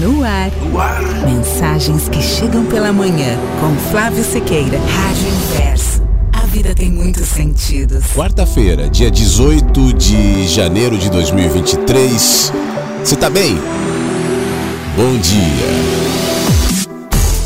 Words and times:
No 0.00 0.22
ar. 0.22 0.52
no 0.62 0.80
ar. 0.80 1.02
Mensagens 1.26 2.08
que 2.08 2.22
chegam 2.22 2.64
pela 2.66 2.92
manhã. 2.92 3.36
Com 3.60 3.90
Flávio 3.90 4.22
Sequeira. 4.22 4.78
Rádio 4.78 5.26
Inverso. 5.26 6.02
A 6.32 6.46
vida 6.46 6.72
tem 6.72 6.88
muitos 6.88 7.26
sentidos. 7.26 8.04
Quarta-feira, 8.14 8.88
dia 8.88 9.10
18 9.10 9.92
de 9.94 10.46
janeiro 10.46 10.96
de 10.96 11.10
2023. 11.10 12.52
Você 13.02 13.16
tá 13.16 13.28
bem? 13.28 13.58
Bom 14.96 15.18
dia. 15.18 16.08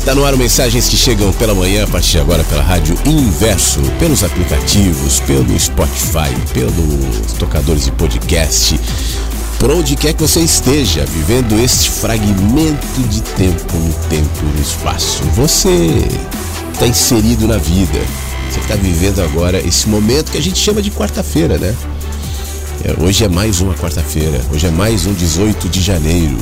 Tá 0.05 0.13
no 0.13 0.23
ar 0.23 0.35
mensagens 0.35 0.87
que 0.87 0.97
chegam 0.97 1.31
pela 1.33 1.55
manhã, 1.55 1.85
a 1.85 1.87
partir 1.87 2.11
de 2.11 2.19
agora 2.19 2.43
pela 2.43 2.61
Rádio 2.61 2.95
Inverso, 3.05 3.79
pelos 3.97 4.23
aplicativos, 4.23 5.21
pelo 5.21 5.57
Spotify, 5.57 6.35
pelos 6.53 7.33
tocadores 7.39 7.85
de 7.85 7.91
podcast, 7.93 8.79
por 9.63 9.71
onde 9.71 9.95
quer 9.95 10.11
que 10.13 10.21
você 10.21 10.41
esteja, 10.41 11.05
vivendo 11.05 11.57
este 11.57 11.89
fragmento 11.89 13.01
de 13.07 13.21
tempo 13.21 13.77
no 13.77 13.93
tempo 14.09 14.39
e 14.41 14.57
no 14.57 14.61
espaço. 14.61 15.23
Você 15.35 16.05
está 16.73 16.85
inserido 16.85 17.47
na 17.47 17.57
vida. 17.57 17.97
Você 18.51 18.59
está 18.59 18.75
vivendo 18.75 19.21
agora 19.21 19.65
esse 19.65 19.87
momento 19.87 20.33
que 20.33 20.37
a 20.37 20.41
gente 20.41 20.59
chama 20.59 20.81
de 20.81 20.91
quarta-feira, 20.91 21.57
né? 21.57 21.73
É, 22.83 23.01
hoje 23.01 23.23
é 23.23 23.29
mais 23.29 23.61
uma 23.61 23.73
quarta-feira, 23.73 24.41
hoje 24.53 24.67
é 24.67 24.69
mais 24.69 25.05
um 25.05 25.13
18 25.13 25.69
de 25.69 25.81
janeiro. 25.81 26.37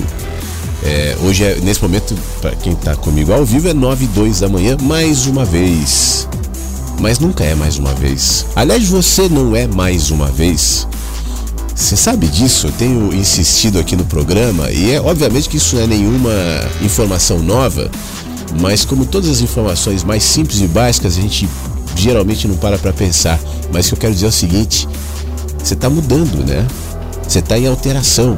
É, 0.83 1.15
hoje 1.21 1.43
é, 1.43 1.59
nesse 1.61 1.79
momento, 1.79 2.15
para 2.41 2.55
quem 2.55 2.73
está 2.73 2.95
comigo 2.95 3.31
ao 3.31 3.45
vivo, 3.45 3.67
é 3.67 3.73
9 3.73 4.03
e 4.03 4.07
2 4.07 4.39
da 4.39 4.49
manhã, 4.49 4.77
mais 4.81 5.27
uma 5.27 5.45
vez. 5.45 6.27
Mas 6.99 7.19
nunca 7.19 7.43
é 7.43 7.53
mais 7.53 7.77
uma 7.77 7.93
vez. 7.93 8.47
Aliás, 8.55 8.83
você 8.87 9.29
não 9.29 9.55
é 9.55 9.67
mais 9.67 10.09
uma 10.09 10.25
vez. 10.31 10.87
Você 11.75 11.95
sabe 11.95 12.27
disso, 12.27 12.67
eu 12.67 12.71
tenho 12.73 13.13
insistido 13.13 13.79
aqui 13.79 13.95
no 13.95 14.05
programa 14.05 14.69
e 14.71 14.91
é 14.91 15.01
obviamente 15.01 15.49
que 15.49 15.57
isso 15.57 15.75
não 15.75 15.83
é 15.83 15.87
nenhuma 15.87 16.31
informação 16.81 17.39
nova, 17.39 17.89
mas 18.59 18.83
como 18.83 19.05
todas 19.05 19.29
as 19.29 19.41
informações 19.41 20.03
mais 20.03 20.23
simples 20.23 20.59
e 20.61 20.67
básicas, 20.67 21.17
a 21.17 21.21
gente 21.21 21.49
geralmente 21.95 22.47
não 22.47 22.55
para 22.55 22.77
para 22.77 22.91
pensar. 22.91 23.39
Mas 23.71 23.85
o 23.85 23.89
que 23.89 23.95
eu 23.95 23.99
quero 23.99 24.13
dizer 24.13 24.25
é 24.25 24.29
o 24.29 24.31
seguinte: 24.31 24.87
você 25.57 25.73
está 25.73 25.89
mudando, 25.89 26.45
né? 26.45 26.67
Você 27.27 27.39
está 27.39 27.57
em 27.57 27.67
alteração. 27.67 28.37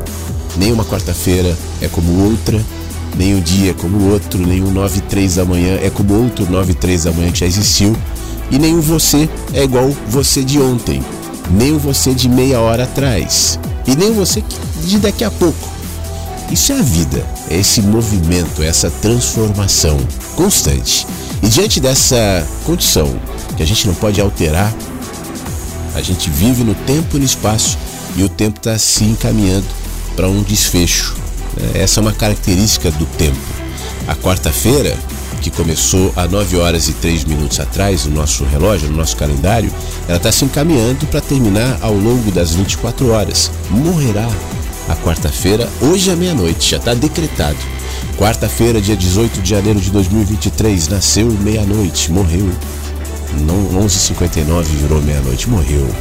Nenhuma 0.55 0.85
quarta-feira 0.85 1.57
é 1.81 1.87
como 1.87 2.29
outra, 2.29 2.63
nem 3.17 3.33
um 3.33 3.41
dia 3.41 3.71
é 3.71 3.73
como 3.73 4.11
outro, 4.11 4.45
nenhum 4.45 4.71
9 4.71 4.99
e 4.99 5.01
3 5.01 5.35
da 5.35 5.45
manhã 5.45 5.79
é 5.81 5.89
como 5.89 6.13
outro 6.13 6.49
9 6.49 6.71
e 6.71 6.75
3 6.75 7.05
da 7.05 7.11
manhã 7.11 7.31
que 7.31 7.39
já 7.39 7.47
existiu, 7.47 7.97
e 8.51 8.59
nenhum 8.59 8.79
você 8.79 9.27
é 9.51 9.63
igual 9.63 9.89
você 10.07 10.43
de 10.43 10.59
ontem 10.59 11.01
nem 11.51 11.77
você 11.77 12.13
de 12.13 12.27
meia 12.29 12.59
hora 12.59 12.83
atrás, 12.83 13.59
e 13.85 13.95
nem 13.95 14.11
você 14.13 14.43
de 14.83 14.99
daqui 14.99 15.23
a 15.23 15.31
pouco. 15.31 15.69
Isso 16.51 16.71
é 16.71 16.79
a 16.79 16.81
vida, 16.81 17.25
é 17.49 17.57
esse 17.57 17.81
movimento, 17.81 18.61
é 18.61 18.67
essa 18.67 18.89
transformação 19.01 19.97
constante. 20.35 21.07
E 21.41 21.47
diante 21.47 21.79
dessa 21.79 22.45
condição 22.65 23.13
que 23.57 23.63
a 23.63 23.65
gente 23.65 23.87
não 23.87 23.95
pode 23.95 24.21
alterar, 24.21 24.73
a 25.95 26.01
gente 26.01 26.29
vive 26.29 26.63
no 26.63 26.75
tempo 26.75 27.17
e 27.17 27.19
no 27.19 27.25
espaço 27.25 27.77
e 28.15 28.23
o 28.23 28.29
tempo 28.29 28.59
está 28.59 28.77
se 28.77 29.03
encaminhando 29.03 29.65
para 30.15 30.27
um 30.27 30.41
desfecho. 30.43 31.15
Essa 31.73 31.99
é 31.99 32.01
uma 32.01 32.13
característica 32.13 32.89
do 32.91 33.05
tempo. 33.05 33.37
A 34.07 34.15
quarta-feira 34.15 34.97
que 35.43 35.51
começou 35.51 36.13
há 36.15 36.25
9 36.25 36.55
horas 36.55 36.87
e 36.87 36.93
3 36.93 37.25
minutos 37.25 37.59
atrás 37.59 38.05
no 38.05 38.15
nosso 38.15 38.45
relógio, 38.45 38.89
no 38.89 38.95
nosso 38.95 39.17
calendário, 39.17 39.69
ela 40.07 40.15
está 40.15 40.31
se 40.31 40.45
encaminhando 40.45 41.05
para 41.07 41.19
terminar 41.19 41.77
ao 41.81 41.93
longo 41.93 42.31
das 42.31 42.51
24 42.51 43.09
horas. 43.11 43.51
Morrerá 43.69 44.25
a 44.87 44.95
quarta-feira, 44.95 45.67
hoje 45.81 46.09
à 46.09 46.15
meia-noite, 46.15 46.71
já 46.71 46.77
está 46.77 46.93
decretado. 46.93 47.57
Quarta-feira, 48.17 48.79
dia 48.79 48.95
18 48.95 49.41
de 49.41 49.49
janeiro 49.49 49.81
de 49.81 49.91
2023, 49.91 50.87
nasceu 50.87 51.29
meia-noite, 51.41 52.09
morreu. 52.09 52.49
Não 53.41 53.83
11h59 53.85 54.63
virou 54.63 55.01
meia-noite, 55.01 55.49
morreu. 55.49 55.93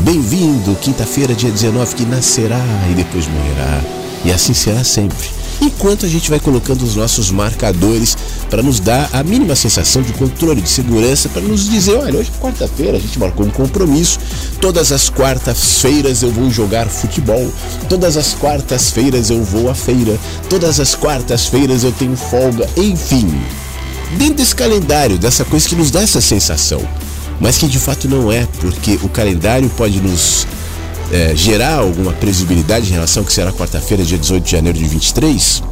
Bem-vindo, 0.00 0.76
quinta-feira, 0.82 1.34
dia 1.34 1.50
19, 1.50 1.94
que 1.94 2.04
nascerá 2.04 2.60
e 2.90 2.94
depois 2.94 3.26
morrerá. 3.26 3.80
E 4.22 4.30
assim 4.30 4.52
será 4.52 4.84
sempre 4.84 5.36
enquanto 5.60 6.06
a 6.06 6.08
gente 6.08 6.30
vai 6.30 6.40
colocando 6.40 6.82
os 6.82 6.96
nossos 6.96 7.30
marcadores 7.30 8.16
para 8.50 8.62
nos 8.62 8.80
dar 8.80 9.08
a 9.12 9.22
mínima 9.22 9.56
sensação 9.56 10.02
de 10.02 10.12
controle, 10.12 10.60
de 10.60 10.68
segurança, 10.68 11.28
para 11.28 11.42
nos 11.42 11.68
dizer: 11.68 11.96
olha, 11.96 12.18
hoje 12.18 12.32
é 12.34 12.40
quarta-feira, 12.40 12.96
a 12.96 13.00
gente 13.00 13.18
marcou 13.18 13.46
um 13.46 13.50
compromisso. 13.50 14.18
Todas 14.60 14.92
as 14.92 15.08
quartas-feiras 15.08 16.22
eu 16.22 16.30
vou 16.30 16.50
jogar 16.50 16.86
futebol, 16.88 17.52
todas 17.88 18.16
as 18.16 18.34
quartas-feiras 18.34 19.30
eu 19.30 19.42
vou 19.42 19.70
à 19.70 19.74
feira, 19.74 20.18
todas 20.48 20.80
as 20.80 20.94
quartas-feiras 20.94 21.84
eu 21.84 21.92
tenho 21.92 22.16
folga, 22.16 22.68
enfim. 22.76 23.28
Dentro 24.16 24.34
desse 24.34 24.54
calendário, 24.54 25.18
dessa 25.18 25.44
coisa 25.44 25.68
que 25.68 25.74
nos 25.74 25.90
dá 25.90 26.00
essa 26.00 26.20
sensação, 26.20 26.80
mas 27.40 27.58
que 27.58 27.66
de 27.66 27.78
fato 27.78 28.08
não 28.08 28.30
é, 28.30 28.46
porque 28.60 28.98
o 29.02 29.08
calendário 29.08 29.68
pode 29.70 30.00
nos 30.00 30.46
é, 31.12 31.34
gerar 31.34 31.74
alguma 31.74 32.12
previsibilidade 32.12 32.88
em 32.88 32.92
relação 32.92 33.22
ao 33.22 33.26
que 33.26 33.32
será 33.32 33.52
quarta-feira, 33.52 34.04
dia 34.04 34.18
18 34.18 34.44
de 34.44 34.50
janeiro 34.50 34.78
de 34.78 34.84
23, 34.84 35.62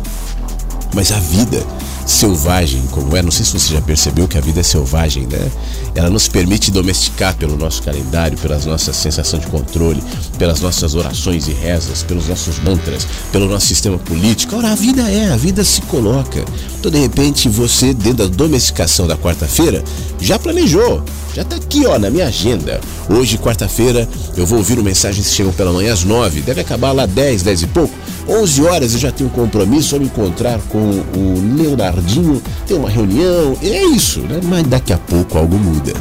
mas 0.94 1.12
a 1.12 1.18
vida 1.18 1.64
selvagem 2.06 2.82
como 2.90 3.16
é, 3.16 3.22
não 3.22 3.30
sei 3.30 3.44
se 3.44 3.58
você 3.58 3.74
já 3.74 3.80
percebeu 3.80 4.28
que 4.28 4.36
a 4.36 4.40
vida 4.40 4.60
é 4.60 4.62
selvagem, 4.62 5.26
né? 5.26 5.50
Ela 5.94 6.10
nos 6.10 6.28
permite 6.28 6.70
domesticar 6.70 7.36
pelo 7.36 7.56
nosso 7.56 7.82
calendário, 7.82 8.36
pelas 8.38 8.66
nossas 8.66 8.96
sensação 8.96 9.38
de 9.38 9.46
controle, 9.46 10.02
pelas 10.38 10.60
nossas 10.60 10.94
orações 10.94 11.46
e 11.48 11.52
rezas, 11.52 12.02
pelos 12.02 12.28
nossos 12.28 12.58
mantras, 12.58 13.06
pelo 13.30 13.48
nosso 13.48 13.66
sistema 13.66 13.98
político. 13.98 14.56
Ora, 14.56 14.72
a 14.72 14.74
vida 14.74 15.02
é, 15.08 15.32
a 15.32 15.36
vida 15.36 15.64
se 15.64 15.82
coloca. 15.82 16.44
Então, 16.78 16.90
de 16.90 16.98
repente, 16.98 17.48
você, 17.48 17.94
dentro 17.94 18.28
da 18.28 18.36
domesticação 18.36 19.06
da 19.06 19.16
quarta-feira, 19.16 19.82
já 20.20 20.38
planejou, 20.38 21.02
já 21.34 21.42
está 21.42 21.56
aqui, 21.56 21.86
ó, 21.86 21.98
na 21.98 22.10
minha 22.10 22.26
agenda. 22.26 22.80
Hoje, 23.08 23.38
quarta-feira, 23.38 24.08
eu 24.36 24.46
vou 24.46 24.58
ouvir 24.58 24.78
o 24.78 24.84
mensagens 24.84 25.28
que 25.28 25.34
chegam 25.34 25.52
pela 25.52 25.72
manhã 25.72 25.92
às 25.92 26.04
nove, 26.04 26.40
deve 26.40 26.60
acabar 26.60 26.92
lá 26.92 27.06
dez, 27.06 27.42
dez 27.42 27.62
e 27.62 27.66
pouco. 27.66 27.94
11 28.28 28.62
horas 28.62 28.92
eu 28.94 28.98
já 28.98 29.12
tenho 29.12 29.28
um 29.28 29.32
compromisso, 29.32 29.90
vou 29.90 30.00
me 30.00 30.06
encontrar 30.06 30.58
com 30.68 30.78
o 30.78 31.56
Leonardinho, 31.56 32.42
tem 32.66 32.76
uma 32.76 32.88
reunião, 32.88 33.56
é 33.62 33.84
isso, 33.84 34.20
né? 34.20 34.40
Mas 34.44 34.66
daqui 34.66 34.92
a 34.92 34.98
pouco 34.98 35.36
algo 35.36 35.58
muda. 35.58 35.92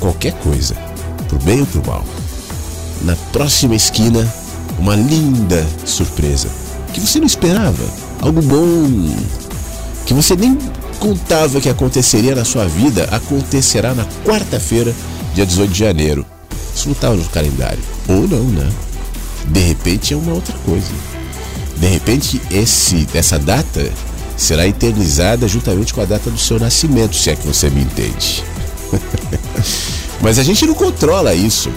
Qualquer 0.00 0.32
coisa, 0.34 0.74
pro 1.28 1.38
bem 1.40 1.60
ou 1.60 1.66
pro 1.66 1.86
mal. 1.86 2.04
Na 3.02 3.14
próxima 3.32 3.74
esquina, 3.74 4.26
uma 4.78 4.96
linda 4.96 5.66
surpresa 5.84 6.48
que 6.92 7.00
você 7.00 7.18
não 7.18 7.26
esperava, 7.26 7.84
algo 8.20 8.40
bom. 8.42 9.14
você 10.10 10.34
nem 10.34 10.56
contava 10.98 11.60
que 11.60 11.68
aconteceria 11.68 12.34
na 12.34 12.44
sua 12.44 12.66
vida 12.66 13.04
acontecerá 13.10 13.94
na 13.94 14.04
quarta-feira, 14.24 14.94
dia 15.34 15.46
18 15.46 15.72
de 15.72 15.78
janeiro. 15.78 16.26
Isso 16.74 16.86
não 16.86 16.92
estava 16.92 17.14
no 17.14 17.24
calendário. 17.26 17.78
Ou 18.08 18.26
não, 18.26 18.44
né? 18.44 18.68
De 19.46 19.60
repente 19.60 20.14
é 20.14 20.16
uma 20.16 20.32
outra 20.32 20.54
coisa. 20.64 21.17
De 21.80 21.86
repente 21.86 22.40
esse, 22.50 23.06
essa 23.14 23.38
data 23.38 23.90
será 24.36 24.66
eternizada 24.66 25.48
juntamente 25.48 25.92
com 25.92 26.00
a 26.00 26.04
data 26.04 26.30
do 26.30 26.38
seu 26.38 26.58
nascimento, 26.58 27.16
se 27.16 27.30
é 27.30 27.36
que 27.36 27.46
você 27.46 27.68
me 27.70 27.82
entende. 27.82 28.44
Mas 30.20 30.38
a 30.38 30.42
gente 30.42 30.66
não 30.66 30.74
controla 30.74 31.34
isso. 31.34 31.70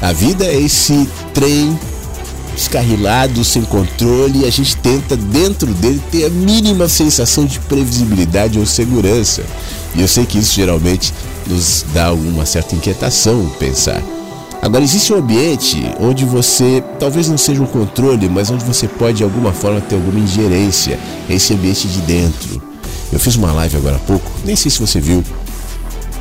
A 0.00 0.12
vida 0.12 0.44
é 0.44 0.60
esse 0.60 1.08
trem 1.32 1.78
descarrilado, 2.54 3.44
sem 3.44 3.62
controle, 3.62 4.40
e 4.40 4.44
a 4.46 4.50
gente 4.50 4.76
tenta 4.78 5.16
dentro 5.16 5.72
dele 5.74 6.02
ter 6.10 6.24
a 6.24 6.30
mínima 6.30 6.88
sensação 6.88 7.44
de 7.44 7.60
previsibilidade 7.60 8.58
ou 8.58 8.66
segurança. 8.66 9.42
E 9.94 10.00
eu 10.00 10.08
sei 10.08 10.24
que 10.24 10.38
isso 10.38 10.54
geralmente 10.54 11.12
nos 11.46 11.84
dá 11.92 12.12
uma 12.12 12.46
certa 12.46 12.74
inquietação 12.74 13.48
pensar. 13.58 14.02
Agora 14.66 14.82
existe 14.82 15.12
um 15.12 15.18
ambiente 15.18 15.80
onde 16.00 16.24
você 16.24 16.82
talvez 16.98 17.28
não 17.28 17.38
seja 17.38 17.62
um 17.62 17.66
controle, 17.66 18.28
mas 18.28 18.50
onde 18.50 18.64
você 18.64 18.88
pode 18.88 19.18
de 19.18 19.22
alguma 19.22 19.52
forma 19.52 19.80
ter 19.80 19.94
alguma 19.94 20.18
ingerência. 20.18 20.98
Esse 21.30 21.54
ambiente 21.54 21.86
de 21.86 22.00
dentro. 22.00 22.60
Eu 23.12 23.20
fiz 23.20 23.36
uma 23.36 23.52
live 23.52 23.76
agora 23.76 23.94
há 23.94 24.00
pouco, 24.00 24.28
nem 24.44 24.56
sei 24.56 24.68
se 24.68 24.80
você 24.80 24.98
viu. 24.98 25.22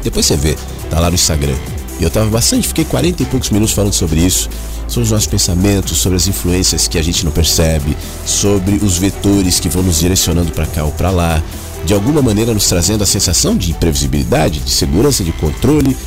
Depois 0.04 0.28
você 0.28 0.38
vê, 0.38 0.56
tá 0.92 1.00
lá 1.00 1.10
no 1.10 1.16
Instagram. 1.16 1.56
E 2.00 2.04
eu 2.04 2.10
tava 2.12 2.28
bastante, 2.28 2.68
fiquei 2.68 2.86
40 2.86 3.24
e 3.24 3.26
poucos 3.26 3.50
minutos 3.50 3.74
falando 3.74 3.94
sobre 3.94 4.20
isso, 4.20 4.48
sobre 4.88 5.06
os 5.06 5.12
nossos 5.12 5.28
pensamentos, 5.28 5.98
sobre 5.98 6.18
as 6.18 6.28
influências 6.28 6.88
que 6.88 7.00
a 7.00 7.04
gente 7.04 7.26
não 7.26 7.32
percebe, 7.32 7.98
sobre 8.28 8.76
os 8.76 9.00
vetores 9.00 9.60
que 9.60 9.70
vão 9.70 9.82
nos 9.82 9.98
direcionando 9.98 10.52
para 10.52 10.68
cá 10.68 10.84
ou 10.84 10.92
para 10.92 11.10
lá, 11.10 11.42
de 11.84 11.96
alguma 11.96 12.22
maneira 12.22 12.54
nos 12.54 12.68
trazendo 12.68 13.04
a 13.04 13.08
sensação 13.08 13.58
de 13.58 13.72
imprevisibilidade, 13.72 14.60
de 14.60 14.70
segurança, 14.70 15.24
de 15.24 15.32
controle, 15.32 15.98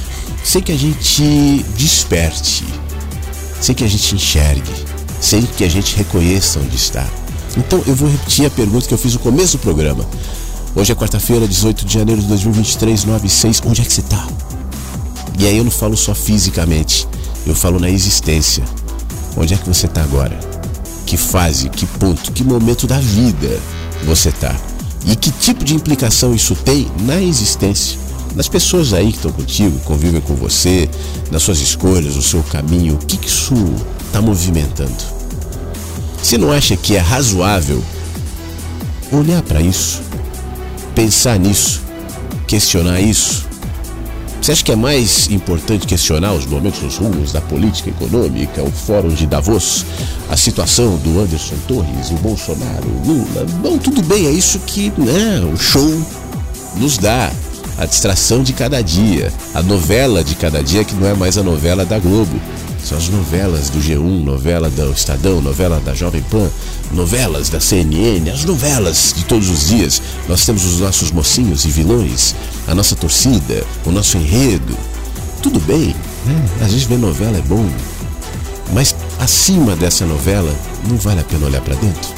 sem 0.43 0.63
que 0.63 0.73
a 0.73 0.77
gente 0.77 1.65
desperte, 1.77 2.65
sem 3.61 3.75
que 3.75 3.85
a 3.85 3.89
gente 3.89 4.15
enxergue, 4.15 4.73
sem 5.21 5.43
que 5.43 5.65
a 5.65 5.69
gente 5.69 5.97
reconheça 5.97 6.59
onde 6.59 6.77
está. 6.77 7.07
Então 7.57 7.83
eu 7.87 7.95
vou 7.95 8.09
repetir 8.09 8.47
a 8.47 8.51
pergunta 8.51 8.87
que 8.87 8.95
eu 8.95 8.99
fiz 8.99 9.15
no 9.15 9.21
começo 9.21 9.57
do 9.57 9.61
programa. 9.61 10.07
Hoje 10.75 10.93
é 10.93 10.95
quarta-feira, 10.95 11.49
18 11.49 11.85
de 11.85 11.95
janeiro 11.95 12.21
de 12.21 12.29
2023, 12.29 13.05
9 13.05 13.27
e 13.27 13.31
6. 13.31 13.63
Onde 13.67 13.81
é 13.81 13.85
que 13.85 13.93
você 13.93 14.01
está? 14.01 14.27
E 15.39 15.47
aí 15.47 15.57
eu 15.57 15.65
não 15.65 15.71
falo 15.71 15.97
só 15.97 16.15
fisicamente, 16.15 17.07
eu 17.47 17.55
falo 17.55 17.79
na 17.79 17.91
existência. 17.91 18.65
Onde 19.37 19.55
é 19.55 19.57
que 19.57 19.69
você 19.69 19.87
está 19.87 20.03
agora? 20.03 20.39
Que 21.07 21.17
fase, 21.17 21.69
que 21.69 21.87
ponto, 21.87 22.33
que 22.33 22.45
momento 22.45 22.87
da 22.87 22.99
vida 22.99 23.61
você 24.05 24.29
está? 24.29 24.55
E 25.07 25.17
que 25.17 25.31
tipo 25.31 25.65
de 25.65 25.75
implicação 25.75 26.35
isso 26.35 26.55
tem 26.55 26.91
na 27.01 27.21
existência? 27.21 28.08
Nas 28.35 28.49
pessoas 28.49 28.93
aí 28.93 29.11
que 29.11 29.17
estão 29.17 29.33
contigo, 29.33 29.79
convivem 29.81 30.21
com 30.21 30.35
você, 30.35 30.89
nas 31.31 31.43
suas 31.43 31.61
escolhas, 31.61 32.17
no 32.17 32.23
seu 32.23 32.43
caminho, 32.45 32.95
o 32.95 32.99
que, 32.99 33.17
que 33.17 33.29
isso 33.29 33.55
está 34.07 34.23
movimentando? 34.23 35.19
Você 36.23 36.39
não 36.39 36.53
acha 36.53 36.77
que 36.77 36.97
é 36.97 36.99
razoável 36.99 37.83
olhar 39.11 39.43
para 39.43 39.61
isso, 39.61 40.03
pensar 40.95 41.39
nisso, 41.39 41.83
questionar 42.47 43.01
isso, 43.01 43.49
você 44.41 44.53
acha 44.53 44.65
que 44.65 44.73
é 44.73 44.77
mais 44.77 45.29
importante 45.31 45.87
questionar 45.87 46.33
os 46.33 46.47
momentos 46.47 46.97
rumos 46.97 47.33
da 47.33 47.41
política 47.41 47.91
econômica, 47.91 48.63
o 48.63 48.71
fórum 48.71 49.09
de 49.09 49.27
Davos, 49.27 49.85
a 50.31 50.37
situação 50.37 50.97
do 50.97 51.21
Anderson 51.21 51.57
Torres, 51.67 52.11
o 52.11 52.15
Bolsonaro, 52.15 52.89
o 52.89 53.07
Lula? 53.07 53.45
Bom, 53.61 53.77
tudo 53.77 54.01
bem, 54.03 54.27
é 54.27 54.31
isso 54.31 54.59
que 54.61 54.91
né, 54.97 55.41
o 55.53 55.57
show 55.57 56.03
nos 56.77 56.97
dá. 56.97 57.31
A 57.79 57.87
distração 57.87 58.43
de 58.43 58.53
cada 58.53 58.83
dia, 58.83 59.33
a 59.55 59.63
novela 59.63 60.25
de 60.25 60.35
cada 60.35 60.61
dia 60.65 60.85
que 60.85 60.97
não 60.97 61.07
é 61.07 61.15
mais 61.15 61.39
a 61.39 61.45
novela 61.45 61.85
da 61.85 61.97
Globo. 61.97 62.41
São 62.85 62.99
as 62.99 63.09
novelas 63.09 63.71
do 63.71 63.79
G1, 63.79 64.25
novela 64.25 64.69
do 64.69 64.91
Estadão, 64.91 65.41
novela 65.41 65.79
da 65.79 65.95
Jovem 65.95 66.23
Pan, 66.23 66.51
novelas 66.93 67.49
da 67.49 67.61
CNN, 67.61 68.31
as 68.31 68.45
novelas 68.45 69.15
de 69.17 69.25
todos 69.25 69.49
os 69.49 69.69
dias. 69.69 70.03
Nós 70.29 70.45
temos 70.45 70.65
os 70.65 70.81
nossos 70.81 71.13
mocinhos 71.13 71.65
e 71.65 71.69
vilões, 71.69 72.35
a 72.67 72.75
nossa 72.75 72.97
torcida, 72.97 73.65
o 73.87 73.93
nosso 73.93 74.17
enredo. 74.17 74.77
Tudo 75.41 75.61
bem, 75.61 75.95
né? 76.27 76.49
às 76.61 76.73
vezes 76.73 76.83
ver 76.83 76.99
novela 76.99 77.39
é 77.39 77.43
bom, 77.43 77.65
mas 78.73 78.93
acima 79.21 79.77
dessa 79.77 80.05
novela 80.05 80.53
não 80.89 80.97
vale 80.97 81.21
a 81.21 81.25
pena 81.25 81.47
olhar 81.47 81.61
para 81.61 81.77
dentro. 81.77 82.11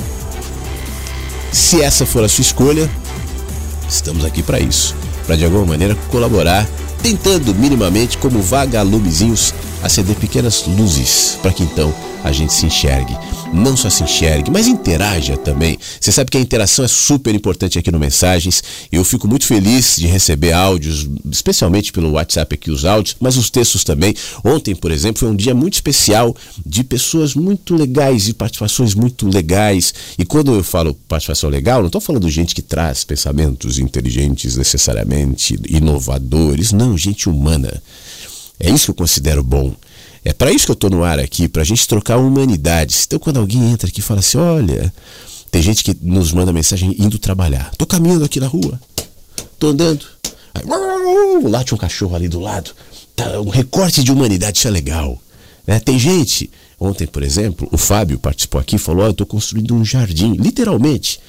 Se 1.53 1.83
essa 1.83 2.07
for 2.07 2.25
a 2.25 2.29
sua 2.29 2.43
escolha, 2.43 2.89
estamos 3.95 4.25
aqui 4.25 4.43
para 4.43 4.61
isso, 4.61 4.95
para 5.27 5.37
de 5.37 5.45
alguma 5.45 5.65
maneira 5.65 5.95
colaborar, 6.11 6.67
tentando 7.03 7.55
minimamente 7.55 8.19
como 8.19 8.41
vagalumezinhos 8.41 9.55
acender 9.83 10.17
pequenas 10.17 10.67
luzes 10.67 11.39
para 11.43 11.53
que 11.53 11.63
então 11.63 11.93
a 12.23 12.33
gente 12.33 12.53
se 12.53 12.67
enxergue. 12.67 13.17
Não 13.53 13.77
só 13.77 13.91
se 13.91 14.03
enxergue, 14.03 14.51
mas 14.51 14.67
interaja 14.67 15.37
também. 15.37 15.79
Você 16.01 16.13
sabe 16.13 16.31
que 16.31 16.39
a 16.39 16.41
interação 16.41 16.85
é 16.85 16.89
super 16.89 17.35
importante 17.35 17.79
aqui 17.79 17.91
no 17.91 17.99
Mensagens. 17.99 18.63
Eu 18.93 19.05
fico 19.05 19.27
muito 19.27 19.45
feliz 19.45 19.97
de 19.97 20.07
receber 20.07 20.53
áudios, 20.53 21.09
especialmente 21.31 21.93
pelo 21.93 22.13
WhatsApp 22.13 22.55
aqui, 22.55 22.71
os 22.71 22.85
áudios, 22.85 23.17
mas 23.21 23.37
os 23.37 23.51
textos 23.51 23.83
também. 23.83 24.15
Ontem, 24.45 24.75
por 24.75 24.91
exemplo, 24.91 25.21
foi 25.21 25.29
um 25.29 25.37
dia 25.37 25.55
muito 25.55 25.75
especial 25.75 26.35
de 26.65 26.85
pessoas 26.85 27.35
muito 27.35 27.75
legais 27.75 28.29
e 28.29 28.35
participações 28.35 28.95
muito 28.95 29.29
legais. 29.29 29.93
E 30.19 30.25
quando 30.25 30.55
eu 30.55 30.63
falo 30.63 30.95
participação 31.09 31.51
legal, 31.51 31.81
não 31.81 31.87
estou 31.87 32.01
falando 32.01 32.31
gente 32.31 32.55
que 32.55 32.63
traz 32.63 33.05
pensamentos 33.05 33.79
inteligentes 33.79 34.57
necessariamente, 34.57 35.59
inovadores. 35.69 36.73
Não, 36.73 36.97
gente 36.97 37.29
humana. 37.29 37.83
É 38.59 38.71
isso 38.71 38.87
que 38.87 38.91
eu 38.91 38.95
considero 38.95 39.43
bom. 39.43 39.75
É 40.25 40.33
para 40.33 40.53
isso 40.53 40.67
que 40.67 40.71
eu 40.71 40.75
estou 40.75 40.91
no 40.91 41.03
ar 41.03 41.19
aqui, 41.19 41.49
para 41.49 41.63
a 41.63 41.65
gente 41.65 41.87
trocar 41.89 42.19
humanidades. 42.19 43.05
Então, 43.07 43.19
quando 43.19 43.39
alguém 43.39 43.71
entra 43.71 43.89
aqui 43.89 44.01
e 44.01 44.03
fala 44.03 44.21
assim: 44.21 44.39
olha, 44.39 44.93
tem 45.51 45.63
gente 45.63 45.83
que 45.83 45.97
nos 46.03 46.33
manda 46.33 46.53
mensagem 46.53 46.95
indo 46.99 47.19
trabalhar. 47.19 47.71
Tô 47.77 47.87
caminhando 47.87 48.25
aqui 48.25 48.39
na 48.39 48.47
rua, 48.47 48.81
tô 49.59 49.69
andando. 49.69 50.05
Aí, 50.55 50.63
tinha 51.65 51.77
um 51.77 51.79
cachorro 51.79 52.15
ali 52.15 52.29
do 52.29 52.41
lado. 52.41 52.73
Tá, 53.17 53.41
um 53.41 53.49
recorte 53.49 54.03
de 54.03 54.13
humanidade, 54.13 54.59
isso 54.59 54.69
é 54.69 54.71
legal. 54.71 55.19
É, 55.67 55.79
tem 55.79 55.99
gente, 55.99 56.51
ontem, 56.79 57.07
por 57.07 57.23
exemplo, 57.23 57.69
o 57.71 57.79
Fábio 57.79 58.19
participou 58.19 58.61
aqui 58.61 58.77
e 58.77 58.79
falou: 58.79 59.05
oh, 59.05 59.09
eu 59.09 59.13
estou 59.13 59.27
construindo 59.27 59.75
um 59.75 59.85
jardim, 59.85 60.35
literalmente. 60.35 61.21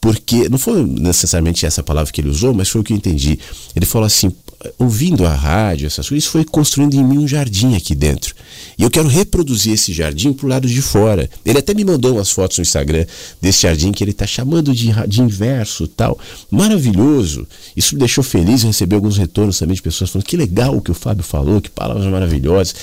Porque 0.00 0.48
não 0.48 0.58
foi 0.58 0.82
necessariamente 0.82 1.66
essa 1.66 1.82
palavra 1.82 2.10
que 2.10 2.20
ele 2.20 2.30
usou, 2.30 2.54
mas 2.54 2.68
foi 2.68 2.80
o 2.80 2.84
que 2.84 2.92
eu 2.92 2.96
entendi. 2.96 3.38
Ele 3.76 3.84
falou 3.84 4.06
assim: 4.06 4.32
ouvindo 4.78 5.26
a 5.26 5.34
rádio, 5.34 5.86
essas 5.86 6.08
coisas, 6.08 6.24
isso 6.24 6.32
foi 6.32 6.44
construindo 6.44 6.94
em 6.94 7.04
mim 7.04 7.18
um 7.18 7.28
jardim 7.28 7.74
aqui 7.74 7.94
dentro. 7.94 8.34
E 8.78 8.82
eu 8.82 8.90
quero 8.90 9.08
reproduzir 9.08 9.74
esse 9.74 9.92
jardim 9.92 10.32
pro 10.32 10.48
lado 10.48 10.68
de 10.68 10.82
fora. 10.82 11.28
Ele 11.44 11.58
até 11.58 11.72
me 11.72 11.84
mandou 11.84 12.16
umas 12.16 12.30
fotos 12.30 12.58
no 12.58 12.62
Instagram 12.62 13.06
desse 13.40 13.62
jardim 13.62 13.92
que 13.92 14.04
ele 14.04 14.10
está 14.10 14.26
chamando 14.26 14.74
de, 14.74 14.90
de 15.06 15.22
inverso 15.22 15.86
tal. 15.86 16.18
Maravilhoso. 16.50 17.46
Isso 17.76 17.94
me 17.94 18.00
deixou 18.00 18.22
feliz. 18.22 18.62
Eu 18.62 18.68
recebi 18.68 18.94
alguns 18.94 19.16
retornos 19.16 19.58
também 19.58 19.74
de 19.74 19.82
pessoas 19.82 20.10
falando 20.10 20.26
que 20.26 20.36
legal 20.36 20.76
o 20.76 20.82
que 20.82 20.90
o 20.90 20.94
Fábio 20.94 21.24
falou, 21.24 21.60
que 21.60 21.70
palavras 21.70 22.06
maravilhosas. 22.06 22.74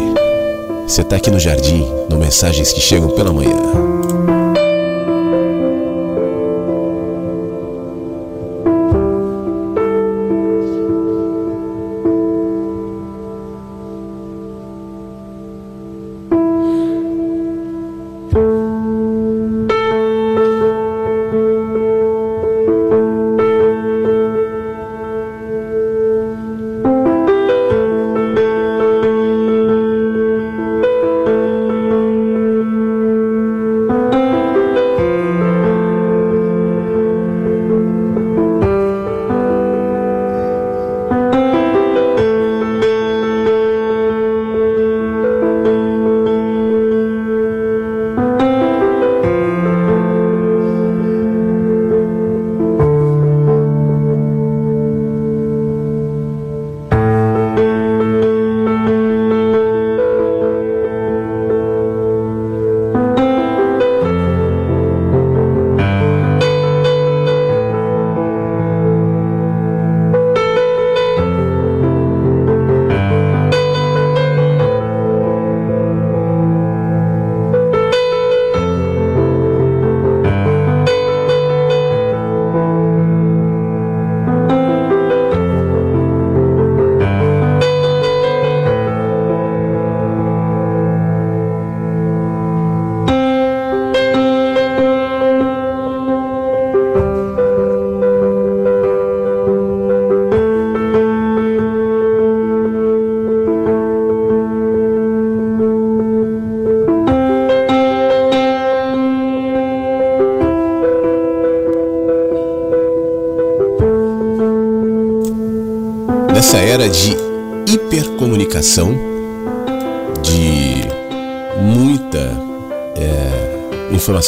Você 0.87 1.03
está 1.03 1.17
aqui 1.17 1.31
no 1.31 1.39
jardim, 1.39 1.85
no 2.09 2.19
Mensagens 2.19 2.73
que 2.73 2.81
Chegam 2.81 3.11
pela 3.11 3.33
Manhã. 3.33 3.88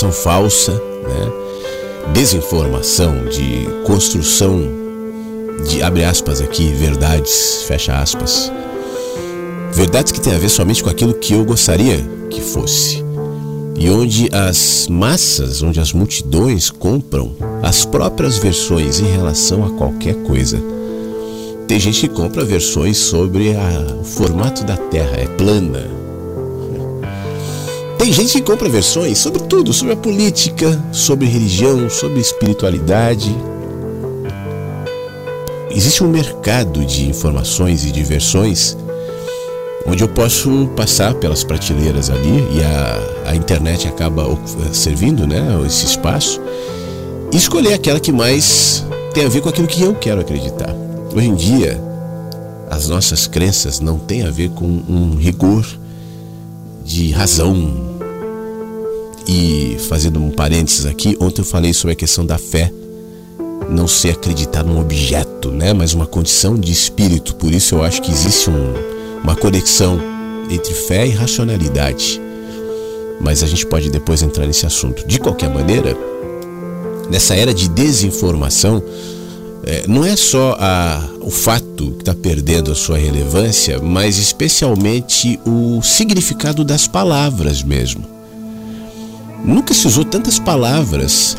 Informação 0.00 0.12
falsa, 0.12 0.73
né? 0.73 2.12
desinformação, 2.14 3.26
de 3.26 3.69
construção 3.85 4.80
de 5.69 5.83
abre 5.83 6.04
aspas 6.04 6.40
aqui, 6.40 6.73
verdades, 6.73 7.62
fecha 7.64 7.99
aspas. 7.99 8.50
Verdades 9.73 10.11
que 10.11 10.21
têm 10.21 10.35
a 10.35 10.38
ver 10.38 10.49
somente 10.49 10.83
com 10.83 10.88
aquilo 10.88 11.12
que 11.12 11.35
eu 11.35 11.45
gostaria 11.45 11.99
que 12.30 12.40
fosse. 12.40 13.04
E 13.76 13.90
onde 13.90 14.30
as 14.33 14.87
massas, 14.88 15.62
onde 15.62 15.78
as 15.78 15.92
multidões 15.92 16.71
compram 16.71 17.37
as 17.62 17.85
próprias 17.85 18.38
versões 18.38 19.00
em 19.00 19.07
relação 19.07 19.64
a 19.64 19.71
qualquer 19.71 20.14
coisa 20.23 20.59
tem 21.71 21.78
gente 21.78 22.00
que 22.00 22.09
compra 22.09 22.45
versões 22.45 22.99
sobre 22.99 23.54
a, 23.54 23.97
o 24.00 24.02
formato 24.02 24.64
da 24.64 24.76
Terra, 24.76 25.16
é 25.16 25.26
plana. 25.26 26.00
Tem 28.00 28.11
gente 28.11 28.33
que 28.33 28.40
compra 28.40 28.66
versões 28.66 29.19
sobre 29.19 29.42
tudo, 29.42 29.75
sobre 29.75 29.92
a 29.92 29.97
política, 29.97 30.83
sobre 30.90 31.28
religião, 31.28 31.90
sobre 31.90 32.19
espiritualidade. 32.19 33.30
Existe 35.71 36.02
um 36.02 36.09
mercado 36.09 36.83
de 36.83 37.11
informações 37.11 37.85
e 37.85 37.92
de 37.92 38.02
versões 38.02 38.75
onde 39.85 40.02
eu 40.02 40.09
posso 40.09 40.66
passar 40.75 41.12
pelas 41.12 41.45
prateleiras 41.45 42.09
ali 42.09 42.42
e 42.54 42.62
a, 42.62 43.33
a 43.33 43.37
internet 43.37 43.87
acaba 43.87 44.25
servindo 44.73 45.26
né, 45.26 45.62
esse 45.66 45.85
espaço 45.85 46.40
e 47.30 47.37
escolher 47.37 47.75
aquela 47.75 48.00
que 48.00 48.11
mais 48.11 48.83
tem 49.12 49.26
a 49.26 49.28
ver 49.28 49.42
com 49.42 49.50
aquilo 49.50 49.69
que 49.69 49.83
eu 49.83 49.95
quero 49.95 50.23
acreditar. 50.23 50.75
Hoje 51.14 51.26
em 51.26 51.35
dia, 51.35 51.78
as 52.71 52.88
nossas 52.88 53.26
crenças 53.26 53.78
não 53.78 53.99
têm 53.99 54.23
a 54.23 54.30
ver 54.30 54.49
com 54.52 54.64
um 54.64 55.16
rigor 55.16 55.66
de 56.83 57.11
razão. 57.11 57.90
E 59.33 59.77
fazendo 59.89 60.21
um 60.21 60.29
parênteses 60.29 60.87
aqui, 60.87 61.17
ontem 61.21 61.43
eu 61.43 61.45
falei 61.45 61.73
sobre 61.73 61.93
a 61.93 61.97
questão 61.97 62.27
da 62.27 62.37
fé 62.37 62.73
não 63.71 63.87
ser 63.87 64.11
acreditar 64.11 64.65
num 64.65 64.81
objeto, 64.81 65.53
né, 65.53 65.73
mas 65.73 65.95
uma 65.95 66.05
condição 66.05 66.57
de 66.57 66.73
espírito. 66.73 67.37
Por 67.37 67.55
isso 67.55 67.77
eu 67.77 67.85
acho 67.85 68.03
que 68.03 68.11
existe 68.11 68.51
um, 68.51 68.75
uma 69.23 69.37
conexão 69.37 70.01
entre 70.51 70.75
fé 70.75 71.07
e 71.07 71.11
racionalidade. 71.11 72.21
Mas 73.21 73.45
a 73.45 73.47
gente 73.47 73.65
pode 73.67 73.89
depois 73.89 74.21
entrar 74.21 74.49
nesse 74.49 74.67
assunto. 74.67 75.07
De 75.07 75.21
qualquer 75.21 75.49
maneira, 75.49 75.97
nessa 77.09 77.37
era 77.37 77.55
de 77.55 77.69
desinformação, 77.69 78.83
é, 79.63 79.85
não 79.87 80.05
é 80.05 80.17
só 80.17 80.57
a, 80.59 81.09
o 81.21 81.31
fato 81.31 81.93
que 81.93 82.03
está 82.03 82.17
perdendo 82.17 82.73
a 82.73 82.75
sua 82.75 82.99
relevância, 82.99 83.79
mas 83.79 84.19
especialmente 84.19 85.39
o 85.47 85.81
significado 85.83 86.65
das 86.65 86.89
palavras 86.89 87.63
mesmo. 87.63 88.20
Nunca 89.45 89.73
se 89.73 89.87
usou 89.87 90.05
tantas 90.05 90.39
palavras 90.39 91.37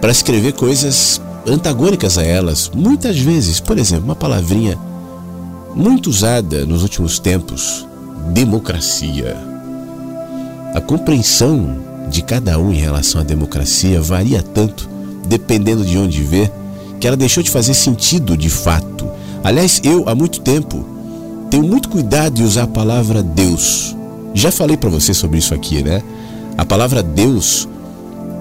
para 0.00 0.10
escrever 0.10 0.52
coisas 0.52 1.20
antagônicas 1.46 2.18
a 2.18 2.22
elas. 2.22 2.70
Muitas 2.74 3.18
vezes, 3.18 3.60
por 3.60 3.78
exemplo, 3.78 4.04
uma 4.04 4.16
palavrinha 4.16 4.78
muito 5.74 6.10
usada 6.10 6.66
nos 6.66 6.82
últimos 6.82 7.18
tempos: 7.18 7.86
democracia. 8.32 9.36
A 10.74 10.80
compreensão 10.80 11.78
de 12.10 12.22
cada 12.22 12.58
um 12.58 12.72
em 12.72 12.78
relação 12.78 13.20
à 13.20 13.24
democracia 13.24 14.00
varia 14.00 14.42
tanto, 14.42 14.88
dependendo 15.26 15.84
de 15.84 15.96
onde 15.96 16.22
vê 16.22 16.50
que 17.00 17.06
ela 17.06 17.16
deixou 17.16 17.42
de 17.42 17.50
fazer 17.50 17.74
sentido 17.74 18.36
de 18.36 18.50
fato. 18.50 19.08
Aliás, 19.42 19.80
eu 19.84 20.08
há 20.08 20.14
muito 20.14 20.40
tempo 20.40 20.84
tenho 21.50 21.64
muito 21.64 21.88
cuidado 21.88 22.34
de 22.34 22.42
usar 22.42 22.64
a 22.64 22.68
palavra 22.68 23.22
Deus. 23.22 23.94
Já 24.34 24.50
falei 24.50 24.76
para 24.76 24.90
você 24.90 25.14
sobre 25.14 25.38
isso 25.38 25.54
aqui, 25.54 25.82
né? 25.82 26.02
A 26.56 26.64
palavra 26.64 27.02
Deus, 27.02 27.68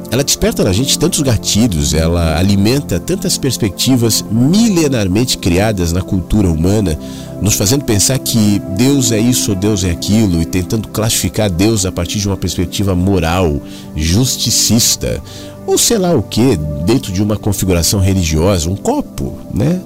ela 0.10 0.24
desperta 0.24 0.64
na 0.64 0.72
gente 0.72 0.98
tantos 0.98 1.22
gatilhos, 1.22 1.94
ela 1.94 2.38
alimenta 2.38 3.00
tantas 3.00 3.38
perspectivas 3.38 4.24
milenarmente 4.32 5.38
criadas 5.38 5.92
na 5.92 6.02
cultura 6.02 6.50
humana, 6.50 6.98
nos 7.42 7.56
fazendo 7.56 7.84
pensar 7.84 8.18
que 8.20 8.62
Deus 8.78 9.12
é 9.12 9.20
isso 9.20 9.52
ou 9.52 9.58
Deus 9.58 9.84
é 9.84 9.92
aquilo 9.92 10.42
e 10.42 10.46
tentando 10.46 10.88
classificar 10.88 11.50
Deus 11.50 11.86
a 11.86 11.92
partir 11.92 12.20
de 12.20 12.28
uma 12.28 12.38
perspectiva 12.38 12.96
moral, 12.96 13.62
justicista, 13.96 15.22
ou 15.68 15.78
sei 15.78 15.98
lá 15.98 16.16
o 16.16 16.24
que, 16.24 16.56
dentro 16.86 17.12
de 17.12 17.22
uma 17.22 17.36
configuração 17.36 18.00
religiosa, 18.00 18.70
um 18.70 18.76
copo, 18.76 19.38
né? 19.54 19.82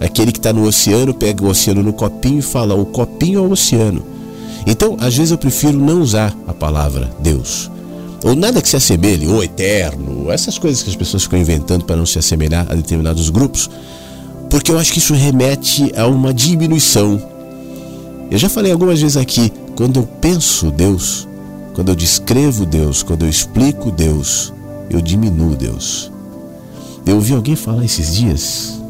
Aquele 0.00 0.32
que 0.32 0.38
está 0.38 0.52
no 0.52 0.66
oceano 0.66 1.14
pega 1.14 1.44
o 1.44 1.48
oceano 1.48 1.82
no 1.82 1.92
copinho 1.92 2.40
e 2.40 2.42
fala 2.42 2.74
o 2.74 2.84
copinho 2.84 3.38
é 3.38 3.42
o 3.42 3.50
oceano. 3.50 4.19
Então, 4.66 4.96
às 5.00 5.16
vezes 5.16 5.30
eu 5.30 5.38
prefiro 5.38 5.78
não 5.78 6.00
usar 6.00 6.36
a 6.46 6.52
palavra 6.52 7.10
Deus. 7.20 7.70
Ou 8.22 8.34
nada 8.34 8.60
que 8.60 8.68
se 8.68 8.76
assemelhe, 8.76 9.26
ou 9.26 9.42
eterno, 9.42 10.30
essas 10.30 10.58
coisas 10.58 10.82
que 10.82 10.90
as 10.90 10.96
pessoas 10.96 11.22
ficam 11.22 11.38
inventando 11.38 11.84
para 11.84 11.96
não 11.96 12.04
se 12.04 12.18
assemelhar 12.18 12.66
a 12.70 12.74
determinados 12.74 13.30
grupos, 13.30 13.70
porque 14.50 14.70
eu 14.70 14.78
acho 14.78 14.92
que 14.92 14.98
isso 14.98 15.14
remete 15.14 15.92
a 15.96 16.06
uma 16.06 16.34
diminuição. 16.34 17.20
Eu 18.30 18.36
já 18.36 18.48
falei 18.48 18.72
algumas 18.72 19.00
vezes 19.00 19.16
aqui, 19.16 19.50
quando 19.74 20.00
eu 20.00 20.06
penso 20.20 20.70
Deus, 20.70 21.26
quando 21.74 21.88
eu 21.88 21.96
descrevo 21.96 22.66
Deus, 22.66 23.02
quando 23.02 23.24
eu 23.24 23.28
explico 23.28 23.90
Deus, 23.90 24.52
eu 24.90 25.00
diminuo 25.00 25.56
Deus. 25.56 26.12
Eu 27.06 27.16
ouvi 27.16 27.32
alguém 27.32 27.56
falar 27.56 27.84
esses 27.84 28.14
dias, 28.14 28.80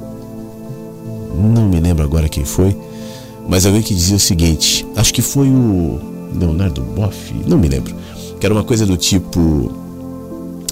não 1.35 1.69
me 1.69 1.79
lembro 1.79 2.05
agora 2.05 2.29
quem 2.29 2.45
foi, 2.45 2.77
mas 3.51 3.67
alguém 3.67 3.83
que 3.83 3.93
dizia 3.93 4.17
o 4.17 4.21
seguinte: 4.21 4.87
acho 4.95 5.13
que 5.13 5.21
foi 5.21 5.49
o, 5.49 5.99
Leonardo 6.33 6.81
Boff, 6.83 7.35
não 7.47 7.59
me 7.59 7.69
lembro. 7.69 7.93
Que 8.39 8.47
era 8.47 8.55
uma 8.55 8.63
coisa 8.63 8.87
do 8.87 8.97
tipo. 8.97 9.73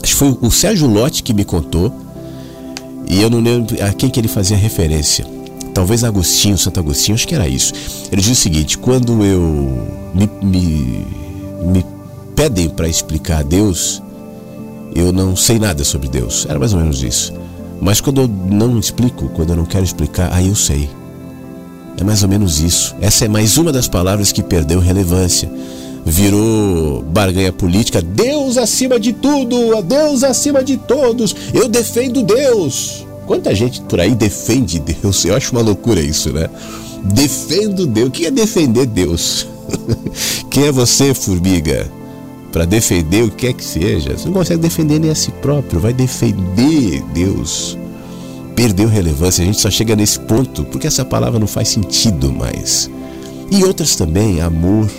Acho 0.00 0.12
que 0.12 0.18
foi 0.18 0.38
o 0.40 0.50
Sérgio 0.50 0.86
Lotti 0.86 1.24
que 1.24 1.34
me 1.34 1.44
contou. 1.44 1.92
E 3.10 3.20
eu 3.20 3.28
não 3.28 3.40
lembro 3.40 3.76
a 3.82 3.92
quem 3.92 4.08
que 4.08 4.20
ele 4.20 4.28
fazia 4.28 4.56
referência. 4.56 5.26
Talvez 5.74 6.04
Agostinho, 6.04 6.56
Santo 6.56 6.78
Agostinho, 6.78 7.16
acho 7.16 7.26
que 7.26 7.34
era 7.34 7.48
isso. 7.48 7.72
Ele 8.12 8.22
diz 8.22 8.30
o 8.30 8.40
seguinte: 8.40 8.78
quando 8.78 9.24
eu 9.24 9.88
me, 10.14 10.30
me, 10.40 11.06
me 11.64 11.86
pedem 12.36 12.68
para 12.68 12.88
explicar 12.88 13.42
Deus, 13.42 14.00
eu 14.94 15.12
não 15.12 15.34
sei 15.34 15.58
nada 15.58 15.82
sobre 15.82 16.08
Deus. 16.08 16.46
Era 16.48 16.60
mais 16.60 16.72
ou 16.72 16.78
menos 16.78 17.02
isso. 17.02 17.34
Mas 17.80 18.00
quando 18.00 18.20
eu 18.20 18.28
não 18.28 18.78
explico, 18.78 19.28
quando 19.30 19.50
eu 19.50 19.56
não 19.56 19.64
quero 19.64 19.84
explicar, 19.84 20.32
aí 20.32 20.46
eu 20.46 20.54
sei. 20.54 20.88
É 21.98 22.04
mais 22.04 22.22
ou 22.22 22.28
menos 22.28 22.60
isso. 22.60 22.94
Essa 23.00 23.24
é 23.24 23.28
mais 23.28 23.56
uma 23.56 23.72
das 23.72 23.88
palavras 23.88 24.30
que 24.30 24.42
perdeu 24.42 24.78
relevância. 24.78 25.50
Virou 26.06 27.02
barganha 27.02 27.52
política. 27.52 28.00
Deus 28.00 28.56
acima 28.56 29.00
de 29.00 29.12
tudo, 29.12 29.82
Deus 29.82 30.22
acima 30.22 30.62
de 30.62 30.76
todos. 30.76 31.34
Eu 31.52 31.68
defendo 31.68 32.22
Deus. 32.22 33.04
Quanta 33.26 33.52
gente 33.54 33.80
por 33.82 34.00
aí 34.00 34.14
defende 34.14 34.78
Deus? 34.78 35.24
Eu 35.24 35.34
acho 35.34 35.50
uma 35.52 35.60
loucura 35.60 36.00
isso, 36.00 36.32
né? 36.32 36.48
Defendo 37.02 37.84
Deus. 37.84 38.08
O 38.08 38.12
que 38.12 38.26
é 38.26 38.30
defender 38.30 38.86
Deus? 38.86 39.46
Quem 40.50 40.66
é 40.66 40.72
você, 40.72 41.12
formiga? 41.12 41.90
Para 42.52 42.64
defender 42.64 43.24
o 43.24 43.30
que 43.30 43.48
é 43.48 43.52
que 43.52 43.64
seja. 43.64 44.16
Você 44.16 44.26
não 44.26 44.34
consegue 44.34 44.62
defender 44.62 45.00
nem 45.00 45.10
a 45.10 45.14
si 45.16 45.32
próprio. 45.42 45.80
Vai 45.80 45.92
defender 45.92 47.02
Deus 47.12 47.76
perdeu 48.58 48.88
relevância, 48.88 49.40
a 49.40 49.46
gente 49.46 49.60
só 49.60 49.70
chega 49.70 49.94
nesse 49.94 50.18
ponto 50.18 50.64
porque 50.64 50.88
essa 50.88 51.04
palavra 51.04 51.38
não 51.38 51.46
faz 51.46 51.68
sentido 51.68 52.32
mais. 52.32 52.90
E 53.52 53.62
outras 53.62 53.94
também, 53.94 54.40
amor. 54.40 54.90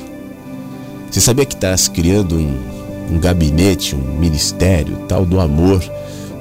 Você 1.11 1.19
sabia 1.19 1.45
que 1.45 1.55
estás 1.55 1.89
criando 1.89 2.37
um, 2.37 2.57
um 3.11 3.19
gabinete, 3.19 3.97
um 3.97 4.17
ministério 4.17 4.99
tal 5.09 5.25
do 5.25 5.41
amor 5.41 5.83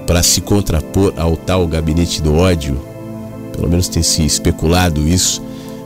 para 0.06 0.22
se 0.22 0.40
contrapor 0.40 1.12
ao 1.16 1.36
tal 1.36 1.66
gabinete 1.66 2.22
do 2.22 2.36
ódio? 2.36 2.80
Pelo 3.52 3.68
menos 3.68 3.88
tem 3.88 4.00
se 4.00 4.24
especulado 4.24 5.00
isso 5.08 5.42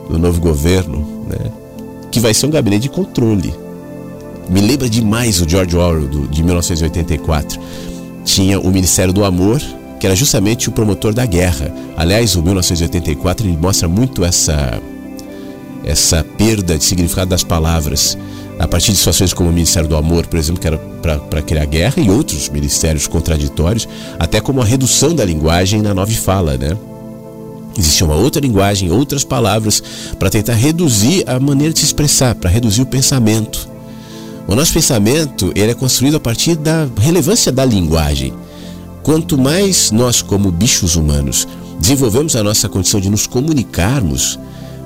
no 0.07 0.19
novo 0.19 0.39
governo, 0.39 1.25
né? 1.27 1.51
Que 2.11 2.19
vai 2.19 2.35
ser 2.35 2.45
um 2.45 2.51
gabinete 2.51 2.83
de 2.83 2.89
controle. 2.89 3.51
Me 4.47 4.61
lembra 4.61 4.87
demais 4.87 5.41
o 5.41 5.49
George 5.49 5.75
Orwell 5.75 6.07
do, 6.07 6.27
de 6.27 6.43
1984. 6.43 7.59
Tinha 8.23 8.59
o 8.59 8.69
Ministério 8.69 9.11
do 9.11 9.25
Amor 9.25 9.59
que 10.03 10.07
era 10.07 10.17
justamente 10.17 10.67
o 10.67 10.71
promotor 10.73 11.13
da 11.13 11.25
guerra. 11.25 11.73
Aliás, 11.95 12.35
o 12.35 12.43
1984 12.43 13.47
ele 13.47 13.55
mostra 13.55 13.87
muito 13.87 14.25
essa 14.25 14.77
essa 15.85 16.25
perda 16.37 16.77
de 16.77 16.83
significado 16.83 17.29
das 17.29 17.41
palavras 17.41 18.17
a 18.59 18.67
partir 18.67 18.91
de 18.91 18.97
situações 18.97 19.31
como 19.31 19.49
o 19.49 19.53
Ministério 19.53 19.87
do 19.87 19.95
Amor, 19.95 20.27
por 20.27 20.37
exemplo, 20.37 20.59
que 20.59 20.67
era 20.67 20.77
para 20.77 21.41
criar 21.41 21.63
guerra, 21.63 22.03
e 22.03 22.09
outros 22.09 22.49
ministérios 22.49 23.07
contraditórios, 23.07 23.87
até 24.19 24.41
como 24.41 24.61
a 24.61 24.65
redução 24.65 25.15
da 25.15 25.23
linguagem 25.23 25.81
na 25.81 25.93
nova 25.93 26.11
fala, 26.11 26.57
né? 26.57 26.77
Existia 27.77 28.05
uma 28.05 28.17
outra 28.17 28.41
linguagem, 28.41 28.91
outras 28.91 29.23
palavras 29.23 29.81
para 30.19 30.29
tentar 30.29 30.55
reduzir 30.55 31.23
a 31.25 31.39
maneira 31.39 31.71
de 31.71 31.79
se 31.79 31.85
expressar, 31.85 32.35
para 32.35 32.49
reduzir 32.49 32.81
o 32.81 32.85
pensamento. 32.85 33.69
O 34.49 34.53
nosso 34.53 34.73
pensamento 34.73 35.53
ele 35.55 35.71
é 35.71 35.73
construído 35.73 36.17
a 36.17 36.19
partir 36.19 36.57
da 36.57 36.89
relevância 36.99 37.53
da 37.53 37.63
linguagem. 37.63 38.42
Quanto 39.03 39.37
mais 39.37 39.91
nós, 39.91 40.21
como 40.21 40.49
bichos 40.49 40.95
humanos, 40.95 41.47
desenvolvemos 41.79 42.35
a 42.35 42.43
nossa 42.43 42.69
condição 42.69 43.01
de 43.01 43.09
nos 43.09 43.27
comunicarmos, 43.27 44.39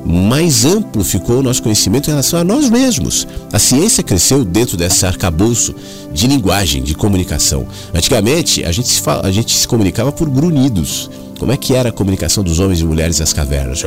mais 0.04 0.66
amplo 0.66 1.04
ficou 1.04 1.40
o 1.40 1.44
nosso 1.44 1.62
conhecimento 1.62 2.08
em 2.08 2.12
relação 2.12 2.40
a 2.40 2.44
nós 2.44 2.70
mesmos. 2.70 3.28
A 3.52 3.60
ciência 3.60 4.02
cresceu 4.02 4.44
dentro 4.44 4.78
desse 4.78 5.06
arcabouço 5.06 5.76
de 6.12 6.28
linguagem, 6.28 6.82
de 6.82 6.96
comunicação. 6.96 7.68
Antigamente, 7.94 8.64
a 8.64 8.72
gente 8.72 8.88
se, 8.88 9.02
fala, 9.02 9.28
a 9.28 9.32
gente 9.32 9.56
se 9.56 9.68
comunicava 9.68 10.12
por 10.12 10.30
grunhidos. 10.30 11.10
Como 11.38 11.52
é 11.52 11.58
que 11.58 11.76
era 11.76 11.90
a 11.90 11.92
comunicação 11.92 12.44
dos 12.44 12.60
homens 12.60 12.80
e 12.80 12.86
mulheres 12.86 13.20
nas 13.20 13.34
cavernas? 13.34 13.84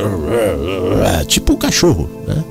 Tipo 1.25 1.53
o 1.53 1.55
um 1.55 1.59
cachorro, 1.59 2.09
né? 2.25 2.41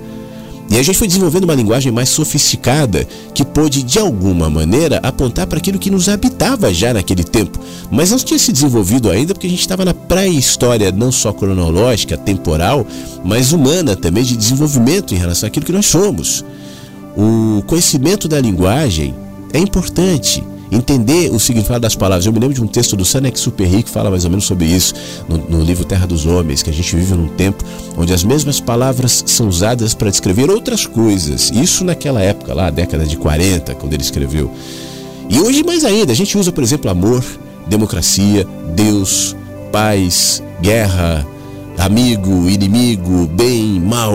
E 0.70 0.78
a 0.78 0.83
gente 0.85 0.96
foi 0.96 1.09
desenvolvendo 1.09 1.44
uma 1.44 1.54
linguagem 1.54 1.90
mais 1.90 2.09
sofisticada 2.11 3.04
que 3.35 3.44
pôde, 3.44 3.83
de 3.83 3.98
alguma 3.98 4.48
maneira, 4.48 5.00
apontar 5.02 5.44
para 5.48 5.59
aquilo 5.59 5.80
que 5.80 5.90
nos 5.90 6.09
habitava 6.09 6.72
já 6.72 6.94
naquele 6.94 7.24
tempo, 7.24 7.59
mas 7.90 8.12
não 8.12 8.18
tinha 8.18 8.38
se 8.38 8.52
desenvolvido 8.52 9.11
ainda 9.11 9.35
porque 9.35 9.48
a 9.48 9.50
gente 9.50 9.61
estava 9.61 9.85
na 9.85 9.92
pré-história, 9.92 10.92
não 10.92 11.11
só 11.11 11.33
cronológica, 11.33 12.16
temporal, 12.16 12.87
mas 13.24 13.52
humana 13.52 13.96
também, 13.96 14.22
de 14.22 14.37
desenvolvimento 14.37 15.12
em 15.12 15.18
relação 15.18 15.48
àquilo 15.48 15.66
que 15.66 15.72
nós 15.72 15.87
somos. 15.87 16.44
O 17.16 17.64
conhecimento 17.66 18.28
da 18.28 18.40
linguagem 18.40 19.12
é 19.52 19.59
importante 19.59 20.44
entender 20.70 21.30
o 21.33 21.38
significado 21.40 21.80
das 21.80 21.96
palavras. 21.96 22.26
Eu 22.26 22.33
me 22.33 22.38
lembro 22.38 22.54
de 22.54 22.62
um 22.62 22.66
texto 22.66 22.96
do 22.96 23.04
Saint-Exupéry 23.04 23.83
que 23.83 23.90
fala 23.90 24.11
mais 24.11 24.24
ou 24.24 24.30
menos 24.30 24.44
sobre 24.44 24.66
isso, 24.66 24.94
no, 25.28 25.38
no, 25.38 25.62
livro 25.62 25.85
Terra 25.85 26.06
dos 26.06 26.26
Homens, 26.26 26.62
que 26.62 26.70
a 26.70 26.72
gente 26.72 26.94
vive 26.94 27.14
num 27.14 27.28
tempo 27.28 27.64
onde 27.96 28.12
as 28.12 28.22
mesmas 28.22 28.61
palavras 28.61 29.24
são 29.26 29.48
usadas 29.48 29.94
para 29.94 30.11
descrever 30.11 30.50
outras 30.50 30.87
coisas. 30.87 31.50
Isso 31.50 31.85
naquela 31.85 32.20
época, 32.20 32.54
lá, 32.54 32.70
década 32.70 33.04
de 33.04 33.16
40, 33.16 33.74
quando 33.74 33.92
ele 33.92 34.02
escreveu. 34.02 34.50
E 35.28 35.40
hoje 35.40 35.62
mais 35.62 35.85
ainda, 35.85 36.12
a 36.12 36.16
gente 36.16 36.37
usa, 36.37 36.50
por 36.50 36.62
exemplo, 36.62 36.90
amor, 36.90 37.24
democracia, 37.66 38.46
Deus, 38.74 39.37
paz, 39.70 40.42
guerra, 40.61 41.26
amigo, 41.78 42.48
inimigo, 42.48 43.26
bem, 43.28 43.80
mal, 43.80 44.14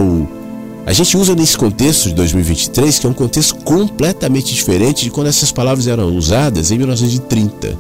a 0.86 0.94
gente 0.94 1.18
usa 1.18 1.34
nesse 1.34 1.58
contexto 1.58 2.10
de 2.10 2.14
2023, 2.14 3.00
que 3.00 3.08
é 3.08 3.10
um 3.10 3.14
contexto 3.14 3.56
completamente 3.56 4.54
diferente 4.54 5.04
de 5.04 5.10
quando 5.10 5.28
essas 5.28 5.52
palavras 5.52 5.88
eram 5.88 6.16
usadas 6.16 6.70
em 6.70 6.78
1930. 6.78 7.76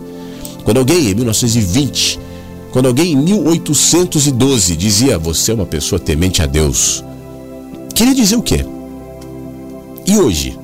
Quando 0.63 0.77
alguém, 0.77 1.11
em 1.11 1.13
1920, 1.13 2.19
quando 2.71 2.87
alguém 2.87 3.11
em 3.11 3.15
1812 3.15 4.75
dizia 4.75 5.19
você 5.19 5.51
é 5.51 5.53
uma 5.53 5.67
pessoa 5.67 5.99
temente 5.99 6.41
a 6.41 6.47
Deus, 6.47 7.03
queria 7.93 8.15
dizer 8.15 8.37
o 8.37 8.41
quê? 8.41 8.65
E 10.07 10.17
hoje, 10.17 10.57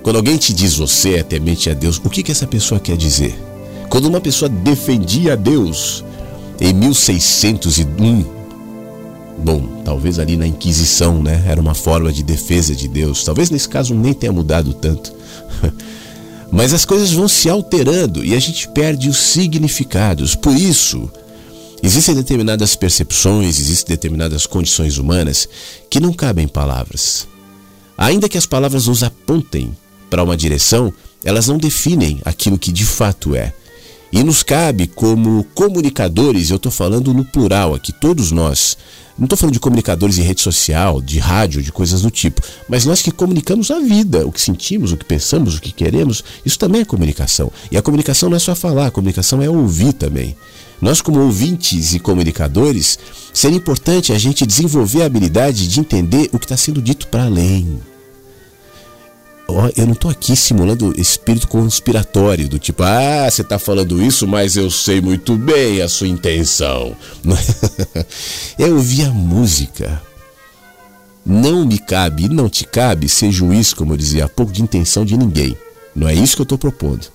quando 0.00 0.16
alguém 0.16 0.36
te 0.36 0.52
diz 0.52 0.76
você 0.76 1.14
é 1.14 1.22
temente 1.24 1.68
a 1.68 1.74
Deus, 1.74 2.00
o 2.04 2.08
que, 2.08 2.22
que 2.22 2.30
essa 2.30 2.46
pessoa 2.46 2.78
quer 2.78 2.96
dizer? 2.96 3.36
Quando 3.88 4.06
uma 4.06 4.20
pessoa 4.20 4.48
defendia 4.48 5.32
a 5.32 5.36
Deus 5.36 6.04
em 6.60 6.72
1601, 6.72 8.37
Bom, 9.42 9.82
talvez 9.84 10.18
ali 10.18 10.36
na 10.36 10.46
Inquisição, 10.46 11.22
né? 11.22 11.44
Era 11.46 11.60
uma 11.60 11.74
forma 11.74 12.12
de 12.12 12.22
defesa 12.22 12.74
de 12.74 12.88
Deus. 12.88 13.24
Talvez 13.24 13.50
nesse 13.50 13.68
caso 13.68 13.94
nem 13.94 14.12
tenha 14.12 14.32
mudado 14.32 14.74
tanto. 14.74 15.12
Mas 16.50 16.72
as 16.72 16.84
coisas 16.84 17.12
vão 17.12 17.28
se 17.28 17.48
alterando 17.48 18.24
e 18.24 18.34
a 18.34 18.40
gente 18.40 18.68
perde 18.68 19.08
os 19.08 19.18
significados. 19.18 20.34
Por 20.34 20.56
isso, 20.56 21.10
existem 21.82 22.14
determinadas 22.14 22.74
percepções, 22.74 23.60
existem 23.60 23.94
determinadas 23.94 24.46
condições 24.46 24.98
humanas 24.98 25.48
que 25.90 26.00
não 26.00 26.12
cabem 26.12 26.48
palavras. 26.48 27.28
Ainda 27.96 28.28
que 28.28 28.38
as 28.38 28.46
palavras 28.46 28.86
nos 28.86 29.02
apontem 29.02 29.76
para 30.08 30.22
uma 30.22 30.36
direção, 30.36 30.92
elas 31.24 31.48
não 31.48 31.58
definem 31.58 32.20
aquilo 32.24 32.58
que 32.58 32.72
de 32.72 32.86
fato 32.86 33.34
é. 33.34 33.52
E 34.10 34.22
nos 34.22 34.42
cabe, 34.42 34.86
como 34.86 35.44
comunicadores, 35.54 36.48
eu 36.48 36.56
estou 36.56 36.72
falando 36.72 37.12
no 37.12 37.24
plural 37.24 37.74
aqui, 37.74 37.92
todos 37.92 38.32
nós, 38.32 38.78
não 39.18 39.24
estou 39.24 39.36
falando 39.36 39.54
de 39.54 39.60
comunicadores 39.60 40.16
em 40.16 40.22
rede 40.22 40.40
social, 40.40 41.02
de 41.02 41.18
rádio, 41.18 41.62
de 41.62 41.72
coisas 41.72 42.02
do 42.02 42.10
tipo, 42.10 42.40
mas 42.68 42.84
nós 42.84 43.02
que 43.02 43.10
comunicamos 43.10 43.70
a 43.70 43.80
vida, 43.80 44.24
o 44.24 44.30
que 44.30 44.40
sentimos, 44.40 44.92
o 44.92 44.96
que 44.96 45.04
pensamos, 45.04 45.56
o 45.56 45.60
que 45.60 45.72
queremos, 45.72 46.22
isso 46.46 46.58
também 46.58 46.82
é 46.82 46.84
comunicação. 46.84 47.50
E 47.70 47.76
a 47.76 47.82
comunicação 47.82 48.30
não 48.30 48.36
é 48.36 48.40
só 48.40 48.54
falar, 48.54 48.86
a 48.86 48.90
comunicação 48.92 49.42
é 49.42 49.50
ouvir 49.50 49.92
também. 49.92 50.36
Nós, 50.80 51.00
como 51.00 51.20
ouvintes 51.20 51.94
e 51.94 51.98
comunicadores, 51.98 52.98
seria 53.34 53.56
importante 53.56 54.12
a 54.12 54.18
gente 54.18 54.46
desenvolver 54.46 55.02
a 55.02 55.06
habilidade 55.06 55.66
de 55.66 55.80
entender 55.80 56.28
o 56.32 56.38
que 56.38 56.44
está 56.44 56.56
sendo 56.56 56.80
dito 56.80 57.08
para 57.08 57.24
além 57.24 57.80
eu 59.74 59.86
não 59.86 59.94
estou 59.94 60.10
aqui 60.10 60.36
simulando 60.36 60.92
espírito 61.00 61.48
conspiratório, 61.48 62.48
do 62.48 62.58
tipo, 62.58 62.82
ah, 62.82 63.28
você 63.30 63.40
está 63.40 63.58
falando 63.58 64.02
isso, 64.02 64.26
mas 64.28 64.56
eu 64.56 64.70
sei 64.70 65.00
muito 65.00 65.36
bem 65.36 65.80
a 65.80 65.88
sua 65.88 66.06
intenção. 66.06 66.94
é 68.58 68.66
ouvir 68.66 69.04
a 69.04 69.10
música. 69.10 70.02
Não 71.24 71.64
me 71.64 71.78
cabe, 71.78 72.28
não 72.28 72.48
te 72.48 72.64
cabe 72.64 73.08
ser 73.08 73.32
juiz, 73.32 73.72
como 73.72 73.94
eu 73.94 73.96
dizia 73.96 74.26
há 74.26 74.28
pouco, 74.28 74.52
de 74.52 74.62
intenção 74.62 75.04
de 75.04 75.16
ninguém. 75.16 75.56
Não 75.96 76.08
é 76.08 76.14
isso 76.14 76.36
que 76.36 76.42
eu 76.42 76.44
estou 76.44 76.58
propondo. 76.58 77.06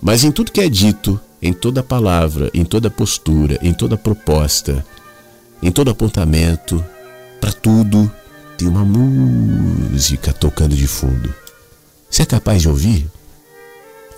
Mas 0.00 0.24
em 0.24 0.32
tudo 0.32 0.50
que 0.50 0.60
é 0.60 0.68
dito, 0.68 1.18
em 1.40 1.52
toda 1.52 1.82
palavra, 1.82 2.50
em 2.52 2.64
toda 2.64 2.90
postura, 2.90 3.58
em 3.62 3.72
toda 3.72 3.96
proposta, 3.96 4.84
em 5.62 5.70
todo 5.70 5.90
apontamento, 5.90 6.84
para 7.40 7.52
tudo, 7.52 8.10
tem 8.58 8.66
uma 8.66 8.84
música 8.84 10.32
tocando 10.32 10.74
de 10.74 10.86
fundo. 10.88 11.41
Você 12.12 12.22
é 12.22 12.26
capaz 12.26 12.60
de 12.60 12.68
ouvir? 12.68 13.10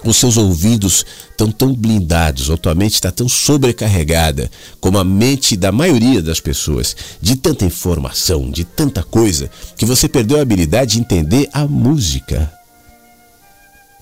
os 0.04 0.18
seus 0.18 0.37
ouvidos 0.37 1.07
estão 1.30 1.50
tão 1.50 1.72
blindados, 1.72 2.50
ou 2.50 2.59
tua 2.59 2.74
mente 2.74 2.94
está 2.94 3.11
tão 3.11 3.26
sobrecarregada, 3.26 4.50
como 4.78 4.98
a 4.98 5.04
mente 5.04 5.57
da 5.57 5.72
maioria 5.72 6.20
das 6.20 6.40
pessoas, 6.40 6.94
de 7.22 7.37
tanta 7.37 7.64
informação, 7.64 8.50
de 8.50 8.64
tanta 8.64 9.02
coisa, 9.02 9.50
que 9.78 9.87
você 9.87 10.07
perdeu 10.07 10.38
a 10.38 10.42
habilidade 10.42 10.92
de 10.92 11.00
entender 11.00 11.48
a 11.54 11.66
música. 11.66 12.52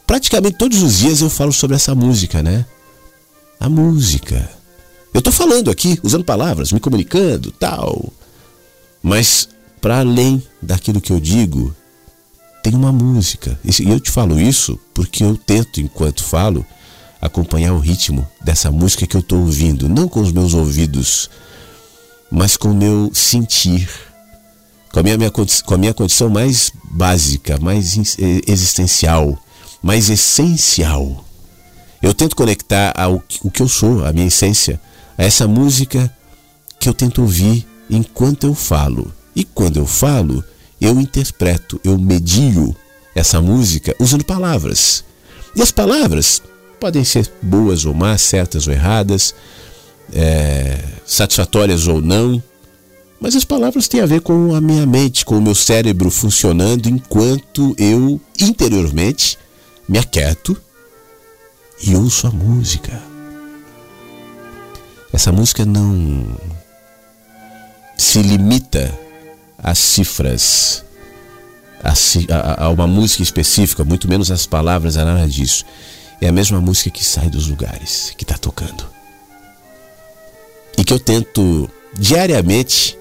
Praticamente 0.04 0.56
todos 0.56 0.82
os 0.82 0.98
dias 0.98 1.20
eu 1.20 1.30
falo 1.30 1.52
sobre 1.52 1.76
essa 1.76 1.94
música, 1.94 2.42
né? 2.42 2.66
A 3.60 3.68
música. 3.68 4.50
Eu 5.14 5.20
estou 5.20 5.32
falando 5.32 5.70
aqui, 5.70 6.00
usando 6.02 6.24
palavras, 6.24 6.72
me 6.72 6.80
comunicando, 6.80 7.52
tal. 7.52 8.12
Mas, 9.00 9.48
para 9.80 10.00
além 10.00 10.42
daquilo 10.60 11.00
que 11.00 11.12
eu 11.12 11.20
digo, 11.20 11.72
tem 12.62 12.74
uma 12.74 12.92
música. 12.92 13.58
E 13.64 13.90
eu 13.90 13.98
te 13.98 14.10
falo 14.10 14.40
isso 14.40 14.78
porque 14.94 15.24
eu 15.24 15.36
tento, 15.36 15.80
enquanto 15.80 16.22
falo, 16.22 16.64
acompanhar 17.20 17.72
o 17.72 17.78
ritmo 17.78 18.26
dessa 18.40 18.70
música 18.70 19.06
que 19.06 19.16
eu 19.16 19.20
estou 19.20 19.40
ouvindo, 19.40 19.88
não 19.88 20.08
com 20.08 20.20
os 20.20 20.32
meus 20.32 20.54
ouvidos, 20.54 21.28
mas 22.30 22.56
com 22.56 22.68
o 22.68 22.74
meu 22.74 23.10
sentir, 23.12 23.88
com 24.92 25.00
a 25.00 25.02
minha, 25.02 25.18
minha, 25.18 25.30
com 25.30 25.74
a 25.74 25.78
minha 25.78 25.94
condição 25.94 26.28
mais 26.28 26.72
básica, 26.84 27.58
mais 27.60 27.96
existencial, 28.46 29.38
mais 29.82 30.08
essencial. 30.08 31.24
Eu 32.00 32.14
tento 32.14 32.34
conectar 32.34 32.92
ao 32.96 33.22
o 33.42 33.50
que 33.50 33.62
eu 33.62 33.68
sou, 33.68 34.04
a 34.04 34.12
minha 34.12 34.26
essência, 34.26 34.80
a 35.16 35.24
essa 35.24 35.46
música 35.46 36.12
que 36.78 36.88
eu 36.88 36.94
tento 36.94 37.22
ouvir 37.22 37.66
enquanto 37.88 38.44
eu 38.44 38.54
falo. 38.54 39.12
E 39.34 39.44
quando 39.44 39.78
eu 39.78 39.86
falo, 39.86 40.44
eu 40.84 41.00
interpreto, 41.00 41.80
eu 41.84 41.96
medio 41.96 42.74
essa 43.14 43.40
música 43.40 43.94
usando 44.00 44.24
palavras. 44.24 45.04
E 45.54 45.62
as 45.62 45.70
palavras 45.70 46.42
podem 46.80 47.04
ser 47.04 47.30
boas 47.40 47.84
ou 47.84 47.94
más, 47.94 48.22
certas 48.22 48.66
ou 48.66 48.72
erradas, 48.72 49.32
é, 50.12 50.78
satisfatórias 51.06 51.86
ou 51.86 52.00
não, 52.00 52.42
mas 53.20 53.36
as 53.36 53.44
palavras 53.44 53.86
têm 53.86 54.00
a 54.00 54.06
ver 54.06 54.20
com 54.22 54.52
a 54.52 54.60
minha 54.60 54.84
mente, 54.84 55.24
com 55.24 55.38
o 55.38 55.40
meu 55.40 55.54
cérebro 55.54 56.10
funcionando 56.10 56.88
enquanto 56.88 57.72
eu 57.78 58.20
interiormente 58.40 59.38
me 59.88 59.98
aquieto 59.98 60.60
e 61.80 61.94
ouço 61.94 62.26
a 62.26 62.30
música. 62.30 63.00
Essa 65.12 65.30
música 65.30 65.64
não 65.64 66.26
se 67.96 68.20
limita 68.20 68.92
as 69.62 69.78
cifras, 69.78 70.84
a, 71.82 71.92
a, 72.34 72.64
a, 72.64 72.68
uma 72.70 72.86
música 72.86 73.22
específica, 73.22 73.84
muito 73.84 74.08
menos 74.08 74.30
as 74.30 74.46
palavras, 74.46 74.96
a 74.96 75.04
nada 75.04 75.28
disso. 75.28 75.64
É 76.20 76.28
a 76.28 76.32
mesma 76.32 76.60
música 76.60 76.90
que 76.90 77.04
sai 77.04 77.28
dos 77.28 77.48
lugares, 77.48 78.12
que 78.16 78.24
está 78.24 78.36
tocando. 78.36 78.86
E 80.76 80.84
que 80.84 80.92
eu 80.92 80.98
tento 80.98 81.68
diariamente 81.98 82.96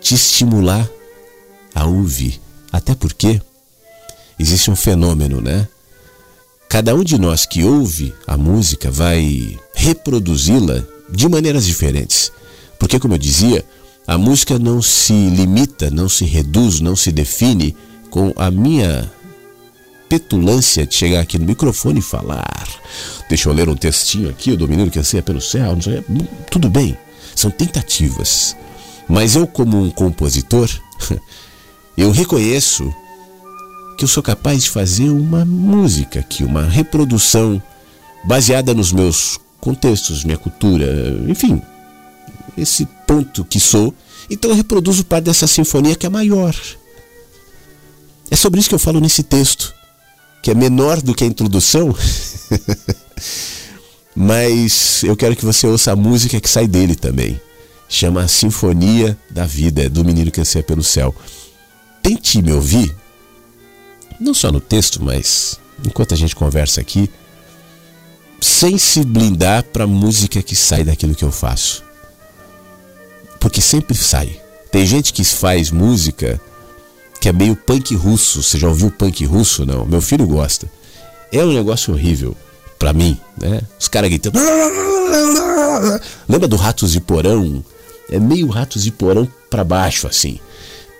te 0.00 0.14
estimular 0.14 0.88
a 1.74 1.84
ouvir. 1.86 2.40
Até 2.72 2.94
porque 2.94 3.40
existe 4.38 4.70
um 4.70 4.76
fenômeno, 4.76 5.40
né? 5.40 5.68
Cada 6.68 6.94
um 6.94 7.04
de 7.04 7.18
nós 7.18 7.46
que 7.46 7.62
ouve 7.62 8.12
a 8.26 8.36
música 8.36 8.90
vai 8.90 9.58
reproduzi-la 9.74 10.82
de 11.08 11.28
maneiras 11.28 11.64
diferentes. 11.66 12.32
Porque, 12.78 12.98
como 12.98 13.14
eu 13.14 13.18
dizia, 13.18 13.64
a 14.06 14.18
música 14.18 14.58
não 14.58 14.82
se 14.82 15.12
limita, 15.12 15.90
não 15.90 16.08
se 16.08 16.24
reduz, 16.24 16.80
não 16.80 16.94
se 16.94 17.10
define 17.10 17.74
com 18.10 18.32
a 18.36 18.50
minha 18.50 19.10
petulância 20.08 20.86
de 20.86 20.94
chegar 20.94 21.20
aqui 21.20 21.38
no 21.38 21.46
microfone 21.46 22.00
e 22.00 22.02
falar. 22.02 22.68
Deixa 23.28 23.48
eu 23.48 23.52
ler 23.52 23.68
um 23.68 23.76
textinho 23.76 24.28
aqui, 24.28 24.52
o 24.52 24.56
domínio 24.56 24.90
que 24.90 24.98
anseia 24.98 25.22
pelo 25.22 25.40
céu, 25.40 25.72
hum, 25.72 26.26
tudo 26.50 26.68
bem, 26.68 26.96
são 27.34 27.50
tentativas. 27.50 28.54
Mas 29.08 29.36
eu, 29.36 29.46
como 29.46 29.82
um 29.82 29.90
compositor, 29.90 30.68
eu 31.96 32.10
reconheço 32.10 32.92
que 33.96 34.04
eu 34.04 34.08
sou 34.08 34.22
capaz 34.22 34.64
de 34.64 34.70
fazer 34.70 35.08
uma 35.08 35.44
música 35.44 36.20
aqui, 36.20 36.44
uma 36.44 36.64
reprodução 36.64 37.62
baseada 38.24 38.74
nos 38.74 38.92
meus 38.92 39.38
contextos, 39.60 40.24
minha 40.24 40.36
cultura, 40.36 40.86
enfim, 41.26 41.62
esse 42.56 42.86
ponto 43.06 43.44
que 43.44 43.58
sou, 43.58 43.94
então 44.28 44.50
eu 44.50 44.56
reproduzo 44.56 45.04
parte 45.04 45.24
dessa 45.24 45.46
sinfonia 45.46 45.96
que 45.96 46.06
é 46.06 46.08
maior. 46.08 46.54
É 48.30 48.36
sobre 48.36 48.60
isso 48.60 48.68
que 48.68 48.74
eu 48.74 48.78
falo 48.78 49.00
nesse 49.00 49.22
texto, 49.22 49.74
que 50.42 50.50
é 50.50 50.54
menor 50.54 51.00
do 51.02 51.14
que 51.14 51.24
a 51.24 51.26
introdução, 51.26 51.94
mas 54.14 55.02
eu 55.04 55.16
quero 55.16 55.36
que 55.36 55.44
você 55.44 55.66
ouça 55.66 55.92
a 55.92 55.96
música 55.96 56.40
que 56.40 56.48
sai 56.48 56.66
dele 56.66 56.94
também. 56.94 57.40
Chama 57.88 58.26
Sinfonia 58.26 59.16
da 59.30 59.44
Vida, 59.46 59.88
do 59.90 60.04
menino 60.04 60.30
que 60.30 60.40
anseia 60.40 60.64
pelo 60.64 60.82
céu. 60.82 61.14
Tente 62.02 62.40
me 62.42 62.52
ouvir, 62.52 62.94
não 64.18 64.34
só 64.34 64.50
no 64.50 64.60
texto, 64.60 65.02
mas 65.02 65.60
enquanto 65.86 66.14
a 66.14 66.16
gente 66.16 66.34
conversa 66.34 66.80
aqui, 66.80 67.10
sem 68.40 68.78
se 68.78 69.04
blindar 69.04 69.64
para 69.64 69.84
a 69.84 69.86
música 69.86 70.42
que 70.42 70.56
sai 70.56 70.82
daquilo 70.84 71.14
que 71.14 71.24
eu 71.24 71.32
faço 71.32 71.84
porque 73.44 73.60
sempre 73.60 73.94
sai. 73.94 74.40
Tem 74.72 74.86
gente 74.86 75.12
que 75.12 75.22
faz 75.22 75.70
música 75.70 76.40
que 77.20 77.28
é 77.28 77.32
meio 77.32 77.54
punk 77.54 77.94
russo. 77.94 78.42
Você 78.42 78.58
já 78.58 78.66
ouviu 78.66 78.90
punk 78.90 79.22
russo? 79.26 79.66
Não. 79.66 79.84
Meu 79.84 80.00
filho 80.00 80.26
gosta. 80.26 80.66
É 81.30 81.44
um 81.44 81.52
negócio 81.52 81.92
horrível 81.92 82.34
para 82.78 82.94
mim, 82.94 83.20
né? 83.38 83.60
Os 83.78 83.86
caras 83.86 84.08
gritando. 84.08 84.38
Lembra 86.26 86.48
do 86.48 86.56
Ratos 86.56 86.92
de 86.92 87.02
Porão? 87.02 87.62
É 88.10 88.18
meio 88.18 88.48
Ratos 88.48 88.82
de 88.82 88.90
Porão 88.90 89.28
para 89.50 89.62
baixo, 89.62 90.06
assim. 90.06 90.40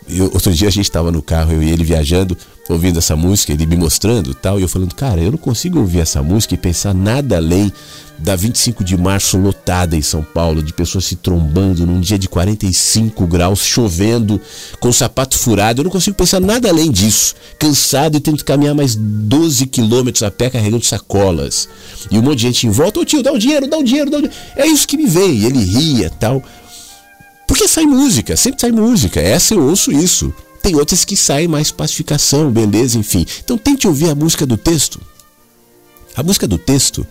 Eu, 0.06 0.24
outro 0.24 0.52
dia 0.52 0.68
a 0.68 0.70
gente 0.70 0.84
estava 0.84 1.10
no 1.10 1.22
carro, 1.22 1.50
eu 1.50 1.62
e 1.62 1.70
ele 1.70 1.82
viajando, 1.82 2.36
ouvindo 2.68 2.98
essa 2.98 3.14
música, 3.14 3.52
ele 3.52 3.66
me 3.66 3.76
mostrando 3.76 4.34
tal, 4.34 4.58
e 4.58 4.62
eu 4.62 4.68
falando, 4.68 4.94
cara, 4.94 5.20
eu 5.20 5.32
não 5.32 5.38
consigo 5.38 5.80
ouvir 5.80 6.00
essa 6.00 6.22
música 6.22 6.54
e 6.54 6.58
pensar 6.58 6.94
nada 6.94 7.36
além 7.36 7.72
da 8.18 8.36
25 8.36 8.84
de 8.84 8.96
março 8.96 9.36
lotada 9.36 9.96
em 9.96 10.02
São 10.02 10.22
Paulo, 10.22 10.62
de 10.62 10.72
pessoas 10.72 11.04
se 11.04 11.16
trombando 11.16 11.84
num 11.84 12.00
dia 12.00 12.18
de 12.18 12.28
45 12.28 13.26
graus, 13.26 13.60
chovendo, 13.60 14.40
com 14.78 14.88
o 14.88 14.92
sapato 14.92 15.36
furado. 15.36 15.80
Eu 15.80 15.84
não 15.84 15.90
consigo 15.90 16.16
pensar 16.16 16.40
nada 16.40 16.68
além 16.68 16.90
disso. 16.90 17.34
Cansado 17.58 18.16
e 18.16 18.20
tendo 18.20 18.38
que 18.38 18.44
caminhar 18.44 18.74
mais 18.74 18.94
12 18.94 19.66
quilômetros 19.66 20.22
a 20.22 20.30
pé 20.30 20.48
carregando 20.48 20.84
sacolas. 20.84 21.68
E 22.10 22.18
um 22.18 22.22
monte 22.22 22.38
de 22.38 22.42
gente 22.44 22.66
em 22.66 22.70
volta, 22.70 23.00
ô 23.00 23.04
tio, 23.04 23.22
dá 23.22 23.32
o 23.32 23.38
dinheiro, 23.38 23.66
dá 23.66 23.78
o 23.78 23.84
dinheiro, 23.84 24.10
dá 24.10 24.18
o 24.18 24.22
dinheiro. 24.22 24.42
É 24.56 24.66
isso 24.66 24.86
que 24.86 24.96
me 24.96 25.06
vem. 25.06 25.38
E 25.38 25.46
ele 25.46 25.64
ria 25.64 26.08
tal. 26.08 26.42
Porque 27.46 27.68
sai 27.68 27.84
música, 27.84 28.36
sempre 28.36 28.60
sai 28.60 28.70
música. 28.70 29.20
Essa 29.20 29.54
eu 29.54 29.62
ouço 29.62 29.92
isso. 29.92 30.32
Tem 30.64 30.76
outras 30.76 31.04
que 31.04 31.14
saem 31.14 31.46
mais 31.46 31.70
pacificação, 31.70 32.50
beleza, 32.50 32.96
enfim. 32.98 33.26
Então 33.44 33.58
tente 33.58 33.86
ouvir 33.86 34.08
a 34.08 34.14
música 34.14 34.46
do 34.46 34.56
texto. 34.56 34.98
A 36.16 36.22
música 36.22 36.48
do 36.48 36.56
texto 36.56 37.06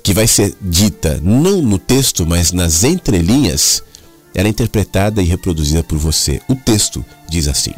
que 0.00 0.14
vai 0.14 0.28
ser 0.28 0.54
dita 0.60 1.18
não 1.20 1.60
no 1.60 1.76
texto, 1.76 2.24
mas 2.24 2.52
nas 2.52 2.84
entrelinhas, 2.84 3.82
ela 4.32 4.46
é 4.46 4.50
interpretada 4.50 5.20
e 5.20 5.24
reproduzida 5.24 5.82
por 5.82 5.98
você. 5.98 6.40
O 6.48 6.54
texto 6.54 7.04
diz 7.28 7.48
assim: 7.48 7.74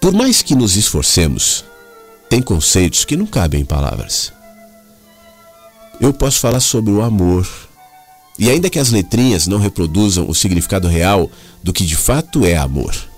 Por 0.00 0.14
mais 0.14 0.40
que 0.40 0.54
nos 0.54 0.74
esforcemos, 0.74 1.66
tem 2.30 2.40
conceitos 2.40 3.04
que 3.04 3.14
não 3.14 3.26
cabem 3.26 3.60
em 3.60 3.66
palavras. 3.66 4.32
Eu 6.00 6.14
posso 6.14 6.40
falar 6.40 6.60
sobre 6.60 6.94
o 6.94 7.02
amor, 7.02 7.46
e 8.38 8.48
ainda 8.48 8.70
que 8.70 8.78
as 8.78 8.90
letrinhas 8.90 9.46
não 9.46 9.58
reproduzam 9.58 10.30
o 10.30 10.34
significado 10.34 10.88
real 10.88 11.30
do 11.62 11.74
que 11.74 11.84
de 11.84 11.94
fato 11.94 12.46
é 12.46 12.56
amor. 12.56 13.12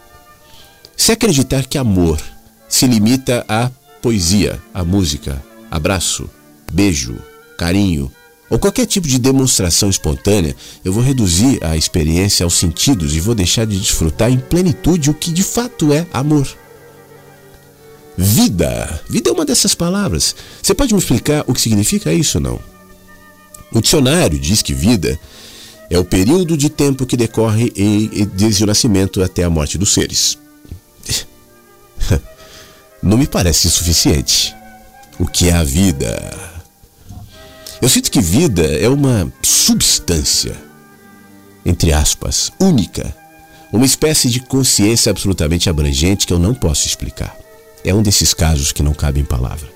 Se 0.97 1.13
acreditar 1.13 1.67
que 1.67 1.77
amor 1.77 2.21
se 2.69 2.87
limita 2.87 3.45
à 3.49 3.71
poesia, 4.01 4.61
à 4.73 4.83
música, 4.83 5.43
abraço, 5.71 6.29
beijo, 6.73 7.17
carinho 7.59 8.11
ou 8.49 8.59
qualquer 8.59 8.87
tipo 8.87 9.07
de 9.07 9.19
demonstração 9.19 9.91
espontânea, 9.91 10.55
eu 10.85 10.93
vou 10.93 11.03
reduzir 11.03 11.63
a 11.63 11.77
experiência 11.77 12.45
aos 12.45 12.55
sentidos 12.55 13.15
e 13.15 13.21
vou 13.21 13.35
deixar 13.35 13.67
de 13.67 13.79
desfrutar 13.79 14.31
em 14.31 14.39
plenitude 14.39 15.11
o 15.11 15.15
que 15.15 15.33
de 15.33 15.43
fato 15.43 15.93
é 15.93 16.07
amor. 16.13 16.49
Vida. 18.17 19.03
Vida 19.11 19.31
é 19.31 19.33
uma 19.33 19.45
dessas 19.45 19.75
palavras. 19.75 20.35
Você 20.63 20.75
pode 20.75 20.95
me 20.95 21.01
explicar 21.01 21.45
o 21.47 21.53
que 21.53 21.61
significa 21.61 22.13
isso 22.13 22.39
ou 22.39 22.43
não? 22.43 22.61
O 23.73 23.81
dicionário 23.81 24.39
diz 24.39 24.63
que 24.63 24.73
vida 24.73 25.19
é 25.91 25.99
o 25.99 26.05
período 26.05 26.57
de 26.57 26.71
tempo 26.71 27.05
que 27.05 27.17
decorre 27.17 27.71
desde 28.35 28.65
o 28.65 28.67
nascimento 28.67 29.23
até 29.23 29.43
a 29.43 29.51
morte 29.51 29.77
dos 29.77 29.93
seres. 29.93 30.39
Não 33.03 33.19
me 33.19 33.27
parece 33.27 33.71
suficiente. 33.71 34.55
O 35.19 35.27
que 35.27 35.49
é 35.49 35.53
a 35.53 35.65
vida? 35.65 36.57
Eu 37.81 37.89
sinto 37.89 38.11
que 38.11 38.21
vida 38.21 38.63
é 38.63 38.89
uma 38.89 39.31
substância, 39.43 40.57
entre 41.65 41.93
aspas, 41.93 42.51
única, 42.61 43.15
uma 43.73 43.85
espécie 43.85 44.31
de 44.31 44.41
consciência 44.41 45.11
absolutamente 45.11 45.69
abrangente 45.69 46.27
que 46.27 46.33
eu 46.33 46.39
não 46.39 46.55
posso 46.55 46.87
explicar. 46.87 47.37
É 47.85 47.95
um 47.95 48.03
desses 48.03 48.33
casos 48.33 48.73
que 48.73 48.83
não 48.83 48.95
cabe 48.95 49.21
em 49.21 49.25
palavra. 49.25 49.69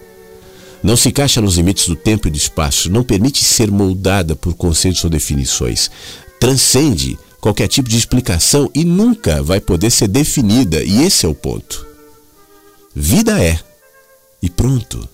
Não 0.82 0.96
se 0.96 1.08
encaixa 1.10 1.40
nos 1.40 1.56
limites 1.56 1.86
do 1.86 1.94
tempo 1.94 2.26
e 2.26 2.30
do 2.30 2.36
espaço, 2.36 2.90
não 2.90 3.04
permite 3.04 3.44
ser 3.44 3.70
moldada 3.70 4.34
por 4.34 4.54
conceitos 4.54 5.04
ou 5.04 5.10
definições. 5.10 5.90
Transcende 6.38 7.18
qualquer 7.40 7.68
tipo 7.68 7.88
de 7.88 7.98
explicação 7.98 8.70
e 8.74 8.82
nunca 8.84 9.42
vai 9.42 9.60
poder 9.60 9.90
ser 9.90 10.08
definida, 10.08 10.82
e 10.82 11.04
esse 11.04 11.26
é 11.26 11.28
o 11.28 11.34
ponto. 11.34 11.89
Vida 12.94 13.42
é, 13.42 13.58
e 14.42 14.50
pronto. 14.50 15.08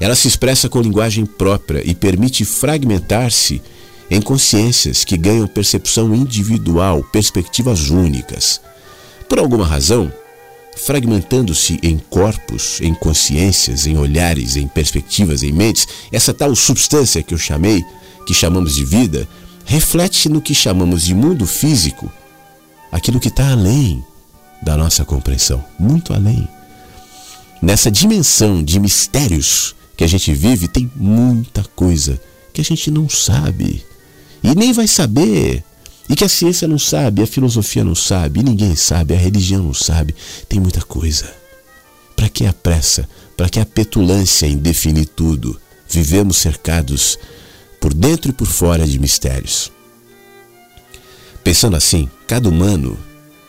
Ela 0.00 0.14
se 0.14 0.26
expressa 0.26 0.68
com 0.68 0.80
linguagem 0.80 1.26
própria 1.26 1.82
e 1.84 1.94
permite 1.94 2.44
fragmentar-se 2.44 3.62
em 4.10 4.20
consciências 4.20 5.04
que 5.04 5.16
ganham 5.16 5.46
percepção 5.46 6.14
individual, 6.14 7.02
perspectivas 7.04 7.90
únicas. 7.90 8.60
Por 9.28 9.38
alguma 9.38 9.66
razão, 9.66 10.12
fragmentando-se 10.76 11.78
em 11.82 11.98
corpos, 11.98 12.80
em 12.80 12.94
consciências, 12.94 13.86
em 13.86 13.96
olhares, 13.96 14.56
em 14.56 14.66
perspectivas, 14.66 15.42
em 15.42 15.52
mentes, 15.52 15.86
essa 16.10 16.34
tal 16.34 16.54
substância 16.56 17.22
que 17.22 17.34
eu 17.34 17.38
chamei, 17.38 17.84
que 18.26 18.34
chamamos 18.34 18.74
de 18.74 18.84
vida, 18.84 19.28
reflete 19.64 20.28
no 20.28 20.40
que 20.40 20.54
chamamos 20.54 21.04
de 21.04 21.14
mundo 21.14 21.46
físico, 21.46 22.10
aquilo 22.90 23.20
que 23.20 23.28
está 23.28 23.52
além 23.52 24.04
da 24.62 24.76
nossa 24.76 25.04
compreensão, 25.04 25.64
muito 25.78 26.12
além. 26.12 26.48
Nessa 27.62 27.92
dimensão 27.92 28.60
de 28.60 28.80
mistérios 28.80 29.76
que 29.96 30.02
a 30.02 30.06
gente 30.08 30.34
vive, 30.34 30.66
tem 30.66 30.90
muita 30.96 31.62
coisa 31.76 32.20
que 32.52 32.60
a 32.60 32.64
gente 32.64 32.90
não 32.90 33.08
sabe 33.08 33.84
e 34.42 34.52
nem 34.52 34.72
vai 34.72 34.88
saber 34.88 35.62
e 36.08 36.16
que 36.16 36.24
a 36.24 36.28
ciência 36.28 36.66
não 36.66 36.78
sabe, 36.78 37.22
a 37.22 37.26
filosofia 37.26 37.84
não 37.84 37.94
sabe, 37.94 38.42
ninguém 38.42 38.74
sabe, 38.74 39.14
a 39.14 39.16
religião 39.16 39.62
não 39.62 39.72
sabe. 39.72 40.12
Tem 40.48 40.58
muita 40.58 40.82
coisa. 40.82 41.32
Para 42.16 42.28
que 42.28 42.44
a 42.44 42.52
pressa? 42.52 43.08
Para 43.36 43.48
que 43.48 43.60
a 43.60 43.64
petulância 43.64 44.46
em 44.46 44.56
definir 44.56 45.06
tudo? 45.06 45.58
Vivemos 45.88 46.38
cercados 46.38 47.16
por 47.80 47.94
dentro 47.94 48.30
e 48.30 48.34
por 48.34 48.48
fora 48.48 48.84
de 48.84 48.98
mistérios. 48.98 49.70
Pensando 51.44 51.76
assim, 51.76 52.10
cada 52.26 52.48
humano 52.48 52.98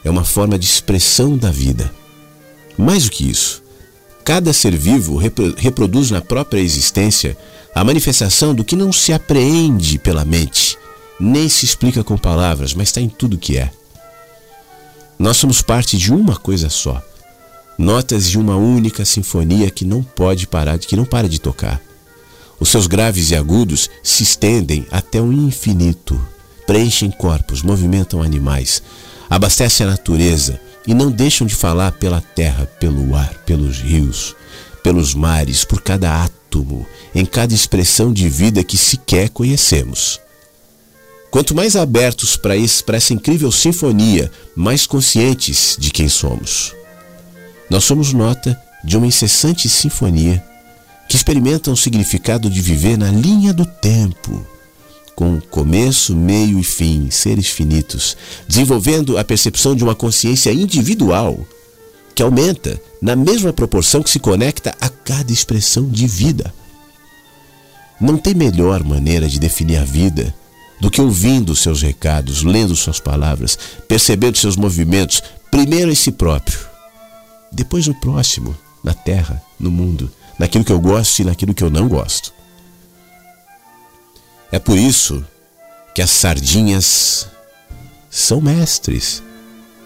é 0.03 0.09
uma 0.09 0.23
forma 0.23 0.57
de 0.59 0.65
expressão 0.65 1.35
da 1.35 1.49
vida. 1.49 1.91
Mais 2.77 3.05
do 3.05 3.11
que 3.11 3.29
isso, 3.29 3.62
cada 4.23 4.53
ser 4.53 4.75
vivo 4.75 5.17
reproduz 5.57 6.11
na 6.11 6.21
própria 6.21 6.61
existência 6.61 7.37
a 7.75 7.83
manifestação 7.83 8.53
do 8.53 8.63
que 8.63 8.75
não 8.75 8.93
se 8.93 9.11
apreende 9.11 9.97
pela 9.97 10.23
mente 10.23 10.77
nem 11.19 11.47
se 11.47 11.65
explica 11.65 12.03
com 12.03 12.17
palavras, 12.17 12.73
mas 12.73 12.89
está 12.89 12.99
em 12.99 13.09
tudo 13.09 13.37
que 13.37 13.57
é. 13.57 13.71
Nós 15.17 15.37
somos 15.37 15.61
parte 15.61 15.97
de 15.97 16.11
uma 16.11 16.35
coisa 16.35 16.69
só, 16.69 17.01
notas 17.77 18.29
de 18.29 18.37
uma 18.37 18.55
única 18.55 19.05
sinfonia 19.05 19.69
que 19.69 19.85
não 19.85 20.03
pode 20.03 20.47
parar, 20.47 20.77
que 20.79 20.95
não 20.95 21.05
para 21.05 21.29
de 21.29 21.39
tocar. 21.39 21.81
Os 22.59 22.69
seus 22.69 22.87
graves 22.87 23.31
e 23.31 23.35
agudos 23.35 23.89
se 24.01 24.23
estendem 24.23 24.85
até 24.91 25.21
o 25.21 25.31
infinito, 25.31 26.19
preenchem 26.65 27.11
corpos, 27.11 27.61
movimentam 27.61 28.21
animais, 28.21 28.81
abastecem 29.29 29.85
a 29.85 29.91
natureza 29.91 30.59
e 30.85 30.93
não 30.93 31.11
deixam 31.11 31.47
de 31.47 31.55
falar 31.55 31.91
pela 31.93 32.21
terra, 32.21 32.65
pelo 32.79 33.15
ar, 33.15 33.33
pelos 33.45 33.79
rios, 33.79 34.35
pelos 34.83 35.13
mares, 35.13 35.63
por 35.63 35.81
cada 35.81 36.23
átomo, 36.23 36.85
em 37.15 37.25
cada 37.25 37.53
expressão 37.53 38.11
de 38.11 38.27
vida 38.27 38.63
que 38.63 38.77
sequer 38.77 39.29
conhecemos. 39.29 40.19
Quanto 41.31 41.55
mais 41.55 41.75
abertos 41.75 42.35
para 42.35 42.55
essa 42.55 43.13
incrível 43.13 43.51
sinfonia, 43.51 44.31
mais 44.55 44.85
conscientes 44.85 45.75
de 45.79 45.89
quem 45.89 46.07
somos. 46.07 46.75
Nós 47.69 47.85
somos 47.85 48.13
nota 48.13 48.55
de 48.83 48.97
uma 48.97 49.07
incessante 49.07 49.67
sinfonia 49.67 50.43
que 51.09 51.15
experimenta 51.15 51.71
o 51.71 51.77
significado 51.77 52.49
de 52.49 52.61
viver 52.61 52.97
na 52.97 53.09
linha 53.09 53.53
do 53.53 53.65
tempo, 53.65 54.45
com 55.15 55.39
começo, 55.39 56.15
meio 56.15 56.59
e 56.59 56.63
fim, 56.63 57.09
seres 57.09 57.47
finitos, 57.47 58.17
desenvolvendo 58.47 59.17
a 59.17 59.23
percepção 59.23 59.75
de 59.75 59.83
uma 59.83 59.95
consciência 59.95 60.51
individual 60.51 61.45
que 62.15 62.23
aumenta 62.23 62.79
na 63.01 63.15
mesma 63.15 63.51
proporção 63.51 64.03
que 64.03 64.09
se 64.09 64.19
conecta 64.19 64.75
a 64.79 64.89
cada 64.89 65.31
expressão 65.31 65.89
de 65.89 66.07
vida. 66.07 66.53
Não 67.99 68.17
tem 68.17 68.33
melhor 68.33 68.83
maneira 68.83 69.27
de 69.27 69.39
definir 69.39 69.77
a 69.77 69.83
vida 69.83 70.33
do 70.79 70.91
que 70.91 71.01
ouvindo 71.01 71.55
seus 71.55 71.81
recados, 71.81 72.43
lendo 72.43 72.75
suas 72.75 72.99
palavras, 72.99 73.57
percebendo 73.87 74.37
seus 74.37 74.55
movimentos, 74.55 75.23
primeiro 75.49 75.91
em 75.91 75.95
si 75.95 76.11
próprio, 76.11 76.59
depois 77.51 77.87
no 77.87 77.93
próximo, 77.95 78.55
na 78.83 78.93
terra, 78.93 79.41
no 79.59 79.71
mundo, 79.71 80.11
naquilo 80.37 80.65
que 80.65 80.73
eu 80.73 80.79
gosto 80.79 81.19
e 81.19 81.25
naquilo 81.25 81.53
que 81.53 81.63
eu 81.63 81.69
não 81.69 81.87
gosto. 81.87 82.32
É 84.53 84.59
por 84.59 84.77
isso 84.77 85.25
que 85.95 86.01
as 86.03 86.11
sardinhas 86.11 87.27
são 88.07 88.39
mestres. 88.39 89.23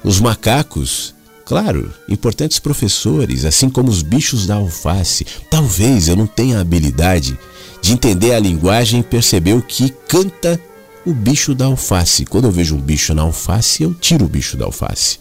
Os 0.04 0.20
macacos, 0.20 1.16
claro, 1.46 1.94
importantes 2.10 2.60
professores, 2.60 3.46
assim 3.46 3.70
como 3.70 3.90
os 3.90 4.02
bichos 4.02 4.46
da 4.46 4.56
alface. 4.56 5.26
Talvez 5.50 6.10
eu 6.10 6.18
não 6.18 6.28
tenha 6.28 6.58
a 6.58 6.62
habilidade 6.62 7.40
de 7.82 7.94
entender 7.94 8.34
a 8.34 8.40
linguagem 8.40 9.00
e 9.00 9.04
perceber 9.04 9.54
o 9.54 9.62
que 9.62 9.90
canta 10.06 10.60
o 11.06 11.14
bicho 11.14 11.56
da 11.56 11.68
alface. 11.68 12.26
Quando 12.26 12.44
eu 12.44 12.52
vejo 12.52 12.76
um 12.76 12.82
bicho 12.82 13.14
na 13.14 13.22
alface, 13.22 13.84
eu 13.84 13.94
tiro 13.94 14.26
o 14.26 14.30
bicho 14.30 14.58
da 14.58 14.66
alface. 14.66 15.18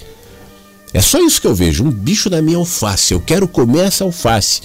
É 0.92 1.00
só 1.00 1.20
isso 1.20 1.40
que 1.40 1.46
eu 1.46 1.54
vejo, 1.54 1.84
um 1.84 1.92
bicho 1.92 2.28
na 2.28 2.42
minha 2.42 2.58
alface. 2.58 3.14
Eu 3.14 3.20
quero 3.20 3.46
comer 3.46 3.84
essa 3.84 4.02
alface. 4.02 4.60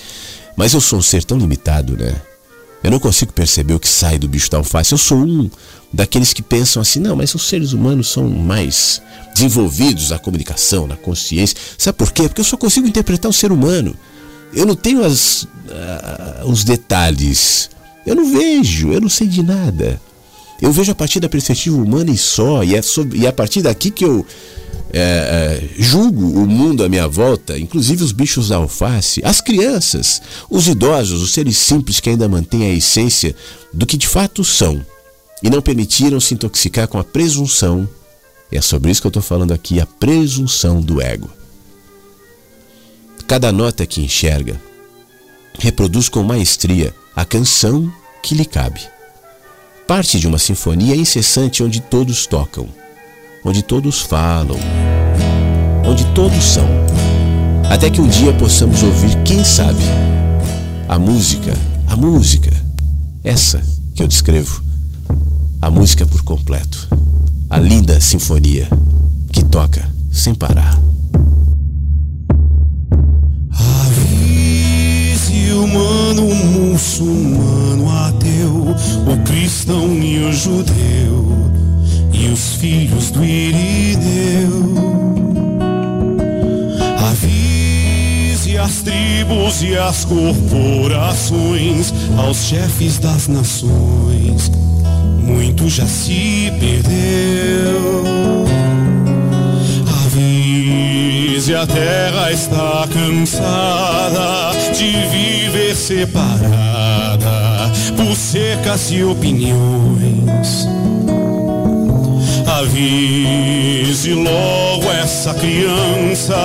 Mas 0.58 0.74
eu 0.74 0.82
sou 0.82 0.98
um 0.98 1.04
ser 1.04 1.24
tão 1.24 1.38
limitado, 1.38 1.96
né? 1.96 2.20
Eu 2.84 2.90
não 2.90 3.00
consigo 3.00 3.32
perceber 3.32 3.74
o 3.74 3.80
que 3.80 3.88
sai 3.88 4.18
do 4.18 4.28
bicho 4.28 4.50
da 4.50 4.58
alface. 4.58 4.92
Eu 4.92 4.98
sou 4.98 5.18
um 5.20 5.50
daqueles 5.94 6.34
que 6.34 6.42
pensam 6.42 6.82
assim, 6.82 7.00
não, 7.00 7.16
mas 7.16 7.36
os 7.36 7.48
seres 7.48 7.74
humanos 7.74 8.12
são 8.12 8.28
mais 8.28 9.02
desenvolvidos 9.34 10.10
na 10.10 10.18
comunicação, 10.18 10.88
na 10.88 10.96
consciência. 10.96 11.56
Sabe 11.78 11.98
por 11.98 12.12
quê? 12.12 12.24
Porque 12.24 12.42
eu 12.42 12.46
só 12.46 12.58
consigo 12.58 12.88
interpretar 12.88 13.30
o 13.30 13.34
ser 13.34 13.52
humano. 13.52 13.96
Eu 14.54 14.66
não 14.66 14.76
tenho 14.76 15.04
as, 15.04 15.44
uh, 15.44 16.48
os 16.48 16.64
detalhes. 16.64 17.70
Eu 18.06 18.16
não 18.16 18.32
vejo, 18.32 18.92
eu 18.92 19.00
não 19.00 19.10
sei 19.10 19.28
de 19.28 19.44
nada. 19.44 20.02
Eu 20.62 20.72
vejo 20.72 20.92
a 20.92 20.96
partir 20.96 21.20
da 21.20 21.30
perspectiva 21.30 21.76
humana 21.76 22.12
e 22.12 22.18
só, 22.18 22.64
e 22.64 22.76
é, 22.76 22.82
sobre, 22.82 23.20
e 23.20 23.26
é 23.26 23.30
a 23.30 23.34
partir 23.34 23.62
daqui 23.62 23.90
que 23.90 24.06
eu 24.06 24.26
é, 25.00 25.70
julgo 25.78 26.42
o 26.42 26.48
mundo 26.48 26.84
à 26.84 26.90
minha 26.90 27.08
volta, 27.08 27.58
inclusive 27.58 28.04
os 28.04 28.12
bichos 28.12 28.50
da 28.50 28.58
alface, 28.58 29.22
as 29.24 29.40
crianças, 29.42 30.22
os 30.50 30.68
idosos, 30.68 31.22
os 31.22 31.34
seres 31.34 31.58
simples 31.58 32.00
que 32.00 32.10
ainda 32.10 32.28
mantêm 32.28 32.66
a 32.66 32.74
essência 32.74 33.36
do 33.74 33.86
que 33.86 33.98
de 33.98 34.08
fato 34.08 34.44
são 34.44 34.86
e 35.42 35.50
não 35.50 35.62
permitiram 35.62 36.20
se 36.20 36.34
intoxicar 36.34 36.88
com 36.88 36.98
a 36.98 37.04
presunção. 37.04 37.88
E 38.52 38.58
é 38.58 38.62
sobre 38.62 38.92
isso 38.92 39.02
que 39.02 39.08
eu 39.08 39.10
estou 39.10 39.24
falando 39.24 39.54
aqui, 39.54 39.80
a 39.80 39.86
presunção 39.86 40.82
do 40.82 41.02
ego. 41.02 41.30
Cada 43.28 43.52
nota 43.52 43.86
que 43.86 44.02
enxerga 44.02 44.60
reproduz 45.58 46.10
com 46.10 46.22
maestria 46.24 46.94
a 47.16 47.24
canção 47.24 47.92
que 48.22 48.36
lhe 48.36 48.46
cabe 48.46 48.82
parte 49.92 50.22
de 50.22 50.26
uma 50.26 50.38
sinfonia 50.38 50.96
incessante 50.96 51.62
onde 51.62 51.82
todos 51.82 52.26
tocam, 52.26 52.70
onde 53.44 53.64
todos 53.64 54.02
falam, 54.02 54.58
onde 55.86 56.06
todos 56.14 56.44
são. 56.44 56.68
Até 57.70 57.90
que 57.90 58.02
um 58.02 58.08
dia 58.08 58.34
possamos 58.34 58.84
ouvir, 58.84 59.16
quem 59.24 59.44
sabe, 59.44 59.84
a 60.88 61.00
música, 61.00 61.54
a 61.88 61.96
música, 61.96 62.52
essa 63.24 63.62
que 63.96 64.04
eu 64.04 64.08
descrevo, 64.08 64.62
a 65.62 65.70
música 65.70 66.06
por 66.06 66.22
completo, 66.24 66.88
a 67.50 67.58
linda 67.58 68.00
sinfonia 68.00 68.68
que 69.32 69.44
toca 69.44 69.88
sem 70.12 70.36
parar. 70.36 70.80
Avise 73.86 75.52
humano, 75.54 76.36
muçulmano, 76.36 77.90
ateu, 78.06 78.76
o 79.08 79.24
cristão 79.24 79.94
e 79.94 80.26
o 80.26 80.34
judeu, 80.34 80.91
os 82.42 82.56
filhos 82.56 83.12
do 83.12 83.24
Irineu. 83.24 84.74
Avise 87.12 88.58
as 88.58 88.82
tribos 88.82 89.62
e 89.62 89.78
as 89.78 90.04
corporações, 90.06 91.94
aos 92.18 92.46
chefes 92.46 92.98
das 92.98 93.28
nações, 93.28 94.50
muito 95.20 95.70
já 95.70 95.86
se 95.86 96.52
perdeu. 96.60 98.04
Avise 100.06 101.54
a 101.54 101.68
terra 101.68 102.32
está 102.32 102.88
cansada 102.92 104.58
de 104.74 104.94
viver 105.12 105.76
separada 105.76 107.30
por 107.96 108.16
secas 108.16 108.90
e 108.92 109.04
opiniões. 109.04 110.68
Avise 112.62 114.14
logo 114.14 114.92
essa 114.92 115.34
criança 115.34 116.36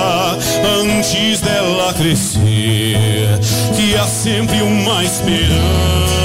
antes 0.81 1.41
dela 1.41 1.93
crescer, 1.93 3.39
que 3.75 3.95
há 3.95 4.07
sempre 4.07 4.59
uma 4.63 5.03
esperança. 5.03 6.16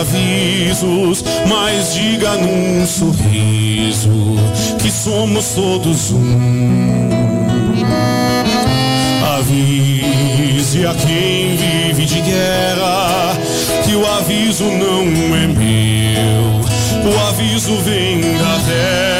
Avisos, 0.00 1.24
mas 1.48 1.94
diga 1.94 2.36
num 2.36 2.86
sorriso 2.86 4.10
que 4.78 4.90
somos 4.90 5.48
todos 5.54 6.10
um. 6.10 7.08
Avise 9.38 10.86
a 10.86 10.94
quem 10.94 11.56
vive 11.56 12.04
de 12.04 12.20
guerra 12.20 13.36
que 13.84 13.94
o 13.94 14.06
aviso 14.18 14.64
não 14.64 15.36
é 15.36 15.46
meu, 15.46 17.10
o 17.10 17.28
aviso 17.28 17.76
vem 17.82 18.20
da 18.20 18.60
terra. 18.66 19.15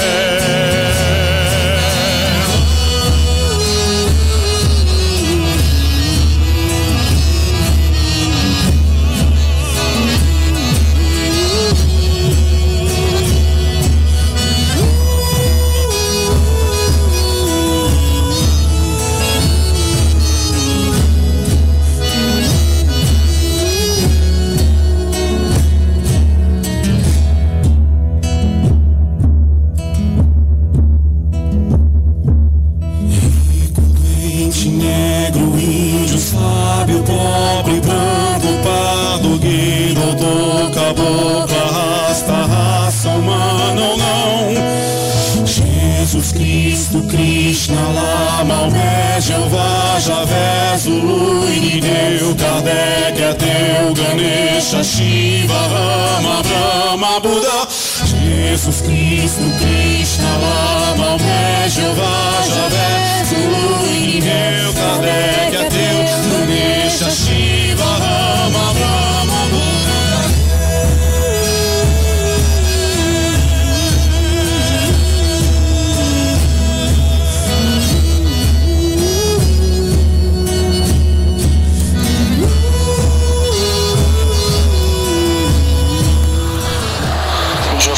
Dev, 51.81 52.35
Kardec, 52.37 53.21
Ateu, 53.31 53.95
Ganesh, 53.95 54.75
Shiva, 54.85 55.55
Rama, 55.55 56.43
Brahma, 56.43 57.21
Buda, 57.21 57.67
Jesus 58.05 58.83
Cristo, 58.83 59.43
Krishna, 59.59 60.39
Lama, 60.39 60.97
Maomé, 60.97 61.69
Jeová, 61.69 62.43
Javé, 62.47 63.26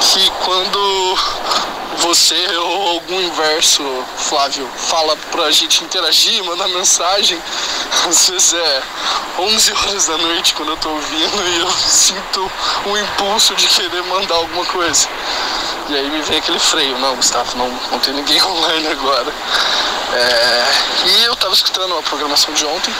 que 0.00 0.30
quando 0.44 1.18
você 1.98 2.56
ou 2.56 2.88
algum 2.88 3.20
inverso, 3.20 3.82
Flávio, 4.16 4.68
fala 4.76 5.16
pra 5.30 5.50
gente 5.50 5.82
interagir, 5.82 6.44
mandar 6.44 6.68
mensagem, 6.68 7.40
às 8.08 8.28
vezes 8.28 8.54
é 8.54 8.82
11 9.38 9.72
horas 9.72 10.06
da 10.06 10.18
noite 10.18 10.54
quando 10.54 10.70
eu 10.70 10.76
tô 10.76 10.88
ouvindo 10.90 11.48
e 11.48 11.60
eu 11.60 11.70
sinto 11.70 12.50
um 12.86 12.96
impulso 12.96 13.54
de 13.54 13.66
querer 13.68 14.02
mandar 14.04 14.36
alguma 14.36 14.64
coisa. 14.66 15.08
E 15.88 15.94
aí 15.94 16.10
me 16.10 16.20
vem 16.22 16.38
aquele 16.38 16.58
freio, 16.58 16.98
não, 16.98 17.14
Gustavo, 17.16 17.56
não, 17.56 17.68
não 17.90 17.98
tem 18.00 18.12
ninguém 18.12 18.42
online 18.44 18.88
agora. 18.88 19.32
É, 20.12 20.64
e 21.06 21.24
eu 21.24 21.36
tava 21.36 21.54
escutando 21.54 21.96
a 21.96 22.02
programação 22.02 22.52
de 22.54 22.64
ontem, 22.64 22.94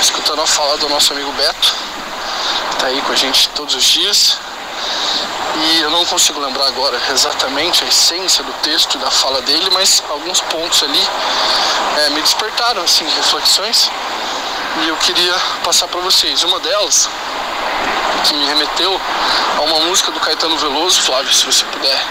escutando 0.00 0.40
a 0.42 0.46
fala 0.46 0.76
do 0.78 0.88
nosso 0.88 1.12
amigo 1.12 1.32
Beto, 1.32 1.74
tá 2.78 2.86
aí 2.86 3.00
com 3.02 3.12
a 3.12 3.16
gente 3.16 3.48
todos 3.50 3.74
os 3.74 3.84
dias. 3.84 4.38
E 5.62 5.82
eu 5.82 5.90
não 5.90 6.04
consigo 6.06 6.40
lembrar 6.40 6.66
agora 6.68 6.98
exatamente 7.10 7.84
a 7.84 7.86
essência 7.86 8.42
do 8.42 8.52
texto 8.62 8.94
e 8.94 8.98
da 8.98 9.10
fala 9.10 9.42
dele, 9.42 9.68
mas 9.70 10.02
alguns 10.08 10.40
pontos 10.40 10.82
ali 10.82 11.08
é, 11.98 12.10
me 12.10 12.22
despertaram 12.22 12.82
assim 12.82 13.04
reflexões 13.04 13.90
e 14.82 14.88
eu 14.88 14.96
queria 14.96 15.34
passar 15.62 15.86
para 15.88 16.00
vocês. 16.00 16.42
Uma 16.44 16.58
delas 16.60 17.10
que 18.24 18.34
me 18.34 18.46
remeteu 18.46 19.00
a 19.58 19.60
uma 19.62 19.80
música 19.80 20.10
do 20.10 20.20
Caetano 20.20 20.56
Veloso, 20.56 21.02
Flávio, 21.02 21.32
se 21.32 21.44
você 21.44 21.64
puder 21.66 22.06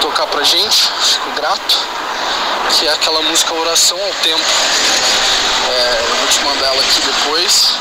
tocar 0.00 0.26
pra 0.26 0.42
gente, 0.42 0.90
fico 1.00 1.30
grato, 1.30 1.78
que 2.70 2.86
é 2.86 2.92
aquela 2.92 3.20
música 3.22 3.54
Oração 3.54 3.98
ao 3.98 4.12
Tempo. 4.22 4.44
É, 5.70 6.04
eu 6.08 6.16
vou 6.16 6.28
te 6.28 6.40
mandar 6.40 6.66
ela 6.66 6.82
aqui 6.82 7.00
depois. 7.00 7.74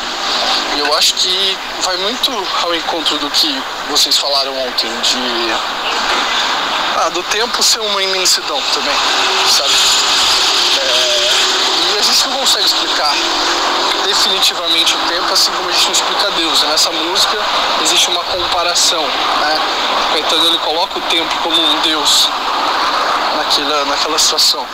E 0.75 0.79
eu 0.79 0.95
acho 0.95 1.13
que 1.15 1.57
vai 1.81 1.97
muito 1.97 2.31
ao 2.63 2.73
encontro 2.73 3.17
do 3.17 3.29
que 3.29 3.61
vocês 3.89 4.17
falaram 4.17 4.57
ontem, 4.67 4.89
de. 5.01 5.53
Ah, 6.97 7.09
do 7.09 7.23
tempo 7.23 7.63
ser 7.63 7.79
uma 7.79 8.03
imensidão 8.03 8.61
também, 8.73 8.95
sabe? 9.49 9.73
É, 10.81 11.95
e 11.95 11.99
a 11.99 12.01
gente 12.01 12.27
não 12.27 12.37
consegue 12.37 12.65
explicar 12.65 13.13
definitivamente 14.03 14.95
o 14.95 14.99
tempo 15.07 15.33
assim 15.33 15.51
como 15.51 15.69
a 15.69 15.71
gente 15.71 15.85
não 15.85 15.91
explica 15.91 16.31
Deus. 16.31 16.61
E 16.61 16.65
nessa 16.65 16.91
música 16.91 17.37
existe 17.83 18.09
uma 18.09 18.23
comparação, 18.23 19.01
né? 19.01 19.59
Caetano 20.13 20.47
ele 20.47 20.57
coloca 20.59 20.99
o 20.99 21.01
tempo 21.03 21.33
como 21.43 21.61
um 21.61 21.79
Deus 21.81 22.29
naquela, 23.37 23.85
naquela 23.85 24.19
situação. 24.19 24.65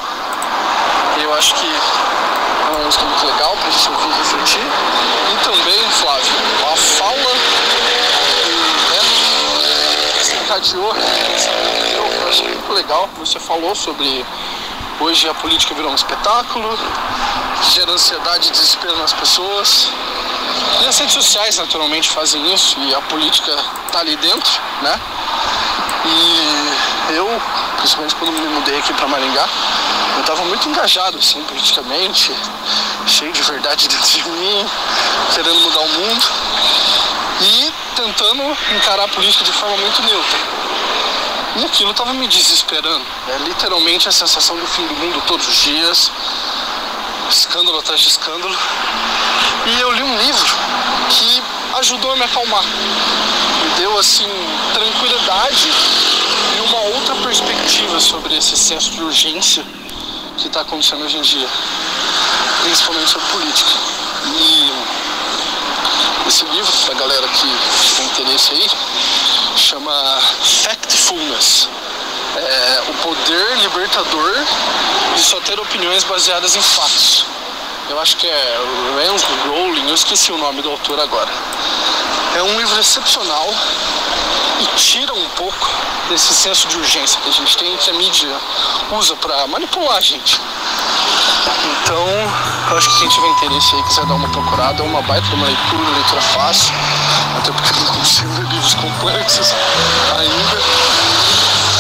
Eu 1.22 1.34
acho 1.34 1.56
que 1.56 1.66
é 1.66 2.70
uma 2.70 2.86
música 2.86 3.04
muito 3.06 3.26
legal 3.26 3.58
pra 3.58 3.70
gente 3.70 3.90
ouvir 3.90 4.08
e 4.08 4.18
refletir. 4.18 4.62
E 5.32 5.44
também, 5.44 5.90
Flávio, 5.90 6.34
a 6.72 6.78
fala 6.78 7.34
né, 8.92 9.00
desencadeou, 10.18 10.96
eu 10.96 12.30
achei 12.30 12.48
muito 12.48 12.74
legal. 12.74 13.10
Você 13.18 13.40
falou 13.40 13.74
sobre 13.76 14.26
hoje 15.00 15.28
a 15.28 15.34
política 15.34 15.74
virou 15.74 15.92
um 15.92 15.96
espetáculo, 15.96 16.78
gera 17.74 17.92
ansiedade 17.92 18.48
e 18.50 18.52
desespero 18.52 18.98
nas 18.98 19.14
pessoas. 19.14 19.90
E 20.82 20.86
as 20.86 20.98
redes 21.00 21.14
sociais 21.14 21.58
naturalmente 21.58 22.10
fazem 22.10 22.54
isso 22.54 22.80
e 22.80 22.94
a 22.94 23.02
política 23.02 23.56
tá 23.92 24.00
ali 24.00 24.16
dentro, 24.18 24.52
né? 24.82 25.00
E 26.08 27.14
eu, 27.14 27.42
principalmente 27.78 28.16
quando 28.16 28.32
me 28.32 28.48
mudei 28.48 28.80
aqui 28.80 28.94
para 28.94 29.08
Maringá, 29.08 29.48
eu 30.16 30.22
estava 30.22 30.44
muito 30.46 30.68
engajado 30.70 31.18
assim 31.18 31.42
politicamente, 31.44 32.34
cheio 33.06 33.32
de 33.32 33.42
verdade 33.44 33.88
dentro 33.88 34.10
de 34.10 34.30
mim, 34.30 34.66
querendo 35.34 35.60
mudar 35.60 35.82
o 35.82 35.90
mundo 35.90 36.26
e 37.42 37.74
tentando 37.96 38.58
encarar 38.76 39.04
a 39.04 39.08
política 39.08 39.44
de 39.44 39.52
forma 39.52 39.78
muito 39.78 40.02
neutra. 40.02 40.40
E 41.58 41.66
aquilo 41.66 41.92
estava 41.92 42.14
me 42.14 42.28
desesperando. 42.28 43.06
É 43.28 43.38
literalmente 43.40 44.08
a 44.08 44.12
sensação 44.12 44.58
do 44.58 44.68
fim 44.68 44.86
do 44.88 44.94
mundo 44.96 45.22
todos 45.26 45.48
os 45.48 45.56
dias, 45.56 46.12
escândalo 47.30 47.80
atrás 47.80 48.00
de 48.00 48.08
escândalo. 48.08 48.56
E 49.66 49.82
eu 49.82 49.92
li 49.92 50.04
um 50.04 50.18
livro 50.18 50.56
que 51.10 51.44
ajudou 51.80 52.12
a 52.12 52.16
me 52.16 52.24
acalmar. 52.24 52.64
Me 52.64 53.70
deu 53.78 53.98
assim 53.98 54.28
tranquilidade 54.74 55.72
e 56.58 56.62
uma 56.62 56.80
outra 56.96 57.16
perspectiva 57.16 58.00
sobre 58.00 58.36
esse 58.36 58.58
senso 58.58 58.92
de 58.92 59.04
urgência 59.04 59.64
que 60.38 60.48
está 60.48 60.62
acontecendo 60.62 61.04
hoje 61.06 61.18
em 61.18 61.22
dia, 61.22 61.48
principalmente 62.64 63.10
sobre 63.10 63.28
política. 63.28 63.72
E 64.26 64.72
esse 66.28 66.46
livro, 66.46 66.72
para 66.86 66.96
a 66.96 66.98
galera 66.98 67.28
que 67.28 67.96
tem 67.96 68.06
interesse 68.06 68.52
aí, 68.54 68.70
chama 69.56 70.20
Factfulness. 70.64 71.70
É, 72.36 72.84
o 72.90 72.94
poder 72.96 73.58
libertador 73.58 74.36
de 75.16 75.24
só 75.24 75.40
ter 75.42 75.60
opiniões 75.60 76.04
baseadas 76.04 76.56
em 76.56 76.62
fatos. 76.62 77.26
Eu 77.90 78.02
acho 78.02 78.18
que 78.18 78.28
é 78.28 78.58
Rance 79.08 79.26
Rowling, 79.48 79.88
eu 79.88 79.96
esqueci 79.96 80.32
o 80.32 80.38
nome 80.38 80.62
do 80.62 80.70
autor 80.70 81.00
agora. 81.00 81.32
É 82.36 82.44
um 82.44 82.60
livro 82.60 82.78
excepcional 82.80 83.48
e 84.60 84.66
tira 84.76 85.14
um 85.14 85.30
pouco 85.30 85.70
desse 86.10 86.34
senso 86.34 86.68
de 86.68 86.78
urgência 86.78 87.20
que 87.22 87.30
a 87.30 87.32
gente 87.32 87.56
tem, 87.56 87.78
que 87.78 87.90
a 87.90 87.94
mídia 87.94 88.36
usa 88.92 89.16
para 89.16 89.48
manipular 89.48 89.98
a 89.98 90.02
gente. 90.02 90.40
Então, 91.82 92.08
eu 92.72 92.78
acho 92.78 92.90
que 92.90 93.00
quem 93.00 93.10
tiver 93.10 93.28
interesse 93.30 93.76
aí, 93.76 93.84
quiser 93.84 94.06
dar 94.06 94.16
uma 94.16 94.30
procurada, 94.30 94.84
é 94.84 94.86
uma 94.86 95.02
baita 95.04 95.34
uma 95.34 95.48
leitura, 95.48 95.82
uma 95.82 95.98
leitura 95.98 96.22
fácil, 96.22 96.74
até 97.38 97.52
porque 97.52 97.70
eu 97.70 97.84
não 97.86 97.94
consigo 98.00 98.34
ler 98.34 98.50
livros 98.50 98.74
complexos 98.74 99.54
ainda. 100.20 100.62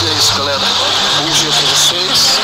E 0.03 0.09
é 0.09 0.13
isso, 0.17 0.33
galera. 0.35 0.61
Bom 1.19 1.29
dia 1.31 1.51
pra 1.51 1.75
vocês, 1.75 2.39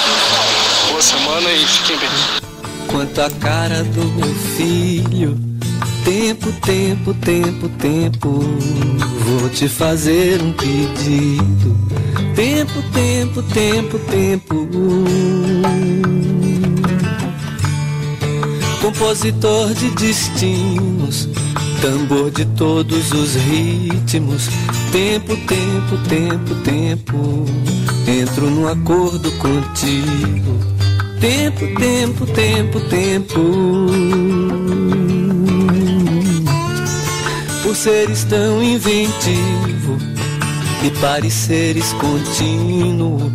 boa 0.89 1.01
semana 1.01 1.49
e 1.49 1.65
fiquem 1.65 1.97
bem. 1.97 2.42
Quanto 2.87 3.21
a 3.21 3.29
cara 3.29 3.83
do 3.83 4.05
meu 4.13 4.33
filho, 4.55 5.37
tempo, 6.05 6.51
tempo, 6.61 7.13
tempo, 7.15 7.69
tempo, 7.69 8.29
vou 9.25 9.49
te 9.49 9.67
fazer 9.67 10.41
um 10.41 10.53
pedido. 10.53 11.77
Tempo, 12.35 12.81
tempo, 12.93 13.43
tempo, 13.43 13.99
tempo 13.99 14.67
compositor 18.83 19.73
de 19.73 19.89
destinos, 19.91 21.29
tambor 21.81 22.31
de 22.31 22.45
todos 22.45 23.11
os 23.11 23.35
ritmos. 23.35 24.49
Tempo, 24.91 25.35
tempo, 25.47 25.97
tempo, 26.07 26.55
tempo, 26.63 27.45
entro 28.07 28.49
num 28.49 28.67
acordo 28.67 29.31
contigo. 29.33 30.72
Tempo, 31.23 31.65
tempo, 31.79 32.25
tempo, 32.25 32.79
tempo. 32.81 33.39
Por 37.63 37.73
seres 37.77 38.25
tão 38.25 38.61
inventivo 38.61 39.97
e 40.83 40.89
pareceres 40.99 41.93
contínuo. 41.93 43.31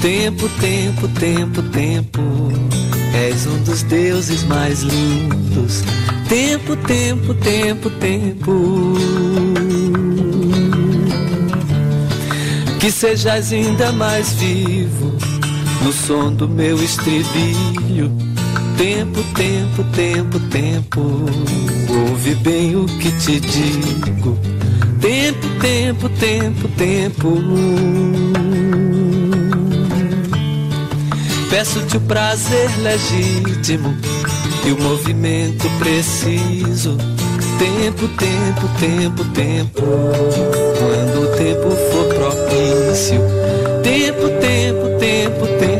Tempo, 0.00 0.48
tempo, 0.60 1.08
tempo, 1.18 1.62
tempo 1.64 2.20
És 3.12 3.44
um 3.46 3.60
dos 3.64 3.82
deuses 3.82 4.44
mais 4.44 4.82
lindos. 4.82 5.82
Tempo, 6.28 6.76
tempo, 6.76 7.34
tempo, 7.34 7.90
tempo. 7.90 8.94
Que 12.78 12.88
sejas 12.92 13.52
ainda 13.52 13.90
mais 13.90 14.32
vivo 14.34 15.31
no 15.82 15.92
som 15.92 16.32
do 16.32 16.48
meu 16.48 16.82
estribilho. 16.82 18.10
Tempo, 18.76 19.22
tempo, 19.34 19.84
tempo, 19.92 20.40
tempo. 20.48 21.00
Ouve 22.10 22.34
bem 22.36 22.76
o 22.76 22.86
que 22.86 23.10
te 23.12 23.40
digo. 23.40 24.38
Tempo, 25.00 25.48
tempo, 25.60 26.08
tempo, 26.08 26.68
tempo. 26.76 27.42
Peço-te 31.50 31.96
o 31.96 32.00
prazer 32.00 32.70
legítimo 32.80 33.94
e 34.66 34.72
o 34.72 34.80
movimento 34.80 35.68
preciso. 35.78 36.96
Tempo, 37.58 38.08
tempo, 38.08 38.68
tempo, 38.80 39.24
tempo. 39.32 39.82
Quando 40.78 41.22
o 41.22 41.36
tempo 41.36 41.70
for 41.90 42.06
propício. 42.14 43.20
Tempo, 43.82 44.28
tempo, 44.40 44.98
tempo, 44.98 45.46
tempo. 45.58 45.71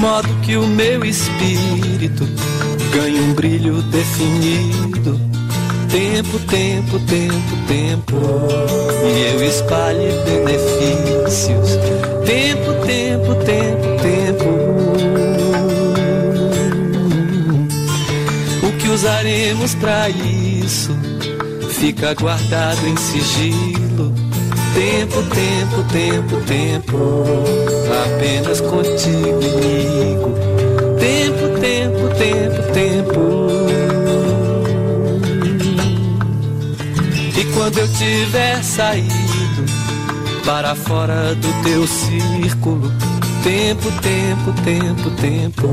Modo 0.00 0.28
que 0.42 0.56
o 0.56 0.66
meu 0.66 1.04
espírito 1.04 2.26
ganhe 2.92 3.20
um 3.20 3.34
brilho 3.34 3.82
definido 3.82 5.20
Tempo, 5.90 6.38
tempo, 6.46 7.00
tempo, 7.00 7.56
tempo. 7.66 8.16
E 9.04 9.34
eu 9.34 9.42
espalhe 9.44 10.12
benefícios. 10.24 11.76
Tempo, 12.24 12.72
tempo, 12.86 13.34
tempo, 13.44 13.88
tempo. 14.00 14.50
O 18.64 18.72
que 18.78 18.88
usaremos 18.88 19.74
para 19.74 20.08
isso 20.10 20.96
fica 21.70 22.14
guardado 22.14 22.86
em 22.86 22.96
sigilo. 22.96 23.69
Tempo, 24.74 25.22
tempo, 25.34 25.82
tempo, 25.92 26.36
tempo. 26.46 27.24
Apenas 28.04 28.60
contigo, 28.60 29.40
amigo. 29.54 30.34
Tempo, 30.98 31.60
tempo, 31.60 32.08
tempo, 32.16 32.72
tempo. 32.72 33.50
quando 37.60 37.78
eu 37.78 37.88
tiver 37.88 38.64
saído 38.64 39.64
para 40.44 40.74
fora 40.74 41.34
do 41.34 41.62
teu 41.62 41.86
círculo. 41.86 42.90
Tempo, 43.44 43.90
tempo, 44.02 44.52
tempo, 44.62 45.10
tempo, 45.20 45.68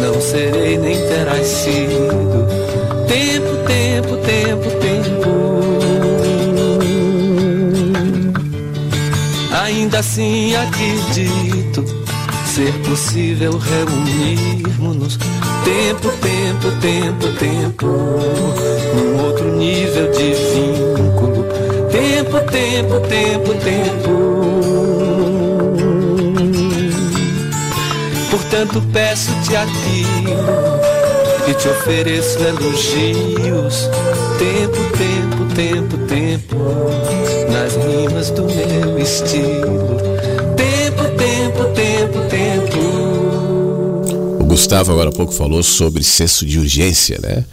não 0.00 0.20
serei 0.20 0.78
nem 0.78 0.96
terás 1.08 1.46
sido. 1.46 2.46
Tempo, 3.08 3.56
tempo, 3.66 4.16
tempo, 4.18 4.70
tempo. 4.78 6.39
Ainda 9.80 10.00
assim 10.00 10.54
acredito 10.56 11.82
ser 12.44 12.70
possível 12.82 13.56
reunirmos-nos. 13.56 15.16
Tempo, 15.64 16.10
tempo, 16.20 16.70
tempo, 16.82 17.26
tempo, 17.38 17.86
num 18.94 19.24
outro 19.24 19.56
nível 19.56 20.10
de 20.10 20.34
vínculo. 20.34 21.46
Tempo, 21.90 22.40
tempo, 22.50 23.00
tempo, 23.08 23.54
tempo. 23.54 24.10
Portanto, 28.30 28.82
peço-te 28.92 29.56
aquilo 29.56 30.99
e 31.48 31.54
te 31.54 31.68
ofereço 31.68 32.38
elogios. 32.38 33.88
Tempo, 34.38 34.80
tempo, 34.96 35.54
tempo, 35.54 35.98
tempo, 36.06 36.56
nas 37.50 37.74
rimas 37.76 38.30
do 38.30 38.44
meu 38.44 38.98
estilo 38.98 40.10
tempo, 41.50 41.74
tempo, 41.74 42.18
tempo. 42.28 42.78
O 44.40 44.44
Gustavo 44.44 44.92
agora 44.92 45.10
há 45.10 45.12
pouco 45.12 45.32
falou 45.32 45.62
sobre 45.62 46.02
senso 46.02 46.46
de 46.46 46.58
urgência, 46.58 47.18
né? 47.22 47.44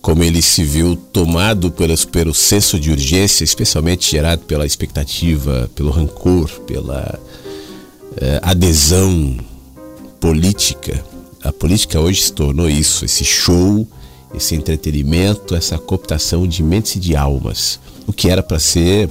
Como 0.00 0.22
ele 0.22 0.40
se 0.40 0.62
viu 0.64 0.96
tomado 0.96 1.70
pelo, 1.70 1.96
pelo 2.08 2.32
senso 2.34 2.78
de 2.78 2.90
urgência, 2.90 3.44
especialmente 3.44 4.10
gerado 4.10 4.42
pela 4.42 4.64
expectativa, 4.64 5.68
pelo 5.74 5.90
rancor, 5.90 6.48
pela 6.60 7.18
eh, 8.16 8.40
adesão 8.42 9.36
política. 10.20 11.04
A 11.42 11.52
política 11.52 12.00
hoje 12.00 12.22
se 12.22 12.32
tornou 12.32 12.68
isso, 12.68 13.04
esse 13.04 13.24
show, 13.24 13.86
esse 14.34 14.54
entretenimento, 14.54 15.54
essa 15.54 15.78
cooptação 15.78 16.46
de 16.46 16.62
mentes 16.62 16.96
e 16.96 16.98
de 16.98 17.16
almas. 17.16 17.78
O 18.06 18.12
que 18.12 18.28
era 18.28 18.42
para 18.42 18.58
ser 18.58 19.08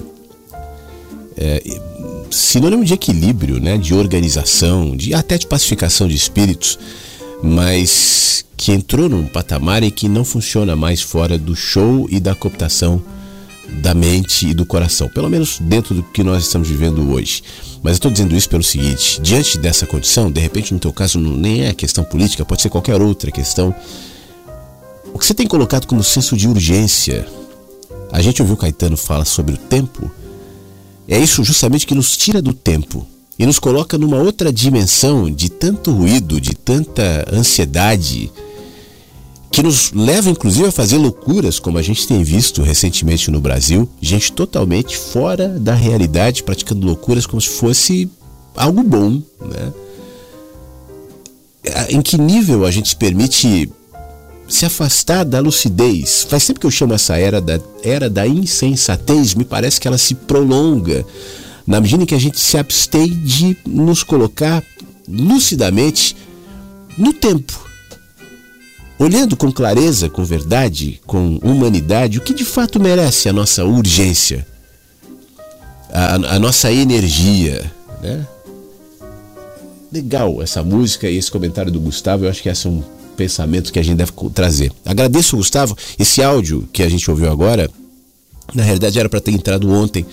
é, 1.38 1.64
sinônimo 2.30 2.84
de 2.84 2.94
equilíbrio, 2.94 3.60
né, 3.60 3.78
de 3.78 3.94
organização, 3.94 4.96
de 4.96 5.14
até 5.14 5.38
de 5.38 5.48
pacificação 5.48 6.08
de 6.08 6.16
espíritos, 6.16 6.78
mas 7.42 8.46
que 8.56 8.72
entrou 8.72 9.08
num 9.08 9.28
patamar 9.28 9.84
em 9.84 9.92
que 9.92 10.10
não 10.10 10.26
funciona 10.26 10.76
mais 10.76 11.02
fora 11.02 11.38
do 11.38 11.56
show 11.56 12.08
e 12.10 12.20
da 12.20 12.34
cooptação 12.34 13.02
da 13.82 13.94
mente 13.94 14.48
e 14.48 14.54
do 14.54 14.66
coração, 14.66 15.10
pelo 15.10 15.30
menos 15.30 15.60
dentro 15.60 15.94
do 15.94 16.04
que 16.04 16.24
nós 16.24 16.44
estamos 16.44 16.68
vivendo 16.68 17.12
hoje. 17.12 17.44
Mas 17.84 17.92
eu 17.92 17.96
estou 17.96 18.12
dizendo 18.12 18.36
isso 18.36 18.50
pelo 18.50 18.64
seguinte: 18.64 19.22
diante 19.22 19.58
dessa 19.58 19.86
condição, 19.86 20.32
de 20.32 20.40
repente 20.40 20.74
no 20.74 20.80
teu 20.80 20.94
caso 20.94 21.20
não, 21.20 21.36
nem 21.36 21.66
é 21.66 21.74
questão 21.74 22.04
política, 22.04 22.46
pode 22.46 22.62
ser 22.62 22.70
qualquer 22.70 23.02
outra 23.02 23.32
questão. 23.32 23.74
O 25.14 25.20
que 25.20 25.26
você 25.26 25.34
tem 25.34 25.48
colocado 25.48 25.88
como 25.88 26.04
senso 26.04 26.36
de 26.38 26.48
urgência? 26.48 27.28
A 28.12 28.22
gente 28.22 28.42
ouviu 28.42 28.56
Caetano 28.56 28.96
falar 28.96 29.26
sobre 29.26 29.56
o 29.56 29.58
tempo 29.58 30.10
é 31.08 31.18
isso 31.18 31.42
justamente 31.42 31.88
que 31.88 31.96
nos 31.96 32.18
tira 32.18 32.42
do 32.42 32.54
tempo 32.54 33.08
e 33.40 33.46
nos 33.46 33.60
coloca 33.60 33.98
numa 33.98 34.18
outra 34.18 34.52
dimensão 34.52 35.32
de 35.32 35.50
tanto 35.50 35.92
ruído, 35.92 36.42
de 36.42 36.54
tanta 36.54 37.26
ansiedade, 37.32 38.30
que 39.52 39.64
nos 39.64 39.92
leva 39.92 40.30
inclusive 40.30 40.68
a 40.68 40.72
fazer 40.72 40.98
loucuras, 40.98 41.60
como 41.60 41.78
a 41.78 41.82
gente 41.82 42.08
tem 42.08 42.24
visto 42.24 42.62
recentemente 42.62 43.32
no 43.32 43.40
Brasil, 43.40 43.90
gente 44.02 44.32
totalmente 44.32 44.98
fora 44.98 45.48
da 45.48 45.74
realidade, 45.74 46.44
praticando 46.44 46.86
loucuras 46.86 47.26
como 47.26 47.42
se 47.42 47.50
fosse 47.50 48.10
algo 48.56 48.84
bom, 48.84 49.22
né? 49.40 49.74
Em 51.90 52.02
que 52.02 52.18
nível 52.18 52.66
a 52.66 52.72
gente 52.72 52.96
permite 52.96 53.70
se 54.48 54.66
afastar 54.66 55.26
da 55.26 55.40
lucidez? 55.40 56.26
Faz 56.30 56.46
tempo 56.46 56.60
que 56.60 56.66
eu 56.66 56.72
chamo 56.72 56.94
essa 56.94 57.18
era 57.18 57.42
da 57.42 57.60
era 57.84 58.10
da 58.10 58.28
insensatez, 58.28 59.34
me 59.34 59.44
parece 59.44 59.80
que 59.80 59.88
ela 59.88 59.98
se 59.98 60.16
prolonga 60.16 61.06
na 61.66 61.82
medida 61.82 62.04
em 62.04 62.06
que 62.06 62.16
a 62.16 62.20
gente 62.20 62.40
se 62.40 62.58
abstém 62.58 63.10
de 63.10 63.58
nos 63.66 64.04
colocar 64.04 64.64
lucidamente 65.08 66.16
no 66.98 67.12
tempo 67.12 67.67
olhando 69.00 69.38
com 69.38 69.52
clareza, 69.52 70.10
com 70.10 70.24
verdade, 70.24 71.00
com 71.06 71.38
humanidade, 71.44 72.18
o 72.18 72.22
que 72.22 72.34
de 72.34 72.46
fato 72.46 72.80
merece 72.80 73.30
a 73.30 73.34
nossa 73.34 73.64
urgência, 73.64 74.46
a, 75.92 76.16
a 76.16 76.40
nossa 76.40 76.72
energia, 76.72 77.72
né? 78.02 78.26
Legal 79.92 80.42
essa 80.42 80.62
música 80.64 81.10
e 81.10 81.18
esse 81.18 81.32
comentário 81.32 81.72
do 81.72 81.80
Gustavo, 81.80 82.26
eu 82.26 82.30
acho 82.30 82.42
que 82.42 82.50
esse 82.50 82.68
é 82.68 82.70
um 82.70 82.84
pensamento 83.16 83.72
que 83.72 83.80
a 83.80 83.84
gente 83.84 83.98
deve 83.98 84.12
trazer. 84.34 84.72
Agradeço, 84.86 85.38
Gustavo, 85.38 85.78
esse 85.98 86.22
áudio 86.22 86.68
que 86.74 86.84
a 86.84 86.90
gente 86.90 87.10
ouviu 87.10 87.32
agora, 87.32 87.70
na 88.54 88.64
realidade 88.64 89.00
era 89.00 89.10
para 89.10 89.22
ter 89.22 89.32
entrado 89.32 89.72
ontem, 89.72 90.06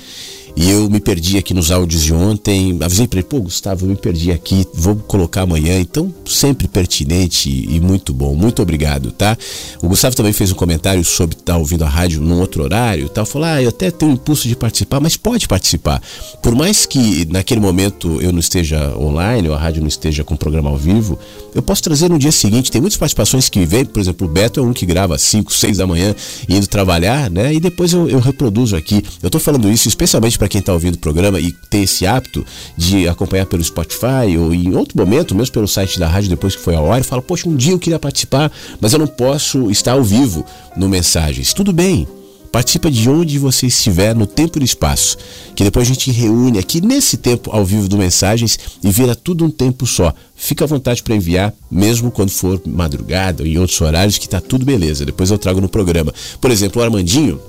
e 0.57 0.71
eu 0.71 0.89
me 0.89 1.01
perdi 1.01 1.37
aqui 1.37 1.53
nos 1.53 1.71
áudios 1.71 2.03
de 2.03 2.13
ontem. 2.13 2.79
Avisei 2.81 3.09
para 3.09 3.19
ele, 3.19 3.29
pô, 3.29 3.41
Gustavo, 3.41 3.85
eu 3.85 3.89
me 3.89 3.97
perdi 3.97 4.31
aqui, 4.31 4.67
vou 4.73 4.95
colocar 4.97 5.43
amanhã. 5.43 5.81
Então, 5.81 6.15
sempre 6.25 6.69
pertinente 6.69 7.51
e 7.51 7.81
muito 7.81 8.13
bom. 8.13 8.35
Muito 8.35 8.63
obrigado, 8.63 9.11
tá? 9.11 9.37
O 9.83 9.89
Gustavo 9.89 10.15
também 10.15 10.33
fez 10.33 10.53
um 10.53 10.55
comentário 10.55 11.05
sobre 11.05 11.35
estar 11.35 11.55
tá 11.55 11.59
ouvindo 11.59 11.83
a 11.85 11.89
rádio 11.89 12.21
num 12.21 12.39
outro 12.39 12.63
horário 12.63 13.09
tal. 13.09 13.27
Falou, 13.27 13.49
ah, 13.49 13.63
eu 13.63 13.69
até 13.69 13.91
tenho 13.91 14.13
um 14.13 14.15
impulso 14.15 14.47
de 14.47 14.55
participar, 14.55 15.01
mas 15.01 15.17
pode 15.17 15.49
participar. 15.49 16.01
Por 16.41 16.55
mais 16.55 16.87
que 16.87 17.27
naquele 17.31 17.61
momento 17.61 18.21
eu 18.21 18.33
não 18.33 18.39
esteja 18.41 18.97
online, 18.97 19.49
ou 19.49 19.55
a 19.55 19.59
rádio 19.59 19.81
não 19.81 19.89
esteja 19.89 20.23
com 20.23 20.35
o 20.35 20.39
programa 20.39 20.71
ao 20.71 20.77
vivo, 20.77 21.19
eu 21.55 21.63
posso 21.63 21.83
trazer 21.83 22.09
no 22.09 22.19
dia 22.19 22.33
seguinte. 22.33 22.71
Tem 22.71 22.81
muitas 22.81 22.99
participações 22.99 23.49
que 23.49 23.65
vêm, 23.65 23.85
por 23.85 24.01
exemplo, 24.01 24.27
o 24.27 24.31
Beto 24.31 24.61
é 24.61 24.63
um 24.63 24.73
que 24.73 24.87
grava 24.87 25.17
às 25.17 25.23
5, 25.23 25.53
6 25.53 25.79
da 25.79 25.87
manhã 25.87 26.15
indo 26.49 26.67
trabalhar, 26.67 27.31
né? 27.31 27.53
E 27.53 27.61
depois 27.61 27.93
eu, 27.93 28.09
eu 28.09 28.21
reproduzo 28.21 28.77
aqui. 28.77 29.03
Eu 29.23 29.31
tô 29.31 29.39
falando 29.39 29.71
isso 29.71 29.89
especialmente 29.89 30.39
para 30.39 30.44
quem 30.49 30.61
está 30.61 30.73
ouvindo 30.73 30.95
o 30.95 30.99
programa 30.99 31.41
e 31.41 31.53
tem 31.53 31.83
esse 31.83 32.07
hábito 32.07 32.45
de 32.77 33.09
acompanhar 33.09 33.47
pelo 33.47 33.63
Spotify 33.63 34.37
ou 34.39 34.55
em 34.55 34.75
outro 34.75 34.97
momento, 34.97 35.35
mesmo 35.35 35.53
pelo 35.53 35.69
site 35.69 35.99
da 35.99 36.09
rádio 36.09 36.31
depois 36.31 36.57
que 36.57 36.63
foi 36.63 36.75
a 36.75 36.81
hora, 36.81 37.05
fala: 37.05 37.23
Poxa, 37.23 37.49
um 37.49 37.57
dia 37.57 37.73
eu 37.73 37.79
queria 37.79 37.99
participar, 37.99 38.51
mas 38.81 38.93
eu 38.93 38.99
não 38.99 39.07
posso 39.07 39.71
estar 39.71 39.93
ao 39.93 40.03
vivo 40.03 40.45
no 40.77 40.89
Mensagens. 40.89 41.53
Tudo 41.53 41.73
bem. 41.73 42.07
Participa 42.55 42.89
de 42.89 43.11
onde 43.11 43.37
você 43.37 43.67
estiver, 43.67 44.15
no 44.15 44.29
tempo 44.29 44.59
e 44.59 44.61
no 44.61 44.65
espaço. 44.65 45.19
Que 45.57 45.65
depois 45.65 45.89
a 45.89 45.93
gente 45.93 46.13
reúne 46.13 46.57
aqui 46.57 46.81
nesse 46.81 47.17
tempo 47.17 47.51
ao 47.51 47.65
vivo 47.65 47.89
do 47.89 47.99
Mensagens 47.99 48.57
e 48.81 48.93
vira 48.93 49.17
tudo 49.17 49.45
um 49.45 49.51
tempo 49.51 49.85
só. 49.89 50.15
Fica 50.37 50.63
à 50.63 50.69
vontade 50.69 51.03
para 51.03 51.17
enviar, 51.17 51.53
mesmo 51.69 52.13
quando 52.13 52.31
for 52.31 52.63
madrugada 52.65 53.43
ou 53.43 53.49
em 53.49 53.59
outros 53.59 53.81
horários, 53.81 54.19
que 54.19 54.29
tá 54.29 54.41
tudo 54.41 54.65
beleza. 54.65 55.05
Depois 55.05 55.33
eu 55.33 55.39
trago 55.39 55.61
no 55.61 55.69
programa. 55.69 56.15
Por 56.41 56.49
exemplo, 56.49 56.81
o 56.81 56.85
Armandinho, 56.85 57.41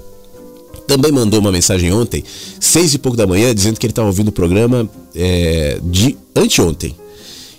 também 0.88 1.12
mandou 1.12 1.40
uma 1.40 1.52
mensagem 1.52 1.92
ontem, 1.92 2.24
seis 2.60 2.94
e 2.94 2.98
pouco 2.98 3.18
da 3.18 3.26
manhã, 3.26 3.54
dizendo 3.54 3.80
que 3.80 3.86
ele 3.86 3.92
estava 3.92 4.08
ouvindo 4.08 4.30
o 4.30 4.32
programa 4.32 4.90
é, 5.14 5.80
de 5.84 6.18
anteontem. 6.36 6.96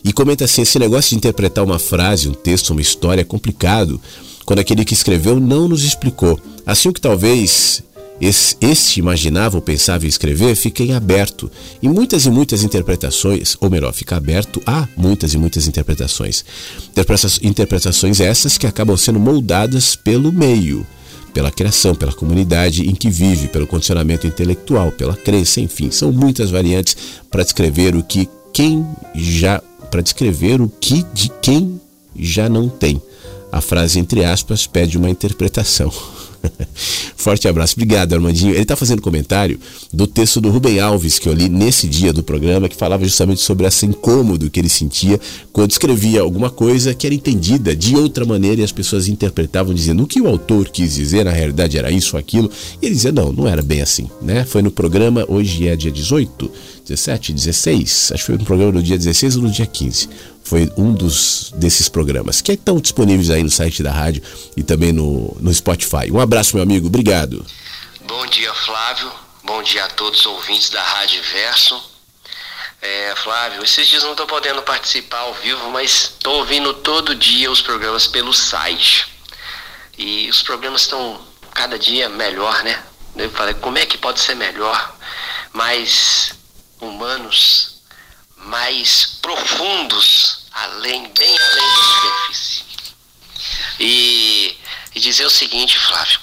E 0.04 0.12
comenta 0.12 0.44
assim: 0.44 0.62
esse 0.62 0.78
negócio 0.78 1.10
de 1.10 1.16
interpretar 1.16 1.64
uma 1.64 1.78
frase, 1.78 2.28
um 2.28 2.32
texto, 2.32 2.70
uma 2.70 2.80
história 2.80 3.22
é 3.22 3.24
complicado 3.24 4.00
quando 4.44 4.60
aquele 4.60 4.84
que 4.84 4.94
escreveu 4.94 5.40
não 5.40 5.66
nos 5.68 5.82
explicou. 5.82 6.38
Assim 6.64 6.88
o 6.88 6.92
que 6.92 7.00
talvez 7.00 7.82
este 8.20 8.98
imaginava 8.98 9.56
ou 9.56 9.62
pensava 9.62 10.06
em 10.06 10.08
escrever 10.08 10.54
fica 10.54 10.82
em 10.82 10.94
aberto. 10.94 11.50
E 11.82 11.88
muitas 11.88 12.24
e 12.24 12.30
muitas 12.30 12.62
interpretações, 12.62 13.56
ou 13.60 13.68
melhor, 13.68 13.92
fica 13.92 14.16
aberto 14.16 14.62
a 14.64 14.88
muitas 14.96 15.34
e 15.34 15.38
muitas 15.38 15.66
interpretações. 15.66 16.44
Interpretações 17.42 18.20
essas 18.20 18.56
que 18.56 18.66
acabam 18.66 18.96
sendo 18.96 19.20
moldadas 19.20 19.96
pelo 19.96 20.32
meio 20.32 20.86
pela 21.36 21.50
criação, 21.50 21.94
pela 21.94 22.14
comunidade 22.14 22.88
em 22.88 22.94
que 22.94 23.10
vive, 23.10 23.48
pelo 23.48 23.66
condicionamento 23.66 24.26
intelectual, 24.26 24.90
pela 24.90 25.14
crença, 25.14 25.60
enfim, 25.60 25.90
são 25.90 26.10
muitas 26.10 26.48
variantes 26.50 26.96
para 27.30 27.42
descrever 27.42 27.94
o 27.94 28.02
que 28.02 28.26
quem 28.54 28.86
já 29.14 29.62
para 29.90 30.00
descrever 30.00 30.62
o 30.62 30.68
que 30.80 31.04
de 31.12 31.30
quem 31.42 31.78
já 32.18 32.48
não 32.48 32.70
tem. 32.70 33.02
A 33.52 33.60
frase 33.60 33.98
entre 33.98 34.24
aspas 34.24 34.66
pede 34.66 34.96
uma 34.96 35.10
interpretação. 35.10 35.92
Forte 37.16 37.48
abraço. 37.48 37.74
Obrigado, 37.74 38.14
Armandinho. 38.14 38.52
Ele 38.52 38.62
está 38.62 38.76
fazendo 38.76 39.02
comentário 39.02 39.58
do 39.92 40.06
texto 40.06 40.40
do 40.40 40.50
Rubem 40.50 40.78
Alves 40.80 41.18
que 41.18 41.28
eu 41.28 41.32
li 41.32 41.48
nesse 41.48 41.88
dia 41.88 42.12
do 42.12 42.22
programa, 42.22 42.68
que 42.68 42.76
falava 42.76 43.04
justamente 43.04 43.40
sobre 43.40 43.66
esse 43.66 43.86
incômodo 43.86 44.50
que 44.50 44.60
ele 44.60 44.68
sentia 44.68 45.20
quando 45.52 45.70
escrevia 45.70 46.20
alguma 46.20 46.50
coisa 46.50 46.94
que 46.94 47.06
era 47.06 47.14
entendida 47.14 47.74
de 47.74 47.96
outra 47.96 48.24
maneira 48.24 48.60
e 48.60 48.64
as 48.64 48.72
pessoas 48.72 49.08
interpretavam 49.08 49.74
dizendo 49.74 50.02
o 50.02 50.06
que 50.06 50.20
o 50.20 50.26
autor 50.26 50.68
quis 50.68 50.94
dizer, 50.94 51.24
na 51.24 51.32
realidade 51.32 51.78
era 51.78 51.90
isso 51.90 52.16
ou 52.16 52.20
aquilo. 52.20 52.50
E 52.80 52.86
ele 52.86 52.94
dizia, 52.94 53.12
não, 53.12 53.32
não 53.32 53.48
era 53.48 53.62
bem 53.62 53.80
assim. 53.80 54.08
Né? 54.22 54.44
Foi 54.44 54.62
no 54.62 54.70
programa, 54.70 55.24
hoje 55.28 55.66
é 55.66 55.76
dia 55.76 55.90
18, 55.90 56.50
17, 56.86 57.32
16, 57.32 58.12
acho 58.12 58.22
que 58.22 58.26
foi 58.26 58.38
no 58.38 58.44
programa 58.44 58.72
do 58.72 58.82
dia 58.82 58.96
16 58.96 59.36
ou 59.36 59.42
no 59.42 59.50
dia 59.50 59.66
15 59.66 60.08
foi 60.46 60.72
um 60.76 60.94
dos 60.94 61.50
desses 61.56 61.88
programas 61.88 62.40
que 62.40 62.52
estão 62.52 62.80
disponíveis 62.80 63.30
aí 63.30 63.42
no 63.42 63.50
site 63.50 63.82
da 63.82 63.90
rádio 63.90 64.22
e 64.56 64.62
também 64.62 64.92
no, 64.92 65.36
no 65.40 65.52
Spotify. 65.52 66.10
Um 66.10 66.20
abraço, 66.20 66.54
meu 66.54 66.62
amigo, 66.62 66.86
obrigado. 66.86 67.44
Bom 68.02 68.24
dia, 68.26 68.54
Flávio. 68.54 69.10
Bom 69.42 69.60
dia 69.62 69.84
a 69.84 69.88
todos 69.88 70.20
os 70.20 70.26
ouvintes 70.26 70.70
da 70.70 70.80
Rádio 70.80 71.20
Verso. 71.32 71.82
É, 72.80 73.14
Flávio, 73.16 73.64
esses 73.64 73.88
dias 73.88 74.04
não 74.04 74.12
estou 74.12 74.26
podendo 74.26 74.62
participar 74.62 75.18
ao 75.18 75.34
vivo, 75.34 75.68
mas 75.70 76.12
estou 76.14 76.36
ouvindo 76.36 76.72
todo 76.74 77.16
dia 77.16 77.50
os 77.50 77.60
programas 77.60 78.06
pelo 78.06 78.32
site. 78.32 79.08
E 79.98 80.30
os 80.30 80.42
programas 80.42 80.82
estão 80.82 81.20
cada 81.52 81.76
dia 81.76 82.08
melhor, 82.08 82.62
né? 82.62 82.80
Eu 83.16 83.30
falei, 83.30 83.54
como 83.54 83.78
é 83.78 83.86
que 83.86 83.98
pode 83.98 84.20
ser 84.20 84.36
melhor? 84.36 84.96
Mais 85.52 86.35
humanos, 86.80 87.76
mais 88.36 89.18
profundos, 89.22 90.46
além, 90.52 91.10
bem 91.18 91.38
além 91.38 91.68
da 91.68 91.82
superfície. 91.82 92.64
E, 93.80 94.56
e 94.94 95.00
dizer 95.00 95.24
o 95.24 95.30
seguinte, 95.30 95.78
Flávio, 95.78 96.20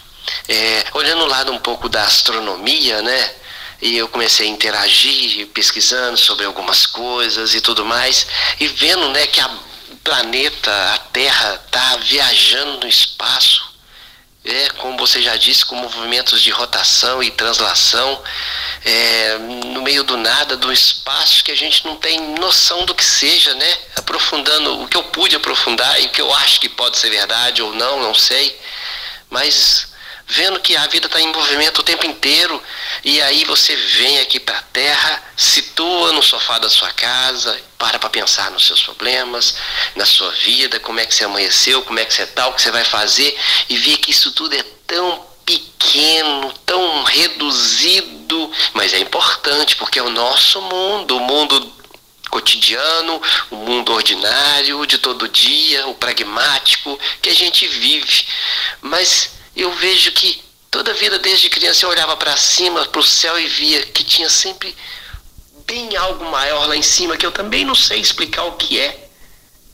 é, 0.47 0.85
olhando 0.93 1.23
o 1.23 1.27
lado 1.27 1.51
um 1.51 1.59
pouco 1.59 1.89
da 1.89 2.03
astronomia, 2.03 3.01
né? 3.01 3.35
E 3.81 3.97
eu 3.97 4.07
comecei 4.07 4.47
a 4.47 4.49
interagir, 4.49 5.47
pesquisando 5.47 6.17
sobre 6.17 6.45
algumas 6.45 6.85
coisas 6.85 7.53
e 7.53 7.59
tudo 7.59 7.83
mais, 7.85 8.25
e 8.59 8.67
vendo 8.67 9.09
né, 9.09 9.27
que 9.27 9.41
a, 9.41 9.49
planeta, 10.03 10.93
a 10.93 10.97
Terra, 10.97 11.61
está 11.65 11.97
viajando 11.97 12.79
no 12.79 12.87
espaço 12.87 13.72
é, 14.45 14.69
como 14.77 14.97
você 14.97 15.21
já 15.21 15.37
disse, 15.37 15.65
com 15.65 15.75
movimentos 15.75 16.41
de 16.41 16.51
rotação 16.51 17.23
e 17.23 17.31
translação, 17.31 18.21
é, 18.83 19.37
no 19.37 19.81
meio 19.81 20.03
do 20.03 20.17
nada, 20.17 20.57
do 20.57 20.71
espaço 20.71 21.43
que 21.43 21.51
a 21.51 21.55
gente 21.55 21.85
não 21.85 21.95
tem 21.95 22.19
noção 22.37 22.85
do 22.85 22.93
que 22.93 23.05
seja, 23.05 23.53
né? 23.53 23.77
Aprofundando 23.95 24.81
o 24.81 24.87
que 24.87 24.97
eu 24.97 25.03
pude 25.03 25.35
aprofundar 25.35 26.01
e 26.01 26.07
o 26.07 26.09
que 26.09 26.21
eu 26.21 26.33
acho 26.35 26.59
que 26.59 26.67
pode 26.67 26.97
ser 26.97 27.09
verdade 27.09 27.61
ou 27.61 27.73
não, 27.73 28.01
não 28.01 28.13
sei. 28.13 28.59
Mas 29.29 29.92
vendo 30.33 30.59
que 30.59 30.75
a 30.75 30.87
vida 30.87 31.05
está 31.05 31.21
em 31.21 31.31
movimento 31.31 31.79
o 31.79 31.83
tempo 31.83 32.05
inteiro, 32.07 32.61
e 33.03 33.21
aí 33.21 33.45
você 33.45 33.75
vem 33.75 34.19
aqui 34.19 34.39
para 34.39 34.57
a 34.57 34.61
Terra, 34.63 35.23
situa 35.37 36.11
no 36.11 36.23
sofá 36.23 36.57
da 36.57 36.69
sua 36.69 36.91
casa, 36.91 37.59
para 37.77 37.99
para 37.99 38.09
pensar 38.09 38.49
nos 38.49 38.65
seus 38.65 38.81
problemas, 38.81 39.55
na 39.95 40.05
sua 40.05 40.31
vida, 40.31 40.79
como 40.79 40.99
é 40.99 41.05
que 41.05 41.13
você 41.13 41.23
amanheceu, 41.23 41.83
como 41.83 41.99
é 41.99 42.05
que 42.05 42.13
você 42.13 42.23
está, 42.23 42.47
o 42.47 42.53
que 42.53 42.61
você 42.63 42.71
vai 42.71 42.83
fazer, 42.83 43.37
e 43.69 43.77
vê 43.77 43.95
que 43.97 44.09
isso 44.09 44.31
tudo 44.31 44.55
é 44.55 44.63
tão 44.87 45.23
pequeno, 45.45 46.51
tão 46.65 47.03
reduzido, 47.03 48.51
mas 48.73 48.93
é 48.93 48.99
importante 48.99 49.75
porque 49.75 49.99
é 49.99 50.03
o 50.03 50.09
nosso 50.09 50.59
mundo, 50.61 51.17
o 51.17 51.19
mundo 51.19 51.73
cotidiano, 52.31 53.21
o 53.51 53.55
mundo 53.57 53.93
ordinário 53.93 54.83
de 54.87 54.97
todo 54.97 55.27
dia, 55.27 55.85
o 55.85 55.93
pragmático 55.93 56.99
que 57.21 57.29
a 57.29 57.35
gente 57.35 57.67
vive. 57.67 58.25
Mas 58.81 59.42
eu 59.55 59.71
vejo 59.71 60.11
que 60.11 60.41
toda 60.71 60.91
a 60.91 60.93
vida 60.95 61.19
desde 61.19 61.49
criança 61.49 61.85
eu 61.85 61.89
olhava 61.89 62.17
para 62.17 62.35
cima, 62.35 62.85
para 62.85 62.99
o 62.99 63.03
céu 63.03 63.39
e 63.39 63.47
via 63.47 63.85
que 63.85 64.03
tinha 64.03 64.29
sempre 64.29 64.75
bem 65.67 65.95
algo 65.95 66.25
maior 66.25 66.67
lá 66.67 66.75
em 66.75 66.81
cima 66.81 67.15
que 67.15 67.25
eu 67.25 67.31
também 67.31 67.63
não 67.63 67.75
sei 67.75 67.99
explicar 67.99 68.43
o 68.45 68.53
que 68.53 68.79
é. 68.79 69.09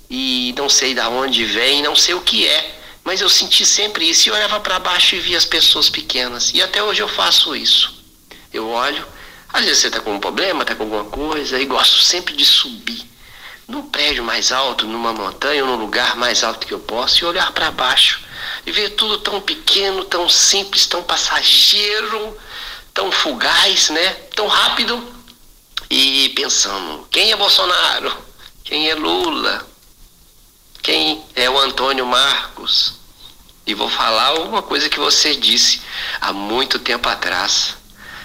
E 0.09 0.53
não 0.57 0.67
sei 0.67 0.95
da 0.95 1.07
onde 1.07 1.45
vem, 1.45 1.83
não 1.83 1.95
sei 1.95 2.15
o 2.15 2.21
que 2.21 2.47
é, 2.47 2.79
mas 3.03 3.21
eu 3.21 3.29
senti 3.29 3.63
sempre 3.63 4.09
isso. 4.09 4.27
E 4.27 4.31
olhava 4.31 4.59
para 4.59 4.79
baixo 4.79 5.15
e 5.15 5.19
via 5.19 5.37
as 5.37 5.45
pessoas 5.45 5.89
pequenas. 5.89 6.51
E 6.53 6.61
até 6.61 6.81
hoje 6.81 7.01
eu 7.01 7.07
faço 7.07 7.55
isso. 7.55 7.93
Eu 8.51 8.67
olho, 8.69 9.07
às 9.53 9.63
vezes 9.63 9.81
você 9.81 9.87
está 9.87 9.99
com 9.99 10.15
um 10.15 10.19
problema, 10.19 10.63
está 10.63 10.75
com 10.75 10.83
alguma 10.83 11.05
coisa 11.05 11.61
e 11.61 11.65
gosto 11.65 12.03
sempre 12.03 12.35
de 12.35 12.43
subir 12.43 13.07
num 13.69 13.83
prédio 13.83 14.23
mais 14.23 14.51
alto, 14.51 14.87
numa 14.87 15.13
montanha 15.13 15.63
ou 15.63 15.69
num 15.69 15.77
lugar 15.77 16.15
mais 16.17 16.43
alto 16.43 16.65
que 16.65 16.73
eu 16.73 16.79
posso 16.79 17.23
e 17.23 17.25
olhar 17.25 17.51
para 17.51 17.69
baixo 17.69 18.19
e 18.65 18.71
ver 18.71 18.89
tudo 18.91 19.19
tão 19.19 19.39
pequeno, 19.39 20.03
tão 20.05 20.27
simples, 20.27 20.87
tão 20.87 21.03
passageiro, 21.03 22.35
tão 22.93 23.11
fugaz, 23.11 23.89
né? 23.89 24.09
Tão 24.35 24.47
rápido 24.47 25.13
e 25.87 26.29
pensando: 26.29 27.07
quem 27.11 27.31
é 27.31 27.35
Bolsonaro? 27.35 28.11
Quem 28.63 28.89
é 28.89 28.95
Lula? 28.95 29.67
Quem 30.81 31.23
é 31.35 31.47
o 31.47 31.59
Antônio 31.59 32.05
Marcos? 32.07 32.95
E 33.67 33.75
vou 33.75 33.87
falar 33.87 34.33
uma 34.39 34.63
coisa 34.63 34.89
que 34.89 34.99
você 34.99 35.35
disse 35.35 35.79
há 36.19 36.33
muito 36.33 36.79
tempo 36.79 37.07
atrás, 37.07 37.75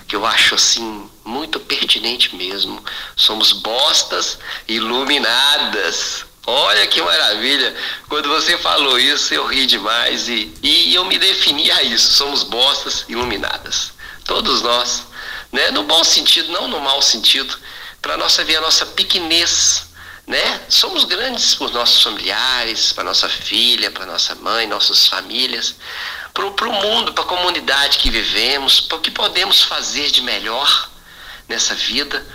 que 0.07 0.17
eu 0.17 0.25
acho 0.27 0.55
assim 0.55 1.09
muito 1.25 1.59
pertinente 1.59 2.35
mesmo. 2.37 2.83
Somos 3.17 3.53
bostas 3.53 4.39
iluminadas. 4.69 6.25
Olha 6.47 6.87
que 6.87 7.01
maravilha! 7.01 7.75
Quando 8.09 8.29
você 8.29 8.59
falou 8.59 8.99
isso, 8.99 9.33
eu 9.33 9.47
ri 9.47 9.67
demais 9.67 10.29
e, 10.29 10.53
e 10.63 10.95
eu 10.95 11.05
me 11.07 11.19
defini 11.19 11.71
a 11.71 11.83
isso. 11.83 12.13
Somos 12.13 12.43
bostas 12.43 13.05
iluminadas. 13.09 13.93
Todos 14.27 14.63
nós, 14.63 15.05
né? 15.51 15.71
No 15.71 15.85
bom 15.85 16.05
sentido, 16.05 16.53
não 16.53 16.69
no 16.69 16.81
mau 16.81 17.01
sentido, 17.01 17.59
para 18.03 18.17
nossa 18.19 18.45
ver 18.45 18.57
a 18.57 18.61
nossa 18.61 18.85
pequenez, 18.85 19.87
né? 20.27 20.61
Somos 20.69 21.05
grandes 21.05 21.55
por 21.55 21.71
nossos 21.73 22.03
familiares, 22.03 22.93
para 22.93 23.05
nossa 23.05 23.29
filha, 23.29 23.91
para 23.91 24.07
nossa 24.07 24.35
mãe, 24.37 24.67
nossas 24.67 25.07
famílias, 25.07 25.75
para 26.33 26.47
o 26.47 26.73
mundo, 26.73 27.13
para 27.13 27.25
a 27.25 27.27
comunidade 27.27 27.99
que 27.99 28.11
vivemos, 28.11 28.81
para 28.81 28.99
o 28.99 29.01
que 29.01 29.11
podemos 29.11 29.63
fazer 29.63 30.11
de 30.11 30.23
melhor 30.23 30.91
nessa 31.49 31.75
vida. 31.75 32.27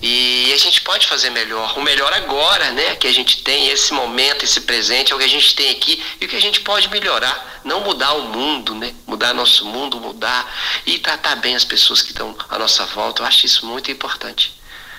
E 0.00 0.52
a 0.52 0.56
gente 0.56 0.82
pode 0.82 1.08
fazer 1.08 1.30
melhor. 1.30 1.76
O 1.76 1.82
melhor 1.82 2.12
agora, 2.12 2.70
né? 2.70 2.94
Que 2.94 3.08
a 3.08 3.12
gente 3.12 3.42
tem, 3.42 3.68
esse 3.68 3.92
momento, 3.92 4.44
esse 4.44 4.60
presente, 4.60 5.12
é 5.12 5.16
o 5.16 5.18
que 5.18 5.24
a 5.24 5.28
gente 5.28 5.56
tem 5.56 5.70
aqui 5.70 6.00
e 6.20 6.24
o 6.24 6.28
que 6.28 6.36
a 6.36 6.40
gente 6.40 6.60
pode 6.60 6.88
melhorar. 6.88 7.60
Não 7.64 7.80
mudar 7.80 8.12
o 8.12 8.28
mundo, 8.28 8.76
né? 8.76 8.94
Mudar 9.06 9.34
nosso 9.34 9.64
mundo, 9.64 9.98
mudar 9.98 10.54
e 10.86 10.98
tratar 10.98 11.36
bem 11.36 11.56
as 11.56 11.64
pessoas 11.64 12.00
que 12.00 12.10
estão 12.10 12.36
à 12.48 12.58
nossa 12.58 12.86
volta. 12.86 13.22
Eu 13.22 13.26
acho 13.26 13.44
isso 13.44 13.66
muito 13.66 13.90
importante. 13.90 14.54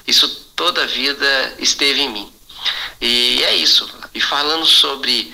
Isso 0.06 0.28
toda 0.54 0.84
a 0.84 0.88
vida 0.88 1.56
esteve 1.60 2.02
em 2.02 2.10
mim. 2.10 2.39
E 3.02 3.44
é 3.44 3.56
isso. 3.56 3.90
E 4.14 4.22
falando 4.22 4.66
sobre 4.66 5.34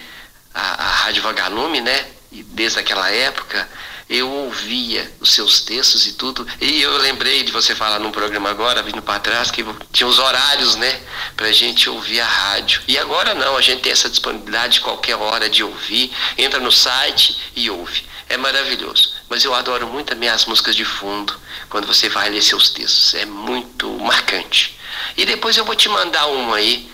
a, 0.53 0.83
a 0.83 0.87
Rádio 0.87 1.23
Vagalume, 1.23 1.81
né? 1.81 2.07
E 2.31 2.43
desde 2.43 2.79
aquela 2.79 3.09
época, 3.09 3.67
eu 4.09 4.29
ouvia 4.29 5.11
os 5.19 5.31
seus 5.31 5.61
textos 5.61 6.05
e 6.05 6.13
tudo. 6.13 6.47
E 6.61 6.81
eu 6.81 6.97
lembrei 6.97 7.43
de 7.43 7.51
você 7.51 7.73
falar 7.73 7.99
num 7.99 8.11
programa 8.11 8.49
agora, 8.49 8.83
vindo 8.83 9.01
para 9.01 9.19
trás, 9.19 9.49
que 9.49 9.65
tinha 9.91 10.07
os 10.07 10.19
horários, 10.19 10.75
né? 10.75 11.01
Pra 11.35 11.51
gente 11.51 11.89
ouvir 11.89 12.19
a 12.19 12.25
rádio. 12.25 12.81
E 12.87 12.97
agora 12.99 13.33
não, 13.33 13.57
a 13.57 13.61
gente 13.61 13.81
tem 13.81 13.91
essa 13.91 14.09
disponibilidade 14.09 14.75
de 14.75 14.81
qualquer 14.81 15.15
hora 15.15 15.49
de 15.49 15.63
ouvir. 15.63 16.11
Entra 16.37 16.59
no 16.59 16.71
site 16.71 17.51
e 17.55 17.69
ouve. 17.69 18.05
É 18.29 18.37
maravilhoso. 18.37 19.13
Mas 19.27 19.43
eu 19.43 19.53
adoro 19.53 19.87
muito 19.87 20.07
também 20.07 20.29
as 20.29 20.45
músicas 20.45 20.75
de 20.75 20.85
fundo, 20.85 21.39
quando 21.69 21.87
você 21.87 22.07
vai 22.09 22.29
ler 22.29 22.41
seus 22.41 22.69
textos. 22.69 23.13
É 23.15 23.25
muito 23.25 23.89
marcante. 23.99 24.77
E 25.17 25.25
depois 25.25 25.57
eu 25.57 25.65
vou 25.65 25.75
te 25.75 25.89
mandar 25.89 26.27
uma 26.27 26.57
aí. 26.57 26.91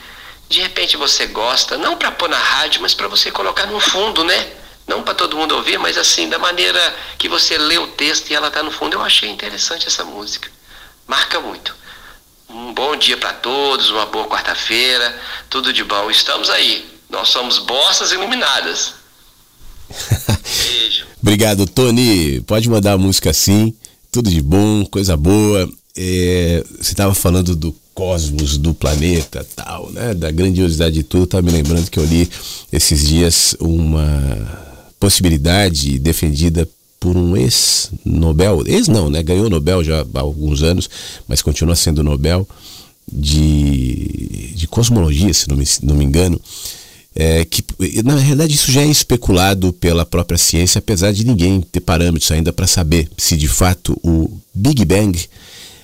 De 0.52 0.62
repente 0.62 0.98
você 0.98 1.26
gosta, 1.26 1.78
não 1.78 1.98
para 1.98 2.12
pôr 2.12 2.30
na 2.30 2.38
rádio, 2.38 2.82
mas 2.82 2.94
para 2.94 3.08
você 3.08 3.32
colocar 3.32 3.66
no 3.66 3.80
fundo, 3.80 4.24
né? 4.24 4.52
não 4.92 5.04
para 5.04 5.14
todo 5.14 5.38
mundo 5.38 5.56
ouvir, 5.56 5.80
mas 5.80 5.98
assim, 5.98 6.28
da 6.28 6.38
maneira 6.38 6.80
que 7.18 7.30
você 7.30 7.58
lê 7.58 7.78
o 7.78 7.88
texto 7.88 8.30
e 8.30 8.36
ela 8.36 8.50
está 8.50 8.62
no 8.62 8.72
fundo. 8.72 8.96
Eu 8.96 9.02
achei 9.02 9.30
interessante 9.30 9.88
essa 9.88 10.04
música. 10.04 10.50
Marca 11.08 11.40
muito. 11.40 11.74
Um 12.50 12.74
bom 12.74 12.98
dia 12.98 13.16
para 13.16 13.32
todos, 13.32 13.90
uma 13.90 14.06
boa 14.06 14.28
quarta-feira, 14.28 15.18
tudo 15.50 15.72
de 15.72 15.84
bom. 15.86 16.12
Estamos 16.12 16.50
aí. 16.50 16.86
Nós 17.10 17.30
somos 17.30 17.60
bossas 17.60 18.12
iluminadas. 18.12 18.96
Beijo. 20.68 21.06
Obrigado, 21.22 21.66
Tony. 21.66 22.42
Pode 22.42 22.70
mandar 22.70 22.94
a 22.94 22.98
música 22.98 23.30
assim. 23.30 23.74
Tudo 24.12 24.30
de 24.30 24.42
bom, 24.42 24.86
coisa 24.86 25.16
boa. 25.16 25.70
É, 25.96 26.64
você 26.80 26.92
estava 26.92 27.16
falando 27.16 27.56
do 27.56 27.74
cosmos, 27.94 28.58
do 28.58 28.74
planeta, 28.74 29.46
tal, 29.56 29.92
né? 29.92 30.14
Da 30.14 30.32
grandiosidade 30.32 30.96
de 30.96 31.04
tudo. 31.04 31.28
Tá 31.28 31.42
me 31.42 31.52
lembrando 31.52 31.90
que 31.90 32.00
eu 32.00 32.06
li 32.06 32.30
esses 32.72 33.08
dias 33.08 33.56
uma 33.60 34.72
possibilidade 35.00 35.98
defendida 36.00 36.68
por 37.00 37.18
um 37.18 37.36
ex-Nobel, 37.36 38.64
ex 38.68 38.88
não, 38.88 39.10
né? 39.10 39.24
Ganhou 39.24 39.50
Nobel 39.50 39.84
já 39.84 40.06
há 40.14 40.20
alguns 40.20 40.62
anos, 40.62 40.88
mas 41.28 41.42
continua 41.42 41.76
sendo 41.76 42.04
Nobel 42.04 42.48
de, 43.12 44.54
de 44.56 44.68
cosmologia, 44.68 45.34
se 45.34 45.50
não 45.50 45.58
me, 45.58 45.66
não 45.82 45.96
me 45.96 46.06
engano. 46.06 46.40
É, 47.14 47.44
que 47.44 47.62
na 48.04 48.16
realidade 48.16 48.54
isso 48.54 48.72
já 48.72 48.82
é 48.82 48.88
especulado 48.88 49.74
pela 49.74 50.06
própria 50.06 50.38
ciência, 50.38 50.80
apesar 50.80 51.12
de 51.12 51.26
ninguém 51.26 51.60
ter 51.60 51.82
parâmetros 51.82 52.32
ainda 52.32 52.54
para 52.54 52.68
saber 52.68 53.10
se 53.18 53.36
de 53.36 53.50
fato 53.50 54.00
o 54.02 54.32
Big 54.54 54.86
Bang 54.86 55.20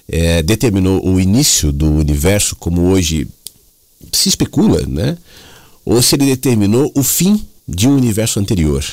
é, 0.08 0.42
determinou 0.42 1.06
o 1.06 1.20
início 1.20 1.72
do 1.72 1.92
universo, 1.92 2.56
como 2.56 2.84
hoje 2.84 3.28
se 4.12 4.30
especula, 4.30 4.82
né? 4.88 5.18
ou 5.86 6.02
se 6.02 6.16
ele 6.16 6.26
determinou 6.26 6.92
o 6.96 7.02
fim 7.02 7.46
de 7.68 7.88
um 7.88 7.96
universo 7.96 8.40
anterior. 8.40 8.84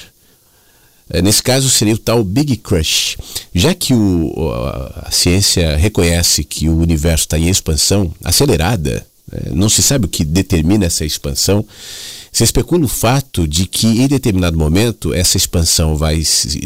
É, 1.10 1.20
nesse 1.20 1.42
caso 1.42 1.68
seria 1.68 1.94
o 1.94 1.98
tal 1.98 2.24
Big 2.24 2.56
Crush. 2.56 3.16
Já 3.54 3.74
que 3.74 3.92
o, 3.92 4.32
a 4.96 5.10
ciência 5.10 5.76
reconhece 5.76 6.44
que 6.44 6.68
o 6.68 6.78
universo 6.78 7.24
está 7.24 7.38
em 7.38 7.48
expansão 7.48 8.12
acelerada, 8.22 9.06
é, 9.30 9.50
não 9.50 9.68
se 9.68 9.82
sabe 9.82 10.06
o 10.06 10.08
que 10.08 10.24
determina 10.24 10.86
essa 10.86 11.04
expansão, 11.04 11.64
se 12.32 12.44
especula 12.44 12.84
o 12.84 12.88
fato 12.88 13.46
de 13.46 13.66
que 13.66 13.86
em 13.86 14.06
determinado 14.06 14.56
momento 14.56 15.12
essa 15.12 15.36
expansão 15.36 15.96
vai, 15.96 16.22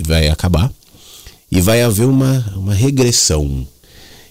vai 0.07 0.29
acabar 0.29 0.73
e 1.51 1.61
vai 1.61 1.83
haver 1.83 2.07
uma, 2.07 2.53
uma 2.55 2.75
regressão. 2.75 3.67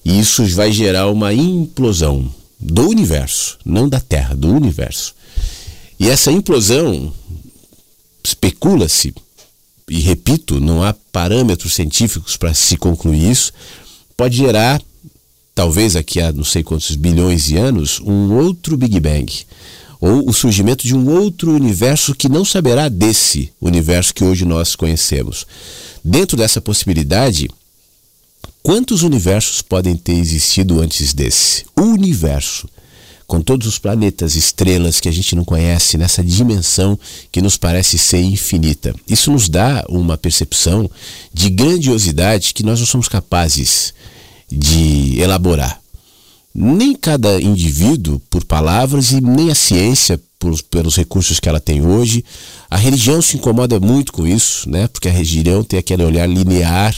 E 0.08 0.20
isso 0.22 0.46
vai 0.56 0.72
gerar 0.72 1.10
uma 1.10 1.34
implosão 1.34 2.34
do 2.58 2.88
universo, 2.88 3.58
não 3.66 3.90
da 3.90 4.00
Terra, 4.00 4.34
do 4.34 4.48
universo. 4.48 5.14
E 6.00 6.08
essa 6.08 6.32
implosão, 6.32 7.14
especula-se, 8.24 9.14
e 9.90 10.00
repito, 10.00 10.62
não 10.62 10.82
há 10.82 10.96
parâmetros 11.12 11.74
científicos 11.74 12.38
para 12.38 12.54
se 12.54 12.78
concluir 12.78 13.30
isso, 13.30 13.52
pode 14.16 14.38
gerar, 14.38 14.82
talvez 15.54 15.94
aqui 15.98 16.22
a 16.22 16.32
não 16.32 16.46
sei 16.46 16.64
quantos 16.64 16.96
bilhões 16.96 17.44
de 17.44 17.58
anos, 17.58 18.00
um 18.00 18.34
outro 18.34 18.78
Big 18.78 18.98
Bang. 19.02 19.30
Ou 20.00 20.30
o 20.30 20.34
surgimento 20.34 20.88
de 20.88 20.96
um 20.96 21.10
outro 21.10 21.52
universo 21.52 22.16
que 22.16 22.30
não 22.30 22.46
saberá 22.46 22.88
desse 22.88 23.52
universo 23.60 24.14
que 24.14 24.24
hoje 24.24 24.46
nós 24.46 24.74
conhecemos. 24.74 25.46
Dentro 26.02 26.38
dessa 26.38 26.62
possibilidade, 26.62 27.50
quantos 28.62 29.04
universos 29.04 29.62
podem 29.62 29.96
ter 29.96 30.14
existido 30.14 30.80
antes 30.82 31.14
desse? 31.14 31.66
O 31.76 31.84
universo 31.84 32.68
com 33.28 33.42
todos 33.42 33.68
os 33.68 33.78
planetas, 33.78 34.36
estrelas 34.36 35.02
que 35.02 35.10
a 35.10 35.12
gente 35.12 35.36
não 35.36 35.44
conhece, 35.44 35.98
nessa 35.98 36.24
dimensão 36.24 36.98
que 37.30 37.42
nos 37.42 37.58
parece 37.58 37.98
ser 37.98 38.22
infinita. 38.22 38.96
Isso 39.08 39.30
nos 39.30 39.50
dá 39.50 39.84
uma 39.90 40.18
percepção 40.18 40.90
de 41.34 41.50
grandiosidade 41.50 42.54
que 42.54 42.64
nós 42.64 42.80
não 42.80 42.88
somos 42.88 43.10
capazes 43.10 43.94
de 44.50 45.20
elaborar. 45.20 45.80
Nem 46.56 46.96
cada 46.96 47.40
indivíduo, 47.42 48.20
por 48.30 48.46
palavras, 48.46 49.12
e 49.12 49.20
nem 49.20 49.52
a 49.52 49.56
ciência, 49.56 50.20
por, 50.40 50.60
pelos 50.64 50.96
recursos 50.96 51.40
que 51.40 51.50
ela 51.50 51.60
tem 51.60 51.86
hoje. 51.86 52.24
A 52.70 52.78
religião 52.78 53.22
se 53.22 53.36
incomoda 53.36 53.80
muito 53.80 54.14
com 54.14 54.26
isso, 54.26 54.70
né? 54.70 54.88
porque 54.88 55.10
a 55.10 55.12
religião 55.12 55.64
tem 55.64 55.78
aquele 55.78 56.04
olhar 56.04 56.28
linear 56.28 56.96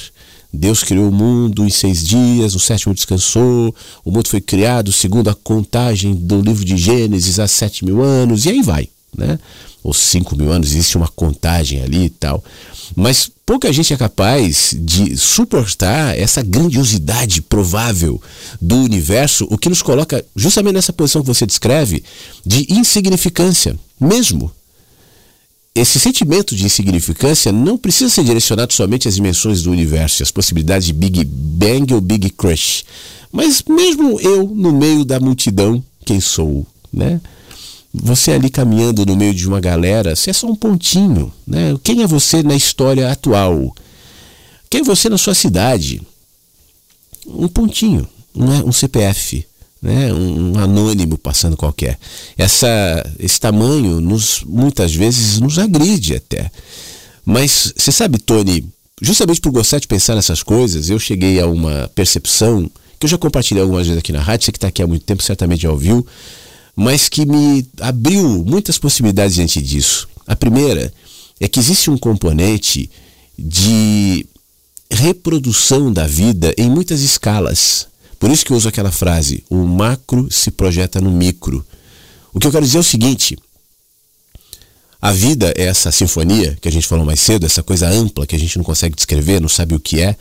Deus 0.52 0.84
criou 0.84 1.10
o 1.10 1.12
mundo 1.12 1.66
em 1.66 1.70
seis 1.70 2.04
dias, 2.04 2.54
no 2.54 2.60
sétimo 2.60 2.93
descansou, 2.93 3.74
o 4.04 4.12
mundo 4.12 4.28
foi 4.28 4.41
criado 4.41 4.91
segundo 4.91 5.30
a 5.30 5.36
contagem 5.36 6.16
do 6.16 6.41
livro 6.41 6.66
de 6.66 6.76
Gênesis 6.76 7.39
há 7.39 7.47
sete 7.47 7.86
mil 7.86 8.02
anos, 8.02 8.45
e 8.45 8.50
aí 8.50 8.62
vai, 8.62 8.89
né? 9.16 9.39
Ou 9.84 9.93
cinco 9.93 10.36
mil 10.36 10.52
anos, 10.52 10.72
existe 10.72 10.97
uma 10.97 11.08
contagem 11.08 11.82
ali 11.84 12.06
e 12.06 12.10
tal. 12.10 12.43
Mas 12.95 13.32
pouca 13.45 13.72
gente 13.72 13.93
é 13.93 13.97
capaz 13.97 14.76
de 14.78 15.16
suportar 15.16 16.18
essa 16.18 16.41
grandiosidade 16.41 17.41
provável 17.41 18.22
do 18.60 18.78
universo, 18.78 19.47
o 19.50 19.58
que 19.58 19.70
nos 19.70 19.82
coloca 19.82 20.26
justamente 20.36 20.74
nessa 20.74 20.91
posição 20.91 21.22
que 21.22 21.28
você 21.28 21.45
descreve 21.45 22.04
de 22.45 22.66
insignificância, 22.70 23.78
mesmo 24.00 24.52
esse 25.80 26.00
sentimento 26.00 26.56
de 26.56 26.66
insignificância 26.66 27.52
não 27.52 27.78
precisa 27.78 28.10
ser 28.10 28.24
direcionado 28.24 28.74
somente 28.74 29.08
às 29.08 29.16
dimensões 29.16 29.62
do 29.62 29.72
universo, 29.72 30.22
às 30.22 30.32
possibilidades 30.32 30.86
de 30.86 30.94
Big 30.94 31.24
Bang 31.24 31.94
ou 31.94 32.02
Big 32.02 32.30
Crush. 32.32 32.84
Mas 33.32 33.64
mesmo 33.68 34.20
eu, 34.20 34.46
no 34.48 34.74
meio 34.74 35.06
da 35.06 35.20
multidão, 35.20 35.84
quem 36.06 36.20
sou, 36.20 36.66
né? 36.92 37.22
Você 37.94 38.32
ali 38.32 38.50
caminhando 38.50 39.06
no 39.06 39.16
meio 39.16 39.34
de 39.34 39.48
uma 39.48 39.60
galera, 39.60 40.16
você 40.16 40.32
é 40.32 40.34
só 40.34 40.48
um 40.48 40.56
pontinho, 40.56 41.32
né? 41.48 41.76
Quem 41.84 42.04
é 42.04 42.08
você 42.08 42.44
na 42.44 42.56
história 42.56 43.10
atual? 43.10 43.74
Quem 44.70 44.82
é 44.82 44.84
você 44.84 45.10
na 45.10 45.18
sua 45.18 45.34
cidade? 45.34 46.02
Um 47.26 47.48
pontinho, 47.48 48.08
é 48.36 48.68
um 48.68 48.72
CPF, 48.72 49.46
né? 49.82 50.14
um, 50.14 50.58
anônimo 50.58 51.18
passando 51.18 51.58
qualquer. 51.58 51.98
Essa, 52.38 52.68
esse 53.20 53.40
tamanho 53.40 54.02
nos, 54.02 54.44
muitas 54.46 54.94
vezes 54.94 55.40
nos 55.40 55.58
agride 55.58 56.16
até. 56.16 56.52
Mas 57.26 57.74
você 57.76 57.92
sabe, 57.92 58.18
Tony, 58.18 58.66
justamente 59.02 59.42
por 59.42 59.52
gostar 59.52 59.80
de 59.80 59.88
pensar 59.88 60.16
nessas 60.16 60.44
coisas, 60.44 60.90
eu 60.90 61.00
cheguei 61.00 61.40
a 61.40 61.48
uma 61.48 61.90
percepção 61.94 62.70
que 63.00 63.06
eu 63.06 63.10
já 63.10 63.18
compartilhei 63.18 63.62
algumas 63.62 63.88
vezes 63.88 64.00
aqui 64.00 64.12
na 64.12 64.22
rádio, 64.22 64.46
você 64.46 64.52
que 64.52 64.58
está 64.58 64.68
aqui 64.68 64.82
há 64.82 64.88
muito 64.88 65.06
tempo 65.06 65.24
certamente 65.24 65.62
já 65.62 65.72
ouviu, 65.72 66.06
mas 66.76 67.08
que 67.08 67.26
me 67.26 67.66
abriu 67.80 68.44
muitas 68.46 68.78
possibilidades 68.78 69.36
diante 69.36 69.62
disso. 69.62 70.08
A 70.28 70.36
primeira 70.36 70.94
é 71.40 71.48
que 71.48 71.60
existe 71.60 71.90
um 71.90 71.98
componente 71.98 72.90
de 73.38 74.26
reprodução 74.92 75.94
da 75.94 76.06
vida 76.06 76.54
em 76.58 76.70
muitas 76.70 77.02
escalas. 77.02 77.89
Por 78.20 78.30
isso 78.30 78.45
que 78.45 78.51
eu 78.51 78.57
uso 78.57 78.67
aquela 78.67 78.91
frase: 78.91 79.43
o 79.49 79.55
macro 79.65 80.28
se 80.30 80.51
projeta 80.51 80.99
no 80.99 81.09
micro. 81.09 81.65
O 82.34 82.39
que 82.39 82.45
eu 82.45 82.51
quero 82.51 82.65
dizer 82.65 82.78
é 82.78 82.82
o 82.82 82.84
seguinte: 82.84 83.38
a 85.01 85.13
vida 85.13 85.53
é 85.55 85.63
essa 85.63 85.91
sinfonia 85.91 86.57
que 86.61 86.67
a 86.67 86.72
gente 86.72 86.86
falou 86.86 87.05
mais 87.05 87.22
cedo, 87.22 87.45
essa 87.45 87.63
coisa 87.63 87.88
ampla 87.88 88.28
que 88.28 88.36
a 88.36 88.39
gente 88.39 88.57
não 88.57 88.65
consegue 88.65 88.95
descrever, 88.95 89.39
não 89.39 89.47
sabe 89.47 89.74
o 89.74 89.80
que 89.80 90.01
é, 90.01 90.17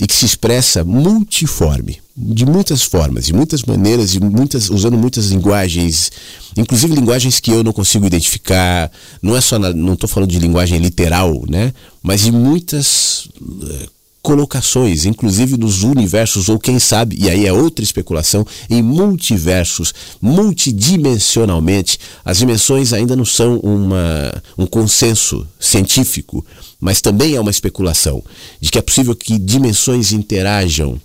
e 0.00 0.06
que 0.06 0.14
se 0.14 0.24
expressa 0.24 0.82
multiforme, 0.82 2.00
de 2.16 2.46
muitas 2.46 2.82
formas, 2.82 3.26
de 3.26 3.34
muitas 3.34 3.62
maneiras, 3.62 4.12
de 4.12 4.20
muitas, 4.20 4.70
usando 4.70 4.96
muitas 4.96 5.26
linguagens, 5.26 6.10
inclusive 6.56 6.94
linguagens 6.94 7.40
que 7.40 7.50
eu 7.50 7.62
não 7.62 7.72
consigo 7.72 8.06
identificar. 8.06 8.90
Não 9.20 9.36
é 9.36 9.40
só, 9.42 9.58
na, 9.58 9.72
não 9.72 9.92
estou 9.92 10.08
falando 10.08 10.30
de 10.30 10.38
linguagem 10.38 10.78
literal, 10.78 11.44
né? 11.48 11.74
Mas 12.02 12.22
de 12.22 12.32
muitas 12.32 13.28
eh, 13.70 13.88
colocações, 14.26 15.04
inclusive 15.04 15.56
nos 15.56 15.84
universos, 15.84 16.48
ou 16.48 16.58
quem 16.58 16.80
sabe, 16.80 17.16
e 17.16 17.30
aí 17.30 17.46
é 17.46 17.52
outra 17.52 17.84
especulação, 17.84 18.44
em 18.68 18.82
multiversos, 18.82 19.94
multidimensionalmente. 20.20 22.00
As 22.24 22.38
dimensões 22.38 22.92
ainda 22.92 23.14
não 23.14 23.24
são 23.24 23.60
uma, 23.60 24.42
um 24.58 24.66
consenso 24.66 25.46
científico, 25.60 26.44
mas 26.80 27.00
também 27.00 27.36
é 27.36 27.40
uma 27.40 27.52
especulação 27.52 28.20
de 28.60 28.68
que 28.68 28.78
é 28.78 28.82
possível 28.82 29.14
que 29.14 29.38
dimensões 29.38 30.10
interajam. 30.10 31.00